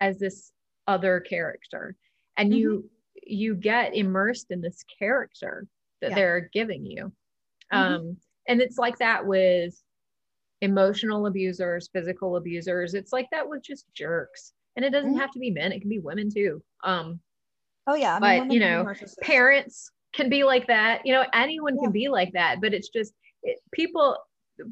as 0.00 0.18
this 0.18 0.52
other 0.86 1.20
character 1.20 1.96
and 2.36 2.52
Mm-hmm. 2.52 2.54
you 2.54 2.90
you 3.22 3.54
get 3.54 3.94
immersed 3.94 4.50
in 4.50 4.60
this 4.60 4.84
character 4.98 5.66
that 6.00 6.10
Yeah. 6.10 6.16
they're 6.16 6.48
giving 6.52 6.86
you 6.86 7.12
Mhm. 7.72 7.78
um 7.78 8.16
and 8.48 8.60
it's 8.62 8.78
like 8.78 8.98
that 8.98 9.26
with 9.26 9.74
emotional 10.62 11.26
abusers 11.26 11.88
physical 11.92 12.36
abusers 12.36 12.94
it's 12.94 13.12
like 13.12 13.28
that 13.32 13.48
with 13.48 13.62
just 13.62 13.86
jerks 13.94 14.54
and 14.76 14.84
it 14.84 14.90
doesn't 14.90 15.14
Mhm. 15.14 15.18
have 15.18 15.30
to 15.32 15.38
be 15.40 15.50
men 15.50 15.72
it 15.72 15.80
can 15.80 15.90
be 15.90 15.98
women 16.00 16.30
too 16.30 16.62
um 16.84 17.20
oh 17.86 17.94
yeah 17.94 18.18
I 18.22 18.36
but, 18.38 18.50
you 18.50 18.60
know, 18.60 18.88
parents 19.22 19.90
can 20.12 20.28
be 20.28 20.44
like 20.44 20.66
that 20.66 21.06
you 21.06 21.12
know 21.12 21.26
anyone 21.32 21.78
Yeah. 21.80 21.88
can 21.88 21.92
be 21.92 22.08
like 22.08 22.32
that 22.32 22.60
but 22.60 22.74
it's 22.74 22.88
just 22.88 23.14
it, 23.42 23.58
people 23.72 24.16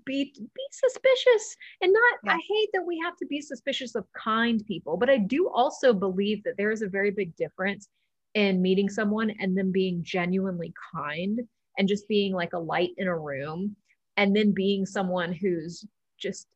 be 0.05 0.33
be 0.37 0.63
suspicious 0.71 1.57
and 1.83 1.93
not 1.93 2.19
Yeah. 2.25 2.33
i 2.33 2.41
hate 2.49 2.69
that 2.75 2.87
we 2.87 2.99
have 3.05 3.17
to 3.17 3.27
be 3.27 3.41
suspicious 3.41 3.95
of 3.95 4.07
kind 4.13 4.65
people 4.67 4.97
but 4.97 5.11
i 5.11 5.17
do 5.19 5.49
also 5.49 5.93
believe 5.93 6.43
that 6.45 6.57
there 6.57 6.71
is 6.71 6.83
a 6.83 6.89
very 6.89 7.11
big 7.11 7.35
difference 7.37 7.89
in 8.35 8.61
meeting 8.63 8.89
someone 8.89 9.31
and 9.41 9.57
them 9.57 9.73
being 9.73 10.03
genuinely 10.03 10.73
kind 10.95 11.41
and 11.79 11.89
just 11.89 12.07
being 12.09 12.33
like 12.33 12.53
a 12.53 12.59
light 12.59 12.91
in 12.97 13.09
a 13.09 13.19
room 13.19 13.75
and 14.17 14.35
then 14.35 14.53
being 14.53 14.85
someone 14.85 15.33
who's 15.33 15.85
just 16.19 16.47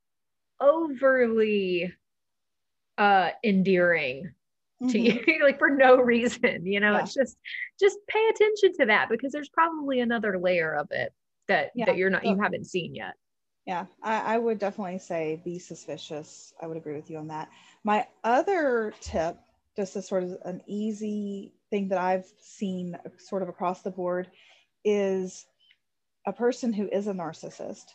overly 0.60 1.92
uh 2.98 3.30
endearing 3.44 4.30
to 4.90 4.98
Mhm. 4.98 5.26
you 5.26 5.38
like 5.44 5.58
for 5.58 5.70
no 5.70 5.96
reason 5.96 6.66
you 6.66 6.80
know 6.80 6.92
Yeah. 6.92 7.00
it's 7.02 7.14
just 7.14 7.36
just 7.80 7.98
pay 8.08 8.24
attention 8.28 8.72
to 8.80 8.86
that 8.86 9.08
because 9.08 9.32
there's 9.32 9.48
probably 9.48 10.00
another 10.00 10.38
layer 10.38 10.74
of 10.74 10.88
it 10.90 11.12
that 11.48 11.70
Yeah. 11.74 11.86
that 11.86 11.96
you're 11.96 12.10
not 12.10 12.24
you 12.24 12.38
haven't 12.40 12.66
seen 12.66 12.94
yet 12.94 13.14
Yeah, 13.66 13.86
I, 14.02 14.34
I 14.34 14.38
would 14.38 14.58
definitely 14.58 14.98
say 14.98 15.40
be 15.44 15.58
suspicious. 15.58 16.52
I 16.60 16.66
would 16.66 16.76
agree 16.76 16.96
with 16.96 17.10
you 17.10 17.18
on 17.18 17.28
that. 17.28 17.48
My 17.84 18.08
other 18.24 18.92
tip, 19.00 19.38
just 19.76 19.94
as 19.96 20.06
sort 20.08 20.24
of 20.24 20.36
an 20.44 20.62
easy 20.66 21.54
thing 21.70 21.88
that 21.88 21.98
I've 21.98 22.26
seen 22.40 22.98
sort 23.18 23.42
of 23.42 23.48
across 23.48 23.82
the 23.82 23.90
board, 23.90 24.30
is 24.84 25.46
a 26.26 26.32
person 26.32 26.72
who 26.72 26.88
is 26.88 27.06
a 27.06 27.12
narcissist 27.12 27.86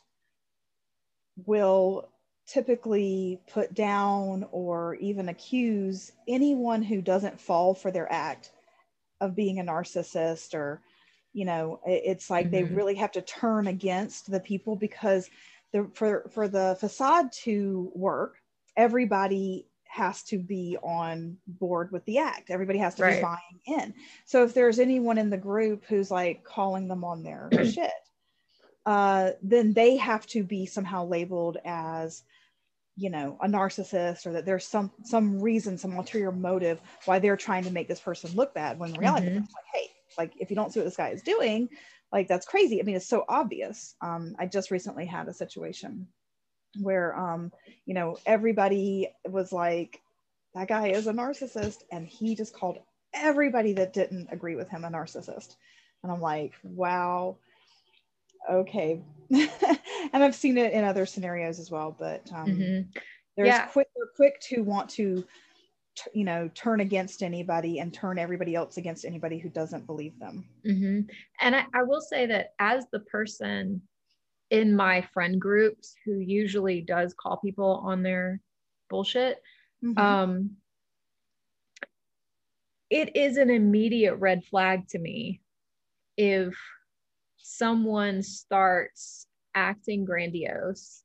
will 1.45 2.09
typically 2.47 3.41
put 3.51 3.73
down 3.73 4.47
or 4.51 4.95
even 4.95 5.27
accuse 5.29 6.11
anyone 6.27 6.81
who 6.81 7.01
doesn't 7.01 7.39
fall 7.39 7.73
for 7.73 7.91
their 7.91 8.11
act 8.11 8.51
of 9.21 9.35
being 9.35 9.59
a 9.59 9.63
narcissist 9.63 10.53
or 10.53 10.81
you 11.33 11.45
know 11.45 11.79
it's 11.85 12.29
like 12.29 12.51
they 12.51 12.63
Mhm. 12.63 12.73
really 12.73 12.95
have 12.95 13.11
to 13.11 13.21
turn 13.21 13.67
against 13.67 14.31
the 14.31 14.39
people 14.39 14.75
because 14.75 15.29
the 15.73 15.89
for 15.93 16.29
for 16.33 16.47
the 16.47 16.77
facade 16.79 17.31
to 17.43 17.91
work 17.95 18.37
everybody 18.75 19.67
has 19.85 20.21
to 20.23 20.37
be 20.37 20.77
on 20.83 21.35
board 21.47 21.91
with 21.91 22.05
the 22.05 22.19
act. 22.19 22.51
Everybody 22.51 22.77
has 22.77 22.93
to 22.95 23.03
be 23.15 23.21
buying 23.21 23.59
in. 23.65 23.93
So 24.25 24.43
if 24.43 24.53
there's 24.53 24.77
anyone 24.79 25.17
in 25.17 25.29
the 25.31 25.37
group 25.37 25.85
who's 25.85 26.11
like 26.11 26.43
calling 26.43 26.87
them 26.87 27.03
on 27.03 27.23
their 27.23 27.49
shit 27.63 27.91
uh, 28.87 29.31
then 29.43 29.73
they 29.73 29.97
have 29.97 30.25
to 30.27 30.43
be 30.43 30.65
somehow 30.65 31.05
labeled 31.05 31.57
as 31.65 32.23
you 32.95 33.09
know 33.09 33.37
a 33.41 33.47
narcissist 33.47 34.25
or 34.25 34.31
that 34.33 34.45
there's 34.45 34.65
some 34.65 34.91
some 35.03 35.39
reason 35.39 35.77
some 35.77 35.95
ulterior 35.97 36.31
motive 36.31 36.79
why 37.05 37.19
they're 37.19 37.37
trying 37.37 37.63
to 37.63 37.69
make 37.69 37.87
this 37.87 37.99
person 37.99 38.31
look 38.33 38.53
bad 38.55 38.79
when 38.79 38.91
in 38.91 38.95
reality 38.97 39.27
Mhm. 39.27 39.35
like 39.35 39.65
hey 39.73 39.91
like 40.17 40.33
if 40.39 40.49
you 40.49 40.55
don't 40.55 40.71
see 40.71 40.79
what 40.79 40.85
this 40.85 40.95
guy 40.97 41.09
is 41.09 41.21
doing 41.21 41.69
like 42.11 42.27
that's 42.27 42.45
crazy. 42.45 42.79
I 42.79 42.83
mean 42.83 42.95
it's 42.95 43.07
so 43.07 43.25
obvious. 43.27 43.95
Um, 44.01 44.35
i 44.39 44.45
just 44.45 44.71
recently 44.71 45.05
had 45.05 45.27
a 45.27 45.33
situation 45.33 46.07
where 46.79 47.15
um, 47.17 47.51
you 47.85 47.93
know 47.93 48.17
everybody 48.25 49.09
was 49.25 49.51
like 49.51 50.01
that 50.55 50.67
guy 50.67 50.87
is 50.89 51.07
a 51.07 51.13
narcissist 51.13 51.83
and 51.91 52.07
he 52.07 52.35
just 52.35 52.53
called 52.53 52.79
everybody 53.13 53.73
that 53.73 53.93
didn't 53.93 54.27
agree 54.31 54.55
with 54.55 54.69
him 54.69 54.85
a 54.85 54.89
narcissist. 54.89 55.55
And 56.03 56.11
i'm 56.11 56.21
like 56.21 56.53
wow. 56.63 57.37
Okay. 58.49 59.01
And 60.13 60.23
i've 60.23 60.35
seen 60.35 60.57
it 60.57 60.71
in 60.73 60.83
other 60.85 61.05
scenarios 61.05 61.59
as 61.59 61.69
well 61.69 61.93
but 61.97 62.31
um, 62.33 62.49
Mhm. 62.49 62.87
there's 63.35 63.47
Yeah. 63.47 63.67
quick 63.67 63.87
they're 63.95 64.05
quick 64.15 64.39
to 64.41 64.61
want 64.63 64.89
to 64.91 65.25
t- 65.97 66.11
you 66.13 66.23
know 66.23 66.49
turn 66.53 66.79
against 66.79 67.23
anybody 67.23 67.79
and 67.79 67.93
turn 67.93 68.17
everybody 68.19 68.55
else 68.55 68.77
against 68.77 69.03
anybody 69.05 69.37
who 69.39 69.49
doesn't 69.49 69.85
believe 69.85 70.17
them 70.19 70.45
Mhm. 70.65 71.09
and 71.41 71.55
I, 71.55 71.65
I 71.73 71.83
will 71.83 72.01
say 72.01 72.25
that 72.27 72.53
as 72.59 72.85
the 72.91 72.99
person 73.01 73.81
in 74.49 74.75
my 74.75 75.01
friend 75.13 75.41
groups 75.41 75.95
who 76.05 76.19
usually 76.19 76.81
does 76.81 77.13
call 77.13 77.37
people 77.37 77.81
on 77.83 78.03
their 78.03 78.39
bullshit 78.89 79.41
Mhm. 79.83 79.97
um 79.99 80.57
it 82.89 83.15
is 83.15 83.37
an 83.37 83.49
immediate 83.49 84.15
red 84.15 84.43
flag 84.45 84.87
to 84.89 84.99
me 84.99 85.41
if 86.15 86.57
someone 87.37 88.21
starts 88.23 89.27
acting 89.55 90.05
grandiose 90.05 91.03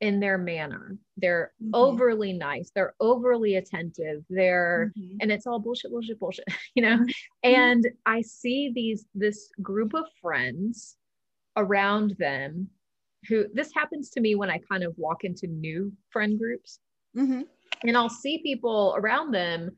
in 0.00 0.20
their 0.20 0.36
manner 0.38 0.98
they're 1.16 1.52
Mhm. 1.62 1.70
overly 1.72 2.32
nice 2.32 2.70
they're 2.74 2.94
overly 3.00 3.56
attentive 3.56 4.24
they're 4.28 4.92
Mhm. 4.96 5.16
and 5.20 5.32
it's 5.32 5.46
all 5.46 5.58
bullshit 5.58 5.90
bullshit 5.90 6.18
bullshit 6.18 6.44
you 6.74 6.82
know 6.82 6.98
Mhm. 7.06 7.24
and 7.44 7.88
i 8.04 8.20
see 8.20 8.70
these 8.74 9.06
this 9.14 9.50
group 9.62 9.94
of 9.94 10.04
friends 10.20 10.96
around 11.56 12.14
them 12.18 12.68
who 13.28 13.46
this 13.54 13.72
happens 13.72 14.10
to 14.10 14.20
me 14.20 14.34
when 14.34 14.50
i 14.50 14.58
kind 14.70 14.84
of 14.84 14.96
walk 14.98 15.24
into 15.24 15.46
new 15.46 15.90
friend 16.10 16.38
groups 16.38 16.80
Mhm. 17.16 17.46
and 17.86 17.96
I'll 17.96 18.10
see 18.10 18.38
people 18.42 18.94
around 18.98 19.30
them 19.32 19.74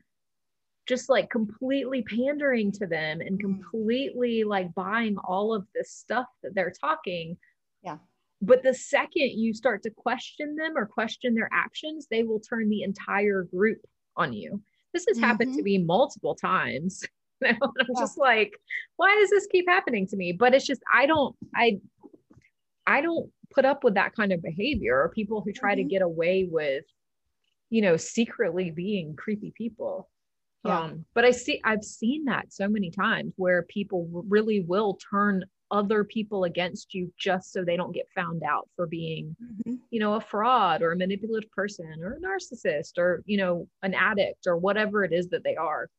just 0.87 1.07
like 1.09 1.29
completely 1.29 2.01
pandering 2.03 2.71
to 2.73 2.85
them 2.87 3.21
and 3.21 3.37
Mm. 3.37 3.41
completely 3.41 4.43
like 4.43 4.73
buying 4.73 5.17
all 5.19 5.53
of 5.53 5.65
this 5.73 5.91
stuff 5.91 6.27
that 6.41 6.53
they're 6.55 6.71
talking. 6.71 7.37
Yeah. 7.83 7.99
But 8.41 8.63
the 8.63 8.73
second 8.73 9.31
you 9.31 9.53
start 9.53 9.83
to 9.83 9.89
question 9.89 10.55
them 10.55 10.77
or 10.77 10.85
question 10.85 11.35
their 11.35 11.49
actions, 11.51 12.07
they 12.09 12.23
will 12.23 12.39
turn 12.39 12.69
the 12.69 12.83
entire 12.83 13.43
group 13.43 13.79
on 14.15 14.33
you. 14.33 14.61
This 14.93 15.05
has 15.07 15.19
happened 15.19 15.53
to 15.55 15.61
me 15.63 15.77
multiple 15.77 16.35
times. 16.35 17.03
And 17.41 17.57
I'm 17.61 17.71
Yeah. 17.87 18.01
just 18.01 18.17
like, 18.17 18.51
why 18.97 19.15
does 19.15 19.29
this 19.29 19.47
keep 19.47 19.65
happening 19.65 20.05
to 20.07 20.17
me? 20.17 20.33
But 20.33 20.53
it's 20.53 20.65
just 20.65 20.81
I 20.93 21.05
don't 21.05 21.33
I 21.55 21.79
I 22.85 22.99
don't 22.99 23.31
put 23.49 23.63
up 23.63 23.85
with 23.85 23.93
that 23.93 24.13
kind 24.13 24.33
of 24.33 24.41
behavior 24.41 25.01
or 25.01 25.07
people 25.09 25.39
who 25.41 25.53
try 25.53 25.73
to 25.73 25.83
Mhm. 25.83 25.89
get 25.89 26.01
away 26.01 26.49
with 26.51 26.83
you 27.69 27.81
know 27.81 27.95
secretly 27.95 28.71
being 28.71 29.15
creepy 29.15 29.51
people 29.55 30.09
Yeah. 30.65 30.79
um 30.85 31.05
but 31.13 31.23
i 31.23 31.31
see 31.31 31.61
i've 31.63 31.83
seen 31.83 32.25
that 32.25 32.51
so 32.51 32.67
many 32.67 32.91
times 32.91 33.33
where 33.37 33.63
people 33.63 34.07
really 34.27 34.59
will 34.59 34.99
turn 35.09 35.45
other 35.71 36.03
people 36.03 36.45
against 36.45 36.93
you 36.93 37.11
just 37.17 37.51
so 37.51 37.63
they 37.63 37.77
don't 37.77 37.91
get 37.93 38.07
found 38.15 38.41
out 38.43 38.67
for 38.75 38.87
being 38.87 39.35
Mhm. 39.67 39.79
you 39.91 39.99
know 39.99 40.15
a 40.15 40.21
fraud 40.21 40.81
or 40.81 40.91
a 40.91 40.97
manipulative 40.97 41.51
person 41.51 42.01
or 42.01 42.13
a 42.13 42.19
narcissist 42.19 42.97
or 42.97 43.23
you 43.25 43.37
know 43.37 43.67
an 43.83 43.93
addict 43.93 44.47
or 44.47 44.57
whatever 44.57 45.03
it 45.03 45.13
is 45.13 45.29
that 45.29 45.43
they 45.43 45.55
are 45.55 45.89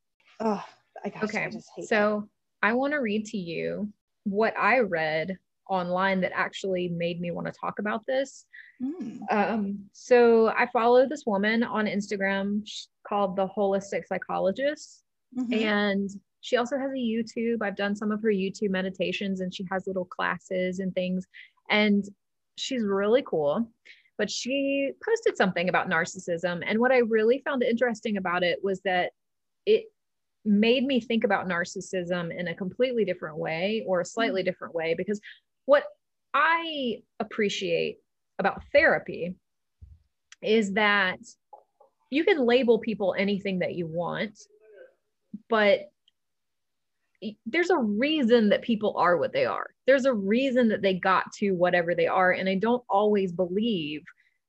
Ugh, 0.40 0.60
I 1.04 1.08
gosh, 1.10 1.22
okay 1.24 1.44
I 1.44 1.50
just 1.50 1.70
hate 1.76 1.82
that. 1.82 1.88
so 1.88 2.28
i 2.62 2.72
want 2.72 2.92
to 2.94 2.98
read 2.98 3.24
to 3.26 3.38
you 3.38 3.92
what 4.24 4.54
i 4.58 4.78
read 4.80 5.36
online 5.68 6.20
that 6.22 6.32
actually 6.34 6.88
made 6.88 7.20
me 7.20 7.30
want 7.30 7.46
to 7.46 7.52
talk 7.52 7.78
about 7.78 8.04
this 8.06 8.46
Mm. 8.82 9.20
um, 9.30 9.90
so 9.92 10.48
I 10.48 10.64
follow 10.72 11.06
this 11.06 11.26
woman 11.26 11.62
on 11.62 11.84
Instagram 11.84 12.66
called 13.06 13.36
the 13.36 13.46
Holistic 13.46 14.06
Psychologist, 14.06 15.04
Mhm. 15.36 15.52
and 15.52 16.10
she 16.40 16.56
also 16.56 16.78
has 16.78 16.90
a 16.90 16.94
YouTube. 16.94 17.58
I've 17.62 17.76
done 17.76 17.94
some 17.94 18.10
of 18.10 18.22
her 18.22 18.30
YouTube 18.30 18.70
meditations, 18.70 19.40
and 19.40 19.54
she 19.54 19.66
has 19.70 19.86
little 19.86 20.04
classes 20.04 20.78
and 20.78 20.94
things, 20.94 21.26
and 21.68 22.04
she's 22.56 22.82
really 22.82 23.22
cool. 23.26 23.70
But 24.18 24.30
she 24.30 24.92
posted 25.04 25.36
something 25.36 25.68
about 25.68 25.88
narcissism, 25.88 26.62
and 26.66 26.78
what 26.78 26.92
I 26.92 26.98
really 26.98 27.42
found 27.44 27.62
interesting 27.62 28.16
about 28.16 28.42
it 28.42 28.58
was 28.62 28.80
that 28.82 29.12
it 29.66 29.84
made 30.44 30.84
me 30.84 31.00
think 31.00 31.24
about 31.24 31.48
narcissism 31.48 32.36
in 32.36 32.48
a 32.48 32.54
completely 32.54 33.04
different 33.04 33.36
way 33.36 33.84
or 33.86 34.00
a 34.00 34.04
slightly 34.04 34.40
mm-hmm. 34.40 34.46
different 34.46 34.74
way 34.74 34.94
because 34.96 35.20
what 35.66 35.84
I 36.32 37.02
appreciate 37.18 37.98
about 38.38 38.62
therapy 38.72 39.34
is 40.42 40.72
that 40.72 41.18
you 42.10 42.24
can 42.24 42.44
label 42.44 42.78
people 42.78 43.14
anything 43.16 43.58
that 43.60 43.74
you 43.74 43.86
want, 43.86 44.38
but 45.48 45.89
there's 47.46 47.70
a 47.70 47.78
reason 47.78 48.48
that 48.48 48.62
people 48.62 48.94
are 48.96 49.16
what 49.18 49.32
they 49.32 49.44
are. 49.44 49.70
There's 49.86 50.06
a 50.06 50.14
reason 50.14 50.68
that 50.68 50.82
they 50.82 50.94
got 50.94 51.30
to 51.38 51.52
whatever 51.52 51.94
they 51.94 52.06
are. 52.06 52.32
And 52.32 52.48
I 52.48 52.54
don't 52.54 52.82
always 52.88 53.32
believe 53.32 54.02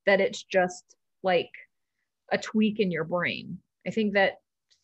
that 0.05 0.21
it's 0.21 0.43
just 0.43 0.95
like 1.23 1.49
a 2.31 2.37
tweak 2.37 2.79
in 2.79 2.91
your 2.91 3.03
brain. 3.03 3.57
I 3.85 3.91
think 3.91 4.13
that 4.13 4.35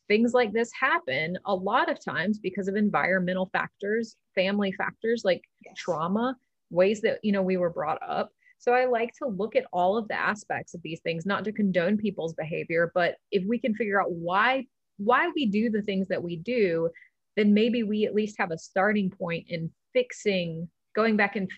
things 0.08 0.34
like 0.34 0.54
this 0.54 0.72
happen 0.80 1.38
a 1.46 1.56
lot 1.56 1.90
of 1.90 2.04
times 2.04 2.40
because 2.40 2.68
of 2.68 2.76
environmental 2.76 3.50
factors, 3.54 4.16
family 4.36 4.72
factors 4.72 5.24
like 5.26 5.42
Yes. 5.66 5.76
trauma, 5.78 6.36
ways 6.70 7.02
that 7.02 7.20
you 7.24 7.32
know 7.32 7.42
we 7.42 7.58
were 7.58 7.70
brought 7.70 8.00
up. 8.08 8.32
So 8.60 8.74
I 8.74 8.86
like 8.86 9.14
to 9.20 9.28
look 9.28 9.56
at 9.56 9.66
all 9.72 9.98
of 9.98 10.08
the 10.08 10.20
aspects 10.20 10.74
of 10.74 10.82
these 10.82 11.00
things, 11.02 11.26
not 11.26 11.44
to 11.46 11.52
condone 11.52 11.98
people's 11.98 12.34
behavior, 12.34 12.92
but 12.96 13.16
if 13.32 13.44
we 13.48 13.60
can 13.60 13.76
figure 13.76 14.02
out 14.02 14.12
why 14.12 14.66
why 14.98 15.30
we 15.36 15.46
do 15.46 15.70
the 15.70 15.82
things 15.84 16.08
that 16.08 16.24
we 16.24 16.38
do, 16.38 16.90
then 17.38 17.54
maybe 17.54 17.84
we 17.84 18.06
at 18.06 18.14
least 18.14 18.36
have 18.40 18.52
a 18.52 18.58
starting 18.58 19.10
point 19.10 19.46
in 19.48 19.72
fixing, 19.94 20.68
going 20.96 21.16
back 21.16 21.38
and 21.38 21.50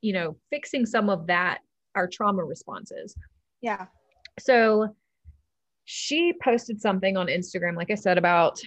you 0.00 0.12
know, 0.12 0.36
fixing 0.50 0.86
some 0.86 1.10
of 1.10 1.26
that 1.26 1.58
our 1.94 2.06
trauma 2.06 2.44
responses. 2.44 3.16
Yeah. 3.60 3.86
So 4.38 4.94
she 5.84 6.34
posted 6.42 6.80
something 6.80 7.16
on 7.16 7.26
Instagram, 7.26 7.76
like 7.76 7.90
I 7.90 7.96
said, 7.96 8.18
about 8.18 8.60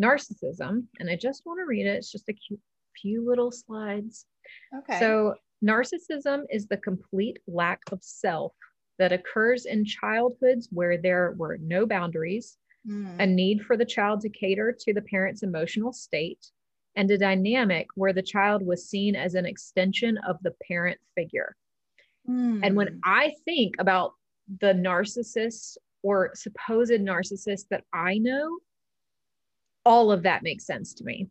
narcissism. 0.00 0.84
And 0.98 1.10
I 1.10 1.16
just 1.16 1.42
want 1.44 1.58
to 1.58 1.66
read 1.66 1.86
it. 1.86 1.96
It's 1.96 2.10
just 2.10 2.28
a 2.28 2.32
cute, 2.32 2.60
few 3.00 3.26
little 3.28 3.50
slides. 3.50 4.26
Okay. 4.78 4.98
So, 4.98 5.34
narcissism 5.64 6.42
is 6.50 6.66
the 6.66 6.76
complete 6.76 7.38
lack 7.46 7.80
of 7.92 8.02
self 8.02 8.52
that 8.98 9.12
occurs 9.12 9.66
in 9.66 9.84
childhoods 9.84 10.68
where 10.72 10.98
there 10.98 11.34
were 11.36 11.58
no 11.60 11.86
boundaries, 11.86 12.58
Mm. 12.86 13.22
a 13.22 13.26
need 13.26 13.62
for 13.64 13.76
the 13.76 13.84
child 13.84 14.20
to 14.22 14.28
cater 14.28 14.72
to 14.72 14.92
the 14.92 15.02
parent's 15.02 15.42
emotional 15.44 15.92
state, 15.92 16.50
and 16.96 17.10
a 17.10 17.18
dynamic 17.18 17.86
where 17.94 18.12
the 18.12 18.22
child 18.22 18.66
was 18.66 18.88
seen 18.88 19.14
as 19.14 19.34
an 19.34 19.46
extension 19.46 20.18
of 20.28 20.36
the 20.42 20.50
parent 20.66 21.00
figure. 21.14 21.56
And 22.26 22.76
when 22.76 22.88
Mm. 22.88 23.00
I 23.04 23.34
think 23.44 23.76
about 23.78 24.14
the 24.60 24.74
narcissists 24.74 25.76
or 26.02 26.32
supposed 26.34 26.92
narcissists 26.92 27.68
that 27.68 27.84
I 27.92 28.18
know, 28.18 28.58
all 29.84 30.10
of 30.12 30.22
that 30.24 30.42
makes 30.42 30.64
sense 30.66 30.94
to 30.94 31.04
me. 31.04 31.28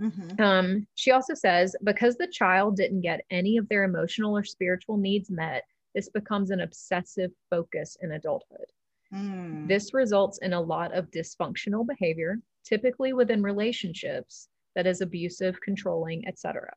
Mhm. 0.00 0.40
Um, 0.40 0.86
she 0.94 1.10
also 1.10 1.34
says 1.34 1.74
because 1.84 2.16
the 2.16 2.28
child 2.28 2.76
didn't 2.76 3.00
get 3.02 3.24
any 3.30 3.56
of 3.56 3.68
their 3.68 3.84
emotional 3.84 4.36
or 4.36 4.44
spiritual 4.44 4.96
needs 4.96 5.30
met, 5.30 5.64
this 5.94 6.08
becomes 6.08 6.50
an 6.50 6.60
obsessive 6.60 7.32
focus 7.50 7.96
in 8.00 8.12
adulthood. 8.12 8.70
Mm. 9.12 9.68
This 9.68 9.94
results 9.94 10.38
in 10.38 10.52
a 10.52 10.60
lot 10.60 10.94
of 10.94 11.10
dysfunctional 11.10 11.86
behavior, 11.86 12.38
typically 12.64 13.12
within 13.12 13.42
relationships 13.42 14.48
that 14.74 14.86
is 14.86 15.00
abusive, 15.00 15.60
controlling, 15.60 16.26
etc. 16.26 16.74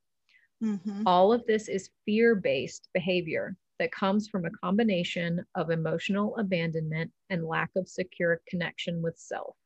Mhm. 0.64 1.04
All 1.06 1.34
of 1.34 1.46
this 1.46 1.68
is 1.68 1.90
fear 2.06 2.36
based 2.36 2.90
behavior 2.94 3.58
that 3.80 3.92
comes 3.92 4.28
from 4.30 4.46
a 4.46 4.52
combination 4.52 5.44
of 5.56 5.72
emotional 5.72 6.38
abandonment 6.38 7.12
and 7.30 7.46
lack 7.46 7.72
of 7.76 7.90
secure 7.90 8.42
connection 8.48 9.02
with 9.02 9.18
self. 9.18 9.58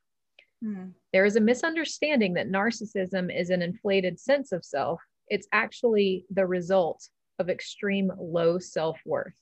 Mm. 0.64 0.94
There 1.12 1.26
is 1.26 1.36
a 1.36 1.42
misunderstanding 1.42 2.34
that 2.36 2.48
narcissism 2.48 3.36
is 3.36 3.50
an 3.50 3.62
inflated 3.62 4.20
sense 4.20 4.52
of 4.52 4.64
self. 4.66 5.02
It's 5.28 5.48
actually 5.52 6.26
the 6.30 6.48
result 6.48 7.10
of 7.40 7.50
extreme 7.50 8.12
low 8.18 8.58
self 8.58 9.00
worth. 9.06 9.34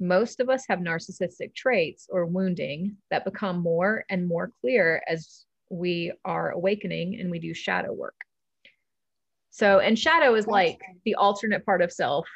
Most 0.00 0.40
of 0.40 0.48
us 0.48 0.64
have 0.68 0.78
narcissistic 0.78 1.54
traits 1.54 2.08
or 2.10 2.24
wounding 2.26 2.96
that 3.10 3.24
become 3.24 3.60
more 3.60 4.04
and 4.08 4.26
more 4.26 4.50
clear 4.60 5.02
as 5.06 5.44
we 5.68 6.12
are 6.24 6.50
awakening 6.50 7.20
and 7.20 7.30
we 7.30 7.38
do 7.38 7.52
shadow 7.54 7.92
work. 7.92 8.14
So, 9.50 9.78
and 9.78 9.98
shadow 9.98 10.34
is 10.34 10.46
like 10.46 10.80
the 11.04 11.16
alternate 11.16 11.66
part 11.66 11.82
of 11.82 11.92
self 11.92 12.26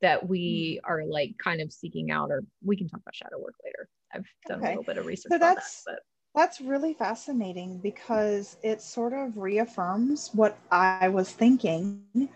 that 0.00 0.28
we 0.28 0.80
hmm. 0.84 0.90
are 0.90 1.04
like 1.04 1.34
kind 1.42 1.60
of 1.60 1.72
seeking 1.72 2.10
out, 2.12 2.30
or 2.30 2.44
we 2.64 2.76
can 2.76 2.88
talk 2.88 3.00
about 3.00 3.14
shadow 3.16 3.38
work 3.38 3.54
later. 3.64 3.88
I've 4.14 4.26
done 4.46 4.60
Okay. 4.60 4.66
a 4.66 4.70
little 4.70 4.84
bit 4.84 4.98
of 4.98 5.06
research 5.06 5.30
So 5.30 5.34
on 5.34 5.40
that, 5.40 5.54
that's- 5.56 5.82
but 5.84 6.00
That's 6.34 6.60
really 6.60 6.94
fascinating 6.94 7.78
because 7.78 8.58
it 8.62 8.80
sort 8.80 9.12
of 9.12 9.38
reaffirms 9.38 10.30
what 10.34 10.56
I 10.70 11.08
was 11.08 11.32
thinking, 11.32 12.28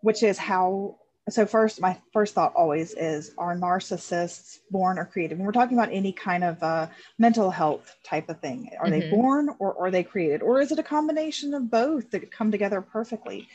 which 0.00 0.22
is 0.24 0.36
how. 0.38 0.98
So, 1.28 1.44
first, 1.44 1.80
my 1.80 2.00
first 2.12 2.34
thought 2.34 2.54
always 2.54 2.94
is 2.94 3.32
are 3.36 3.56
narcissists 3.56 4.58
born 4.70 4.96
or 4.96 5.04
created? 5.04 5.38
When 5.38 5.46
we're 5.46 5.52
talking 5.52 5.76
about 5.76 5.92
any 5.92 6.12
kind 6.12 6.44
of 6.44 6.62
uh, 6.62 6.86
mental 7.18 7.50
health 7.50 7.96
type 8.04 8.28
of 8.28 8.40
thing, 8.40 8.70
are 8.78 8.90
they 8.90 9.00
Mhm. 9.00 9.00
born 9.00 9.50
or 9.58 9.76
are 9.76 9.90
they 9.90 10.04
created? 10.04 10.40
Or 10.40 10.60
is 10.60 10.70
it 10.70 10.78
a 10.78 10.84
combination 10.84 11.52
of 11.52 11.68
both 11.68 12.10
that 12.12 12.30
come 12.30 12.52
together 12.52 12.80
perfectly? 12.80 13.48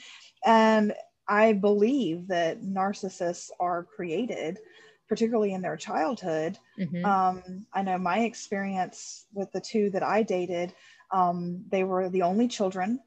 And 0.46 0.94
I 1.30 1.54
believe 1.54 2.28
that 2.28 2.62
narcissists 2.62 3.50
are 3.58 3.86
created, 3.86 4.60
particularly 5.08 5.54
in 5.54 5.62
their 5.62 5.78
childhood, 5.78 6.58
mhm. 6.78 7.12
um, 7.12 7.66
I 7.74 7.84
know 7.84 7.98
my 7.98 8.20
experience 8.20 9.26
with 9.34 9.52
the 9.54 9.62
two 9.62 9.90
that 9.92 10.04
I 10.04 10.24
dated, 10.24 10.74
um, 11.12 11.64
they 11.70 11.84
were 11.86 12.10
the 12.10 12.24
only 12.24 12.48
children. 12.50 13.00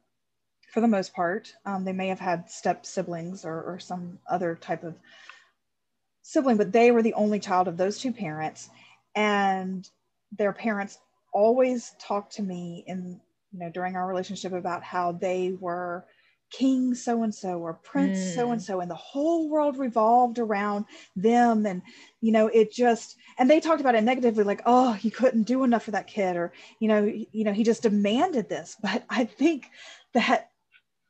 For 0.74 0.80
the 0.80 0.88
most 0.88 1.14
part. 1.14 1.54
Um, 1.64 1.84
they 1.84 1.92
may 1.92 2.08
have 2.08 2.18
had 2.18 2.50
step 2.50 2.84
siblings 2.84 3.44
or, 3.44 3.62
or 3.62 3.78
some 3.78 4.18
other 4.28 4.56
type 4.56 4.82
of 4.82 4.96
sibling, 6.22 6.56
but 6.56 6.72
they 6.72 6.90
were 6.90 7.00
the 7.00 7.14
only 7.14 7.38
child 7.38 7.68
of 7.68 7.76
those 7.76 8.00
two 8.00 8.12
parents. 8.12 8.70
And 9.14 9.88
their 10.36 10.52
parents 10.52 10.98
always 11.32 11.92
talked 12.00 12.32
to 12.34 12.42
me 12.42 12.82
in, 12.88 13.20
you 13.52 13.60
know, 13.60 13.70
during 13.70 13.94
our 13.94 14.08
relationship 14.08 14.52
about 14.52 14.82
how 14.82 15.12
they 15.12 15.56
were 15.60 16.04
king 16.50 16.94
so 16.94 17.22
and 17.22 17.34
so 17.34 17.58
or 17.58 17.74
prince 17.74 18.34
so 18.34 18.52
and 18.52 18.62
so 18.62 18.80
and 18.80 18.88
the 18.88 18.94
whole 18.94 19.48
world 19.48 19.76
revolved 19.76 20.38
around 20.38 20.84
them 21.16 21.66
and 21.66 21.82
you 22.20 22.30
know 22.30 22.46
it 22.48 22.70
just 22.70 23.16
and 23.38 23.50
they 23.50 23.58
talked 23.58 23.80
about 23.80 23.96
it 23.96 24.04
negatively 24.04 24.44
like 24.44 24.60
oh 24.64 24.92
he 24.92 25.10
couldn't 25.10 25.44
do 25.44 25.64
enough 25.64 25.82
for 25.82 25.90
that 25.90 26.06
kid 26.06 26.36
or 26.36 26.52
you 26.78 26.86
know 26.86 27.02
you 27.32 27.42
know 27.44 27.52
he 27.52 27.64
just 27.64 27.82
demanded 27.82 28.48
this 28.48 28.76
but 28.82 29.02
i 29.10 29.24
think 29.24 29.70
that 30.12 30.50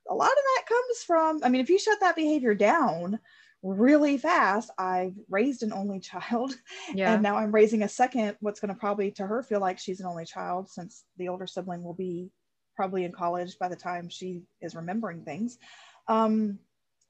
a 0.09 0.15
lot 0.15 0.31
of 0.31 0.35
that 0.37 0.63
comes 0.69 1.03
from 1.07 1.41
i 1.45 1.49
mean 1.49 1.61
if 1.61 1.71
you 1.71 1.79
shut 1.79 1.99
that 2.01 2.17
behavior 2.17 2.55
down 2.55 3.19
really 3.63 4.19
fast 4.19 4.71
i've 4.79 5.15
raised 5.31 5.63
an 5.63 5.73
only 5.73 5.99
child 5.99 6.55
Yeah. 6.95 7.15
and 7.15 7.23
now 7.23 7.37
i'm 7.37 7.53
raising 7.53 7.83
a 7.83 7.89
second 7.89 8.37
what's 8.41 8.61
going 8.61 8.75
to 8.75 8.79
probably 8.79 9.11
to 9.13 9.27
her 9.27 9.43
feel 9.43 9.61
like 9.61 9.79
she's 9.79 10.01
an 10.01 10.07
only 10.07 10.27
child 10.27 10.69
since 10.69 11.05
the 11.17 11.29
older 11.29 11.47
sibling 11.47 11.83
will 11.83 11.95
be 11.95 12.31
probably 12.77 13.05
in 13.05 13.13
college 13.13 13.59
by 13.59 13.69
the 13.69 13.77
time 13.77 14.09
she 14.09 14.43
is 14.61 14.75
remembering 14.75 15.23
things. 15.23 15.59
Um, 16.09 16.59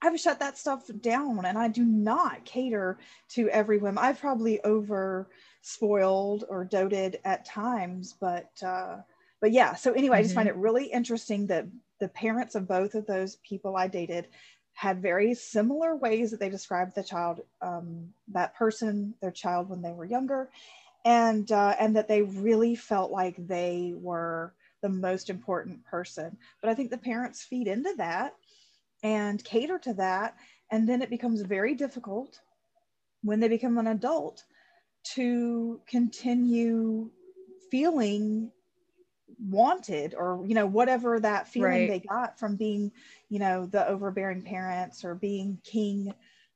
i've 0.01 0.19
shut 0.19 0.39
that 0.39 0.57
stuff 0.57 0.83
down 1.01 1.45
and 1.45 1.57
i 1.57 1.67
do 1.67 1.83
not 1.83 2.45
cater 2.45 2.99
to 3.29 3.49
every 3.49 3.77
whim. 3.77 3.97
I've 3.97 4.19
probably 4.19 4.61
over 4.61 5.29
spoiled 5.61 6.43
or 6.49 6.63
doted 6.65 7.19
at 7.25 7.45
times 7.45 8.15
but 8.19 8.51
uh, 8.63 8.97
but 9.41 9.51
yeah. 9.51 9.73
So 9.75 9.93
anyway 9.93 10.17
i 10.19 10.21
just 10.23 10.35
find 10.35 10.47
it 10.47 10.55
really 10.55 10.85
interesting 10.85 11.47
that 11.47 11.65
the 11.99 12.07
parents 12.09 12.55
of 12.55 12.67
both 12.67 12.95
of 12.95 13.05
those 13.05 13.37
people 13.37 13.75
i 13.75 13.87
dated 13.87 14.27
had 14.73 15.01
very 15.01 15.33
similar 15.33 15.95
ways 15.95 16.31
that 16.31 16.39
they 16.39 16.49
described 16.49 16.93
the 16.95 17.03
child 17.03 17.41
um, 17.61 18.09
that 18.27 18.53
person 18.55 19.13
their 19.21 19.31
child 19.31 19.69
when 19.69 19.81
they 19.81 19.93
were 19.93 20.05
younger 20.05 20.49
and 21.05 21.51
uh, 21.51 21.75
and 21.79 21.95
that 21.95 22.07
they 22.07 22.23
really 22.23 22.75
felt 22.75 23.11
like 23.11 23.35
they 23.47 23.93
were 23.95 24.53
the 24.81 24.89
most 24.89 25.29
important 25.29 25.83
person. 25.85 26.37
But 26.61 26.69
i 26.69 26.73
think 26.73 26.91
the 26.91 26.97
parents 26.97 27.43
feed 27.43 27.67
into 27.67 27.93
that 27.97 28.35
and 29.03 29.43
cater 29.43 29.79
to 29.79 29.93
that 29.93 30.35
and 30.71 30.89
then 30.89 31.01
it 31.01 31.09
becomes 31.09 31.41
very 31.41 31.75
difficult 31.75 32.41
when 33.23 33.39
they 33.39 33.47
become 33.47 33.77
an 33.77 33.87
adult 33.87 34.43
to 35.15 35.79
continue 35.87 37.09
feeling 37.69 38.51
wanted 39.39 40.13
or 40.15 40.43
you 40.45 40.53
know 40.55 40.65
whatever 40.65 41.19
that 41.19 41.47
feeling 41.47 41.69
Right. 41.71 41.87
they 41.89 41.99
got 41.99 42.39
from 42.39 42.55
being 42.55 42.91
you 43.29 43.39
know 43.39 43.65
the 43.65 43.87
overbearing 43.87 44.41
parents 44.41 45.03
or 45.03 45.15
being 45.15 45.59
king 45.63 46.13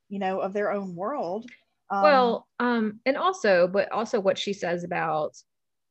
you 0.09 0.19
know 0.19 0.39
of 0.39 0.53
their 0.53 0.71
own 0.71 0.95
world 0.95 1.49
um, 1.89 2.01
well 2.03 2.47
um 2.59 2.99
and 3.05 3.17
also 3.17 3.67
but 3.67 3.91
also 3.91 4.19
what 4.19 4.37
she 4.37 4.53
says 4.53 4.83
about 4.83 5.35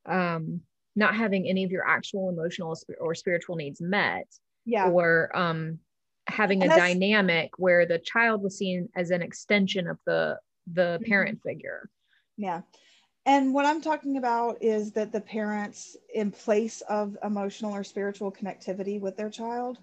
um 0.07 0.61
not 0.97 1.15
having 1.15 1.47
any 1.47 1.65
of 1.65 1.71
your 1.71 1.87
actual 1.87 2.29
emotional 2.31 2.77
or 3.01 3.15
spiritual 3.15 3.57
needs 3.57 3.81
met 3.81 4.27
yeah 4.65 4.89
or 4.89 5.31
um 5.37 5.79
having 6.29 6.61
a 6.61 6.65
And 6.65 6.71
that's- 6.73 6.93
dynamic 6.93 7.51
where 7.59 7.87
the 7.87 7.99
child 7.99 8.43
was 8.43 8.59
seen 8.59 8.89
as 8.97 9.11
an 9.11 9.23
extension 9.23 9.87
of 9.87 9.99
the 10.07 10.39
the 10.73 10.99
Mhm. 11.03 11.07
parent 11.09 11.43
figure 11.43 11.89
Yeah. 12.37 12.61
And 13.27 13.53
what 13.53 13.67
I'm 13.67 13.83
talking 13.83 14.17
about 14.17 14.63
is 14.63 14.93
that 14.93 15.13
the 15.13 15.21
parents, 15.21 15.97
in 16.15 16.31
place 16.31 16.81
of 16.89 17.17
emotional 17.23 17.75
or 17.75 17.85
spiritual 17.85 18.33
connectivity 18.33 19.01
with 19.01 19.17
their 19.17 19.31
child, 19.31 19.79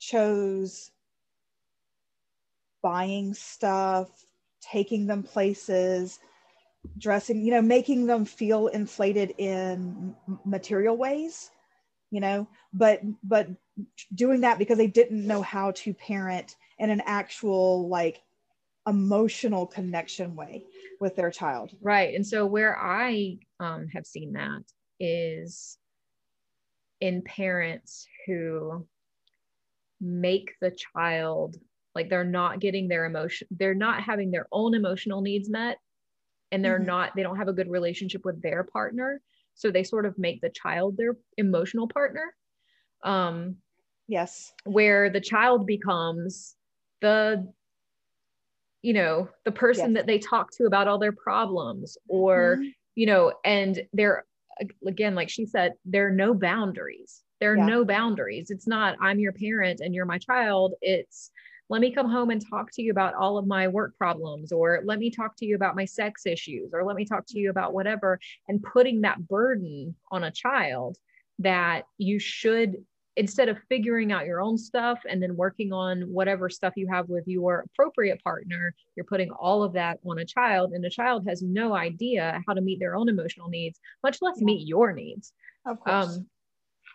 chose 0.00 0.90
buying 2.82 3.34
stuff, 3.34 4.08
taking 4.60 5.06
them 5.06 5.22
places, 5.22 6.18
dressing, 6.98 7.44
you 7.44 7.52
know, 7.52 7.62
making 7.62 8.06
them 8.06 8.24
feel 8.24 8.68
inflated 8.68 9.34
in 9.38 10.14
material 10.44 10.96
ways, 10.96 11.50
you 12.10 12.20
know, 12.20 12.46
but, 12.72 13.00
but 13.22 13.48
doing 14.14 14.40
that 14.40 14.58
because 14.58 14.78
they 14.78 14.86
didn't 14.86 15.26
know 15.26 15.42
how 15.42 15.70
to 15.72 15.94
parent 15.94 16.56
in 16.78 16.90
an 16.90 17.02
actual, 17.06 17.88
like, 17.88 18.22
emotional 18.86 19.66
connection 19.66 20.34
way 20.36 20.64
with 21.00 21.16
their 21.16 21.30
child. 21.30 21.72
right 21.80 22.14
and 22.14 22.26
so 22.26 22.46
where 22.46 22.78
i 22.78 23.36
um 23.60 23.86
have 23.92 24.06
seen 24.06 24.32
that 24.32 24.62
is 25.00 25.78
in 27.00 27.22
parents 27.22 28.06
who 28.26 28.86
make 30.00 30.54
the 30.60 30.70
child 30.94 31.56
like 31.94 32.08
they're 32.08 32.24
not 32.24 32.60
getting 32.60 32.86
their 32.88 33.04
emotion 33.06 33.46
they're 33.50 33.74
not 33.74 34.02
having 34.02 34.30
their 34.30 34.46
own 34.52 34.74
emotional 34.74 35.20
needs 35.20 35.48
met 35.50 35.78
and 36.52 36.64
they're 36.64 36.78
Mhm. 36.78 36.86
not 36.86 37.12
they 37.16 37.22
don't 37.22 37.36
have 37.38 37.48
a 37.48 37.52
good 37.52 37.68
relationship 37.68 38.24
with 38.24 38.40
their 38.42 38.62
partner 38.64 39.20
so 39.54 39.70
they 39.70 39.82
sort 39.84 40.06
of 40.06 40.16
make 40.18 40.40
the 40.40 40.50
child 40.50 40.96
their 40.96 41.16
emotional 41.38 41.88
partner 41.88 42.34
um 43.04 43.56
Yes. 44.08 44.52
where 44.64 45.10
the 45.10 45.20
child 45.20 45.66
becomes 45.66 46.56
the 47.00 47.52
you 48.86 48.92
know 48.92 49.28
the 49.44 49.50
person 49.50 49.90
Yes. 49.90 49.94
that 49.94 50.06
they 50.06 50.18
talk 50.20 50.52
to 50.52 50.66
about 50.66 50.86
all 50.86 50.98
their 50.98 51.10
problems 51.28 51.98
or 52.08 52.58
Mhm. 52.58 52.72
you 52.94 53.06
know 53.06 53.32
and 53.44 53.82
there 53.92 54.24
again 54.86 55.16
like 55.16 55.28
she 55.28 55.44
said 55.44 55.72
there 55.84 56.06
are 56.06 56.18
no 56.24 56.32
boundaries 56.32 57.24
there 57.40 57.52
are 57.52 57.56
Yeah. 57.56 57.66
no 57.66 57.84
boundaries 57.84 58.50
it's 58.50 58.68
not 58.68 58.96
i'm 59.00 59.18
your 59.18 59.32
parent 59.32 59.80
and 59.80 59.92
you're 59.92 60.06
my 60.14 60.18
child 60.18 60.74
it's 60.82 61.32
let 61.68 61.80
me 61.80 61.90
come 61.90 62.08
home 62.08 62.30
and 62.30 62.48
talk 62.48 62.70
to 62.74 62.82
you 62.82 62.92
about 62.92 63.14
all 63.14 63.38
of 63.38 63.46
my 63.48 63.66
work 63.66 63.96
problems 63.98 64.52
or 64.52 64.80
let 64.84 65.00
me 65.00 65.10
talk 65.10 65.34
to 65.38 65.46
you 65.46 65.56
about 65.56 65.74
my 65.74 65.84
sex 65.84 66.24
issues 66.24 66.70
or 66.72 66.84
let 66.84 66.94
me 66.94 67.04
talk 67.04 67.26
to 67.26 67.40
you 67.40 67.50
about 67.50 67.74
whatever 67.74 68.20
and 68.46 68.62
putting 68.62 69.00
that 69.00 69.26
burden 69.26 69.96
on 70.12 70.22
a 70.22 70.30
child 70.30 70.96
that 71.40 71.86
you 71.98 72.20
should 72.20 72.76
instead 73.16 73.48
of 73.48 73.58
figuring 73.70 74.12
out 74.12 74.26
your 74.26 74.42
own 74.42 74.58
stuff 74.58 74.98
and 75.08 75.22
then 75.22 75.36
working 75.36 75.72
on 75.72 76.02
whatever 76.02 76.50
stuff 76.50 76.74
you 76.76 76.86
have 76.86 77.08
with 77.08 77.26
your 77.26 77.64
appropriate 77.66 78.22
partner, 78.22 78.74
you're 78.94 79.06
putting 79.06 79.30
all 79.30 79.62
of 79.62 79.72
that 79.72 79.98
on 80.04 80.18
a 80.18 80.24
child, 80.24 80.72
and 80.72 80.84
a 80.84 80.90
child 80.90 81.26
has 81.26 81.42
no 81.42 81.74
idea 81.74 82.42
how 82.46 82.52
to 82.52 82.60
meet 82.60 82.78
their 82.78 82.94
own 82.94 83.08
emotional 83.08 83.48
needs, 83.48 83.80
much 84.02 84.20
less 84.20 84.36
Yeah. 84.38 84.44
meet 84.44 84.66
your 84.68 84.92
needs. 84.92 85.32
Of 85.64 85.80
course. 85.80 86.18
Um, 86.18 86.28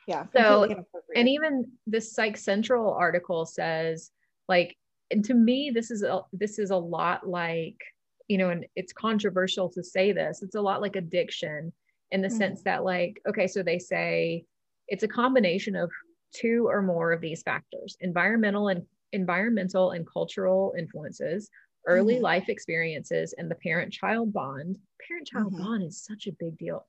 yeah. 0.07 0.27
so- 0.33 0.85
and 1.15 1.27
even 1.27 1.71
this 1.87 2.13
Psych 2.13 2.37
Central 2.37 2.93
article 2.93 3.45
says, 3.45 4.11
like, 4.47 4.77
and 5.09 5.25
to 5.25 5.33
me, 5.33 5.71
this 5.73 5.91
is 5.91 6.03
a 6.03 6.21
this 6.31 6.57
is 6.59 6.69
a 6.69 6.77
lot 6.77 7.27
like, 7.27 7.77
you 8.27 8.37
know, 8.37 8.49
and 8.49 8.65
it's 8.75 8.93
controversial 8.93 9.69
to 9.69 9.83
say 9.83 10.11
this. 10.11 10.41
It's 10.41 10.55
a 10.55 10.61
lot 10.61 10.81
like 10.81 10.95
addiction 10.95 11.73
in 12.11 12.21
the 12.21 12.27
Mhm. 12.29 12.37
sense 12.37 12.63
that, 12.63 12.83
like, 12.83 13.19
okay, 13.27 13.47
so 13.47 13.61
they 13.63 13.79
say 13.79 14.45
it's 14.87 15.03
a 15.03 15.07
combination 15.07 15.75
of 15.75 15.91
two 16.33 16.67
or 16.69 16.81
more 16.81 17.11
of 17.13 17.21
these 17.21 17.43
factors: 17.43 17.97
environmental 18.01 18.67
and 18.69 18.85
environmental 19.13 19.91
and 19.91 20.07
cultural 20.07 20.73
influences, 20.77 21.49
early 21.87 22.19
Mhm. 22.19 22.21
life 22.21 22.49
experiences, 22.49 23.33
and 23.37 23.51
the 23.51 23.55
parent-child 23.55 24.33
bond. 24.33 24.77
Parent-child 25.07 25.55
Mhm. 25.55 25.57
bond 25.57 25.83
is 25.83 26.03
such 26.03 26.27
a 26.27 26.31
big 26.33 26.57
deal, 26.57 26.87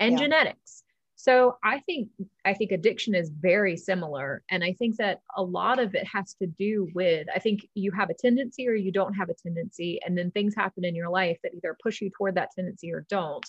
and 0.00 0.16
Yeah. 0.16 0.18
genetics. 0.18 0.84
So 1.16 1.58
I 1.64 1.80
think 1.80 2.10
I 2.44 2.54
think 2.54 2.72
addiction 2.72 3.14
is 3.14 3.30
very 3.30 3.76
similar. 3.76 4.42
And 4.50 4.64
I 4.64 4.72
think 4.74 4.96
that 4.98 5.20
a 5.36 5.42
lot 5.44 5.78
of 5.78 5.94
it 5.94 6.06
has 6.08 6.34
to 6.36 6.46
do 6.48 6.90
with 6.94 7.28
I 7.34 7.38
think 7.38 7.60
you 7.74 7.92
have 7.92 8.10
a 8.10 8.14
tendency 8.14 8.66
or 8.68 8.74
you 8.74 8.92
don't 8.92 9.14
have 9.14 9.30
a 9.30 9.34
tendency. 9.34 10.00
And 10.04 10.18
then 10.18 10.30
things 10.32 10.54
happen 10.56 10.84
in 10.84 10.94
your 10.96 11.10
life 11.10 11.38
that 11.44 11.54
either 11.54 11.76
push 11.82 12.00
you 12.02 12.10
toward 12.10 12.34
that 12.36 12.50
tendency 12.56 12.92
or 12.92 13.06
don't. 13.08 13.46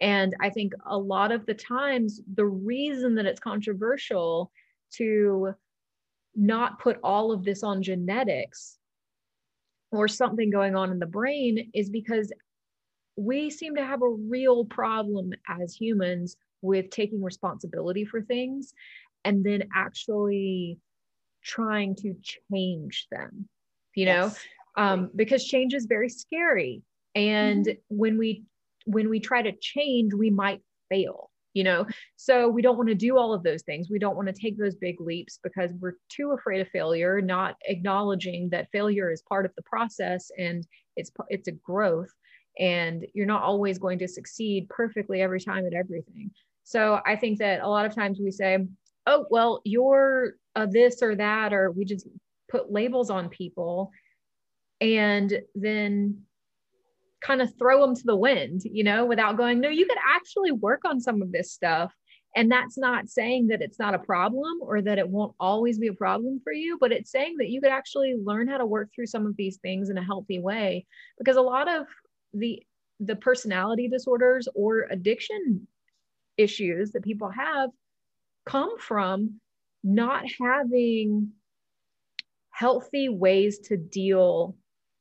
And 0.00 0.36
I 0.40 0.50
think 0.50 0.74
a 0.86 0.98
lot 0.98 1.32
of 1.32 1.46
the 1.46 1.54
times, 1.54 2.20
the 2.34 2.46
reason 2.46 3.16
that 3.16 3.26
it's 3.26 3.40
controversial 3.40 4.52
to 4.98 5.54
not 6.34 6.78
put 6.78 6.98
all 7.02 7.32
of 7.32 7.44
this 7.44 7.62
on 7.62 7.82
genetics 7.82 8.78
or 9.92 10.08
something 10.08 10.50
going 10.50 10.74
on 10.74 10.90
in 10.90 10.98
the 10.98 11.06
brain 11.06 11.70
is 11.72 11.88
because 11.88 12.32
we 13.16 13.48
seem 13.48 13.76
to 13.76 13.84
have 13.84 14.02
a 14.02 14.10
real 14.10 14.64
problem 14.64 15.32
as 15.48 15.74
humans 15.74 16.36
with 16.60 16.90
taking 16.90 17.22
responsibility 17.22 18.04
for 18.04 18.20
things 18.20 18.74
and 19.24 19.44
then 19.44 19.62
actually 19.74 20.78
trying 21.42 21.94
to 21.94 22.14
change 22.50 23.06
them 23.10 23.48
you 23.96 24.04
know? 24.04 24.26
Yes. 24.26 24.38
um, 24.76 25.10
because 25.16 25.44
change 25.44 25.74
is 25.74 25.86
very 25.86 26.08
scary. 26.08 26.82
And 27.16 27.76
when 27.88 28.18
we 28.18 28.44
when 28.84 29.08
we 29.08 29.18
try 29.18 29.42
to 29.42 29.52
change 29.60 30.14
we 30.14 30.30
might 30.30 30.60
fail 30.88 31.25
you 31.56 31.64
know? 31.64 31.86
So 32.16 32.48
we 32.48 32.62
don't 32.62 32.76
want 32.76 32.88
to 32.90 32.94
do 32.94 33.16
all 33.16 33.32
of 33.32 33.42
those 33.42 33.62
things. 33.62 33.88
We 33.90 33.98
don't 33.98 34.16
want 34.16 34.28
to 34.28 34.34
take 34.34 34.58
those 34.58 34.74
big 34.74 35.00
leaps 35.00 35.38
because 35.42 35.72
we're 35.80 35.94
too 36.08 36.32
afraid 36.32 36.60
of 36.60 36.68
failure 36.68 37.20
not 37.20 37.56
acknowledging 37.66 38.48
that 38.50 38.70
failure 38.70 39.10
is 39.10 39.22
part 39.22 39.46
of 39.46 39.52
the 39.56 39.62
process 39.62 40.30
and 40.38 40.66
it's 40.96 41.10
it's 41.28 41.48
a 41.48 41.52
growth 41.52 42.12
and 42.58 43.06
you're 43.14 43.26
not 43.26 43.42
always 43.42 43.78
going 43.78 43.98
to 43.98 44.08
succeed 44.08 44.68
perfectly 44.68 45.20
every 45.20 45.40
time 45.40 45.66
at 45.66 45.74
everything. 45.74 46.30
So 46.64 47.00
i 47.06 47.16
think 47.16 47.38
that 47.38 47.60
a 47.60 47.68
lot 47.68 47.86
of 47.86 47.94
times 47.94 48.18
we 48.20 48.30
say 48.30 48.58
oh, 49.06 49.26
well, 49.30 49.60
you're 49.64 50.34
uh, 50.54 50.66
this 50.66 51.02
or 51.02 51.14
that, 51.14 51.52
or 51.52 51.70
we 51.70 51.84
just 51.84 52.08
put 52.50 52.72
labels 52.72 53.10
on 53.10 53.28
people 53.28 53.90
and 54.80 55.40
then 55.54 56.22
kind 57.20 57.42
of 57.42 57.52
throw 57.58 57.80
them 57.80 57.94
to 57.94 58.02
the 58.04 58.16
wind, 58.16 58.62
you 58.64 58.84
know, 58.84 59.04
without 59.04 59.36
going, 59.36 59.60
no, 59.60 59.68
you 59.68 59.86
could 59.86 59.98
actually 60.14 60.52
work 60.52 60.82
on 60.84 61.00
some 61.00 61.22
of 61.22 61.32
this 61.32 61.52
stuff. 61.52 61.92
And 62.34 62.52
that's 62.52 62.76
not 62.76 63.08
saying 63.08 63.46
that 63.46 63.62
it's 63.62 63.78
not 63.78 63.94
a 63.94 63.98
problem 63.98 64.58
or 64.60 64.82
that 64.82 64.98
it 64.98 65.08
won't 65.08 65.34
always 65.40 65.78
be 65.78 65.86
a 65.86 65.94
problem 65.94 66.40
for 66.44 66.52
you, 66.52 66.76
but 66.78 66.92
it's 66.92 67.10
saying 67.10 67.36
that 67.38 67.48
you 67.48 67.62
could 67.62 67.72
actually 67.72 68.14
learn 68.22 68.46
how 68.46 68.58
to 68.58 68.66
work 68.66 68.90
through 68.94 69.06
some 69.06 69.24
of 69.24 69.36
these 69.36 69.56
things 69.56 69.88
in 69.88 69.96
a 69.96 70.04
healthy 70.04 70.38
way. 70.38 70.84
Because 71.18 71.36
a 71.36 71.42
lot 71.42 71.68
of 71.68 71.86
the 72.34 72.62
the 73.00 73.16
personality 73.16 73.88
disorders 73.88 74.48
or 74.54 74.86
addiction 74.90 75.66
issues 76.36 76.92
that 76.92 77.04
people 77.04 77.30
have 77.30 77.70
come 78.46 78.78
from 78.78 79.40
not 79.82 80.24
having 80.40 81.32
healthy 82.50 83.08
ways 83.08 83.58
to 83.58 83.76
deal 83.76 84.56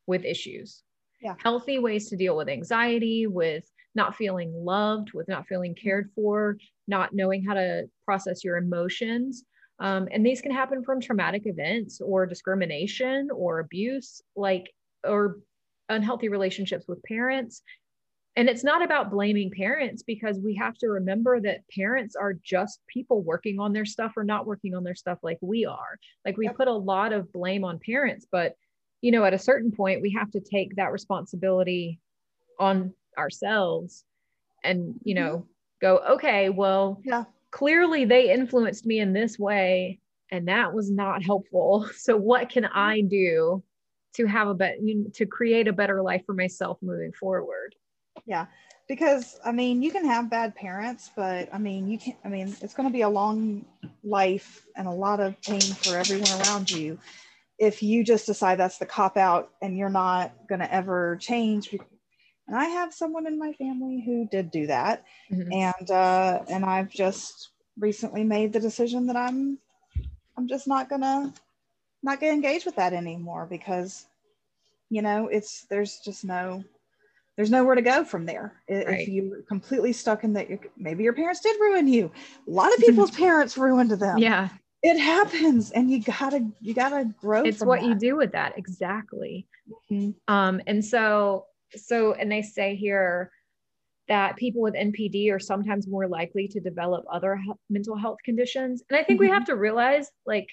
with 0.07 0.25
issues. 0.25 0.83
Yeah. 1.25 1.33
Healthy 1.39 1.79
ways 1.79 2.07
to 2.09 2.15
deal 2.15 2.37
with 2.37 2.47
anxiety, 2.47 3.25
with 3.25 3.67
not 3.95 4.15
feeling 4.15 4.53
loved, 4.53 5.11
with 5.13 5.27
not 5.27 5.47
feeling 5.47 5.73
cared 5.73 6.11
for, 6.13 6.55
not 6.87 7.15
knowing 7.15 7.43
how 7.43 7.55
to 7.55 7.89
process 8.05 8.43
your 8.43 8.57
emotions. 8.57 9.43
Um, 9.79 10.07
and 10.11 10.23
these 10.23 10.39
can 10.39 10.51
happen 10.51 10.83
from 10.83 11.01
traumatic 11.01 11.47
events 11.47 11.99
or 11.99 12.27
discrimination 12.27 13.29
or 13.33 13.57
abuse, 13.57 14.21
like, 14.35 14.71
or 15.03 15.39
unhealthy 15.89 16.29
relationships 16.29 16.85
with 16.87 17.01
parents 17.01 17.63
and 18.37 18.49
it's 18.49 18.63
not 18.63 18.83
about 18.83 19.11
blaming 19.11 19.49
parents 19.49 20.03
because 20.03 20.39
we 20.39 20.55
have 20.55 20.77
to 20.79 20.87
remember 20.87 21.39
that 21.39 21.61
parents 21.73 22.15
are 22.15 22.33
just 22.33 22.81
people 22.87 23.21
working 23.21 23.59
on 23.59 23.71
their 23.71 23.85
stuff 23.85 24.13
or 24.17 24.23
not 24.23 24.45
working 24.45 24.75
on 24.75 24.83
their 24.83 24.95
stuff 24.95 25.19
like 25.21 25.37
we 25.41 25.63
are 25.65 25.99
like 26.25 26.37
we 26.37 26.49
put 26.49 26.67
a 26.67 26.73
lot 26.73 27.13
of 27.13 27.31
blame 27.31 27.63
on 27.63 27.79
parents 27.79 28.25
but 28.31 28.55
you 29.01 29.11
know 29.11 29.25
at 29.25 29.33
a 29.33 29.39
certain 29.39 29.71
point 29.71 30.01
we 30.01 30.11
have 30.11 30.31
to 30.31 30.39
take 30.39 30.75
that 30.75 30.91
responsibility 30.91 31.99
on 32.59 32.93
ourselves 33.17 34.03
and 34.63 34.95
you 35.03 35.15
mm-hmm. 35.15 35.25
know 35.25 35.45
go 35.81 35.97
okay 36.09 36.49
well 36.49 37.01
Yeah. 37.03 37.25
clearly 37.51 38.05
they 38.05 38.31
influenced 38.31 38.85
me 38.85 38.99
in 38.99 39.13
this 39.13 39.37
way 39.37 39.99
and 40.31 40.47
that 40.47 40.73
was 40.73 40.89
not 40.91 41.23
helpful. 41.23 41.87
So 41.95 42.17
what 42.17 42.49
can 42.49 42.63
mm-hmm. 42.63 42.77
i 42.77 43.01
do 43.01 43.63
to 44.15 44.25
have 44.25 44.47
a 44.47 44.53
better 44.53 44.77
to 45.13 45.25
create 45.25 45.67
a 45.67 45.73
better 45.73 46.01
life 46.01 46.23
for 46.25 46.33
myself 46.33 46.77
moving 46.81 47.11
forward? 47.11 47.75
Yeah, 48.25 48.45
because 48.87 49.39
I 49.43 49.51
mean, 49.51 49.81
you 49.81 49.91
can 49.91 50.05
have 50.05 50.29
bad 50.29 50.55
parents, 50.55 51.11
but 51.15 51.53
I 51.53 51.57
mean, 51.57 51.87
you 51.87 51.97
can't. 51.97 52.17
I 52.23 52.29
mean, 52.29 52.55
it's 52.61 52.73
going 52.73 52.87
to 52.87 52.93
be 52.93 53.01
a 53.01 53.09
long 53.09 53.65
life 54.03 54.65
and 54.75 54.87
a 54.87 54.91
lot 54.91 55.19
of 55.19 55.39
pain 55.41 55.61
for 55.61 55.97
everyone 55.97 56.29
around 56.41 56.71
you 56.71 56.97
if 57.57 57.81
you 57.81 58.03
just 58.03 58.25
decide 58.25 58.59
that's 58.59 58.77
the 58.77 58.85
cop 58.85 59.17
out 59.17 59.51
and 59.61 59.77
you're 59.77 59.89
not 59.89 60.33
going 60.47 60.59
to 60.59 60.73
ever 60.73 61.17
change. 61.17 61.69
And 62.47 62.55
I 62.55 62.65
have 62.65 62.93
someone 62.93 63.25
in 63.27 63.39
my 63.39 63.53
family 63.53 64.03
who 64.05 64.27
did 64.29 64.51
do 64.51 64.67
that, 64.67 65.03
Mhm. 65.31 65.51
and 65.79 65.91
uh, 65.91 66.43
and 66.47 66.63
I've 66.63 66.89
just 66.89 67.49
recently 67.79 68.23
made 68.23 68.53
the 68.53 68.59
decision 68.59 69.07
that 69.07 69.15
I'm 69.15 69.57
I'm 70.37 70.47
just 70.47 70.67
not 70.67 70.87
gonna 70.89 71.33
not 72.03 72.19
gonna 72.19 72.33
engage 72.33 72.65
with 72.65 72.75
that 72.75 72.93
anymore 72.93 73.47
because 73.49 74.05
you 74.91 75.01
know 75.01 75.27
it's 75.27 75.65
there's 75.71 75.99
just 76.05 76.23
no 76.23 76.63
there's 77.35 77.49
nowhere 77.49 77.73
to 77.75 77.81
go 77.81 78.05
from 78.05 78.25
there 78.27 78.61
I- 78.69 78.73
Right. 78.73 78.99
if 79.01 79.07
you're 79.07 79.41
completely 79.43 79.91
stuck 79.91 80.23
in 80.23 80.33
that 80.33 80.47
you 80.49 80.59
maybe 80.77 81.03
your 81.03 81.13
parents 81.13 81.41
did 81.41 81.59
ruin 81.59 81.87
you 81.87 82.11
a 82.47 82.51
lot 82.51 82.71
of 82.73 82.79
people's 82.79 83.11
parents 83.25 83.57
ruined 83.57 83.89
them 83.91 84.19
yeah 84.19 84.49
it 84.83 84.99
happens 84.99 85.71
and 85.71 85.89
you 85.89 86.01
gotta 86.01 86.45
you 86.61 86.73
gotta 86.73 87.05
grow 87.19 87.43
it's 87.43 87.63
what 87.63 87.83
you 87.83 87.95
do 87.95 88.15
with 88.15 88.31
that 88.31 88.57
exactly 88.57 89.47
Mhm. 89.91 90.15
um 90.27 90.61
and 90.67 90.83
so 90.83 91.45
so 91.75 92.13
and 92.13 92.31
they 92.31 92.41
say 92.41 92.75
here 92.75 93.31
that 94.07 94.35
people 94.35 94.61
with 94.61 94.75
npd 94.75 95.31
are 95.31 95.39
sometimes 95.39 95.87
more 95.87 96.07
likely 96.07 96.47
to 96.47 96.59
develop 96.59 97.03
other 97.11 97.35
he- 97.35 97.51
mental 97.69 97.95
health 97.95 98.19
conditions 98.23 98.83
and 98.89 98.97
i 98.97 99.03
think 99.03 99.19
we 99.19 99.27
Mhm. 99.27 99.33
have 99.33 99.45
to 99.45 99.55
realize 99.55 100.11
like 100.25 100.49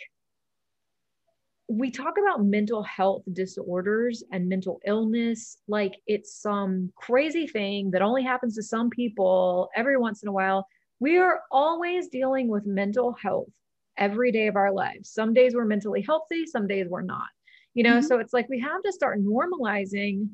we 1.68 1.90
talk 1.90 2.18
about 2.18 2.44
mental 2.44 2.82
health 2.82 3.22
disorders 3.32 4.22
and 4.32 4.48
mental 4.48 4.80
illness 4.84 5.58
like 5.68 5.94
it's 6.06 6.34
some 6.40 6.92
crazy 6.96 7.46
thing 7.46 7.90
that 7.90 8.02
only 8.02 8.22
happens 8.22 8.54
to 8.56 8.62
some 8.62 8.90
people 8.90 9.68
every 9.74 9.96
once 9.96 10.22
in 10.22 10.28
a 10.28 10.32
while 10.32 10.66
we 11.00 11.18
are 11.18 11.42
always 11.50 12.08
dealing 12.08 12.48
with 12.48 12.64
mental 12.66 13.12
health 13.12 13.48
every 13.96 14.32
day 14.32 14.46
of 14.46 14.56
our 14.56 14.72
lives. 14.72 15.10
Some 15.10 15.34
days 15.34 15.54
we're 15.54 15.64
mentally 15.64 16.02
healthy 16.02 16.46
some 16.46 16.66
days 16.66 16.86
we're 16.88 17.02
not 17.02 17.28
you 17.74 17.82
know? 17.82 17.98
Mhm. 17.98 18.04
so 18.04 18.18
it's 18.18 18.32
like 18.34 18.48
we 18.50 18.60
have 18.60 18.82
to 18.82 18.92
start 18.92 19.18
normalizing 19.20 20.28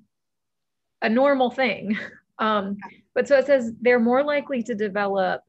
a 1.02 1.08
normal 1.08 1.50
thing. 1.50 1.96
Um 2.40 2.76
but 3.16 3.26
so 3.26 3.36
it 3.36 3.46
says 3.46 3.72
they're 3.80 3.98
more 3.98 4.22
likely 4.22 4.62
to 4.62 4.72
develop 4.72 5.40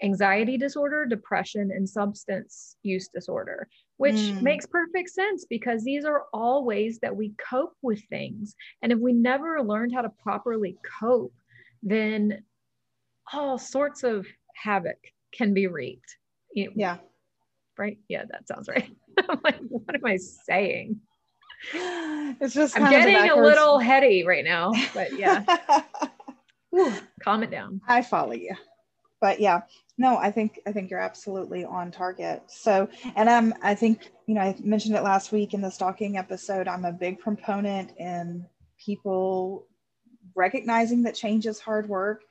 anxiety 0.00 0.56
disorder 0.56 1.04
depression 1.04 1.72
and 1.72 1.88
substance 1.88 2.76
use 2.84 3.08
disorder 3.08 3.66
which 3.96 4.14
Mm. 4.14 4.42
makes 4.42 4.64
perfect 4.66 5.08
sense 5.10 5.44
because 5.44 5.82
these 5.82 6.04
are 6.04 6.26
all 6.32 6.64
ways 6.64 7.00
that 7.00 7.16
we 7.16 7.32
cope 7.50 7.74
with 7.82 8.00
things. 8.10 8.54
And 8.82 8.92
if 8.92 8.98
we 9.00 9.12
never 9.12 9.60
learned 9.62 9.92
how 9.92 10.02
to 10.02 10.10
properly 10.22 10.76
cope 11.00 11.34
then 11.82 12.44
all 13.32 13.58
sorts 13.58 14.04
of 14.04 14.24
havoc 14.54 14.98
can 15.32 15.52
be 15.52 15.66
wreaked. 15.66 16.16
You- 16.52 16.72
yeah 16.76 16.98
right 17.78 17.98
yeah 18.08 18.24
that 18.30 18.46
sounds 18.48 18.68
right 18.68 18.90
i'm 19.28 19.40
like 19.44 19.58
what 19.68 19.94
am 19.94 20.04
i 20.04 20.16
saying 20.16 21.00
it's 21.72 22.54
just 22.54 22.76
i'm 22.76 22.82
kind 22.82 22.96
of 22.96 23.02
the 23.04 23.10
getting 23.12 23.30
a 23.30 23.42
little 23.42 23.78
heady 23.78 24.24
right 24.24 24.44
now 24.44 24.72
but 24.94 25.16
yeah 25.18 25.44
calm 27.22 27.42
it 27.42 27.50
down 27.50 27.80
I 27.88 28.02
follow 28.02 28.32
you. 28.32 28.54
But 29.20 29.40
yeah, 29.40 29.62
no, 29.98 30.18
I 30.18 30.30
think 30.30 30.60
I 30.66 30.72
think 30.72 30.90
you're 30.90 31.00
absolutely 31.00 31.64
on 31.64 31.90
target. 31.90 32.42
So, 32.48 32.88
and 33.14 33.30
I'm 33.30 33.54
I 33.62 33.74
think 33.74 34.10
you 34.26 34.34
know 34.34 34.42
I 34.42 34.54
mentioned 34.62 34.94
it 34.94 35.02
last 35.02 35.32
week 35.32 35.54
in 35.54 35.62
the 35.62 35.70
stalking 35.70 36.18
episode. 36.18 36.68
I'm 36.68 36.84
a 36.84 36.92
big 36.92 37.18
proponent 37.18 37.92
in 37.98 38.44
people 38.84 39.66
recognizing 40.34 41.02
that 41.04 41.14
change 41.14 41.46
is 41.46 41.58
hard 41.58 41.88
work 41.88 42.22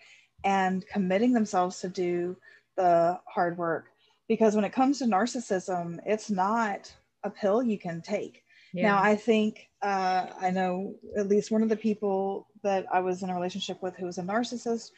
and 0.43 0.85
committing 0.87 1.33
themselves 1.33 1.79
to 1.81 1.89
do 1.89 2.37
the 2.77 3.19
hard 3.25 3.57
work 3.57 3.85
because 4.27 4.55
when 4.55 4.65
it 4.65 4.73
comes 4.73 4.99
to 4.99 5.05
narcissism, 5.05 5.99
it's 6.05 6.29
not 6.29 6.93
a 7.23 7.29
pill 7.29 7.63
you 7.63 7.77
can 7.77 8.01
take. 8.01 8.43
yeah 8.73 8.81
Now, 8.81 9.01
I 9.01 9.15
think 9.15 9.69
uh, 9.81 10.27
I 10.39 10.51
know 10.51 10.95
at 11.17 11.27
least 11.27 11.51
one 11.51 11.63
of 11.63 11.69
the 11.69 11.77
people 11.77 12.47
that 12.63 12.85
I 12.91 12.99
was 12.99 13.23
in 13.23 13.29
a 13.29 13.35
relationship 13.35 13.81
with 13.81 13.95
who 13.95 14.05
was 14.05 14.17
a 14.17 14.23
narcissist. 14.23 14.91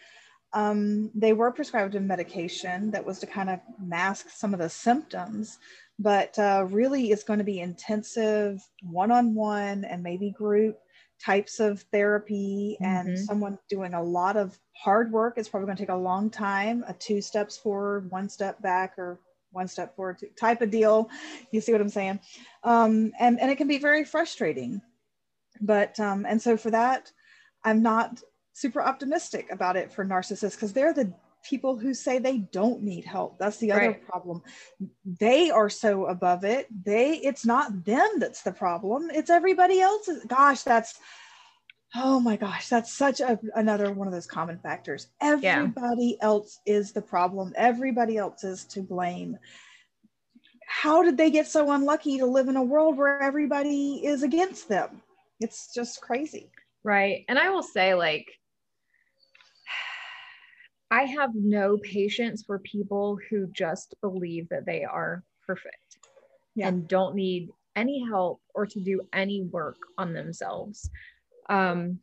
Um, 0.54 1.12
they 1.14 1.34
were 1.34 1.52
prescribed 1.52 1.96
a 1.96 2.00
medication 2.00 2.92
that 2.92 3.06
was 3.06 3.20
to 3.20 3.28
kind 3.28 3.50
of 3.50 3.60
mask 3.80 4.30
some 4.30 4.54
of 4.54 4.60
the 4.60 4.70
symptoms, 4.70 5.60
but 6.00 6.38
uh, 6.40 6.66
really 6.70 7.12
it's 7.12 7.24
going 7.24 7.40
to 7.40 7.46
be 7.46 7.60
intensive 7.60 8.62
one 8.82 9.12
on 9.12 9.36
one 9.36 9.84
and 9.84 10.02
maybe 10.02 10.32
group 10.32 10.80
types 11.24 11.60
of 11.60 11.82
therapy 11.92 12.78
and 12.84 13.08
Mhm. 13.10 13.18
someone 13.18 13.60
doing 13.70 13.94
a 13.94 14.04
lot 14.04 14.38
of 14.38 14.58
hard 14.84 15.12
work. 15.12 15.36
It's 15.38 15.50
probably 15.50 15.68
going 15.68 15.78
to 15.78 15.84
take 15.84 15.90
a 15.90 15.96
long 15.96 16.30
time, 16.30 16.84
a 16.88 16.94
two 16.94 17.22
steps 17.22 17.58
forward, 17.58 18.10
one 18.12 18.30
step 18.30 18.62
back, 18.62 18.94
or 18.98 19.20
one 19.52 19.68
step 19.68 19.96
forward 19.96 20.18
type 20.40 20.62
of 20.62 20.70
deal. 20.72 21.10
You 21.52 21.62
see 21.62 21.72
what 21.72 21.82
I'm 21.82 21.90
saying? 21.90 22.20
um, 22.64 23.12
and 23.20 23.40
and 23.40 23.50
it 23.52 23.58
can 23.58 23.68
be 23.68 23.78
very 23.80 24.04
frustrating. 24.04 24.82
But 25.62 26.00
um, 26.00 26.26
and 26.26 26.42
so 26.42 26.58
for 26.58 26.72
that, 26.72 27.12
I'm 27.64 27.82
not 27.82 28.22
super 28.54 28.82
optimistic 28.82 29.48
about 29.52 29.76
it 29.76 29.92
for 29.92 30.06
narcissists 30.06 30.54
because 30.54 30.74
they're 30.74 30.94
the 30.94 31.14
people 31.48 31.78
who 31.78 31.94
say 31.94 32.20
they 32.20 32.40
don't 32.40 32.82
need 32.84 33.06
help. 33.06 33.38
That's 33.40 33.58
the 33.58 33.72
other 33.72 33.92
Right. 33.92 34.06
problem. 34.06 34.42
They 35.06 35.50
are 35.50 35.70
so 35.70 36.06
above 36.08 36.44
it. 36.44 36.68
They 36.86 37.14
it's 37.14 37.46
not 37.46 37.86
them 37.86 38.10
that's 38.20 38.42
the 38.44 38.52
problem. 38.52 39.10
It's 39.14 39.30
everybody 39.30 39.80
else's. 39.80 40.24
Gosh, 40.26 40.64
that's 40.64 41.00
oh 41.96 42.20
my 42.20 42.36
gosh, 42.36 42.70
that's 42.70 42.94
such 42.94 43.22
a, 43.22 43.40
another 43.56 43.92
one 43.92 44.08
of 44.08 44.14
those 44.14 44.28
common 44.28 44.60
factors. 44.60 45.08
Everybody 45.22 46.18
else 46.22 46.60
is 46.66 46.92
the 46.92 47.02
problem. 47.02 47.54
Everybody 47.56 48.18
else 48.18 48.44
is 48.44 48.66
to 48.66 48.82
blame 48.82 49.38
how 50.68 51.02
did 51.02 51.18
they 51.18 51.32
get 51.32 51.48
so 51.48 51.72
unlucky 51.72 52.18
to 52.18 52.26
live 52.26 52.50
in 52.50 52.58
a 52.58 52.64
world 52.64 52.98
where 52.98 53.24
everybody 53.24 54.06
is 54.06 54.22
against 54.22 54.68
them? 54.68 55.02
It's 55.40 55.74
just 55.74 56.02
crazy. 56.02 56.52
Right. 56.84 57.24
And 57.30 57.40
I 57.40 57.50
will 57.50 57.64
say, 57.64 57.96
like, 57.96 58.28
I 60.92 61.04
have 61.04 61.32
no 61.34 61.78
patience 61.78 62.44
for 62.46 62.60
people 62.60 63.18
who 63.30 63.48
just 63.48 63.96
believe 64.02 64.50
that 64.50 64.66
they 64.66 64.84
are 64.84 65.24
perfect 65.46 65.98
Yeah. 66.56 66.68
and 66.68 66.88
don't 66.88 67.16
need 67.16 67.50
any 67.76 68.06
help 68.06 68.42
or 68.54 68.66
to 68.66 68.80
do 68.82 69.02
any 69.14 69.44
work 69.44 69.78
on 69.98 70.14
themselves. 70.14 70.90
Um, 71.50 72.00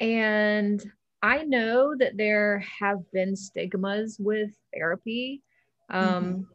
and 0.00 0.82
I 1.22 1.44
know 1.44 1.94
that 1.98 2.16
there 2.16 2.58
have 2.80 2.98
been 3.12 3.36
stigmas 3.36 4.16
with 4.18 4.50
therapy. 4.74 5.42
Um, 5.90 6.46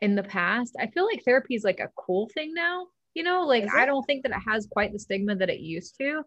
in 0.00 0.14
the 0.14 0.22
past. 0.22 0.76
I 0.78 0.86
feel 0.88 1.06
like 1.06 1.24
therapy 1.24 1.54
is 1.54 1.64
like 1.64 1.80
a 1.80 1.90
cool 1.96 2.28
thing 2.34 2.52
now. 2.54 2.86
You 3.14 3.22
know, 3.22 3.46
like 3.46 3.66
I 3.74 3.86
don't 3.86 4.04
think 4.04 4.22
that 4.22 4.32
it 4.32 4.42
has 4.46 4.68
quite 4.70 4.92
the 4.92 4.98
stigma 4.98 5.36
that 5.36 5.48
it 5.48 5.60
used 5.60 5.96
to, 5.98 6.22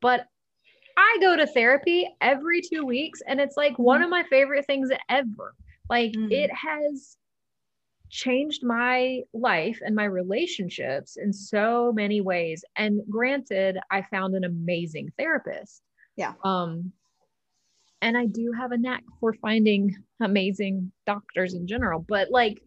but 0.00 0.26
I 0.96 1.18
go 1.20 1.36
to 1.36 1.46
therapy 1.46 2.08
every 2.20 2.60
two 2.60 2.84
weeks 2.84 3.20
and 3.26 3.40
it's 3.40 3.56
like 3.56 3.78
one 3.78 4.02
of 4.02 4.10
my 4.10 4.24
favorite 4.24 4.66
things 4.66 4.90
ever. 5.08 5.54
Like 5.88 6.12
Mm. 6.12 6.32
it 6.32 6.50
has 6.52 7.16
changed 8.12 8.62
my 8.62 9.22
life 9.32 9.80
and 9.84 9.96
my 9.96 10.04
relationships 10.04 11.16
in 11.16 11.32
so 11.32 11.92
many 11.92 12.20
ways. 12.20 12.62
And 12.76 13.00
granted, 13.08 13.78
I 13.90 14.02
found 14.02 14.34
an 14.34 14.44
amazing 14.44 15.10
therapist. 15.18 15.82
Yeah. 16.16 16.34
Um, 16.44 16.92
and 18.02 18.16
I 18.18 18.26
do 18.26 18.52
have 18.52 18.70
a 18.72 18.76
knack 18.76 19.02
for 19.18 19.32
finding 19.32 19.96
amazing 20.20 20.92
doctors 21.06 21.54
in 21.54 21.66
general, 21.66 22.04
but 22.06 22.30
like 22.30 22.62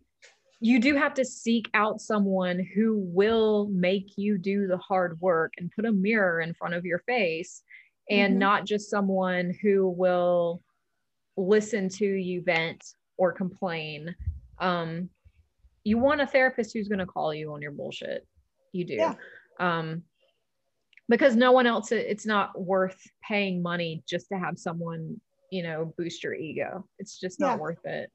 you 0.61 0.79
do 0.79 0.95
have 0.95 1.13
to 1.13 1.25
seek 1.25 1.69
out 1.75 2.01
someone 2.01 2.65
who 2.73 2.97
will 2.97 3.67
make 3.67 4.17
you 4.17 4.39
do 4.39 4.65
the 4.65 4.77
hard 4.77 5.21
work 5.21 5.53
and 5.57 5.71
put 5.75 5.85
a 5.85 5.91
mirror 5.91 6.39
in 6.39 6.55
front 6.55 6.73
of 6.73 6.85
your 6.85 6.99
face 6.99 7.61
and 8.09 8.35
Mhm. 8.35 8.39
not 8.39 8.65
just 8.65 8.89
someone 8.89 9.53
who 9.61 9.89
will 9.89 10.63
listen 11.37 11.87
to 11.89 12.05
you 12.05 12.41
vent 12.41 12.95
or 13.17 13.31
complain. 13.31 14.15
Um, 14.59 15.09
you 15.85 15.97
want 15.99 16.19
a 16.19 16.27
therapist 16.27 16.73
who's 16.73 16.89
going 16.89 16.99
to 16.99 17.05
call 17.05 17.33
you 17.33 17.53
on 17.53 17.61
your 17.61 17.71
bullshit. 17.71 18.27
You 18.73 18.85
do. 18.85 18.95
Yeah. 18.95 19.13
Um, 19.59 20.03
because 21.07 21.35
no 21.35 21.51
one 21.51 21.67
else, 21.67 21.91
it's 21.91 22.25
not 22.25 22.59
worth 22.59 22.99
paying 23.25 23.61
money 23.61 24.03
just 24.09 24.27
to 24.29 24.39
have 24.39 24.57
someone, 24.57 25.21
you 25.51 25.61
know, 25.61 25.93
boost 25.97 26.23
your 26.23 26.33
ego. 26.33 26.87
It's 26.97 27.19
just 27.19 27.39
not 27.39 27.53
Yeah. 27.53 27.57
worth 27.57 27.85
it. 27.85 28.11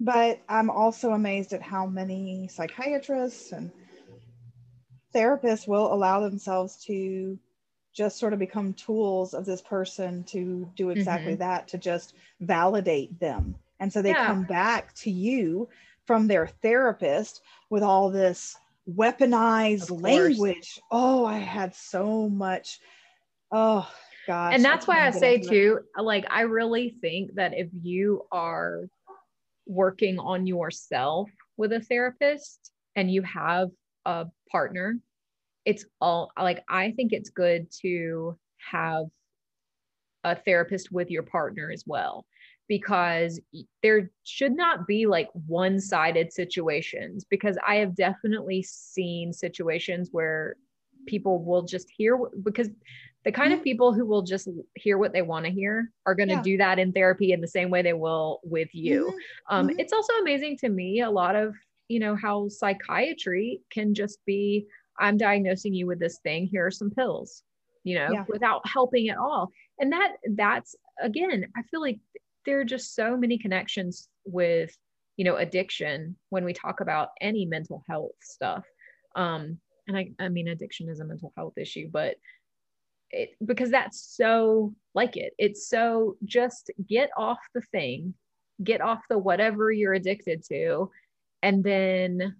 But 0.00 0.40
I'm 0.48 0.70
also 0.70 1.12
amazed 1.12 1.52
at 1.52 1.62
how 1.62 1.86
many 1.86 2.48
psychiatrists 2.48 3.52
and 3.52 3.70
therapists 5.14 5.68
will 5.68 5.92
allow 5.92 6.20
themselves 6.20 6.82
to 6.86 7.38
just 7.94 8.18
sort 8.18 8.32
of 8.32 8.38
become 8.38 8.72
tools 8.72 9.34
of 9.34 9.44
this 9.44 9.60
person 9.62 10.24
to 10.24 10.68
do 10.74 10.90
exactly 10.90 11.36
that, 11.36 11.68
to 11.68 11.78
just 11.78 12.14
validate 12.40 13.20
them. 13.20 13.54
And 13.78 13.92
so 13.92 14.02
they 14.02 14.14
Yeah. 14.14 14.26
come 14.26 14.44
back 14.44 14.94
to 14.94 15.10
you 15.10 15.68
from 16.06 16.26
their 16.26 16.46
therapist 16.46 17.40
with 17.70 17.82
all 17.82 18.10
this 18.10 18.56
weaponized 18.88 20.02
language. 20.02 20.78
Oh, 20.90 21.24
I 21.24 21.38
had 21.38 21.74
so 21.74 22.28
much. 22.28 22.80
Oh, 23.50 23.88
gosh. 24.26 24.54
and 24.54 24.64
that's 24.64 24.86
why 24.86 25.06
I 25.06 25.10
say 25.10 25.38
too, 25.38 25.80
like 26.00 26.26
I 26.30 26.42
really 26.42 26.96
think 27.00 27.34
that 27.34 27.54
if 27.54 27.68
you 27.82 28.22
are 28.32 28.84
working 29.66 30.18
on 30.18 30.46
yourself 30.46 31.30
with 31.56 31.72
a 31.72 31.80
therapist 31.80 32.72
and 32.96 33.10
you 33.10 33.22
have 33.22 33.70
a 34.04 34.26
partner, 34.50 34.98
it's 35.64 35.84
all 36.00 36.30
like 36.38 36.62
I 36.68 36.90
think 36.92 37.12
it's 37.12 37.30
good 37.30 37.68
to 37.82 38.36
have 38.70 39.06
a 40.24 40.34
therapist 40.34 40.90
with 40.90 41.10
your 41.10 41.22
partner 41.22 41.70
as 41.70 41.84
well 41.86 42.24
because 42.68 43.40
there 43.82 44.10
should 44.24 44.52
not 44.56 44.86
be 44.86 45.06
like 45.06 45.28
one-sided 45.46 46.32
situations 46.32 47.24
because 47.24 47.58
I 47.66 47.76
have 47.76 47.94
definitely 47.94 48.62
seen 48.62 49.32
situations 49.32 50.08
where 50.12 50.56
people 51.06 51.44
will 51.44 51.62
just 51.62 51.88
hear 51.94 52.18
because 52.42 52.70
the 53.24 53.32
kind 53.32 53.52
of 53.52 53.62
people 53.62 53.92
who 53.92 54.06
will 54.06 54.22
just 54.22 54.48
hear 54.74 54.96
what 54.98 55.12
they 55.12 55.22
want 55.22 55.44
to 55.44 55.50
hear 55.50 55.90
are 56.06 56.14
going 56.14 56.28
to 56.28 56.34
Yeah. 56.36 56.42
do 56.42 56.56
that 56.58 56.78
in 56.78 56.92
therapy 56.92 57.32
in 57.32 57.40
the 57.42 57.48
same 57.48 57.68
way 57.70 57.82
they 57.82 57.92
will 57.92 58.40
with 58.42 58.74
you 58.74 59.06
Mhm. 59.06 59.18
um, 59.50 59.68
Mhm. 59.68 59.76
it's 59.78 59.92
also 59.92 60.12
amazing 60.14 60.56
to 60.58 60.68
me 60.70 61.00
a 61.00 61.10
lot 61.10 61.36
of 61.36 61.54
you 61.88 62.00
know 62.00 62.16
how 62.16 62.48
psychiatry 62.48 63.60
can 63.70 63.92
just 63.94 64.24
be 64.24 64.66
i'm 64.98 65.18
diagnosing 65.18 65.74
you 65.74 65.86
with 65.86 65.98
this 65.98 66.18
thing 66.20 66.46
here 66.46 66.66
are 66.66 66.70
some 66.70 66.90
pills 66.90 67.42
you 67.82 67.94
know 67.94 68.12
Yeah. 68.12 68.24
without 68.28 68.66
helping 68.66 69.10
at 69.10 69.18
all 69.18 69.50
and 69.78 69.92
that 69.92 70.16
that's 70.34 70.74
again 71.00 71.44
i 71.56 71.62
feel 71.64 71.82
like 71.82 71.98
there 72.46 72.60
are 72.60 72.64
just 72.64 72.94
so 72.94 73.16
many 73.16 73.38
connections 73.38 74.08
with 74.24 74.76
you 75.16 75.24
know 75.24 75.36
addiction 75.36 76.16
when 76.30 76.44
we 76.44 76.52
talk 76.52 76.80
about 76.80 77.10
any 77.20 77.46
mental 77.46 77.82
health 77.88 78.16
stuff. 78.22 78.64
Um 79.16 79.58
and 79.86 79.96
i 79.96 80.10
i 80.18 80.28
mean 80.28 80.48
addiction 80.48 80.88
is 80.88 81.00
a 81.00 81.04
mental 81.04 81.30
health 81.36 81.58
issue 81.58 81.88
but 81.92 82.16
it 83.10 83.30
because 83.44 83.70
that's 83.70 84.16
so 84.16 84.74
like 84.94 85.16
it. 85.16 85.34
It's 85.38 85.68
so 85.68 86.16
just 86.24 86.70
get 86.88 87.10
off 87.16 87.38
the 87.54 87.62
thing 87.72 88.14
get 88.62 88.80
off 88.80 89.00
the 89.08 89.18
whatever 89.18 89.72
you're 89.72 89.94
addicted 89.94 90.44
to 90.44 90.90
and 91.42 91.64
then 91.64 92.36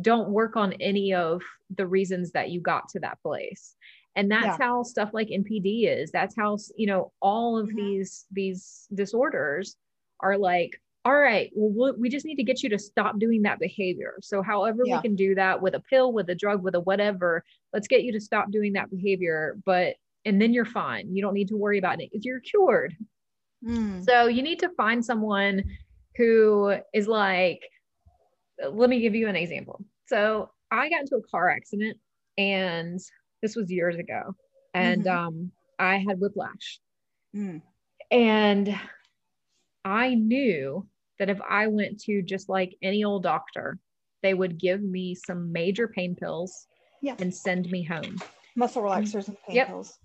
don't 0.00 0.30
work 0.30 0.56
on 0.56 0.72
any 0.74 1.14
of 1.14 1.42
the 1.76 1.86
reasons 1.86 2.32
that 2.32 2.50
you 2.50 2.60
got 2.60 2.88
to 2.88 3.00
that 3.00 3.20
place 3.22 3.76
and 4.18 4.30
that's 4.30 4.58
Yeah. 4.58 4.58
how 4.58 4.82
stuff 4.82 5.10
like 5.14 5.28
npd 5.28 5.86
is 5.86 6.10
that's 6.10 6.34
how 6.36 6.56
you 6.76 6.86
know 6.86 7.12
all 7.22 7.56
of 7.56 7.68
Mhm. 7.68 7.76
these 7.76 8.26
these 8.32 8.88
disorders 8.92 9.76
are 10.20 10.36
like 10.36 10.72
all 11.04 11.14
right 11.16 11.50
well 11.54 11.70
we- 11.94 12.00
we 12.02 12.08
just 12.08 12.26
need 12.26 12.34
to 12.36 12.42
get 12.42 12.62
you 12.62 12.68
to 12.70 12.78
stop 12.78 13.18
doing 13.18 13.42
that 13.42 13.58
behavior 13.60 14.14
so 14.20 14.42
however 14.42 14.82
Yeah. 14.84 14.96
we 14.96 15.02
can 15.02 15.14
do 15.14 15.34
that 15.36 15.62
with 15.62 15.74
a 15.74 15.80
pill 15.80 16.12
with 16.12 16.28
a 16.30 16.34
drug 16.34 16.62
with 16.64 16.74
a 16.74 16.80
whatever 16.80 17.44
let's 17.72 17.86
get 17.88 18.02
you 18.02 18.12
to 18.12 18.20
stop 18.20 18.50
doing 18.50 18.72
that 18.74 18.90
behavior 18.90 19.56
but 19.64 19.94
and 20.24 20.42
then 20.42 20.52
you're 20.52 20.64
fine 20.82 21.14
you 21.14 21.22
don't 21.22 21.34
need 21.34 21.48
to 21.48 21.56
worry 21.56 21.78
about 21.78 22.00
it 22.02 22.10
you're 22.12 22.40
cured 22.40 22.94
Mm. 23.64 24.04
so 24.04 24.26
you 24.26 24.42
need 24.42 24.58
to 24.60 24.68
find 24.70 25.04
someone 25.04 25.64
who 26.16 26.74
is 26.94 27.06
like, 27.08 27.60
let 28.70 28.88
me 28.90 29.00
give 29.00 29.14
you 29.16 29.26
an 29.28 29.34
example. 29.36 29.84
So 30.06 30.50
I 30.70 30.88
got 30.88 31.00
into 31.02 31.16
a 31.16 31.22
car 31.22 31.48
accident 31.48 31.96
and 32.36 33.00
this 33.42 33.56
was 33.56 33.70
years 33.70 33.96
ago. 33.96 34.34
And 34.74 35.04
Mhm. 35.04 35.14
um, 35.14 35.52
I 35.78 35.98
had 35.98 36.20
whiplash. 36.20 36.80
Mm. 37.34 37.62
And 38.10 38.80
I 39.84 40.14
knew 40.14 40.88
that 41.18 41.28
if 41.30 41.40
I 41.42 41.66
went 41.66 42.00
to 42.02 42.22
just 42.22 42.48
like 42.48 42.76
any 42.82 43.04
old 43.04 43.22
doctor, 43.22 43.78
they 44.22 44.34
would 44.34 44.58
give 44.58 44.82
me 44.82 45.14
some 45.14 45.52
major 45.52 45.88
pain 45.88 46.14
pills 46.14 46.66
Yeah. 47.02 47.16
and 47.20 47.34
send 47.34 47.70
me 47.70 47.82
home. 47.82 48.16
Muscle 48.56 48.82
relaxers 48.82 49.28
and 49.28 49.36
pain 49.46 49.52
Mm. 49.52 49.54
Yep. 49.54 49.66
pills. 49.68 49.98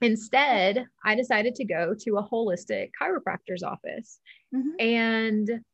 Instead, 0.00 0.86
I 1.04 1.14
decided 1.14 1.54
to 1.56 1.64
go 1.64 1.94
to 1.94 2.16
a 2.18 2.22
holistic 2.28 2.90
chiropractor's 3.00 3.62
office. 3.62 4.20
Mhm. 4.54 4.80
And 4.80 5.64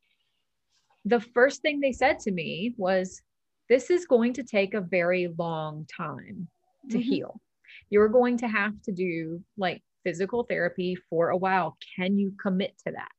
the 1.03 1.19
first 1.19 1.61
thing 1.61 1.79
they 1.79 1.91
said 1.91 2.19
to 2.21 2.31
me 2.31 2.73
was, 2.77 3.21
This 3.67 3.89
is 3.89 4.05
going 4.05 4.33
to 4.33 4.43
take 4.43 4.75
a 4.75 4.81
very 4.81 5.27
long 5.27 5.85
time 5.87 6.47
to 6.89 6.97
Mhm. 6.97 7.03
heal. 7.03 7.41
You're 7.89 8.09
going 8.09 8.37
to 8.39 8.47
have 8.47 8.81
to 8.83 8.91
do 8.91 9.43
like 9.57 9.83
physical 10.03 10.43
therapy 10.43 10.95
for 10.95 11.29
a 11.29 11.37
while. 11.37 11.77
Can 11.95 12.17
you 12.17 12.31
commit 12.41 12.77
to 12.85 12.91
that? 12.93 13.09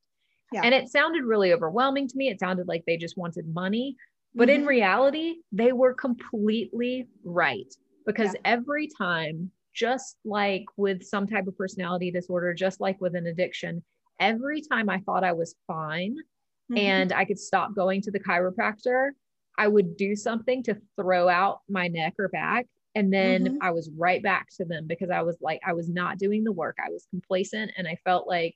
Yeah. 0.52 0.62
And 0.64 0.74
it 0.74 0.88
sounded 0.88 1.24
really 1.24 1.52
overwhelming 1.52 2.08
to 2.08 2.16
me. 2.16 2.28
It 2.28 2.40
sounded 2.40 2.68
like 2.68 2.84
they 2.86 2.96
just 2.96 3.16
wanted 3.16 3.48
money. 3.48 3.96
But 4.34 4.50
in 4.50 4.62
Mhm. 4.62 4.66
reality, 4.66 5.36
they 5.52 5.72
were 5.72 5.94
completely 5.94 7.08
right 7.24 7.72
because 8.06 8.34
Yeah. 8.34 8.40
every 8.44 8.88
time, 8.98 9.50
just 9.74 10.18
like 10.24 10.64
with 10.76 11.02
some 11.02 11.26
type 11.26 11.46
of 11.46 11.56
personality 11.58 12.10
disorder, 12.10 12.54
just 12.54 12.80
like 12.80 13.00
with 13.00 13.14
an 13.14 13.26
addiction, 13.26 13.84
every 14.20 14.60
time 14.62 14.88
I 14.88 15.00
thought 15.00 15.24
I 15.24 15.32
was 15.32 15.56
fine 15.66 16.16
Mhm. 16.70 16.76
and 16.78 17.12
I 17.12 17.24
could 17.24 17.38
stop 17.38 17.74
going 17.74 18.00
to 18.02 18.10
the 18.10 18.20
chiropractor, 18.20 19.10
I 19.58 19.68
would 19.68 19.96
do 19.96 20.14
something 20.16 20.62
to 20.64 20.80
throw 20.96 21.28
out 21.28 21.62
my 21.68 21.88
neck 21.88 22.14
or 22.18 22.28
back. 22.28 22.66
And 22.96 23.12
then 23.14 23.48
Mhm. 23.48 23.60
I 23.62 23.70
was 23.72 23.90
right 23.96 24.22
back 24.24 24.48
to 24.58 24.66
them 24.66 24.88
because 24.88 25.10
I 25.10 25.22
was 25.22 25.38
like, 25.40 25.60
I 25.66 25.74
was 25.74 25.88
not 25.90 26.18
doing 26.18 26.44
the 26.44 26.52
work. 26.52 26.78
I 26.84 26.90
was 26.90 27.06
complacent 27.10 27.72
and 27.78 27.88
I 27.88 27.96
felt 28.04 28.28
like, 28.28 28.54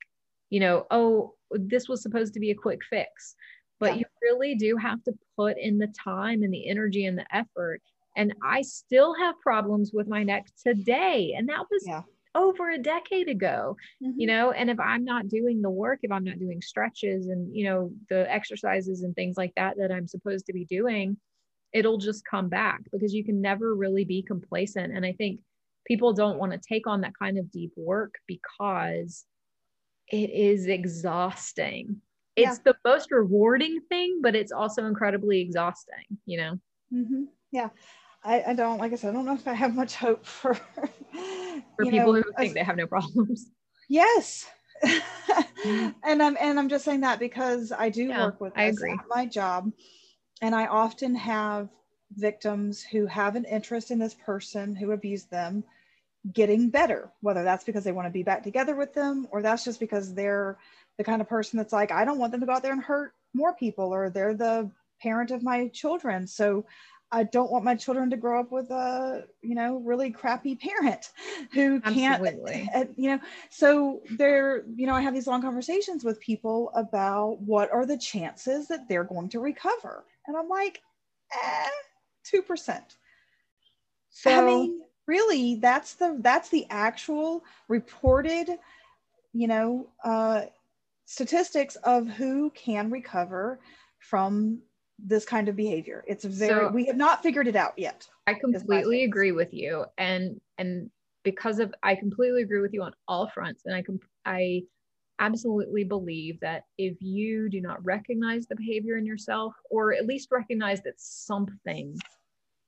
you 0.51 0.61
know, 0.61 0.86
oh, 0.91 1.34
this 1.53 1.88
was 1.88 2.03
supposed 2.03 2.34
to 2.34 2.41
be 2.41 2.51
a 2.51 2.57
quick 2.57 2.80
fix. 2.91 3.36
But 3.78 3.95
Yeah. 3.95 3.99
you 3.99 4.05
really 4.22 4.55
do 4.57 4.76
have 4.76 5.03
to 5.05 5.12
put 5.36 5.59
in 5.59 5.78
the 5.78 5.93
time 6.05 6.43
and 6.43 6.53
the 6.53 6.68
energy 6.68 7.05
and 7.07 7.18
the 7.18 7.26
effort. 7.34 7.82
And 8.16 8.34
I 8.45 8.62
still 8.62 9.14
have 9.14 9.38
problems 9.41 9.93
with 9.95 10.09
my 10.09 10.24
neck 10.24 10.47
today. 10.66 11.34
And 11.36 11.49
that 11.49 11.66
was 11.70 11.86
Yeah. 11.86 12.05
over 12.34 12.70
a 12.70 12.78
decade 12.78 13.28
ago 13.28 13.76
Mhm. 14.01 14.20
you 14.20 14.26
know 14.26 14.53
and 14.53 14.70
if 14.70 14.78
i'm 14.78 15.05
not 15.05 15.26
doing 15.26 15.62
the 15.62 15.70
work 15.70 15.99
if 16.05 16.12
i'm 16.12 16.22
not 16.22 16.38
doing 16.38 16.62
stretches 16.62 17.26
and 17.26 17.55
you 17.57 17.64
know 17.64 17.91
the 18.09 18.30
exercises 18.32 19.03
and 19.03 19.16
things 19.16 19.36
like 19.36 19.53
that 19.57 19.76
that 19.76 19.91
i'm 19.91 20.07
supposed 20.07 20.47
to 20.47 20.53
be 20.53 20.64
doing 20.64 21.16
it'll 21.73 21.99
just 21.99 22.25
come 22.25 22.49
back 22.49 22.81
because 22.93 23.14
you 23.14 23.25
can 23.25 23.41
never 23.41 23.75
really 23.75 24.05
be 24.05 24.23
complacent 24.23 24.93
and 24.95 25.05
i 25.05 25.12
think 25.12 25.41
people 25.87 26.12
don't 26.12 26.39
want 26.39 26.53
to 26.53 26.59
take 26.59 26.87
on 26.87 27.01
that 27.01 27.12
kind 27.18 27.39
of 27.39 27.51
deep 27.51 27.73
work 27.77 28.14
because 28.27 29.25
it 30.09 30.31
is 30.31 30.66
exhausting 30.66 32.01
it's 32.37 32.59
the 32.61 32.77
most 32.85 33.11
rewarding 33.11 33.81
thing 33.89 34.21
but 34.23 34.35
it's 34.35 34.53
also 34.53 34.87
incredibly 34.87 35.41
exhausting 35.41 36.05
you 36.27 36.39
know 36.39 36.59
hmm 36.91 37.25
Yeah. 37.51 37.68
I, 38.23 38.43
I 38.49 38.55
don't, 38.55 38.79
like 38.79 38.93
I 38.93 38.97
said, 38.97 39.11
I 39.11 39.12
don't 39.14 39.25
know 39.25 39.35
if 39.35 39.49
I 39.49 39.55
have 39.55 39.75
much 39.75 39.95
hope 39.95 40.27
for, 40.27 40.55
for 41.77 41.87
people 41.87 42.12
know, 42.12 42.21
who 42.21 42.23
think 42.39 42.51
as- 42.51 42.55
they 42.55 42.62
have 42.64 42.77
no 42.77 42.87
problems 42.87 43.51
Yes. 43.89 44.47
and 46.05 46.23
I'm 46.23 46.37
and 46.41 46.59
I'm 46.59 46.68
just 46.68 46.85
saying 46.85 47.01
that 47.01 47.18
because 47.18 47.73
I 47.73 47.89
do 47.91 48.09
Yeah, 48.09 48.25
work 48.25 48.41
with 48.41 48.53
I 48.57 48.64
agree. 48.64 48.99
my 49.09 49.27
job. 49.27 49.73
And 50.41 50.55
I 50.55 50.66
often 50.66 51.14
have 51.14 51.68
victims 52.12 52.82
who 52.82 53.07
have 53.07 53.36
an 53.36 53.45
interest 53.45 53.91
in 53.91 53.99
this 53.99 54.14
person 54.14 54.74
who 54.74 54.93
abused 54.93 55.30
them 55.30 55.64
getting 56.32 56.70
better, 56.70 57.11
whether 57.20 57.45
that's 57.45 57.64
because 57.64 57.84
they 57.84 57.93
want 57.93 58.07
to 58.07 58.12
be 58.12 58.22
back 58.22 58.43
together 58.43 58.74
with 58.76 58.93
them 58.93 59.26
or 59.30 59.43
that's 59.43 59.64
just 59.64 59.80
because 59.80 60.14
they're 60.14 60.59
the 60.99 61.05
kind 61.05 61.20
of 61.20 61.28
person 61.28 61.57
that's 61.57 61.72
like, 61.72 61.93
I 61.93 62.05
don't 62.05 62.18
want 62.18 62.32
them 62.32 62.41
to 62.41 62.47
go 62.47 62.53
out 62.53 62.62
there 62.62 62.72
and 62.72 62.82
hurt 62.82 63.14
more 63.32 63.55
people, 63.55 63.95
or 63.95 64.11
they're 64.11 64.34
the 64.34 64.70
parent 65.01 65.30
of 65.30 65.43
my 65.43 65.68
children. 65.68 66.26
So 66.26 66.66
I 67.12 67.24
don't 67.24 67.51
want 67.51 67.64
my 67.64 67.74
children 67.74 68.11
to 68.11 68.16
grow 68.16 68.41
up 68.41 68.53
with 68.53 68.70
a, 68.70 69.24
you 69.43 69.55
know, 69.55 69.78
really 69.78 70.11
crappy 70.11 70.57
parent 70.57 71.11
who 71.53 71.80
Absolutely. 71.80 72.68
can't, 72.72 72.91
you 72.97 73.11
know. 73.11 73.20
So 73.51 74.01
there, 74.11 74.64
you 74.76 74.86
know, 74.86 74.95
I 74.95 75.01
have 75.01 75.14
these 75.14 75.26
long 75.26 75.43
conversations 75.43 76.05
with 76.05 76.20
people 76.20 76.70
about 76.74 77.41
what 77.41 77.72
are 77.72 77.86
the 77.86 77.99
chances 77.99 78.68
that 78.68 78.88
they're 78.88 79.05
going 79.05 79.28
to 79.30 79.41
recover. 79.41 80.05
And 80.27 80.37
I'm 80.37 80.49
like, 80.49 80.81
eh, 81.33 81.68
2%. 82.25 82.97
So, 84.11 84.31
I 84.31 84.45
mean, 84.45 84.83
really, 85.07 85.57
that's 85.57 85.95
the 85.95 86.16
that's 86.21 86.49
the 86.49 86.66
actual 86.68 87.45
reported, 87.68 88.59
you 89.33 89.47
know, 89.47 89.89
uh, 90.05 90.43
statistics 91.07 91.77
of 91.77 92.09
who 92.09 92.51
can 92.51 92.91
recover 92.91 93.61
from 93.99 94.61
this 94.99 95.25
kind 95.25 95.49
of 95.49 95.57
behavior. 95.57 96.05
It's 96.07 96.25
very 96.25 96.66
so, 96.66 96.71
we 96.73 96.87
have 96.87 96.97
not 96.97 97.23
figured 97.23 97.49
it 97.49 97.57
out 97.57 97.79
yet. 97.79 98.09
I 98.27 98.35
completely 98.35 99.05
agree 99.05 99.33
with 99.33 99.53
you 99.53 99.87
and 99.99 100.41
and 100.59 100.91
because 101.23 101.59
of 101.59 101.75
I 101.83 101.95
completely 101.95 102.43
agree 102.43 102.61
with 102.61 102.73
you 102.73 102.83
on 102.83 102.93
all 103.09 103.29
fronts 103.29 103.62
and 103.64 103.75
I 103.75 103.83
can 103.83 103.99
I 104.25 104.62
absolutely 105.21 105.85
believe 105.85 106.41
that 106.41 106.64
if 106.79 106.97
you 107.01 107.49
do 107.49 107.61
not 107.61 107.85
recognize 107.85 108.47
the 108.47 108.57
behavior 108.57 108.97
in 108.97 109.07
yourself 109.07 109.55
or 109.71 109.95
at 109.95 110.07
least 110.07 110.33
recognize 110.33 110.83
that 110.83 110.95
something 110.97 111.97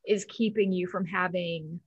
is 0.07 0.25
keeping 0.27 0.71
you 0.71 0.87
from 0.87 1.05
having 1.05 1.81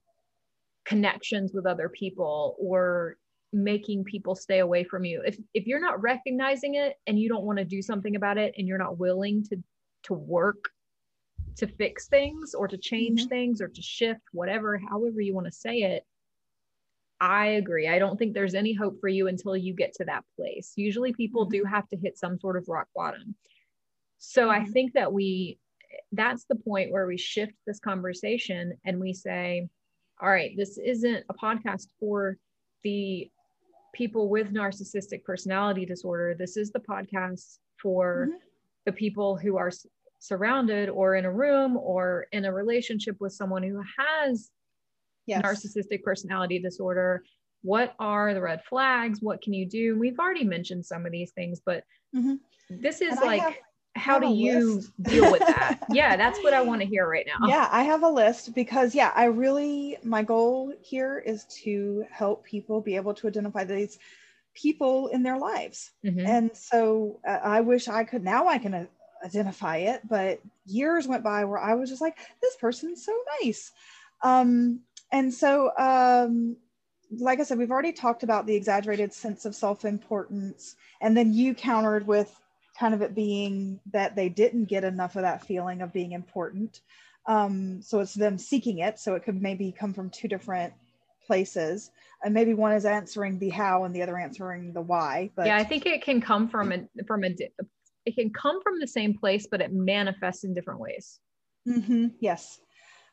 connections 0.84 1.52
with 1.52 1.66
other 1.66 1.88
people 1.88 2.56
or 2.58 3.16
making 3.52 4.04
people 4.04 4.34
stay 4.34 4.58
away 4.58 4.84
from 4.84 5.04
you 5.04 5.22
if 5.24 5.38
if 5.54 5.66
you're 5.66 5.80
not 5.80 6.00
recognizing 6.02 6.74
it 6.74 6.96
and 7.06 7.18
you 7.18 7.28
don't 7.28 7.44
want 7.44 7.58
to 7.58 7.64
do 7.64 7.80
something 7.80 8.16
about 8.16 8.36
it 8.36 8.52
and 8.58 8.66
you're 8.66 8.76
not 8.76 8.98
willing 8.98 9.42
to 9.42 9.56
to 10.02 10.14
work 10.14 10.70
to 11.56 11.66
fix 11.66 12.08
things 12.08 12.54
or 12.54 12.68
to 12.68 12.76
change 12.76 13.20
mm-hmm. 13.20 13.28
things 13.28 13.60
or 13.60 13.68
to 13.68 13.80
shift 13.80 14.20
whatever 14.32 14.78
however 14.90 15.20
you 15.20 15.34
want 15.34 15.46
to 15.46 15.52
say 15.52 15.78
it 15.78 16.04
i 17.20 17.46
agree 17.46 17.88
i 17.88 17.98
don't 17.98 18.18
think 18.18 18.34
there's 18.34 18.54
any 18.54 18.72
hope 18.72 19.00
for 19.00 19.08
you 19.08 19.28
until 19.28 19.56
you 19.56 19.74
get 19.74 19.92
to 19.94 20.04
that 20.04 20.24
place 20.36 20.72
usually 20.76 21.12
people 21.12 21.44
mm-hmm. 21.44 21.58
do 21.58 21.64
have 21.64 21.88
to 21.88 21.96
hit 21.96 22.18
some 22.18 22.38
sort 22.38 22.56
of 22.56 22.68
rock 22.68 22.88
bottom 22.94 23.34
so 24.18 24.48
mm-hmm. 24.48 24.62
i 24.62 24.64
think 24.70 24.92
that 24.92 25.12
we 25.12 25.58
that's 26.12 26.44
the 26.44 26.56
point 26.56 26.90
where 26.90 27.06
we 27.06 27.16
shift 27.16 27.52
this 27.66 27.80
conversation 27.80 28.72
and 28.84 29.00
we 29.00 29.12
say 29.12 29.66
all 30.20 30.28
right 30.28 30.52
this 30.56 30.78
isn't 30.78 31.24
a 31.28 31.34
podcast 31.34 31.86
for 31.98 32.36
the 32.82 33.30
people 33.96 34.28
with 34.28 34.52
narcissistic 34.52 35.24
personality 35.24 35.86
disorder, 35.86 36.36
this 36.38 36.56
is 36.56 36.70
the 36.70 36.80
podcast 36.80 37.58
for 37.80 38.28
mm-hmm. 38.28 38.36
the 38.84 38.92
people 38.92 39.36
who 39.36 39.56
are 39.56 39.72
surrounded 40.18 40.90
or 40.90 41.14
in 41.14 41.24
a 41.24 41.32
room 41.32 41.76
or 41.78 42.26
in 42.32 42.44
a 42.44 42.52
relationship 42.52 43.16
with 43.20 43.32
someone 43.32 43.62
who 43.62 43.82
has 43.98 44.50
yes. 45.26 45.42
narcissistic 45.42 46.02
personality 46.02 46.58
disorder. 46.58 47.24
What 47.62 47.94
are 47.98 48.32
the 48.32 48.40
red 48.40 48.62
flags? 48.64 49.20
What 49.20 49.42
can 49.42 49.52
you 49.52 49.66
do? 49.66 49.98
We've 49.98 50.18
already 50.18 50.44
mentioned 50.44 50.86
some 50.86 51.04
of 51.04 51.12
these 51.12 51.32
things, 51.32 51.60
but 51.64 51.84
mm-hmm. 52.14 52.34
this 52.70 53.00
is 53.00 53.16
and 53.16 53.20
like 53.22 53.42
have, 53.42 53.54
how 53.96 54.18
do 54.18 54.28
you 54.28 54.82
deal 55.02 55.32
with 55.32 55.40
that? 55.46 55.80
yeah, 55.90 56.16
that's 56.16 56.38
what 56.42 56.54
I 56.54 56.62
want 56.62 56.82
to 56.82 56.86
hear 56.86 57.08
right 57.08 57.26
now. 57.26 57.48
Yeah, 57.48 57.68
I 57.72 57.82
have 57.82 58.02
a 58.02 58.08
list 58.08 58.54
because 58.54 58.94
yeah, 58.94 59.12
I 59.16 59.24
really 59.24 59.96
my 60.04 60.22
goal 60.22 60.72
here 60.82 61.18
is 61.18 61.44
to 61.62 62.04
help 62.10 62.44
people 62.44 62.80
be 62.80 62.96
able 62.96 63.14
to 63.14 63.26
identify 63.26 63.64
these 63.64 63.98
people 64.54 65.08
in 65.08 65.22
their 65.22 65.38
lives. 65.38 65.90
Mm-hmm. 66.04 66.26
And 66.26 66.56
so 66.56 67.20
uh, 67.26 67.38
I 67.42 67.60
wish 67.60 67.88
I 67.88 68.04
could 68.04 68.22
now 68.22 68.46
I 68.48 68.58
can 68.58 68.74
uh, 68.74 68.86
identify 69.24 69.78
it, 69.78 70.02
but 70.08 70.40
years 70.66 71.08
went 71.08 71.24
by 71.24 71.44
where 71.44 71.58
I 71.58 71.74
was 71.74 71.90
just 71.90 72.02
like 72.02 72.16
this 72.40 72.56
person's 72.56 73.04
so 73.04 73.18
nice. 73.42 73.72
Um 74.22 74.80
and 75.12 75.32
so 75.32 75.70
um 75.78 76.56
like 77.10 77.40
I 77.40 77.44
said, 77.44 77.58
we've 77.58 77.70
already 77.70 77.92
talked 77.92 78.22
about 78.22 78.46
the 78.46 78.54
exaggerated 78.54 79.12
sense 79.12 79.44
of 79.44 79.54
self 79.54 79.84
importance. 79.84 80.76
And 81.00 81.16
then 81.16 81.32
you 81.32 81.54
countered 81.54 82.06
with 82.06 82.38
kind 82.78 82.94
of 82.94 83.02
it 83.02 83.14
being 83.14 83.80
that 83.92 84.16
they 84.16 84.28
didn't 84.28 84.66
get 84.66 84.84
enough 84.84 85.16
of 85.16 85.22
that 85.22 85.46
feeling 85.46 85.82
of 85.82 85.92
being 85.92 86.12
important. 86.12 86.80
Um, 87.26 87.80
so 87.82 88.00
it's 88.00 88.14
them 88.14 88.38
seeking 88.38 88.78
it. 88.78 88.98
So 88.98 89.14
it 89.14 89.24
could 89.24 89.40
maybe 89.40 89.72
come 89.72 89.92
from 89.92 90.10
two 90.10 90.28
different 90.28 90.72
places. 91.26 91.90
And 92.24 92.32
maybe 92.34 92.54
one 92.54 92.72
is 92.72 92.84
answering 92.84 93.38
the 93.38 93.50
how 93.50 93.84
and 93.84 93.94
the 93.94 94.02
other 94.02 94.18
answering 94.18 94.72
the 94.72 94.80
why. 94.80 95.30
But 95.36 95.46
yeah, 95.46 95.56
I 95.56 95.64
think 95.64 95.86
it 95.86 96.02
can 96.02 96.20
come 96.20 96.48
from 96.48 96.72
a 96.72 96.86
from 97.06 97.24
a 97.24 97.34
it 98.04 98.14
can 98.14 98.30
come 98.30 98.62
from 98.62 98.78
the 98.80 98.86
same 98.86 99.16
place, 99.18 99.46
but 99.50 99.60
it 99.60 99.72
manifests 99.72 100.44
in 100.44 100.54
different 100.54 100.80
ways. 100.80 101.18
Mm-hmm. 101.68 102.06
Yes. 102.20 102.60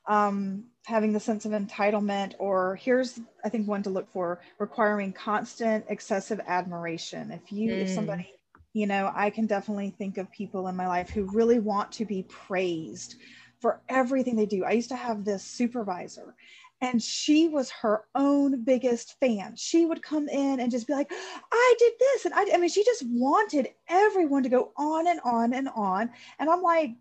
Um, 0.08 0.66
having 0.86 1.14
the 1.14 1.20
sense 1.20 1.45
of 1.45 1.51
entitlement, 1.51 2.34
or 2.39 2.76
here's 2.76 3.20
I 3.43 3.49
think 3.49 3.68
one 3.68 3.84
to 3.84 3.89
look 3.89 4.12
for: 4.12 4.41
requiring 4.60 5.14
constant, 5.14 5.86
excessive 5.89 6.41
admiration. 6.45 7.32
If 7.32 7.51
you, 7.51 7.72
mm. 7.72 7.82
if 7.84 7.89
somebody 7.89 8.30
you 8.74 8.88
know, 8.88 9.12
I 9.16 9.30
can 9.30 9.45
definitely 9.45 9.91
think 9.91 10.18
of 10.18 10.32
people 10.32 10.68
in 10.68 10.76
my 10.76 10.88
life 10.88 11.10
who 11.10 11.30
really 11.32 11.60
want 11.60 11.91
to 11.93 12.06
be 12.06 12.24
praised 12.24 13.18
for 13.60 13.82
everything 13.88 14.36
they 14.36 14.47
do. 14.47 14.66
I 14.66 14.72
used 14.72 14.89
to 14.89 14.95
have 14.95 15.24
this 15.24 15.43
supervisor 15.43 16.36
and 16.82 17.01
she 17.01 17.47
was 17.47 17.70
her 17.70 18.04
own 18.14 18.64
biggest 18.64 19.18
fan. 19.20 19.56
She 19.56 19.86
would 19.86 20.04
come 20.04 20.28
in 20.28 20.60
and 20.60 20.70
just 20.70 20.86
be 20.86 20.93
like, 20.93 21.10
I 21.51 21.76
did 21.80 21.93
this. 21.97 22.26
And 22.26 22.34
I, 22.34 22.45
I 22.54 22.58
mean, 22.58 22.70
she 22.70 22.84
just 22.84 23.04
wanted 23.08 23.70
everyone 23.88 24.43
to 24.43 24.49
go 24.49 24.74
on 24.76 25.08
and 25.08 25.22
on 25.24 25.54
and 25.54 25.70
on. 25.76 26.10
And 26.39 26.49
I'm 26.49 26.62
like, 26.62 26.91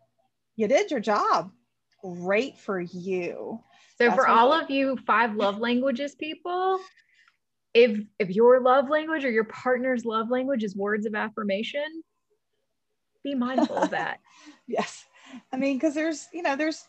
you 0.54 0.68
did 0.68 0.90
your 0.90 1.00
job. 1.00 1.50
Great 2.02 2.58
for 2.58 2.80
you. 2.80 3.60
So, 3.98 4.06
That's 4.06 4.14
for 4.14 4.28
all 4.28 4.52
of 4.52 4.70
you 4.70 4.96
five 5.06 5.34
love 5.34 5.58
languages 5.58 6.14
people, 6.14 6.80
if 7.74 8.00
if 8.18 8.30
your 8.30 8.60
love 8.60 8.88
language 8.88 9.24
or 9.24 9.30
your 9.30 9.44
partner's 9.44 10.04
love 10.04 10.30
language 10.30 10.64
is 10.64 10.76
words 10.76 11.06
of 11.06 11.14
affirmation 11.14 12.02
be 13.22 13.34
mindful 13.34 13.76
of 13.76 13.90
that. 13.90 14.18
Yes. 14.68 15.04
I 15.52 15.56
mean 15.56 15.76
because 15.76 15.94
there's 15.94 16.28
you 16.32 16.42
know 16.42 16.56
there's 16.56 16.86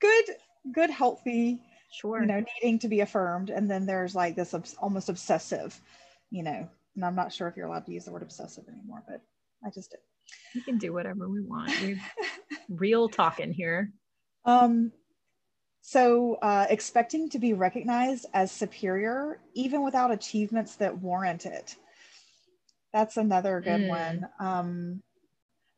good 0.00 0.24
good 0.72 0.90
healthy 0.90 1.60
sure. 1.92 2.20
you 2.20 2.26
know 2.26 2.44
needing 2.62 2.78
to 2.80 2.88
be 2.88 3.00
affirmed. 3.00 3.50
And 3.50 3.70
then 3.70 3.86
there's 3.86 4.14
like 4.14 4.36
this 4.36 4.54
obs- 4.54 4.76
almost 4.80 5.08
obsessive 5.08 5.80
you 6.30 6.42
know 6.42 6.68
and 6.96 7.04
i'm 7.04 7.14
not 7.14 7.32
sure 7.32 7.46
if 7.46 7.56
you're 7.56 7.66
allowed 7.66 7.86
to 7.86 7.92
use 7.92 8.04
the 8.04 8.10
word 8.10 8.22
obsessive 8.22 8.64
anymore 8.68 9.02
but 9.08 9.20
i 9.64 9.70
just 9.70 9.90
did. 9.92 10.00
We 10.54 10.60
can 10.62 10.78
do 10.78 10.92
whatever 10.92 11.28
we 11.28 11.40
want. 11.40 11.70
We're 11.80 12.00
real 12.68 13.08
talking 13.08 13.52
here 13.52 13.92
um 14.46 14.92
so, 15.88 16.34
uh, 16.42 16.66
expecting 16.68 17.28
to 17.28 17.38
be 17.38 17.52
recognized 17.52 18.26
as 18.34 18.50
superior, 18.50 19.38
even 19.54 19.84
without 19.84 20.10
achievements 20.10 20.74
that 20.76 20.98
warrant 20.98 21.46
it. 21.46 21.76
That's 22.92 23.16
another 23.16 23.60
good 23.60 23.82
mm. 23.82 23.88
one. 23.88 24.28
Um, 24.40 25.02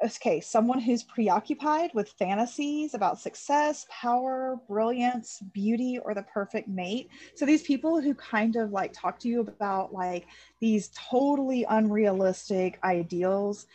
okay, 0.03 0.41
someone 0.41 0.81
who's 0.81 1.03
preoccupied 1.03 1.91
with 1.93 2.09
fantasies 2.19 2.95
about 2.95 3.21
success, 3.21 3.85
power, 3.91 4.59
brilliance, 4.67 5.43
beauty, 5.53 5.99
or 6.03 6.15
the 6.15 6.23
perfect 6.23 6.69
mate. 6.69 7.11
So, 7.35 7.45
these 7.45 7.65
people 7.65 8.01
who 8.01 8.15
kind 8.15 8.57
of 8.57 8.71
like 8.71 8.95
talk 8.95 9.19
to 9.19 9.29
you 9.29 9.41
about 9.41 9.93
like 9.93 10.27
these 10.59 10.91
totally 10.95 11.67
unrealistic 11.69 12.79
ideals 12.83 13.67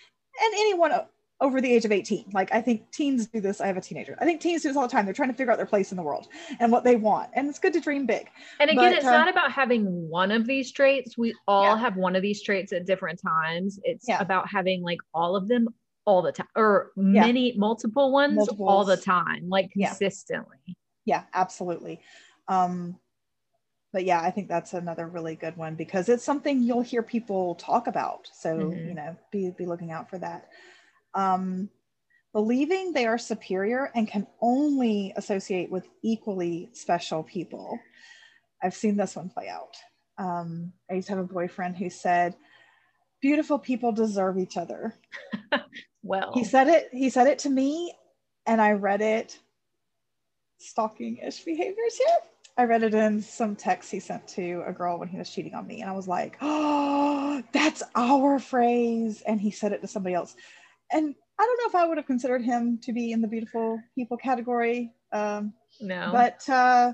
and 0.41 0.53
anyone 0.55 0.93
over 1.43 1.59
the 1.59 1.71
age 1.71 1.83
of 1.83 1.91
18. 1.91 2.31
Like 2.33 2.51
I 2.53 2.61
think 2.61 2.89
teens 2.91 3.27
do 3.27 3.41
this. 3.41 3.59
I 3.59 3.67
have 3.67 3.75
a 3.75 3.81
teenager. 3.81 4.17
I 4.19 4.25
think 4.25 4.39
teens 4.39 4.63
do 4.63 4.69
this 4.69 4.77
all 4.77 4.87
the 4.87 4.91
time. 4.91 5.03
They're 5.03 5.13
trying 5.13 5.29
to 5.29 5.35
figure 5.35 5.51
out 5.51 5.57
their 5.57 5.65
place 5.65 5.91
in 5.91 5.97
the 5.97 6.01
world 6.01 6.27
and 6.61 6.71
what 6.71 6.85
they 6.85 6.95
want. 6.95 7.29
And 7.33 7.49
it's 7.49 7.59
good 7.59 7.73
to 7.73 7.81
dream 7.81 8.05
big. 8.05 8.29
And 8.61 8.71
again, 8.71 8.91
but, 8.91 8.93
it's 8.93 9.05
uh, 9.05 9.11
not 9.11 9.27
about 9.27 9.51
having 9.51 10.09
one 10.09 10.31
of 10.31 10.47
these 10.47 10.71
traits. 10.71 11.17
We 11.17 11.35
all 11.45 11.75
yeah. 11.75 11.77
have 11.77 11.97
one 11.97 12.15
of 12.15 12.21
these 12.21 12.41
traits 12.41 12.71
at 12.71 12.85
different 12.85 13.21
times. 13.21 13.77
It's 13.83 14.07
yeah. 14.07 14.21
about 14.21 14.49
having 14.49 14.81
like 14.81 14.99
all 15.13 15.35
of 15.35 15.49
them 15.49 15.67
all 16.05 16.21
the 16.21 16.31
time 16.31 16.47
or 16.55 16.91
yeah. 16.95 17.21
many 17.25 17.53
multiple 17.57 18.11
ones 18.11 18.35
Multiples. 18.35 18.69
all 18.69 18.85
the 18.85 18.97
time, 18.97 19.49
like 19.49 19.69
consistently. 19.71 20.77
Yeah, 21.05 21.23
absolutely. 21.33 21.99
Um, 22.47 22.97
but 23.91 24.05
yeah, 24.05 24.21
I 24.21 24.31
think 24.31 24.47
that's 24.47 24.73
another 24.73 25.07
really 25.07 25.35
good 25.35 25.57
one 25.57 25.75
because 25.75 26.07
it's 26.07 26.23
something 26.23 26.63
you'll 26.63 26.81
hear 26.81 27.03
people 27.03 27.55
talk 27.55 27.87
about. 27.87 28.29
So, 28.33 28.57
mm-hmm. 28.57 28.87
you 28.87 28.93
know, 28.95 29.17
be, 29.29 29.51
be 29.51 29.65
looking 29.65 29.91
out 29.91 30.09
for 30.09 30.17
that 30.19 30.47
um, 31.15 31.69
believing 32.33 32.93
they 32.93 33.05
are 33.05 33.17
superior 33.17 33.91
and 33.95 34.07
can 34.07 34.27
only 34.41 35.13
associate 35.15 35.69
with 35.71 35.87
equally 36.01 36.69
special 36.73 37.23
people. 37.23 37.79
I've 38.61 38.73
seen 38.73 38.97
this 38.97 39.15
one 39.15 39.29
play 39.29 39.49
out. 39.49 39.75
Um, 40.17 40.73
I 40.89 40.95
used 40.95 41.07
to 41.07 41.15
have 41.15 41.23
a 41.23 41.33
boyfriend 41.33 41.77
who 41.77 41.89
said, 41.89 42.35
beautiful 43.21 43.59
people 43.59 43.91
deserve 43.91 44.37
each 44.37 44.57
other. 44.57 44.93
well, 46.03 46.31
he 46.33 46.43
said 46.43 46.67
it, 46.67 46.89
he 46.91 47.09
said 47.09 47.27
it 47.27 47.39
to 47.39 47.49
me 47.49 47.93
and 48.45 48.61
I 48.61 48.71
read 48.71 49.01
it 49.01 49.39
stalking 50.59 51.17
ish 51.17 51.43
behaviors 51.43 51.97
here. 51.97 52.17
I 52.57 52.65
read 52.65 52.83
it 52.83 52.93
in 52.93 53.21
some 53.21 53.55
text 53.55 53.89
he 53.89 53.99
sent 53.99 54.27
to 54.29 54.63
a 54.67 54.73
girl 54.73 54.99
when 54.99 55.07
he 55.07 55.17
was 55.17 55.29
cheating 55.29 55.55
on 55.55 55.65
me. 55.65 55.81
And 55.81 55.89
I 55.89 55.93
was 55.93 56.07
like, 56.07 56.37
oh, 56.41 57.41
that's 57.51 57.81
our 57.95 58.37
phrase. 58.37 59.23
And 59.25 59.41
he 59.41 59.49
said 59.49 59.71
it 59.71 59.81
to 59.81 59.87
somebody 59.87 60.13
else. 60.13 60.35
And 60.91 61.15
I 61.39 61.43
don't 61.45 61.57
know 61.73 61.79
if 61.79 61.83
I 61.83 61.87
would 61.87 61.97
have 61.97 62.05
considered 62.05 62.43
him 62.43 62.77
to 62.83 62.93
be 62.93 63.11
in 63.11 63.21
the 63.21 63.27
beautiful 63.27 63.81
people 63.95 64.17
category. 64.17 64.91
Um, 65.11 65.53
No. 65.81 66.09
but 66.11 66.47
uh, 66.49 66.93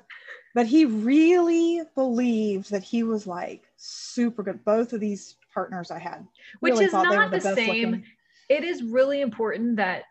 but 0.55 0.65
he 0.65 0.85
really 0.85 1.81
believed 1.95 2.71
that 2.71 2.83
he 2.83 3.03
was 3.03 3.27
like 3.27 3.63
super 3.77 4.43
good. 4.43 4.63
Both 4.65 4.93
of 4.93 4.99
these 4.99 5.35
partners 5.53 5.91
I 5.91 5.99
had, 5.99 6.25
Which 6.59 6.73
really 6.73 6.85
is 6.85 6.91
thought 6.91 7.03
they 7.09 7.17
were 7.17 7.23
not 7.23 7.31
the 7.31 7.37
best 7.39 7.55
same. 7.55 7.91
looking. 7.91 8.05
it 8.49 8.63
is 8.63 8.83
really 8.83 9.21
important 9.21 9.75
that 9.77 10.03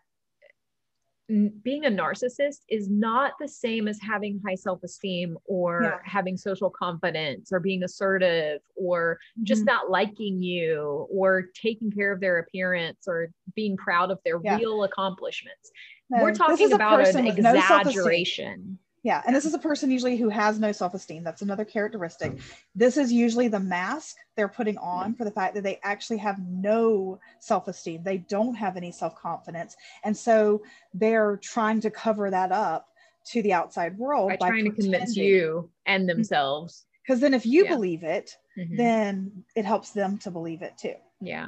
being 1.29 1.85
a 1.85 1.89
narcissist 1.89 2.61
is 2.69 2.89
not 2.89 3.33
the 3.39 3.47
same 3.47 3.87
as 3.87 3.99
having 4.01 4.41
high 4.45 4.55
self-esteem 4.55 5.37
or 5.45 5.81
Yeah. 5.83 5.99
having 6.03 6.35
social 6.35 6.71
confidence 6.71 7.51
or 7.51 7.59
being 7.59 7.83
assertive 7.83 8.61
or 8.75 9.19
just 9.43 9.61
Mhm. 9.61 9.67
not 9.67 9.91
liking 9.91 10.41
you 10.41 11.07
or 11.11 11.43
taking 11.53 11.91
care 11.91 12.11
of 12.11 12.19
their 12.19 12.39
appearance 12.39 13.07
or 13.07 13.31
being 13.55 13.77
proud 13.77 14.09
of 14.09 14.19
their 14.25 14.39
Yeah. 14.43 14.57
real 14.57 14.83
accomplishments. 14.83 15.71
No, 16.09 16.23
We're 16.23 16.33
talking 16.33 16.73
about 16.73 16.99
an 17.01 17.25
with 17.25 17.37
no 17.37 17.53
exaggeration. 17.53 18.79
Yeah, 19.03 19.21
and 19.25 19.33
this 19.35 19.45
is 19.45 19.53
a 19.53 19.59
person 19.59 19.89
usually 19.91 20.17
who 20.17 20.29
has 20.29 20.59
no 20.59 20.71
self 20.71 20.93
esteem. 20.93 21.23
That's 21.23 21.41
another 21.41 21.63
characteristic. 21.63 22.37
This 22.75 22.97
is 22.97 23.11
usually 23.13 23.47
the 23.47 23.59
mask 23.59 24.17
they're 24.35 24.49
putting 24.49 24.77
on 24.77 25.15
for 25.15 25.23
the 25.23 25.31
fact 25.31 25.55
that 25.55 25.63
they 25.63 25.79
actually 25.83 26.17
have 26.17 26.37
no 26.39 27.19
self 27.39 27.67
esteem. 27.67 28.03
They 28.03 28.17
don't 28.17 28.55
have 28.55 28.75
any 28.75 28.91
self 28.91 29.15
confidence. 29.15 29.77
And 30.03 30.15
so 30.15 30.61
they're 30.93 31.37
trying 31.37 31.79
to 31.81 31.89
cover 31.89 32.29
that 32.29 32.51
up 32.51 32.89
to 33.27 33.41
the 33.41 33.53
outside 33.53 33.97
world 33.97 34.29
by 34.39 34.49
trying 34.49 34.65
to 34.65 34.71
convince 34.71 35.15
you 35.15 35.69
and 35.85 36.09
themselves. 36.09 36.85
Because 37.05 37.21
then 37.21 37.33
if 37.33 37.45
you 37.45 37.63
Yeah. 37.63 37.75
believe 37.75 38.03
it, 38.03 38.37
Mhm. 38.57 38.77
then 38.77 39.43
it 39.55 39.65
helps 39.65 39.91
them 39.91 40.17
to 40.19 40.31
believe 40.31 40.61
it 40.61 40.77
too. 40.77 40.95
yeah. 41.21 41.47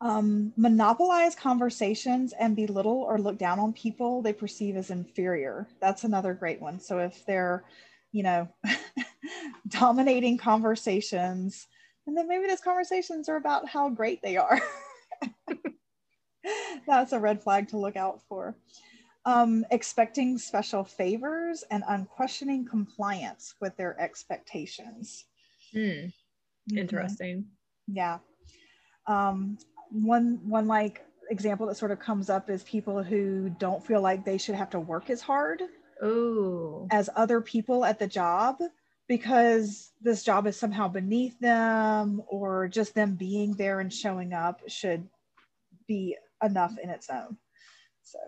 Um, 0.00 0.52
monopolize 0.56 1.34
conversations 1.34 2.32
and 2.38 2.54
belittle 2.54 3.02
or 3.02 3.18
look 3.18 3.38
down 3.38 3.58
on 3.58 3.72
people 3.72 4.22
they 4.22 4.32
perceive 4.32 4.76
as 4.76 4.90
inferior. 4.90 5.66
That's 5.80 6.04
another 6.04 6.34
great 6.34 6.60
one. 6.60 6.78
So 6.78 6.98
if 6.98 7.24
they're, 7.26 7.64
you 8.12 8.22
know, 8.22 8.48
dominating 9.68 10.38
conversations, 10.38 11.66
and 12.06 12.16
then 12.16 12.28
maybe 12.28 12.46
those 12.46 12.60
conversations 12.60 13.28
are 13.28 13.36
about 13.36 13.68
how 13.68 13.90
great 13.90 14.22
they 14.22 14.36
are. 14.36 14.60
That's 16.86 17.12
a 17.12 17.18
red 17.18 17.42
flag 17.42 17.68
to 17.68 17.76
look 17.76 17.96
out 17.96 18.20
for. 18.28 18.56
Um, 19.26 19.66
expecting 19.70 20.38
special 20.38 20.84
favors 20.84 21.64
and 21.70 21.84
unquestioning 21.86 22.66
compliance 22.66 23.54
with 23.60 23.76
their 23.76 24.00
expectations. 24.00 25.26
Hmm. 25.72 26.06
Mhm. 26.70 26.78
Interesting. 26.78 27.46
Yeah. 27.86 28.18
Um, 29.06 29.58
one 29.90 30.40
one 30.44 30.66
like 30.66 31.04
example 31.30 31.66
that 31.66 31.76
sort 31.76 31.90
of 31.90 31.98
comes 31.98 32.30
up 32.30 32.48
is 32.48 32.62
people 32.64 33.02
who 33.02 33.50
don't 33.58 33.84
feel 33.84 34.00
like 34.00 34.24
they 34.24 34.38
should 34.38 34.54
have 34.54 34.70
to 34.70 34.80
work 34.80 35.10
as 35.10 35.20
hard 35.20 35.62
Oh. 36.02 36.86
as 36.90 37.10
other 37.16 37.40
people 37.40 37.84
at 37.84 37.98
the 37.98 38.06
job 38.06 38.58
because 39.08 39.92
this 40.00 40.22
job 40.22 40.46
is 40.46 40.56
somehow 40.58 40.86
beneath 40.88 41.38
them 41.40 42.22
or 42.28 42.68
just 42.68 42.94
them 42.94 43.14
being 43.14 43.54
there 43.54 43.80
and 43.80 43.92
showing 43.92 44.32
up 44.32 44.60
should 44.68 45.08
be 45.86 46.16
enough 46.42 46.78
in 46.82 46.88
its 46.90 47.10
own. 47.10 47.36
So 48.02 48.18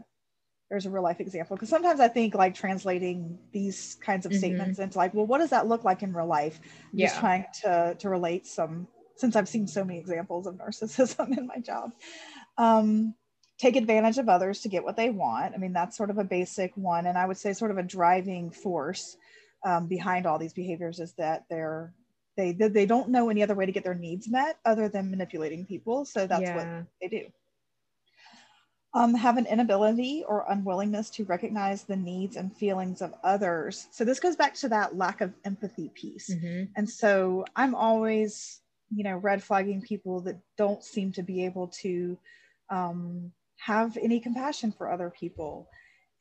there's 0.68 0.86
a 0.86 0.90
real 0.90 1.02
life 1.02 1.20
example 1.20 1.56
because 1.56 1.68
sometimes 1.68 2.00
I 2.00 2.08
think 2.08 2.34
like 2.34 2.54
translating 2.54 3.38
these 3.52 3.96
kinds 4.00 4.26
of 4.26 4.32
Mhm. 4.32 4.38
statements 4.38 4.78
into 4.78 4.98
like, 4.98 5.14
well, 5.14 5.26
what 5.26 5.38
does 5.38 5.50
that 5.50 5.66
look 5.68 5.84
like 5.84 6.02
in 6.02 6.12
real 6.12 6.26
life? 6.26 6.61
just 6.96 7.18
trying 7.20 7.44
to 7.62 7.94
to 7.98 8.08
relate 8.08 8.46
some 8.46 8.88
since 9.21 9.37
I've 9.37 9.49
seen 9.49 9.66
so 9.66 9.85
many 9.85 9.99
examples 9.99 10.47
of 10.47 10.55
narcissism 10.57 11.37
in 11.39 11.47
my 11.47 11.59
job. 11.59 11.93
Um, 12.59 13.14
take 13.59 13.77
advantage 13.77 14.16
of 14.18 14.29
others 14.29 14.61
to 14.62 14.68
get 14.68 14.83
what 14.85 14.97
they 14.97 15.11
want. 15.11 15.55
I 15.55 15.59
mean, 15.59 15.75
that's 15.75 15.97
sort 15.97 16.11
of 16.11 16.18
a 16.18 16.25
basic 16.25 16.75
one, 16.77 17.07
and 17.07 17.18
I 17.18 17.27
would 17.27 17.37
say 17.37 17.53
sort 17.53 17.71
of 17.71 17.79
a 17.79 17.83
driving 17.83 18.51
force 18.51 19.16
um, 19.64 19.87
behind 19.87 20.27
all 20.27 20.39
these 20.39 20.55
behaviors 20.55 21.01
is 21.01 21.12
that 21.14 21.45
they're 21.51 21.93
they 22.37 22.53
they 22.53 22.87
don't 22.87 23.11
know 23.11 23.29
any 23.29 23.43
other 23.43 23.55
way 23.55 23.66
to 23.66 23.73
get 23.73 23.85
their 23.85 23.95
needs 23.95 24.29
met 24.29 24.59
other 24.64 24.89
than 24.89 25.11
manipulating 25.11 25.66
people. 25.66 26.05
So 26.05 26.27
that's 26.27 26.43
what 26.55 26.87
they 27.01 27.09
do. 27.09 27.27
Um, 28.93 29.14
have 29.14 29.37
an 29.37 29.47
inability 29.47 30.25
or 30.27 30.47
unwillingness 30.49 31.11
to 31.11 31.25
recognize 31.25 31.85
the 31.85 31.97
needs 31.97 32.37
and 32.37 32.57
feelings 32.57 33.03
of 33.03 33.14
others. 33.23 33.87
So 33.93 34.05
this 34.05 34.18
goes 34.18 34.35
back 34.35 34.55
to 34.55 34.68
that 34.71 34.97
lack 34.97 35.21
of 35.21 35.33
empathy 35.45 35.91
piece. 35.95 36.29
Mhm. 36.31 36.71
And 36.77 36.91
so 36.91 37.45
I'm 37.55 37.77
always, 37.77 38.61
you 38.95 39.05
know, 39.05 39.16
red 39.16 39.43
flagging 39.43 39.80
people 39.82 40.20
that 40.22 40.41
don't 40.57 40.82
seem 40.84 41.12
to 41.12 41.22
be 41.22 41.45
able 41.45 41.68
to 41.68 42.18
um, 42.70 43.32
have 43.59 43.97
any 43.97 44.20
compassion 44.20 44.72
for 44.72 44.91
other 44.91 45.11
people 45.11 45.68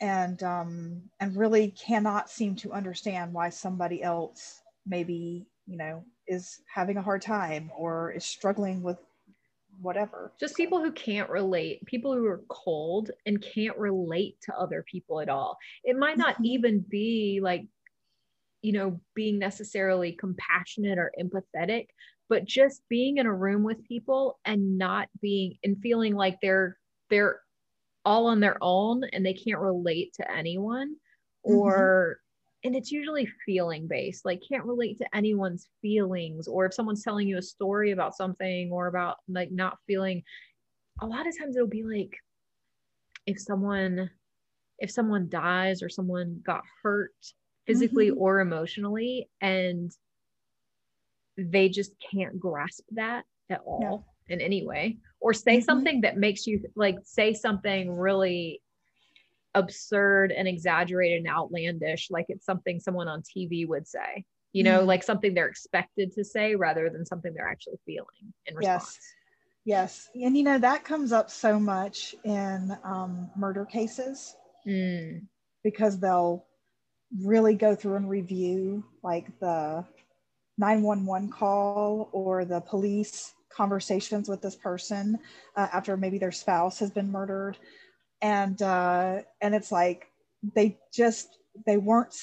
and 0.02 0.42
um, 0.44 1.02
and 1.20 1.36
really 1.36 1.72
cannot 1.72 2.30
seem 2.30 2.56
to 2.56 2.72
understand 2.74 3.34
why 3.34 3.50
somebody 3.50 4.02
else 4.02 4.62
maybe, 4.86 5.48
you 5.68 5.78
know, 5.78 6.04
is 6.28 6.62
having 6.74 6.98
a 6.98 7.02
hard 7.02 7.22
time 7.22 7.72
or 7.78 8.12
is 8.12 8.26
struggling 8.26 8.82
with 8.82 8.98
whatever. 9.82 10.34
just 10.40 10.58
people 10.58 10.80
who 10.84 10.92
can't 10.92 11.30
relate 11.30 11.86
people 11.86 12.14
who 12.14 12.26
are 12.26 12.44
cold 12.50 13.12
and 13.26 13.42
can't 13.42 13.78
relate 13.78 14.36
to 14.42 14.54
other 14.58 14.84
people 14.92 15.22
at 15.22 15.30
all 15.30 15.58
it 15.86 15.96
might 15.96 16.18
not 16.18 16.36
Mhm. 16.38 16.46
even 16.46 16.80
be 16.82 17.40
like 17.42 17.66
you 18.62 18.74
know 18.74 19.00
being 19.16 19.40
necessarily 19.40 20.12
compassionate 20.14 20.98
or 20.98 21.12
empathetic 21.20 21.88
but 22.30 22.46
just 22.46 22.82
being 22.90 23.18
in 23.18 23.26
a 23.26 23.34
room 23.34 23.64
with 23.64 23.84
people 23.88 24.40
and 24.46 24.78
not 24.78 25.10
being 25.22 25.58
and 25.64 25.78
feeling 25.82 26.16
like 26.16 26.38
they're 26.42 26.78
they're 27.10 27.42
all 28.06 28.28
on 28.28 28.40
their 28.40 28.58
own 28.62 29.04
and 29.12 29.26
they 29.26 29.34
can't 29.34 29.60
relate 29.60 30.14
to 30.14 30.32
anyone 30.32 30.96
or 31.44 32.20
and 32.64 32.76
it's 32.76 32.92
usually 32.92 33.28
feeling 33.46 33.88
based 33.88 34.26
like 34.26 34.42
can't 34.48 34.66
relate 34.66 34.98
to 34.98 35.16
anyone's 35.16 35.70
feelings 35.82 36.48
or 36.48 36.66
if 36.66 36.74
someone's 36.74 37.04
telling 37.04 37.28
you 37.28 37.38
a 37.38 37.42
story 37.42 37.92
about 37.92 38.16
something 38.16 38.70
or 38.72 38.88
about 38.88 39.18
like 39.28 39.52
not 39.52 39.78
feeling 39.88 40.22
a 41.02 41.06
lot 41.06 41.28
of 41.28 41.38
times 41.38 41.56
it'll 41.56 41.68
be 41.68 41.84
like 41.84 42.16
if 43.26 43.40
someone 43.40 44.10
if 44.80 44.92
someone 44.92 45.28
dies 45.30 45.82
or 45.84 45.90
someone 45.90 46.42
got 46.46 46.64
hurt 46.84 47.14
physically 47.66 48.10
Mhm. 48.12 48.18
or 48.18 48.40
emotionally 48.40 49.30
and 49.42 49.92
they 51.40 51.70
just 51.70 51.94
can't 52.12 52.40
grasp 52.40 52.84
that 52.92 53.24
at 53.50 53.62
all 53.66 54.06
in 54.28 54.42
any 54.42 54.66
way 54.66 54.98
or 55.20 55.34
say 55.34 55.58
Mhm. 55.58 55.64
something 55.64 56.02
that 56.02 56.18
makes 56.18 56.46
you 56.46 56.62
like 56.76 56.98
say 57.04 57.34
something 57.34 57.92
really 57.92 58.62
absurd 59.56 60.32
and 60.32 60.48
exaggerated 60.48 61.20
and 61.20 61.28
outlandish 61.28 62.12
like 62.12 62.26
it's 62.30 62.46
something 62.46 62.80
someone 62.80 63.08
on 63.08 63.24
TV 63.24 63.68
would 63.68 63.88
say 63.88 64.24
you 64.54 64.64
know 64.64 64.84
Mm. 64.84 64.86
like 64.86 65.02
something 65.04 65.34
they're 65.34 65.48
expected 65.48 66.12
to 66.12 66.24
say 66.24 66.56
rather 66.56 66.90
than 66.90 67.06
something 67.06 67.34
they're 67.34 67.48
actually 67.50 67.80
feeling 67.86 68.34
in 68.46 68.56
response 68.56 68.86
Yes. 68.86 69.00
Yes. 69.66 70.10
And 70.16 70.38
you 70.38 70.44
know, 70.44 70.58
that 70.60 70.84
comes 70.84 71.12
up 71.12 71.30
so 71.30 71.60
much 71.60 72.16
in 72.24 72.76
um, 72.84 73.30
murder 73.36 73.66
cases 73.66 74.36
Mm, 74.68 75.26
because 75.64 76.00
they'll 76.00 76.46
really 77.22 77.56
go 77.56 77.76
through 77.76 77.96
and 77.96 78.10
review 78.10 78.84
like 79.04 79.28
the 79.40 79.86
911 80.60 81.30
call 81.32 82.10
or 82.12 82.46
the 82.46 82.60
police 82.62 83.34
conversations 83.50 84.30
with 84.30 84.42
this 84.42 84.56
person 84.56 85.18
uh, 85.56 85.68
after 85.74 85.98
maybe 85.98 86.18
their 86.18 86.32
spouse 86.32 86.78
has 86.80 86.92
been 86.92 87.12
murdered. 87.12 87.58
And 88.22 88.62
uh, 88.62 89.22
and 89.42 89.56
it's 89.56 89.72
like 89.72 90.08
they 90.56 90.78
just 90.94 91.38
they 91.66 91.78
weren't 91.78 92.14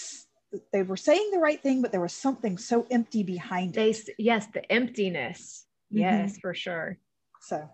they 0.73 0.83
were 0.83 0.97
saying 0.97 1.31
the 1.33 1.39
right 1.39 1.61
thing 1.63 1.83
but 1.83 1.91
there 1.93 2.01
was 2.01 2.13
something 2.13 2.57
so 2.57 2.87
empty 2.91 3.23
behind 3.23 3.75
they 3.75 3.91
it. 3.91 4.11
yes 4.19 4.47
the 4.55 4.71
emptiness. 4.71 5.67
Mhm. 5.93 6.01
yes 6.01 6.39
for 6.39 6.55
sure. 6.55 6.99
So 7.41 7.69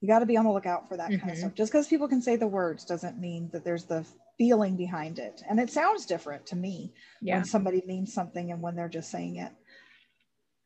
you 0.00 0.08
got 0.08 0.18
to 0.18 0.26
be 0.26 0.36
on 0.36 0.44
the 0.44 0.50
lookout 0.52 0.88
for 0.88 0.96
that 0.96 1.10
kind 1.10 1.22
Mhm. 1.22 1.32
of 1.32 1.38
stuff. 1.38 1.54
Just 1.54 1.72
because 1.72 1.86
people 1.88 2.08
can 2.08 2.20
say 2.20 2.36
the 2.36 2.46
words 2.46 2.84
doesn't 2.84 3.18
mean 3.18 3.48
that 3.52 3.64
there's 3.64 3.84
the 3.84 4.04
feeling 4.36 4.76
behind 4.76 5.18
it. 5.20 5.42
And 5.48 5.60
it 5.60 5.70
sounds 5.70 6.06
different 6.06 6.44
to 6.46 6.56
me 6.56 6.92
yeah. 7.20 7.36
when 7.36 7.44
somebody 7.44 7.82
means 7.86 8.12
something 8.12 8.50
and 8.50 8.60
when 8.60 8.74
they're 8.74 8.88
just 8.88 9.10
saying 9.10 9.36
it 9.36 9.52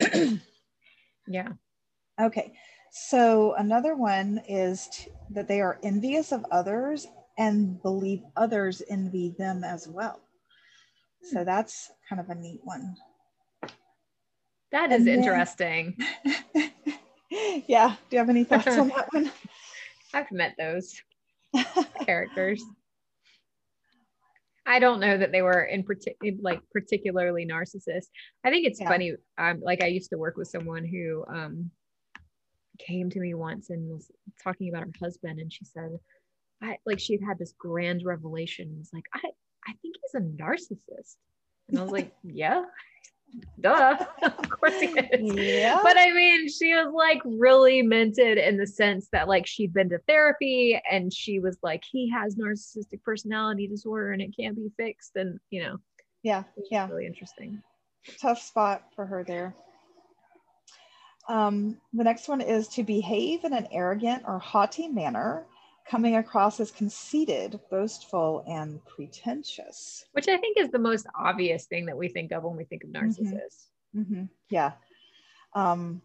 yeah 1.27 1.49
Okay, 2.19 2.55
so 2.91 3.53
another 3.55 3.95
one 3.95 4.41
is 4.49 4.89
t- 4.91 5.11
that 5.31 5.49
they 5.49 5.61
are 5.61 5.79
envious 5.83 6.33
of 6.33 6.47
others 6.51 7.07
and 7.37 7.81
believe 7.83 8.23
others 8.37 8.81
envy 8.89 9.35
them 9.37 9.63
as 9.63 9.87
well. 9.87 10.19
So 11.23 11.41
hmm. 11.41 11.45
that's 11.45 11.91
kind 12.09 12.21
of 12.21 12.31
a 12.31 12.35
neat 12.35 12.61
one. 12.65 12.97
That 14.73 14.93
is 14.93 15.05
then- 15.05 15.19
interesting 15.19 15.97
yeah, 17.69 17.97
do 18.09 18.17
you 18.17 18.19
have 18.19 18.31
any 18.31 18.45
thoughts 18.45 18.67
on 18.79 18.89
that 18.89 19.13
one? 19.13 19.31
i've 20.15 20.31
met 20.33 20.55
those 20.59 21.01
characters 22.07 22.63
I 24.67 24.79
don't 24.81 25.01
know 25.01 25.17
that 25.17 25.31
they 25.33 25.43
were 25.43 25.63
in 25.63 25.85
particular 25.85 26.37
like 26.43 26.61
particularly 26.73 27.47
narcissist. 27.47 28.07
I 28.45 28.51
think 28.51 28.67
it's 28.67 28.81
Yeah. 28.81 28.89
funny. 28.89 29.15
Um, 29.39 29.61
like 29.61 29.83
I 29.83 29.87
used 29.87 30.11
to 30.11 30.19
work 30.19 30.37
with 30.37 30.49
someone 30.49 30.85
who 30.85 31.25
um 31.29 31.71
came 32.79 33.09
to 33.11 33.21
me 33.21 33.33
once 33.35 33.71
and 33.71 33.89
was 33.89 34.11
talking 34.43 34.69
about 34.69 34.83
her 34.85 34.93
husband, 35.01 35.39
and 35.39 35.53
she 35.53 35.65
said, 35.65 35.99
I 36.63 36.79
like 36.85 36.99
she 36.99 37.19
had 37.27 37.39
this 37.39 37.55
grand 37.59 38.03
revelation. 38.05 38.75
Was 38.79 38.91
like, 38.93 39.07
I 39.15 39.21
I 39.69 39.73
think 39.83 39.97
he's 40.03 40.15
a 40.15 40.21
narcissist, 40.21 41.17
and 41.69 41.79
I 41.79 41.83
was 41.83 41.93
like, 41.93 42.13
yeah, 42.25 42.65
duh, 43.61 43.97
of 44.23 44.51
course 44.51 44.79
he 44.81 44.87
is. 44.87 45.35
Yeah. 45.37 45.81
But 45.83 45.99
I 45.99 46.13
mean, 46.13 46.49
she 46.49 46.75
was 46.75 46.93
like 46.95 47.21
really 47.25 47.83
minted 47.83 48.39
in 48.39 48.57
the 48.57 48.67
sense 48.67 49.09
that 49.13 49.29
like 49.29 49.47
she'd 49.47 49.73
been 49.73 49.89
to 49.91 49.99
therapy 50.07 50.81
and 50.91 51.13
she 51.13 51.39
was 51.39 51.59
like, 51.63 51.83
he 51.91 52.11
has 52.11 52.37
narcissistic 52.37 53.03
personality 53.03 53.67
disorder 53.67 54.13
and 54.13 54.23
it 54.23 54.35
can't 54.39 54.57
be 54.57 54.71
fixed. 54.77 55.17
And 55.17 55.39
you 55.51 55.63
know, 55.63 55.79
yeah. 56.23 56.45
Yeah. 56.71 56.89
really 56.89 57.07
interesting. 57.07 57.63
tough 58.21 58.41
spot 58.41 58.85
for 58.95 59.07
her 59.07 59.25
there. 59.25 59.55
Um, 61.29 61.79
the 61.93 62.05
next 62.05 62.29
one 62.29 62.41
is 62.41 62.69
to 62.69 62.85
behave 62.85 63.45
in 63.45 63.53
an 63.53 63.67
arrogant 63.73 64.23
or 64.27 64.39
haughty 64.39 64.87
manner, 64.87 65.45
coming 65.89 66.17
across 66.17 66.59
as 66.61 66.71
conceited, 66.71 67.61
boastful, 67.71 68.45
and 68.49 68.85
pretentious. 68.87 70.05
Which 70.13 70.29
I 70.29 70.37
think 70.37 70.59
is 70.59 70.71
the 70.71 70.79
most 70.79 71.07
obvious 71.15 71.67
thing 71.67 71.87
that 71.87 71.97
we 71.97 72.09
think 72.09 72.33
of 72.33 72.43
when 72.43 72.57
we 72.57 72.65
think 72.65 72.85
of 72.85 72.91
narcissists. 72.91 73.67
hmm 73.95 74.25
Yeah. 74.51 74.73
Um, 75.55 76.03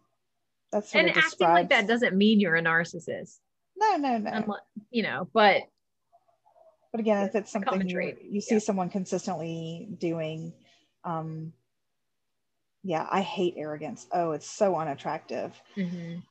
that's 0.71 0.93
And 0.95 1.09
acting 1.09 1.49
like 1.49 1.69
that 1.69 1.87
doesn't 1.87 2.15
mean 2.15 2.39
you're 2.39 2.55
a 2.55 2.61
narcissist. 2.61 3.39
No, 3.75 3.97
no, 3.97 4.17
no. 4.17 4.31
Unless, 4.31 4.61
you 4.91 5.03
know, 5.03 5.27
but 5.33 5.63
But 6.91 6.99
again, 6.99 7.27
if 7.27 7.35
it's 7.35 7.51
something 7.51 7.87
you, 7.87 8.17
you 8.21 8.41
see 8.41 8.55
yeah. 8.55 8.59
someone 8.59 8.89
consistently 8.89 9.89
doing, 9.97 10.53
um, 11.03 11.53
yeah, 12.83 13.07
I 13.09 13.21
hate 13.21 13.55
arrogance. 13.57 14.07
Oh, 14.11 14.31
it's 14.31 14.49
so 14.49 14.75
unattractive. 14.75 15.59
Mhm. 15.75 16.23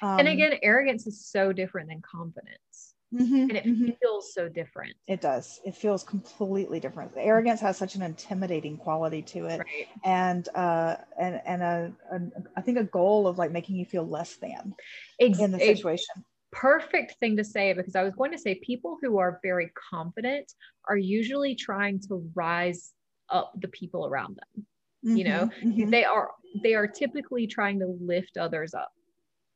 Um, 0.00 0.20
and 0.20 0.28
again, 0.28 0.58
arrogance 0.62 1.06
is 1.06 1.26
so 1.26 1.52
different 1.52 1.88
than 1.88 2.00
confidence. 2.02 2.94
mhm, 3.12 3.48
And 3.48 3.56
it 3.56 3.64
mhm. 3.64 3.98
feels 4.00 4.32
so 4.32 4.48
different. 4.48 4.94
It 5.06 5.20
does. 5.20 5.60
It 5.64 5.74
feels 5.74 6.02
completely 6.04 6.80
different. 6.80 7.12
Arrogance 7.16 7.60
has 7.60 7.76
such 7.76 7.94
an 7.96 8.02
intimidating 8.02 8.76
quality 8.78 9.20
to 9.22 9.46
it, 9.46 9.58
Right. 9.60 9.88
and 10.04 10.48
uh, 10.54 10.96
and 11.18 11.40
and 11.44 11.62
a, 11.62 11.92
a 12.12 12.20
I 12.56 12.60
think 12.62 12.78
a 12.78 12.84
goal 12.84 13.26
of 13.26 13.36
like 13.38 13.50
making 13.50 13.76
you 13.76 13.84
feel 13.84 14.06
less 14.06 14.36
than 14.36 14.74
Ex- 15.20 15.38
in 15.38 15.50
the 15.50 15.58
situation. 15.60 16.24
perfect 16.52 17.18
thing 17.18 17.36
to 17.36 17.44
say 17.44 17.72
because 17.72 17.96
I 17.96 18.02
was 18.02 18.14
going 18.14 18.30
to 18.32 18.38
say 18.38 18.56
people 18.56 18.98
who 19.02 19.18
are 19.18 19.40
very 19.42 19.70
confident 19.90 20.52
are 20.88 20.96
usually 20.98 21.54
trying 21.54 21.98
to 22.08 22.30
rise 22.34 22.92
up 23.30 23.52
the 23.60 23.68
people 23.68 24.06
around 24.06 24.36
them. 24.36 24.66
you 25.16 25.24
know, 25.24 25.48
Mhm, 25.62 25.74
mhm. 25.76 25.90
They 25.90 26.04
are 26.04 26.30
they 26.62 26.74
are 26.74 26.86
typically 26.86 27.46
trying 27.46 27.80
to 27.80 27.86
lift 28.00 28.36
others 28.36 28.72
up. 28.74 28.92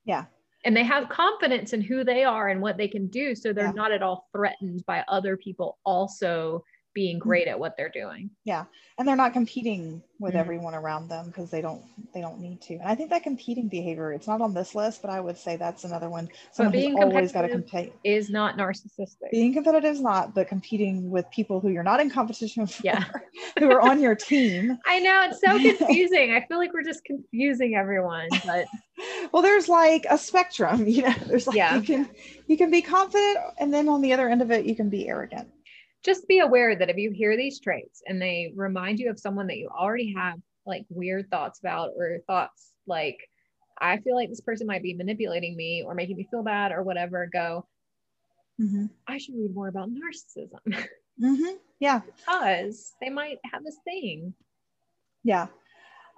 Yeah. 0.06 0.24
And 0.64 0.76
they 0.76 0.84
have 0.84 1.08
confidence 1.10 1.72
in 1.74 1.80
who 1.80 2.02
they 2.02 2.24
are 2.24 2.48
and 2.48 2.60
what 2.60 2.76
they 2.76 2.88
can 2.88 3.08
do 3.08 3.34
so 3.34 3.52
they're 3.52 3.66
Yeah. 3.66 3.72
not 3.72 3.92
at 3.92 4.02
all 4.02 4.28
threatened 4.32 4.84
by 4.86 5.04
other 5.08 5.36
people 5.36 5.78
also 5.84 6.64
being 6.97 7.18
great 7.18 7.47
at 7.47 7.60
what 7.60 7.77
they're 7.77 7.90
doing. 7.90 8.31
Yeah. 8.44 8.64
And 8.98 9.06
they're 9.06 9.16
not 9.16 9.35
competing 9.35 10.02
with 10.18 10.32
Mhm. 10.32 10.39
everyone 10.39 10.74
around 10.74 11.09
them 11.10 11.27
because 11.27 11.51
they 11.51 11.60
don't 11.60 11.82
they 12.14 12.23
don't 12.23 12.40
need 12.40 12.62
to. 12.62 12.73
And 12.77 12.89
I 12.89 12.94
think 12.94 13.10
that 13.10 13.23
competing 13.23 13.68
behavior, 13.68 14.14
it's 14.14 14.27
not 14.27 14.40
on 14.40 14.55
this 14.55 14.74
list, 14.74 15.02
but 15.02 15.10
I 15.10 15.20
would 15.20 15.36
say 15.36 15.56
that's 15.56 15.85
another 15.85 16.09
one. 16.09 16.31
Someone 16.52 16.73
who's 16.73 16.81
being 16.82 16.94
always 17.02 17.31
got 17.32 17.43
to 17.43 17.48
competitive- 17.51 17.93
compete. 17.93 18.10
Is 18.10 18.31
not 18.31 18.56
narcissistic. 18.56 19.31
Being 19.31 19.52
competitive 19.52 19.90
is 19.93 20.01
not, 20.01 20.35
but 20.35 20.48
competing 20.48 21.10
with 21.10 21.31
people 21.31 21.60
who 21.60 21.68
you're 21.68 21.82
not 21.82 22.01
in 22.01 22.09
competition 22.09 22.66
for, 22.66 22.81
Yeah. 22.82 23.05
who 23.59 23.70
are 23.70 23.82
on 23.82 24.01
your 24.01 24.14
team. 24.14 24.78
I 24.86 24.98
know 25.01 25.27
it's 25.28 25.40
so 25.43 25.59
confusing. 25.78 26.32
I 26.32 26.47
feel 26.48 26.56
like 26.56 26.73
we're 26.73 26.82
just 26.82 27.05
confusing 27.05 27.74
everyone, 27.74 28.28
but 28.47 28.64
well 29.31 29.43
there's 29.43 29.68
like 29.68 30.06
a 30.09 30.16
spectrum 30.16 30.86
you 30.89 31.02
know 31.02 31.12
there's 31.27 31.47
like 31.47 31.55
Yeah. 31.56 31.77
you 31.77 31.82
can 31.82 32.09
you 32.47 32.56
can 32.56 32.70
be 32.70 32.81
confident 32.81 33.36
and 33.59 33.74
then 33.74 33.90
on 33.90 34.01
the 34.01 34.14
other 34.14 34.31
end 34.31 34.40
of 34.40 34.51
it 34.51 34.64
you 34.64 34.74
can 34.74 34.89
be 34.89 35.06
arrogant 35.06 35.48
just 36.06 36.28
be 36.28 36.38
aware 36.38 36.76
that 36.76 36.88
if 36.88 36.96
you 36.96 37.10
hear 37.10 37.36
these 37.36 37.60
traits 37.60 38.00
and 38.06 38.22
they 38.22 38.52
remind 38.54 39.00
you 39.00 39.10
of 39.10 39.18
someone 39.18 39.48
that 39.48 39.58
you 39.58 39.68
already 39.68 40.14
have 40.16 40.36
like 40.64 40.86
weird 40.88 41.28
thoughts 41.30 41.58
about 41.58 41.90
or 41.96 42.18
thoughts 42.28 42.72
like 42.86 43.18
i 43.80 43.98
feel 43.98 44.14
like 44.14 44.28
this 44.28 44.40
person 44.40 44.66
might 44.66 44.82
be 44.82 44.94
manipulating 44.94 45.56
me 45.56 45.82
or 45.84 45.94
making 45.94 46.16
me 46.16 46.26
feel 46.30 46.44
bad 46.44 46.70
or 46.70 46.84
whatever 46.84 47.28
go 47.30 47.66
mm-hmm. 48.60 48.86
i 49.08 49.18
should 49.18 49.34
read 49.34 49.54
more 49.54 49.68
about 49.68 49.90
narcissism 49.90 50.86
Mm-hmm. 51.18 51.56
yeah 51.80 52.02
because 52.18 52.92
they 53.00 53.08
might 53.08 53.38
have 53.50 53.64
this 53.64 53.78
thing 53.84 54.34
yeah 55.24 55.46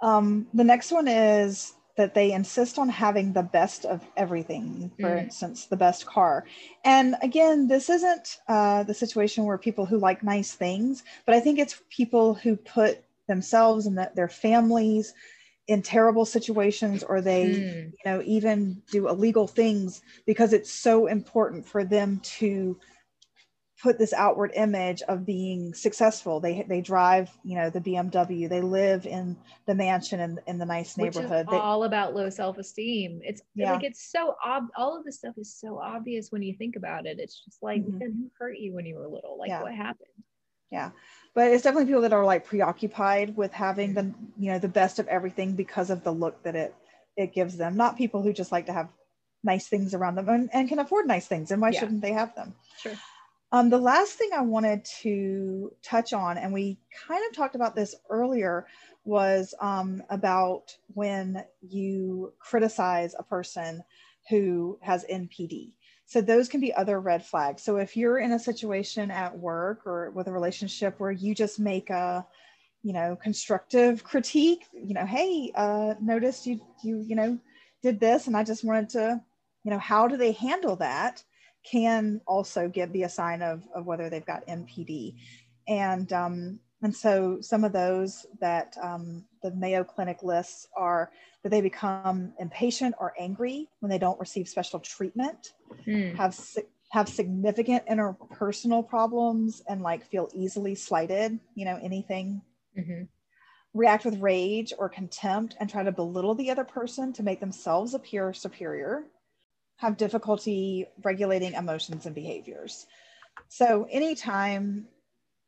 um, 0.03 0.47
the 0.55 0.65
next 0.65 0.91
one 0.91 1.07
is 1.07 1.75
that 1.99 2.15
they 2.15 2.33
insist 2.33 2.79
on 2.79 2.89
having 2.89 3.35
the 3.35 3.43
best 3.43 3.85
of 3.87 4.07
everything 4.17 4.91
for 5.01 5.17
Mm. 5.17 5.19
instance 5.19 5.67
the 5.67 5.77
best 5.77 6.07
car 6.07 6.47
and 6.85 7.17
again 7.23 7.69
this 7.69 7.91
isn't 7.91 8.39
uh, 8.49 8.85
the 8.85 8.95
situation 8.95 9.45
where 9.45 9.59
people 9.59 9.87
who 9.87 9.99
like 9.99 10.23
nice 10.25 10.55
things 10.55 11.05
but 11.27 11.35
i 11.37 11.41
think 11.41 11.59
it's 11.59 11.83
people 11.91 12.35
who 12.35 12.57
put 12.57 13.05
themselves 13.29 13.87
and 13.87 13.99
that 13.99 14.17
their 14.17 14.29
families 14.29 15.15
in 15.69 15.83
terrible 15.83 16.25
situations 16.25 17.03
or 17.05 17.21
they 17.21 17.43
Mm, 17.43 17.93
you 17.93 18.11
know 18.11 18.23
even 18.25 18.83
do 18.91 19.09
illegal 19.09 19.47
things 19.49 20.03
because 20.27 20.53
it's 20.55 20.71
so 20.73 21.07
important 21.07 21.67
for 21.67 21.85
them 21.85 22.21
to 22.23 22.79
put 23.83 23.97
this 23.99 24.13
outward 24.13 24.51
image 24.57 25.03
of 25.03 25.25
being 25.25 25.73
successful. 25.75 26.41
They 26.41 26.63
they 26.69 26.81
drive 26.81 27.31
you 27.45 27.57
know 27.57 27.71
the 27.71 27.81
bmw 27.81 28.49
they 28.49 28.61
live 28.61 29.07
in 29.07 29.37
the 29.67 29.75
mansion 29.75 30.19
and 30.21 30.41
in 30.47 30.59
the 30.59 30.67
nice 30.67 30.97
which 30.97 31.15
neighborhood. 31.15 31.47
Is 31.47 31.51
They- 31.53 31.57
all 31.59 31.85
about 31.85 32.15
low 32.15 32.29
self-esteem. 32.29 33.21
It's 33.23 33.41
Yeah. 33.55 33.73
like 33.73 33.85
it's 33.85 34.11
so 34.11 34.35
ob- 34.45 34.71
all 34.77 34.97
of 34.99 35.05
this 35.05 35.19
stuff 35.19 35.35
is 35.39 35.55
so 35.55 35.79
obvious 35.79 36.33
when 36.33 36.43
you 36.43 36.55
think 36.57 36.75
about 36.77 37.07
it. 37.07 37.19
It's 37.21 37.45
just 37.45 37.63
like 37.63 37.83
Mhm. 37.85 37.99
then 38.01 38.13
who 38.13 38.31
hurt 38.39 38.59
you 38.59 38.75
when 38.75 38.85
you 38.87 38.97
were 38.97 39.07
little? 39.09 39.39
Like 39.39 39.49
Yeah. 39.51 39.63
what 39.63 39.75
happened? 39.75 40.11
Yeah. 40.71 40.91
But 41.35 41.53
it's 41.53 41.63
definitely 41.63 41.87
people 41.87 42.03
that 42.03 42.13
are 42.13 42.25
like 42.25 42.45
preoccupied 42.45 43.37
with 43.37 43.53
having 43.53 43.95
the 43.95 44.13
you 44.39 44.51
know 44.53 44.59
the 44.59 44.69
best 44.69 44.99
of 44.99 45.07
everything 45.09 45.55
because 45.55 45.89
of 45.91 46.03
the 46.03 46.13
look 46.13 46.43
that 46.43 46.57
it 46.57 46.75
it 47.17 47.33
gives 47.33 47.57
them. 47.57 47.77
Not 47.77 47.97
people 47.97 48.23
who 48.23 48.33
just 48.33 48.51
like 48.53 48.67
to 48.67 48.73
have 48.73 48.91
nice 49.45 49.69
things 49.69 49.95
around 49.95 50.17
them 50.17 50.29
and, 50.29 50.51
and 50.53 50.69
can 50.69 50.81
afford 50.81 51.07
nice 51.07 51.27
things. 51.29 51.51
And 51.53 51.63
why 51.63 51.71
Yeah. 51.71 51.81
shouldn't 51.81 52.01
they 52.03 52.13
have 52.13 52.35
them? 52.35 52.55
Sure. 52.79 52.93
Um, 53.53 53.71
the 53.71 53.79
last 53.79 54.13
thing 54.15 54.31
i 54.37 54.41
wanted 54.41 54.85
to 54.85 55.73
touch 55.83 56.13
on 56.13 56.39
and 56.39 56.53
we 56.53 56.79
kind 57.07 57.23
of 57.29 57.37
talked 57.37 57.55
about 57.55 57.75
this 57.75 57.95
earlier 58.11 58.67
was 59.05 59.55
um, 59.61 60.03
about 60.11 60.77
when 60.95 61.45
you 61.63 62.33
criticize 62.39 63.15
a 63.19 63.23
person 63.23 63.83
who 64.29 64.79
has 64.83 65.05
npd 65.11 65.73
so 66.09 66.23
those 66.23 66.49
can 66.49 66.61
be 66.61 66.73
other 66.73 67.01
red 67.01 67.23
flags. 67.23 67.63
So 67.63 67.77
if 67.77 67.95
you're 67.95 68.19
in 68.19 68.33
a 68.33 68.39
situation 68.39 69.11
at 69.11 69.39
work 69.39 69.87
or 69.87 70.11
with 70.13 70.27
a 70.27 70.33
relationship 70.33 70.99
where 70.99 71.11
you 71.11 71.35
just 71.35 71.61
make 71.61 71.91
a, 71.91 72.27
you 72.83 72.95
know, 72.95 73.15
constructive 73.15 74.03
critique, 74.05 74.65
you 74.73 74.95
know, 74.95 75.05
hey, 75.05 75.53
uh, 75.55 75.97
noticed 76.01 76.47
you 76.47 76.63
you 76.83 77.05
you 77.07 77.15
know 77.15 77.39
did 77.83 78.01
this, 78.01 78.27
and 78.27 78.35
I 78.39 78.43
just 78.43 78.65
wanted 78.65 78.89
to, 78.91 79.21
you 79.65 79.71
know, 79.71 79.79
how 79.79 80.09
do 80.09 80.17
they 80.17 80.33
handle 80.33 80.77
that? 80.77 81.23
Can 81.71 82.21
also 82.27 82.69
give 82.69 82.93
be 82.93 83.03
a 83.03 83.09
sign 83.09 83.43
of 83.43 83.63
of 83.75 83.85
whether 83.87 84.09
they've 84.09 84.25
got 84.25 84.47
NPD, 84.47 85.17
and 85.67 86.11
um, 86.13 86.61
and 86.83 86.95
so 86.95 87.39
some 87.41 87.65
of 87.65 87.73
those 87.73 88.25
that 88.41 88.77
um, 88.83 89.25
the 89.43 89.51
Mayo 89.51 89.85
Clinic 89.85 90.23
lists 90.23 90.69
are 90.77 91.11
that 91.43 91.51
they 91.51 91.61
become 91.61 92.33
impatient 92.39 92.95
or 92.99 93.13
angry 93.19 93.69
when 93.81 93.91
they 93.91 93.99
don't 93.99 94.19
receive 94.21 94.49
special 94.49 94.81
treatment 94.81 95.53
Hmm. 95.85 96.15
have 96.15 96.35
si- 96.35 96.63
have 96.91 97.09
significant 97.09 97.85
interpersonal 97.87 98.87
problems 98.89 99.63
and 99.69 99.83
like 99.83 100.05
feel 100.05 100.29
easily 100.35 100.75
slighted 100.75 101.39
you 101.55 101.65
know 101.65 101.79
anything 101.83 102.41
Mhm. 102.79 103.09
react 103.75 104.05
with 104.05 104.19
rage 104.21 104.73
or 104.79 104.89
contempt 104.89 105.57
and 105.61 105.69
try 105.69 105.83
to 105.83 105.93
belittle 105.93 106.35
the 106.35 106.51
other 106.51 106.65
person 106.65 107.13
to 107.13 107.23
make 107.23 107.41
themselves 107.41 107.95
appear 107.95 108.33
superior 108.33 109.05
have 109.79 109.97
difficulty 109.97 110.87
regulating 111.03 111.55
emotions 111.55 112.07
and 112.07 112.15
behaviors 112.15 112.87
so 113.49 113.87
anytime 113.91 114.87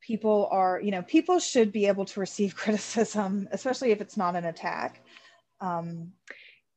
people 0.00 0.48
are 0.50 0.80
you 0.80 0.90
know 0.90 1.02
people 1.02 1.38
should 1.38 1.70
be 1.70 1.86
able 1.86 2.04
to 2.04 2.18
receive 2.18 2.56
criticism 2.62 3.48
especially 3.52 3.92
if 3.92 4.00
it's 4.00 4.16
not 4.16 4.34
an 4.34 4.46
attack 4.46 5.02
um, 5.60 6.10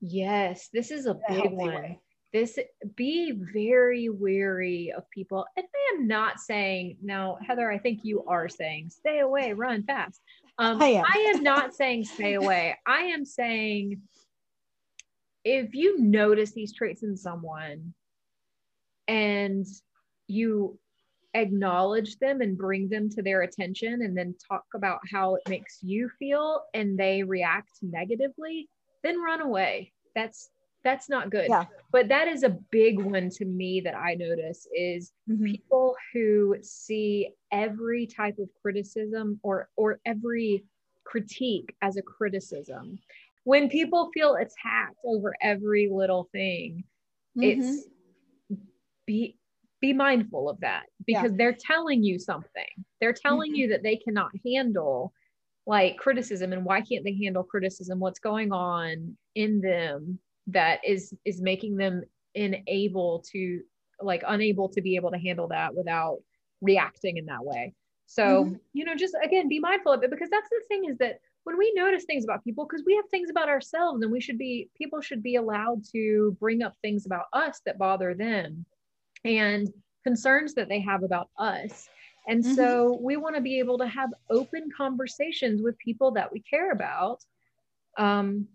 Yes, 0.06 0.68
this 0.74 0.92
is 0.92 1.06
a 1.06 1.18
big 1.30 1.54
one. 1.54 1.72
way. 1.72 2.00
This 2.34 2.60
be 2.98 3.32
very 3.32 4.10
wary 4.10 4.92
of 4.96 5.10
people. 5.12 5.46
And 5.56 5.66
I 5.66 5.96
am 5.96 6.08
not 6.08 6.42
saying 6.42 6.98
now, 7.02 7.38
Heather, 7.48 7.72
I 7.72 7.78
think 7.78 8.02
you 8.04 8.26
are 8.28 8.50
saying 8.50 8.90
stay 8.90 9.20
away, 9.20 9.54
run 9.54 9.84
fast. 9.84 10.20
Um, 10.58 10.82
I 10.82 10.88
am. 10.88 11.06
I 11.06 11.34
am 11.34 11.44
not 11.44 11.74
saying 11.76 12.04
stay 12.04 12.34
away. 12.34 12.76
I 12.86 13.02
am 13.04 13.24
saying 13.24 14.02
if 15.44 15.74
you 15.74 16.00
notice 16.00 16.52
these 16.52 16.74
traits 16.74 17.04
in 17.04 17.18
someone 17.18 17.94
and 19.08 19.66
you 20.28 20.80
acknowledge 21.34 22.18
them 22.20 22.42
and 22.42 22.58
bring 22.58 22.88
them 22.90 23.10
to 23.10 23.22
their 23.22 23.42
attention 23.42 24.02
and 24.04 24.16
then 24.16 24.36
talk 24.48 24.64
about 24.76 25.00
how 25.12 25.36
it 25.36 25.42
makes 25.50 25.80
you 25.82 26.10
feel 26.20 26.62
and 26.74 26.98
they 26.98 27.24
react 27.24 27.72
negatively, 27.82 28.70
then 29.04 29.20
run 29.22 29.42
away. 29.42 29.92
That's 30.16 30.50
that's 30.84 31.08
not 31.10 31.30
good. 31.30 31.48
Yeah. 31.50 31.66
But 31.94 32.10
that 32.10 32.28
is 32.28 32.44
a 32.44 32.58
big 32.70 33.00
one 33.02 33.30
to 33.32 33.46
me 33.46 33.80
that 33.82 33.96
I 33.96 34.16
notice 34.16 34.68
is 34.76 35.14
Mhm. 35.30 35.52
people 35.52 35.96
who 36.12 36.58
see 36.62 37.30
every 37.52 38.06
type 38.06 38.38
of 38.38 38.50
criticism 38.62 39.40
or 39.44 39.70
or 39.78 40.02
every 40.06 40.66
critique 41.06 41.76
as 41.82 41.98
a 41.98 42.02
criticism. 42.02 43.00
When 43.46 43.70
people 43.70 44.10
feel 44.14 44.36
attacked 44.36 45.00
over 45.06 45.36
every 45.42 45.90
little 45.92 46.30
thing, 46.32 46.86
Mhm. 47.36 47.84
it's 47.84 47.88
be 49.06 49.38
be 49.82 49.94
mindful 49.94 50.50
of 50.50 50.60
that 50.62 50.86
because 51.06 51.34
they're 51.36 51.54
telling 51.60 52.04
you 52.04 52.18
something 52.18 52.66
they're 53.02 53.14
telling 53.14 53.54
Mhm. 53.54 53.56
you 53.56 53.68
that 53.68 53.84
they 53.84 53.98
cannot 53.98 54.32
handle 54.46 55.12
like 55.66 55.98
criticism 55.98 56.54
and 56.54 56.64
why 56.66 56.82
can't 56.82 57.04
they 57.04 57.18
handle 57.22 57.44
criticism 57.44 58.00
what's 58.00 58.20
going 58.20 58.52
on 58.54 59.18
in 59.36 59.60
them 59.62 60.20
that 60.48 60.80
is 60.86 61.14
is 61.26 61.42
making 61.42 61.76
them 61.76 62.02
unable 62.36 63.24
to 63.30 63.62
like 64.02 64.24
unable 64.28 64.70
to 64.70 64.82
be 64.82 64.96
able 64.96 65.12
to 65.12 65.18
handle 65.20 65.48
that 65.50 65.76
without 65.76 66.20
reacting 66.62 67.18
in 67.18 67.26
that 67.26 67.44
way 67.44 67.74
so 68.06 68.50
Mhm. 68.50 68.60
you 68.74 68.86
know 68.86 68.96
just 68.96 69.16
again 69.22 69.50
be 69.50 69.60
mindful 69.60 69.92
of 69.92 70.02
it 70.04 70.12
because 70.12 70.30
that's 70.30 70.50
the 70.50 70.62
thing 70.70 70.86
is 70.86 70.98
that 70.98 71.20
when 71.44 71.58
we 71.58 71.72
notice 71.76 72.06
things 72.06 72.24
about 72.24 72.44
people 72.44 72.66
because 72.66 72.84
we 72.86 72.96
have 72.96 73.08
things 73.10 73.30
about 73.30 73.50
ourselves 73.50 74.02
and 74.02 74.12
we 74.12 74.22
should 74.22 74.38
be 74.38 74.70
people 74.78 75.02
should 75.02 75.22
be 75.22 75.36
allowed 75.36 75.84
to 75.92 76.36
bring 76.40 76.62
up 76.64 76.74
things 76.82 77.06
about 77.06 77.26
us 77.34 77.62
that 77.66 77.78
bother 77.78 78.14
them 78.14 78.66
and 79.26 79.70
concerns 80.04 80.54
that 80.54 80.70
they 80.70 80.80
have 80.80 81.04
about 81.04 81.30
us 81.38 81.90
and 82.28 82.44
Mhm. 82.44 82.56
so 82.56 82.98
we 83.02 83.18
want 83.18 83.36
to 83.36 83.42
be 83.42 83.60
able 83.60 83.78
to 83.78 83.88
have 83.88 84.10
open 84.30 84.70
conversations 84.76 85.62
with 85.62 85.78
people 85.78 86.12
that 86.12 86.32
we 86.32 86.42
care 86.42 86.72
about 86.72 87.20
um, 87.98 88.48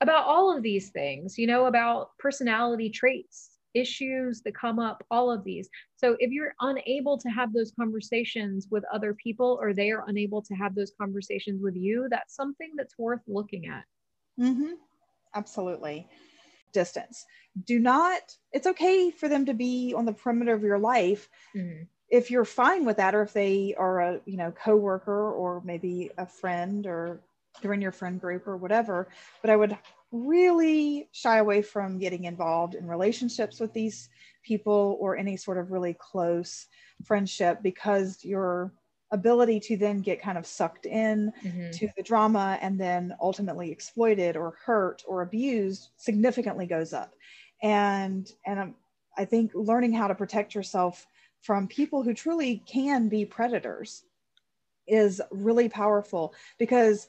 about 0.00 0.24
all 0.24 0.54
of 0.54 0.62
these 0.62 0.90
things 0.90 1.38
you 1.38 1.46
know 1.46 1.66
about 1.66 2.10
personality 2.18 2.90
traits 2.90 3.55
issues 3.82 4.42
that 4.42 4.54
come 4.54 4.78
up 4.78 5.04
all 5.10 5.30
of 5.30 5.44
these 5.44 5.68
so 5.96 6.16
if 6.18 6.30
you're 6.30 6.54
unable 6.60 7.16
to 7.18 7.28
have 7.28 7.52
those 7.52 7.72
conversations 7.80 8.68
with 8.70 8.84
other 8.92 9.12
people 9.14 9.58
or 9.60 9.72
they 9.72 9.90
are 9.90 10.04
unable 10.08 10.40
to 10.42 10.54
have 10.54 10.74
those 10.74 10.92
conversations 11.00 11.60
with 11.62 11.76
you 11.76 12.06
that's 12.10 12.34
something 12.34 12.70
that's 12.76 12.98
worth 12.98 13.20
looking 13.26 13.66
at 13.66 13.84
Mm-hmm. 14.38 14.72
Absolutely. 15.34 16.06
Distance. 16.72 17.24
Do 17.64 17.78
not, 17.78 18.20
it's 18.52 18.66
okay 18.66 19.10
for 19.10 19.28
them 19.28 19.46
to 19.46 19.54
be 19.54 19.94
on 19.96 20.04
the 20.04 20.12
perimeter 20.12 20.54
of 20.54 20.62
your 20.62 20.78
life 20.78 21.28
Mhm. 21.54 21.86
if 22.08 22.30
you're 22.30 22.44
fine 22.44 22.84
with 22.84 22.98
that, 22.98 23.14
or 23.14 23.22
if 23.22 23.32
they 23.32 23.74
are 23.76 24.00
a, 24.00 24.20
you 24.26 24.36
know, 24.36 24.52
coworker 24.52 25.32
or 25.32 25.60
maybe 25.64 26.10
a 26.18 26.26
friend 26.26 26.86
or 26.86 27.20
they're 27.62 27.74
your 27.74 27.92
friend 27.92 28.20
group 28.20 28.46
or 28.46 28.56
whatever. 28.56 29.08
But 29.40 29.50
I 29.50 29.56
would 29.56 29.76
really 30.12 31.08
shy 31.12 31.38
away 31.38 31.62
from 31.62 31.98
getting 31.98 32.24
involved 32.24 32.74
in 32.74 32.86
relationships 32.86 33.60
with 33.60 33.72
these 33.72 34.08
people 34.42 34.96
or 35.00 35.16
any 35.16 35.36
sort 35.36 35.58
of 35.58 35.72
really 35.72 35.94
close 35.94 36.66
friendship 37.04 37.60
because 37.62 38.24
your 38.24 38.72
ability 39.12 39.60
to 39.60 39.76
then 39.76 40.00
get 40.00 40.20
kind 40.20 40.38
of 40.38 40.46
sucked 40.46 40.86
in 40.86 41.32
Mhm. 41.44 41.72
to 41.72 41.88
the 41.96 42.02
drama 42.02 42.58
and 42.60 42.80
then 42.80 43.14
ultimately 43.20 43.70
exploited 43.70 44.36
or 44.36 44.56
hurt 44.64 45.02
or 45.06 45.22
abused 45.22 45.90
significantly 45.96 46.66
goes 46.66 46.92
up 46.92 47.14
and 47.62 48.32
and 48.46 48.58
um, 48.58 48.74
i 49.16 49.24
think 49.24 49.52
learning 49.54 49.92
how 49.92 50.08
to 50.08 50.14
protect 50.14 50.54
yourself 50.54 51.06
from 51.40 51.68
people 51.68 52.02
who 52.02 52.12
truly 52.14 52.58
can 52.66 53.08
be 53.08 53.24
predators 53.24 54.04
is 54.86 55.20
really 55.30 55.68
powerful 55.68 56.34
because 56.58 57.08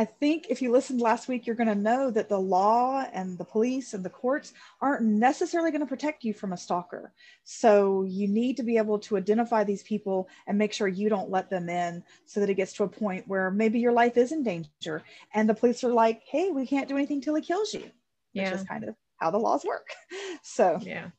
i 0.00 0.04
think 0.04 0.46
if 0.48 0.62
you 0.62 0.72
listened 0.72 1.00
last 1.00 1.28
week 1.28 1.46
you're 1.46 1.56
going 1.56 1.68
to 1.68 1.74
know 1.74 2.10
that 2.10 2.28
the 2.28 2.38
law 2.38 3.04
and 3.12 3.36
the 3.38 3.44
police 3.44 3.94
and 3.94 4.04
the 4.04 4.10
courts 4.10 4.52
aren't 4.80 5.02
necessarily 5.02 5.70
going 5.70 5.80
to 5.80 5.86
protect 5.86 6.24
you 6.24 6.32
from 6.32 6.52
a 6.52 6.56
stalker. 6.56 7.12
So 7.44 8.04
you 8.04 8.28
need 8.28 8.56
to 8.56 8.62
be 8.62 8.76
able 8.76 8.98
to 9.00 9.16
identify 9.16 9.64
these 9.64 9.82
people 9.82 10.28
and 10.46 10.58
make 10.58 10.72
sure 10.72 10.88
you 10.88 11.08
don't 11.08 11.30
let 11.30 11.50
them 11.50 11.68
in 11.68 12.02
so 12.26 12.40
that 12.40 12.50
it 12.50 12.54
gets 12.54 12.72
to 12.74 12.84
a 12.84 12.88
point 12.88 13.28
where 13.28 13.50
maybe 13.50 13.78
your 13.78 13.92
life 13.92 14.16
is 14.16 14.32
in 14.32 14.42
danger 14.42 15.02
and 15.34 15.48
the 15.48 15.54
police 15.54 15.84
are 15.84 15.92
like, 15.92 16.22
hey, 16.26 16.50
we 16.50 16.66
can't 16.66 16.88
do 16.88 16.96
anything 16.96 17.20
till 17.20 17.34
he 17.34 17.42
kills 17.42 17.74
you, 17.74 17.80
which 17.80 17.92
yeah. 18.32 18.54
is 18.54 18.62
kind 18.64 18.84
of 18.84 18.94
how 19.16 19.30
the 19.30 19.38
laws 19.38 19.64
work. 19.64 19.88
So 20.42 20.78
yeah 20.82 21.10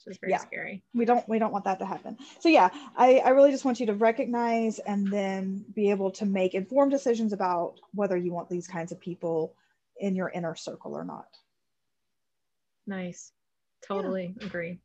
it's 0.00 0.04
just 0.06 0.20
very 0.20 0.32
Yeah. 0.32 0.38
scary 0.38 0.82
we 0.94 1.04
don't 1.04 1.28
we 1.28 1.38
don't 1.38 1.52
want 1.52 1.64
that 1.64 1.78
to 1.80 1.86
happen. 1.86 2.16
So 2.38 2.48
yeah, 2.48 2.70
I, 2.96 3.18
I 3.18 3.30
really 3.30 3.50
just 3.50 3.64
want 3.66 3.80
you 3.80 3.86
to 3.86 3.94
recognize 3.94 4.78
and 4.78 5.06
then 5.12 5.64
be 5.74 5.90
able 5.90 6.10
to 6.12 6.24
make 6.24 6.54
informed 6.54 6.90
decisions 6.90 7.32
about 7.34 7.80
whether 7.92 8.16
you 8.16 8.32
want 8.32 8.48
these 8.48 8.66
kinds 8.66 8.92
of 8.92 9.00
people 9.00 9.54
in 9.98 10.16
your 10.16 10.30
inner 10.30 10.54
circle 10.54 10.94
or 10.94 11.04
not. 11.04 11.28
nice 12.86 13.32
totally 13.82 14.34
agree 14.40 14.78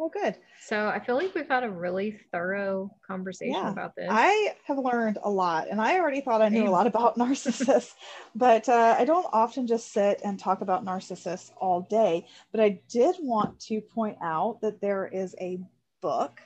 Well, 0.00 0.08
good. 0.08 0.36
So 0.62 0.88
I 0.88 0.98
feel 0.98 1.14
like 1.16 1.34
we've 1.34 1.46
had 1.46 1.62
a 1.62 1.68
really 1.68 2.18
thorough 2.32 2.90
conversation 3.06 3.52
Yeah. 3.52 3.70
about 3.70 3.94
this. 3.94 4.06
I 4.08 4.54
have 4.64 4.78
learned 4.78 5.18
a 5.22 5.28
lot, 5.28 5.68
and 5.70 5.78
I 5.78 5.98
already 5.98 6.22
thought 6.22 6.40
I 6.40 6.48
knew 6.48 6.66
a 6.66 6.70
lot 6.70 6.86
about 6.86 7.18
narcissists, 7.18 7.92
but 8.34 8.66
uh, 8.66 8.96
I 8.98 9.04
don't 9.04 9.26
often 9.30 9.66
just 9.66 9.92
sit 9.92 10.22
and 10.24 10.38
talk 10.38 10.62
about 10.62 10.86
narcissists 10.86 11.50
all 11.58 11.82
day. 11.82 12.26
But 12.50 12.62
I 12.62 12.80
did 12.88 13.16
want 13.20 13.60
to 13.66 13.82
point 13.82 14.16
out 14.22 14.62
that 14.62 14.80
there 14.80 15.06
is 15.06 15.36
a 15.38 15.60
book 16.00 16.40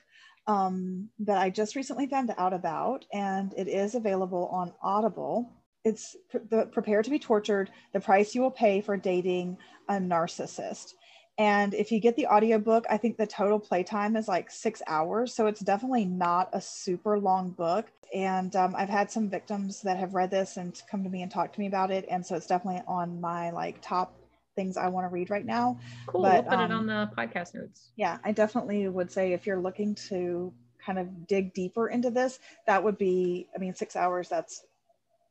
um, 0.49 1.09
that 1.21 1.39
I 1.39 1.49
just 1.49 1.77
recently 1.77 2.09
found 2.09 2.35
out 2.37 2.55
about, 2.55 3.05
and 3.13 3.55
it 3.57 3.69
is 3.69 3.95
available 3.95 4.49
on 4.49 4.73
Audible. 4.83 5.49
It's 5.85 6.17
the 6.33 6.67
Prepare 6.73 7.05
to 7.05 7.11
be 7.11 7.21
Tortured 7.21 7.71
The 7.93 8.01
Price 8.01 8.35
You 8.35 8.41
Will 8.41 8.51
Pay 8.51 8.81
for 8.81 8.97
Dating 8.97 9.59
a 9.89 9.95
Narcissist. 9.95 10.95
And 11.37 11.75
if 11.75 11.91
you 11.91 12.01
get 12.01 12.17
the 12.17 12.27
audiobook, 12.27 12.85
I 12.89 12.97
think 12.97 13.17
the 13.17 13.27
total 13.27 13.59
playtime 13.59 14.17
is 14.17 14.29
like 14.29 14.51
six 14.51 14.83
hours. 14.87 15.35
So 15.35 15.47
it's 15.47 15.61
definitely 15.61 16.05
not 16.05 16.49
a 16.53 16.61
super 16.61 17.19
long 17.19 17.51
book. 17.51 17.87
And 18.15 18.55
um, 18.55 18.75
I've 18.77 18.89
had 18.89 19.11
some 19.11 19.29
victims 19.29 19.83
that 19.83 19.97
have 19.97 20.15
read 20.15 20.31
this 20.31 20.57
and 20.57 20.81
come 20.89 21.03
to 21.03 21.11
me 21.11 21.23
and 21.23 21.31
talk 21.31 21.53
to 21.53 21.61
me 21.61 21.67
about 21.67 21.91
it. 21.91 22.07
And 22.09 22.25
so 22.25 22.37
it's 22.37 22.47
definitely 22.47 22.83
on 22.87 23.21
my 23.21 23.51
like 23.51 23.83
top 23.83 24.17
things 24.55 24.77
I 24.77 24.87
want 24.87 25.05
to 25.07 25.09
read 25.09 25.31
right 25.31 25.45
now. 25.45 25.79
cool. 26.07 26.23
but, 26.23 26.45
we'll 26.45 26.57
put 26.57 26.65
it 26.65 26.71
um, 26.71 26.79
on 26.79 26.87
the 26.87 27.11
podcast 27.17 27.55
notes. 27.55 27.91
Yeah, 27.97 28.19
I 28.25 28.31
definitely 28.31 28.89
would 28.89 29.11
say 29.11 29.33
if 29.33 29.47
you're 29.47 29.61
looking 29.61 29.97
to 30.09 30.53
kind 30.85 30.99
of 30.99 31.27
dig 31.27 31.53
deeper 31.55 31.89
into 31.89 32.11
this, 32.11 32.39
that 32.67 32.85
would 32.85 32.99
be, 32.99 33.49
I 33.55 33.59
mean, 33.59 33.75
six 33.75 33.97
hours, 33.97 34.29
that's 34.29 34.63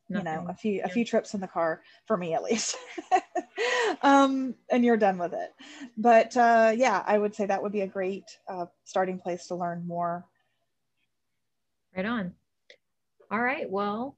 you 0.09 0.21
know 0.21 0.45
a 0.49 0.53
few 0.53 0.81
a 0.83 0.89
few 0.89 1.05
trips 1.05 1.33
in 1.33 1.39
the 1.39 1.47
car 1.47 1.81
for 2.05 2.17
me 2.17 2.33
at 2.33 2.43
least 2.43 2.75
um 4.03 4.53
and 4.69 4.83
you're 4.83 4.97
done 4.97 5.17
with 5.17 5.33
it 5.33 5.53
but 5.97 6.35
uh 6.35 6.73
yeah 6.75 7.03
i 7.07 7.17
would 7.17 7.33
say 7.33 7.45
that 7.45 7.61
would 7.61 7.71
be 7.71 7.81
a 7.81 7.87
great 7.87 8.25
uh, 8.49 8.65
starting 8.83 9.17
place 9.17 9.47
to 9.47 9.55
learn 9.55 9.87
more 9.87 10.25
Right 11.95 12.05
on. 12.05 12.33
All 13.31 13.41
right. 13.41 13.69
Well, 13.69 14.17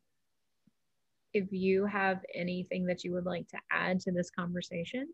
if 1.34 1.52
you 1.52 1.86
have 1.86 2.22
anything 2.34 2.86
that 2.86 3.04
you 3.04 3.12
would 3.14 3.26
like 3.26 3.48
to 3.50 3.58
add 3.70 4.00
to 4.02 4.12
this 4.12 4.30
conversation, 4.32 5.08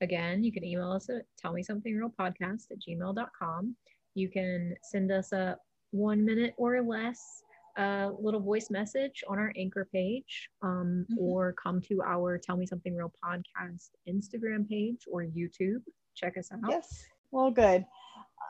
again, 0.00 0.42
you 0.42 0.52
can 0.52 0.64
email 0.64 0.90
us 0.90 1.08
at 1.08 1.22
tell 1.38 1.52
me 1.52 1.62
something 1.62 1.94
real 1.94 2.12
podcast 2.18 2.72
at 2.72 2.78
gmail.com. 2.80 3.76
You 4.14 4.28
can 4.28 4.74
send 4.82 5.12
us 5.12 5.30
a 5.32 5.56
one 5.92 6.24
minute 6.24 6.54
or 6.56 6.82
less 6.82 7.42
uh, 7.76 8.10
little 8.18 8.40
voice 8.40 8.70
message 8.70 9.22
on 9.28 9.38
our 9.38 9.52
anchor 9.56 9.86
page 9.92 10.48
um, 10.62 11.06
Mhm. 11.10 11.16
or 11.18 11.52
come 11.52 11.80
to 11.82 12.02
our 12.02 12.38
tell 12.38 12.56
me 12.56 12.66
something 12.66 12.94
real 12.94 13.12
podcast 13.22 13.90
Instagram 14.08 14.68
page 14.68 15.06
or 15.10 15.24
YouTube. 15.24 15.82
Check 16.14 16.36
us 16.38 16.50
out. 16.52 16.60
yes 16.70 17.04
well 17.32 17.50
good 17.50 17.84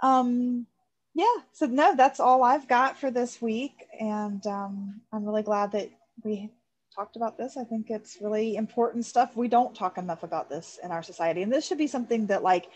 um 0.03 0.67
yeah 1.15 1.25
so 1.53 1.67
no 1.67 1.97
that's 1.97 2.21
all 2.21 2.45
i've 2.45 2.69
got 2.69 2.97
for 2.99 3.11
this 3.11 3.41
week 3.41 3.87
and 3.99 4.47
um 4.47 5.01
i'm 5.13 5.25
really 5.25 5.43
glad 5.43 5.73
that 5.73 5.89
we 6.23 6.51
talked 6.95 7.17
about 7.17 7.37
this 7.39 7.57
i 7.57 7.65
think 7.65 7.89
it's 7.91 8.19
really 8.21 8.57
important 8.57 9.05
stuff 9.05 9.35
we 9.37 9.49
don't 9.49 9.75
talk 9.75 9.97
enough 9.99 10.23
about 10.23 10.49
this 10.51 10.79
in 10.85 10.91
our 10.93 11.03
society 11.03 11.43
and 11.43 11.51
this 11.53 11.67
should 11.67 11.79
be 11.79 11.87
something 11.87 12.27
that 12.27 12.43
like 12.43 12.67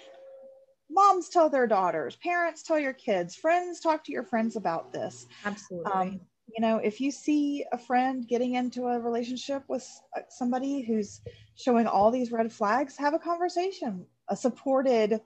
moms 0.91 1.29
tell 1.29 1.49
their 1.49 1.67
daughters 1.67 2.17
parents 2.17 2.63
tell 2.63 2.79
your 2.79 2.93
kids 2.95 3.37
friends 3.37 3.79
talk 3.81 4.03
to 4.03 4.11
your 4.13 4.25
friends 4.25 4.57
about 4.57 4.93
this 4.93 5.27
Absolutely. 5.45 5.93
um, 5.93 6.21
you 6.55 6.61
know 6.61 6.79
if 6.79 7.01
you 7.01 7.11
see 7.11 7.65
a 7.73 7.79
friend 7.79 8.27
getting 8.29 8.55
into 8.55 8.87
a 8.87 8.99
relationship 8.99 9.63
with 9.69 9.87
uh, 10.17 10.21
somebody 10.29 10.83
who's 10.83 11.21
showing 11.57 11.87
all 11.87 12.11
these 12.11 12.33
red 12.33 12.53
flags 12.53 12.97
have 12.97 13.15
a 13.15 13.19
conversation 13.19 14.07
a 14.29 14.37
supported 14.37 15.21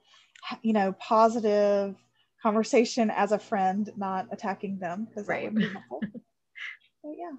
you 0.62 0.72
know 0.72 0.92
positive 1.00 1.96
conversation 2.42 3.10
as 3.10 3.32
a 3.32 3.38
friend 3.38 3.90
not 3.96 4.26
attacking 4.30 4.78
them 4.78 5.06
because 5.06 5.26
that 5.28 5.42
would 5.42 5.54
be 5.54 5.64
Right. 5.64 5.72
helpful. 5.72 6.00
But 7.02 7.12
yeah. 7.18 7.32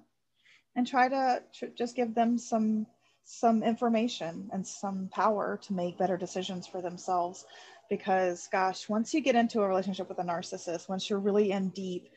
And 0.74 0.86
try 0.86 1.08
to 1.08 1.42
tr- 1.54 1.66
just 1.76 1.96
give 1.96 2.14
them 2.14 2.38
some 2.38 2.86
some 3.24 3.62
information 3.62 4.48
and 4.52 4.66
some 4.66 5.08
power 5.12 5.58
to 5.62 5.72
make 5.72 5.98
better 5.98 6.16
decisions 6.16 6.66
for 6.66 6.80
themselves. 6.80 7.44
Because 7.88 8.48
gosh, 8.50 8.88
once 8.88 9.14
you 9.14 9.20
get 9.20 9.36
into 9.36 9.62
a 9.62 9.68
relationship 9.68 10.08
with 10.08 10.18
a 10.18 10.24
narcissist, 10.24 10.88
once 10.88 11.08
you're 11.08 11.20
really 11.20 11.52
in 11.52 11.70
deep, 11.70 12.08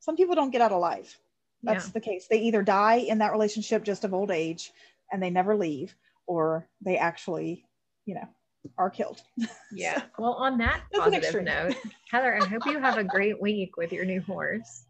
some 0.00 0.16
people 0.16 0.34
don't 0.34 0.50
get 0.50 0.60
out 0.60 0.72
alive. 0.72 1.16
That's 1.62 1.86
Yeah. 1.86 1.92
the 1.92 2.00
case. 2.00 2.26
They 2.28 2.38
either 2.40 2.62
die 2.62 2.96
in 2.96 3.18
that 3.18 3.32
relationship 3.32 3.82
just 3.84 4.04
of 4.04 4.14
old 4.14 4.30
age 4.30 4.72
and 5.12 5.22
they 5.22 5.30
never 5.30 5.56
leave, 5.56 5.94
or 6.26 6.68
they 6.80 6.96
actually, 6.98 7.64
you 8.04 8.14
know, 8.14 8.28
are 8.78 8.90
killed. 8.90 9.22
Yeah. 9.72 10.02
Well, 10.18 10.32
on 10.34 10.58
that 10.58 10.82
positive 10.92 11.42
note, 11.42 11.76
Heather, 12.10 12.40
I 12.40 12.46
hope 12.46 12.64
you 12.66 12.78
have 12.78 12.96
a 12.98 13.04
great 13.04 13.40
week 13.40 13.76
with 13.76 13.92
your 13.92 14.04
new 14.04 14.20
horse. 14.20 14.84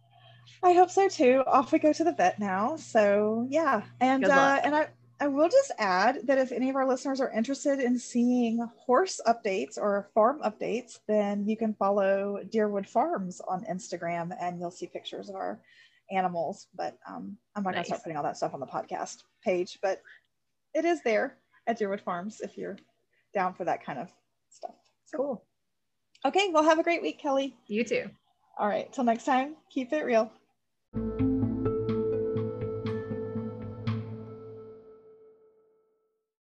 I 0.63 0.73
hope 0.75 0.91
so 0.91 1.09
too. 1.09 1.43
Off 1.47 1.73
we 1.73 1.79
go 1.79 1.93
to 1.93 2.05
the 2.05 2.13
vet 2.13 2.39
now. 2.39 2.77
So 2.77 3.47
yeah, 3.51 3.83
and 4.01 4.25
uh, 4.25 4.61
and 4.63 4.75
I 4.77 4.89
I 5.19 5.29
will 5.29 5.49
just 5.49 5.73
add 5.79 6.27
that 6.27 6.39
if 6.39 6.53
any 6.53 6.69
of 6.69 6.77
our 6.77 6.87
listeners 6.87 7.21
are 7.21 7.31
interested 7.31 7.81
in 7.81 7.99
seeing 7.99 8.59
horse 8.77 9.19
updates 9.27 9.79
or 9.79 10.11
farm 10.15 10.41
updates, 10.45 10.99
then 11.09 11.49
you 11.49 11.57
can 11.57 11.75
follow 11.75 12.39
Deerwood 12.51 12.87
Farms 12.87 13.41
on 13.49 13.65
Instagram, 13.65 14.37
and 14.39 14.61
you'll 14.61 14.71
see 14.71 14.87
pictures 14.87 15.31
of 15.31 15.35
our 15.35 15.61
animals. 16.11 16.67
But 16.75 16.99
um, 17.09 17.39
I'm 17.55 17.63
not 17.63 17.73
going 17.73 17.85
to 17.85 17.87
start 17.87 18.03
putting 18.03 18.19
all 18.19 18.25
that 18.25 18.37
stuff 18.37 18.53
on 18.53 18.61
the 18.61 18.67
podcast 18.67 19.23
page, 19.43 19.79
but 19.81 20.03
it 20.75 20.85
is 20.85 21.01
there 21.03 21.39
at 21.67 21.79
Deerwood 21.79 22.03
Farms 22.03 22.41
if 22.43 22.59
you're 22.59 22.77
down 23.33 23.55
for 23.55 23.65
that 23.65 23.85
kind 23.85 23.99
of 23.99 24.11
stuff. 24.51 24.75
So, 25.07 25.17
Cool. 25.17 25.45
Okay, 26.27 26.51
well, 26.53 26.65
have 26.65 26.79
a 26.79 26.83
great 26.83 27.03
week, 27.03 27.21
Kelly. 27.21 27.57
You 27.69 27.85
too. 27.85 28.11
All 28.59 28.69
right, 28.69 28.93
till 28.93 29.05
next 29.05 29.25
time, 29.25 29.57
keep 29.71 29.93
it 29.93 30.05
real. 30.05 30.31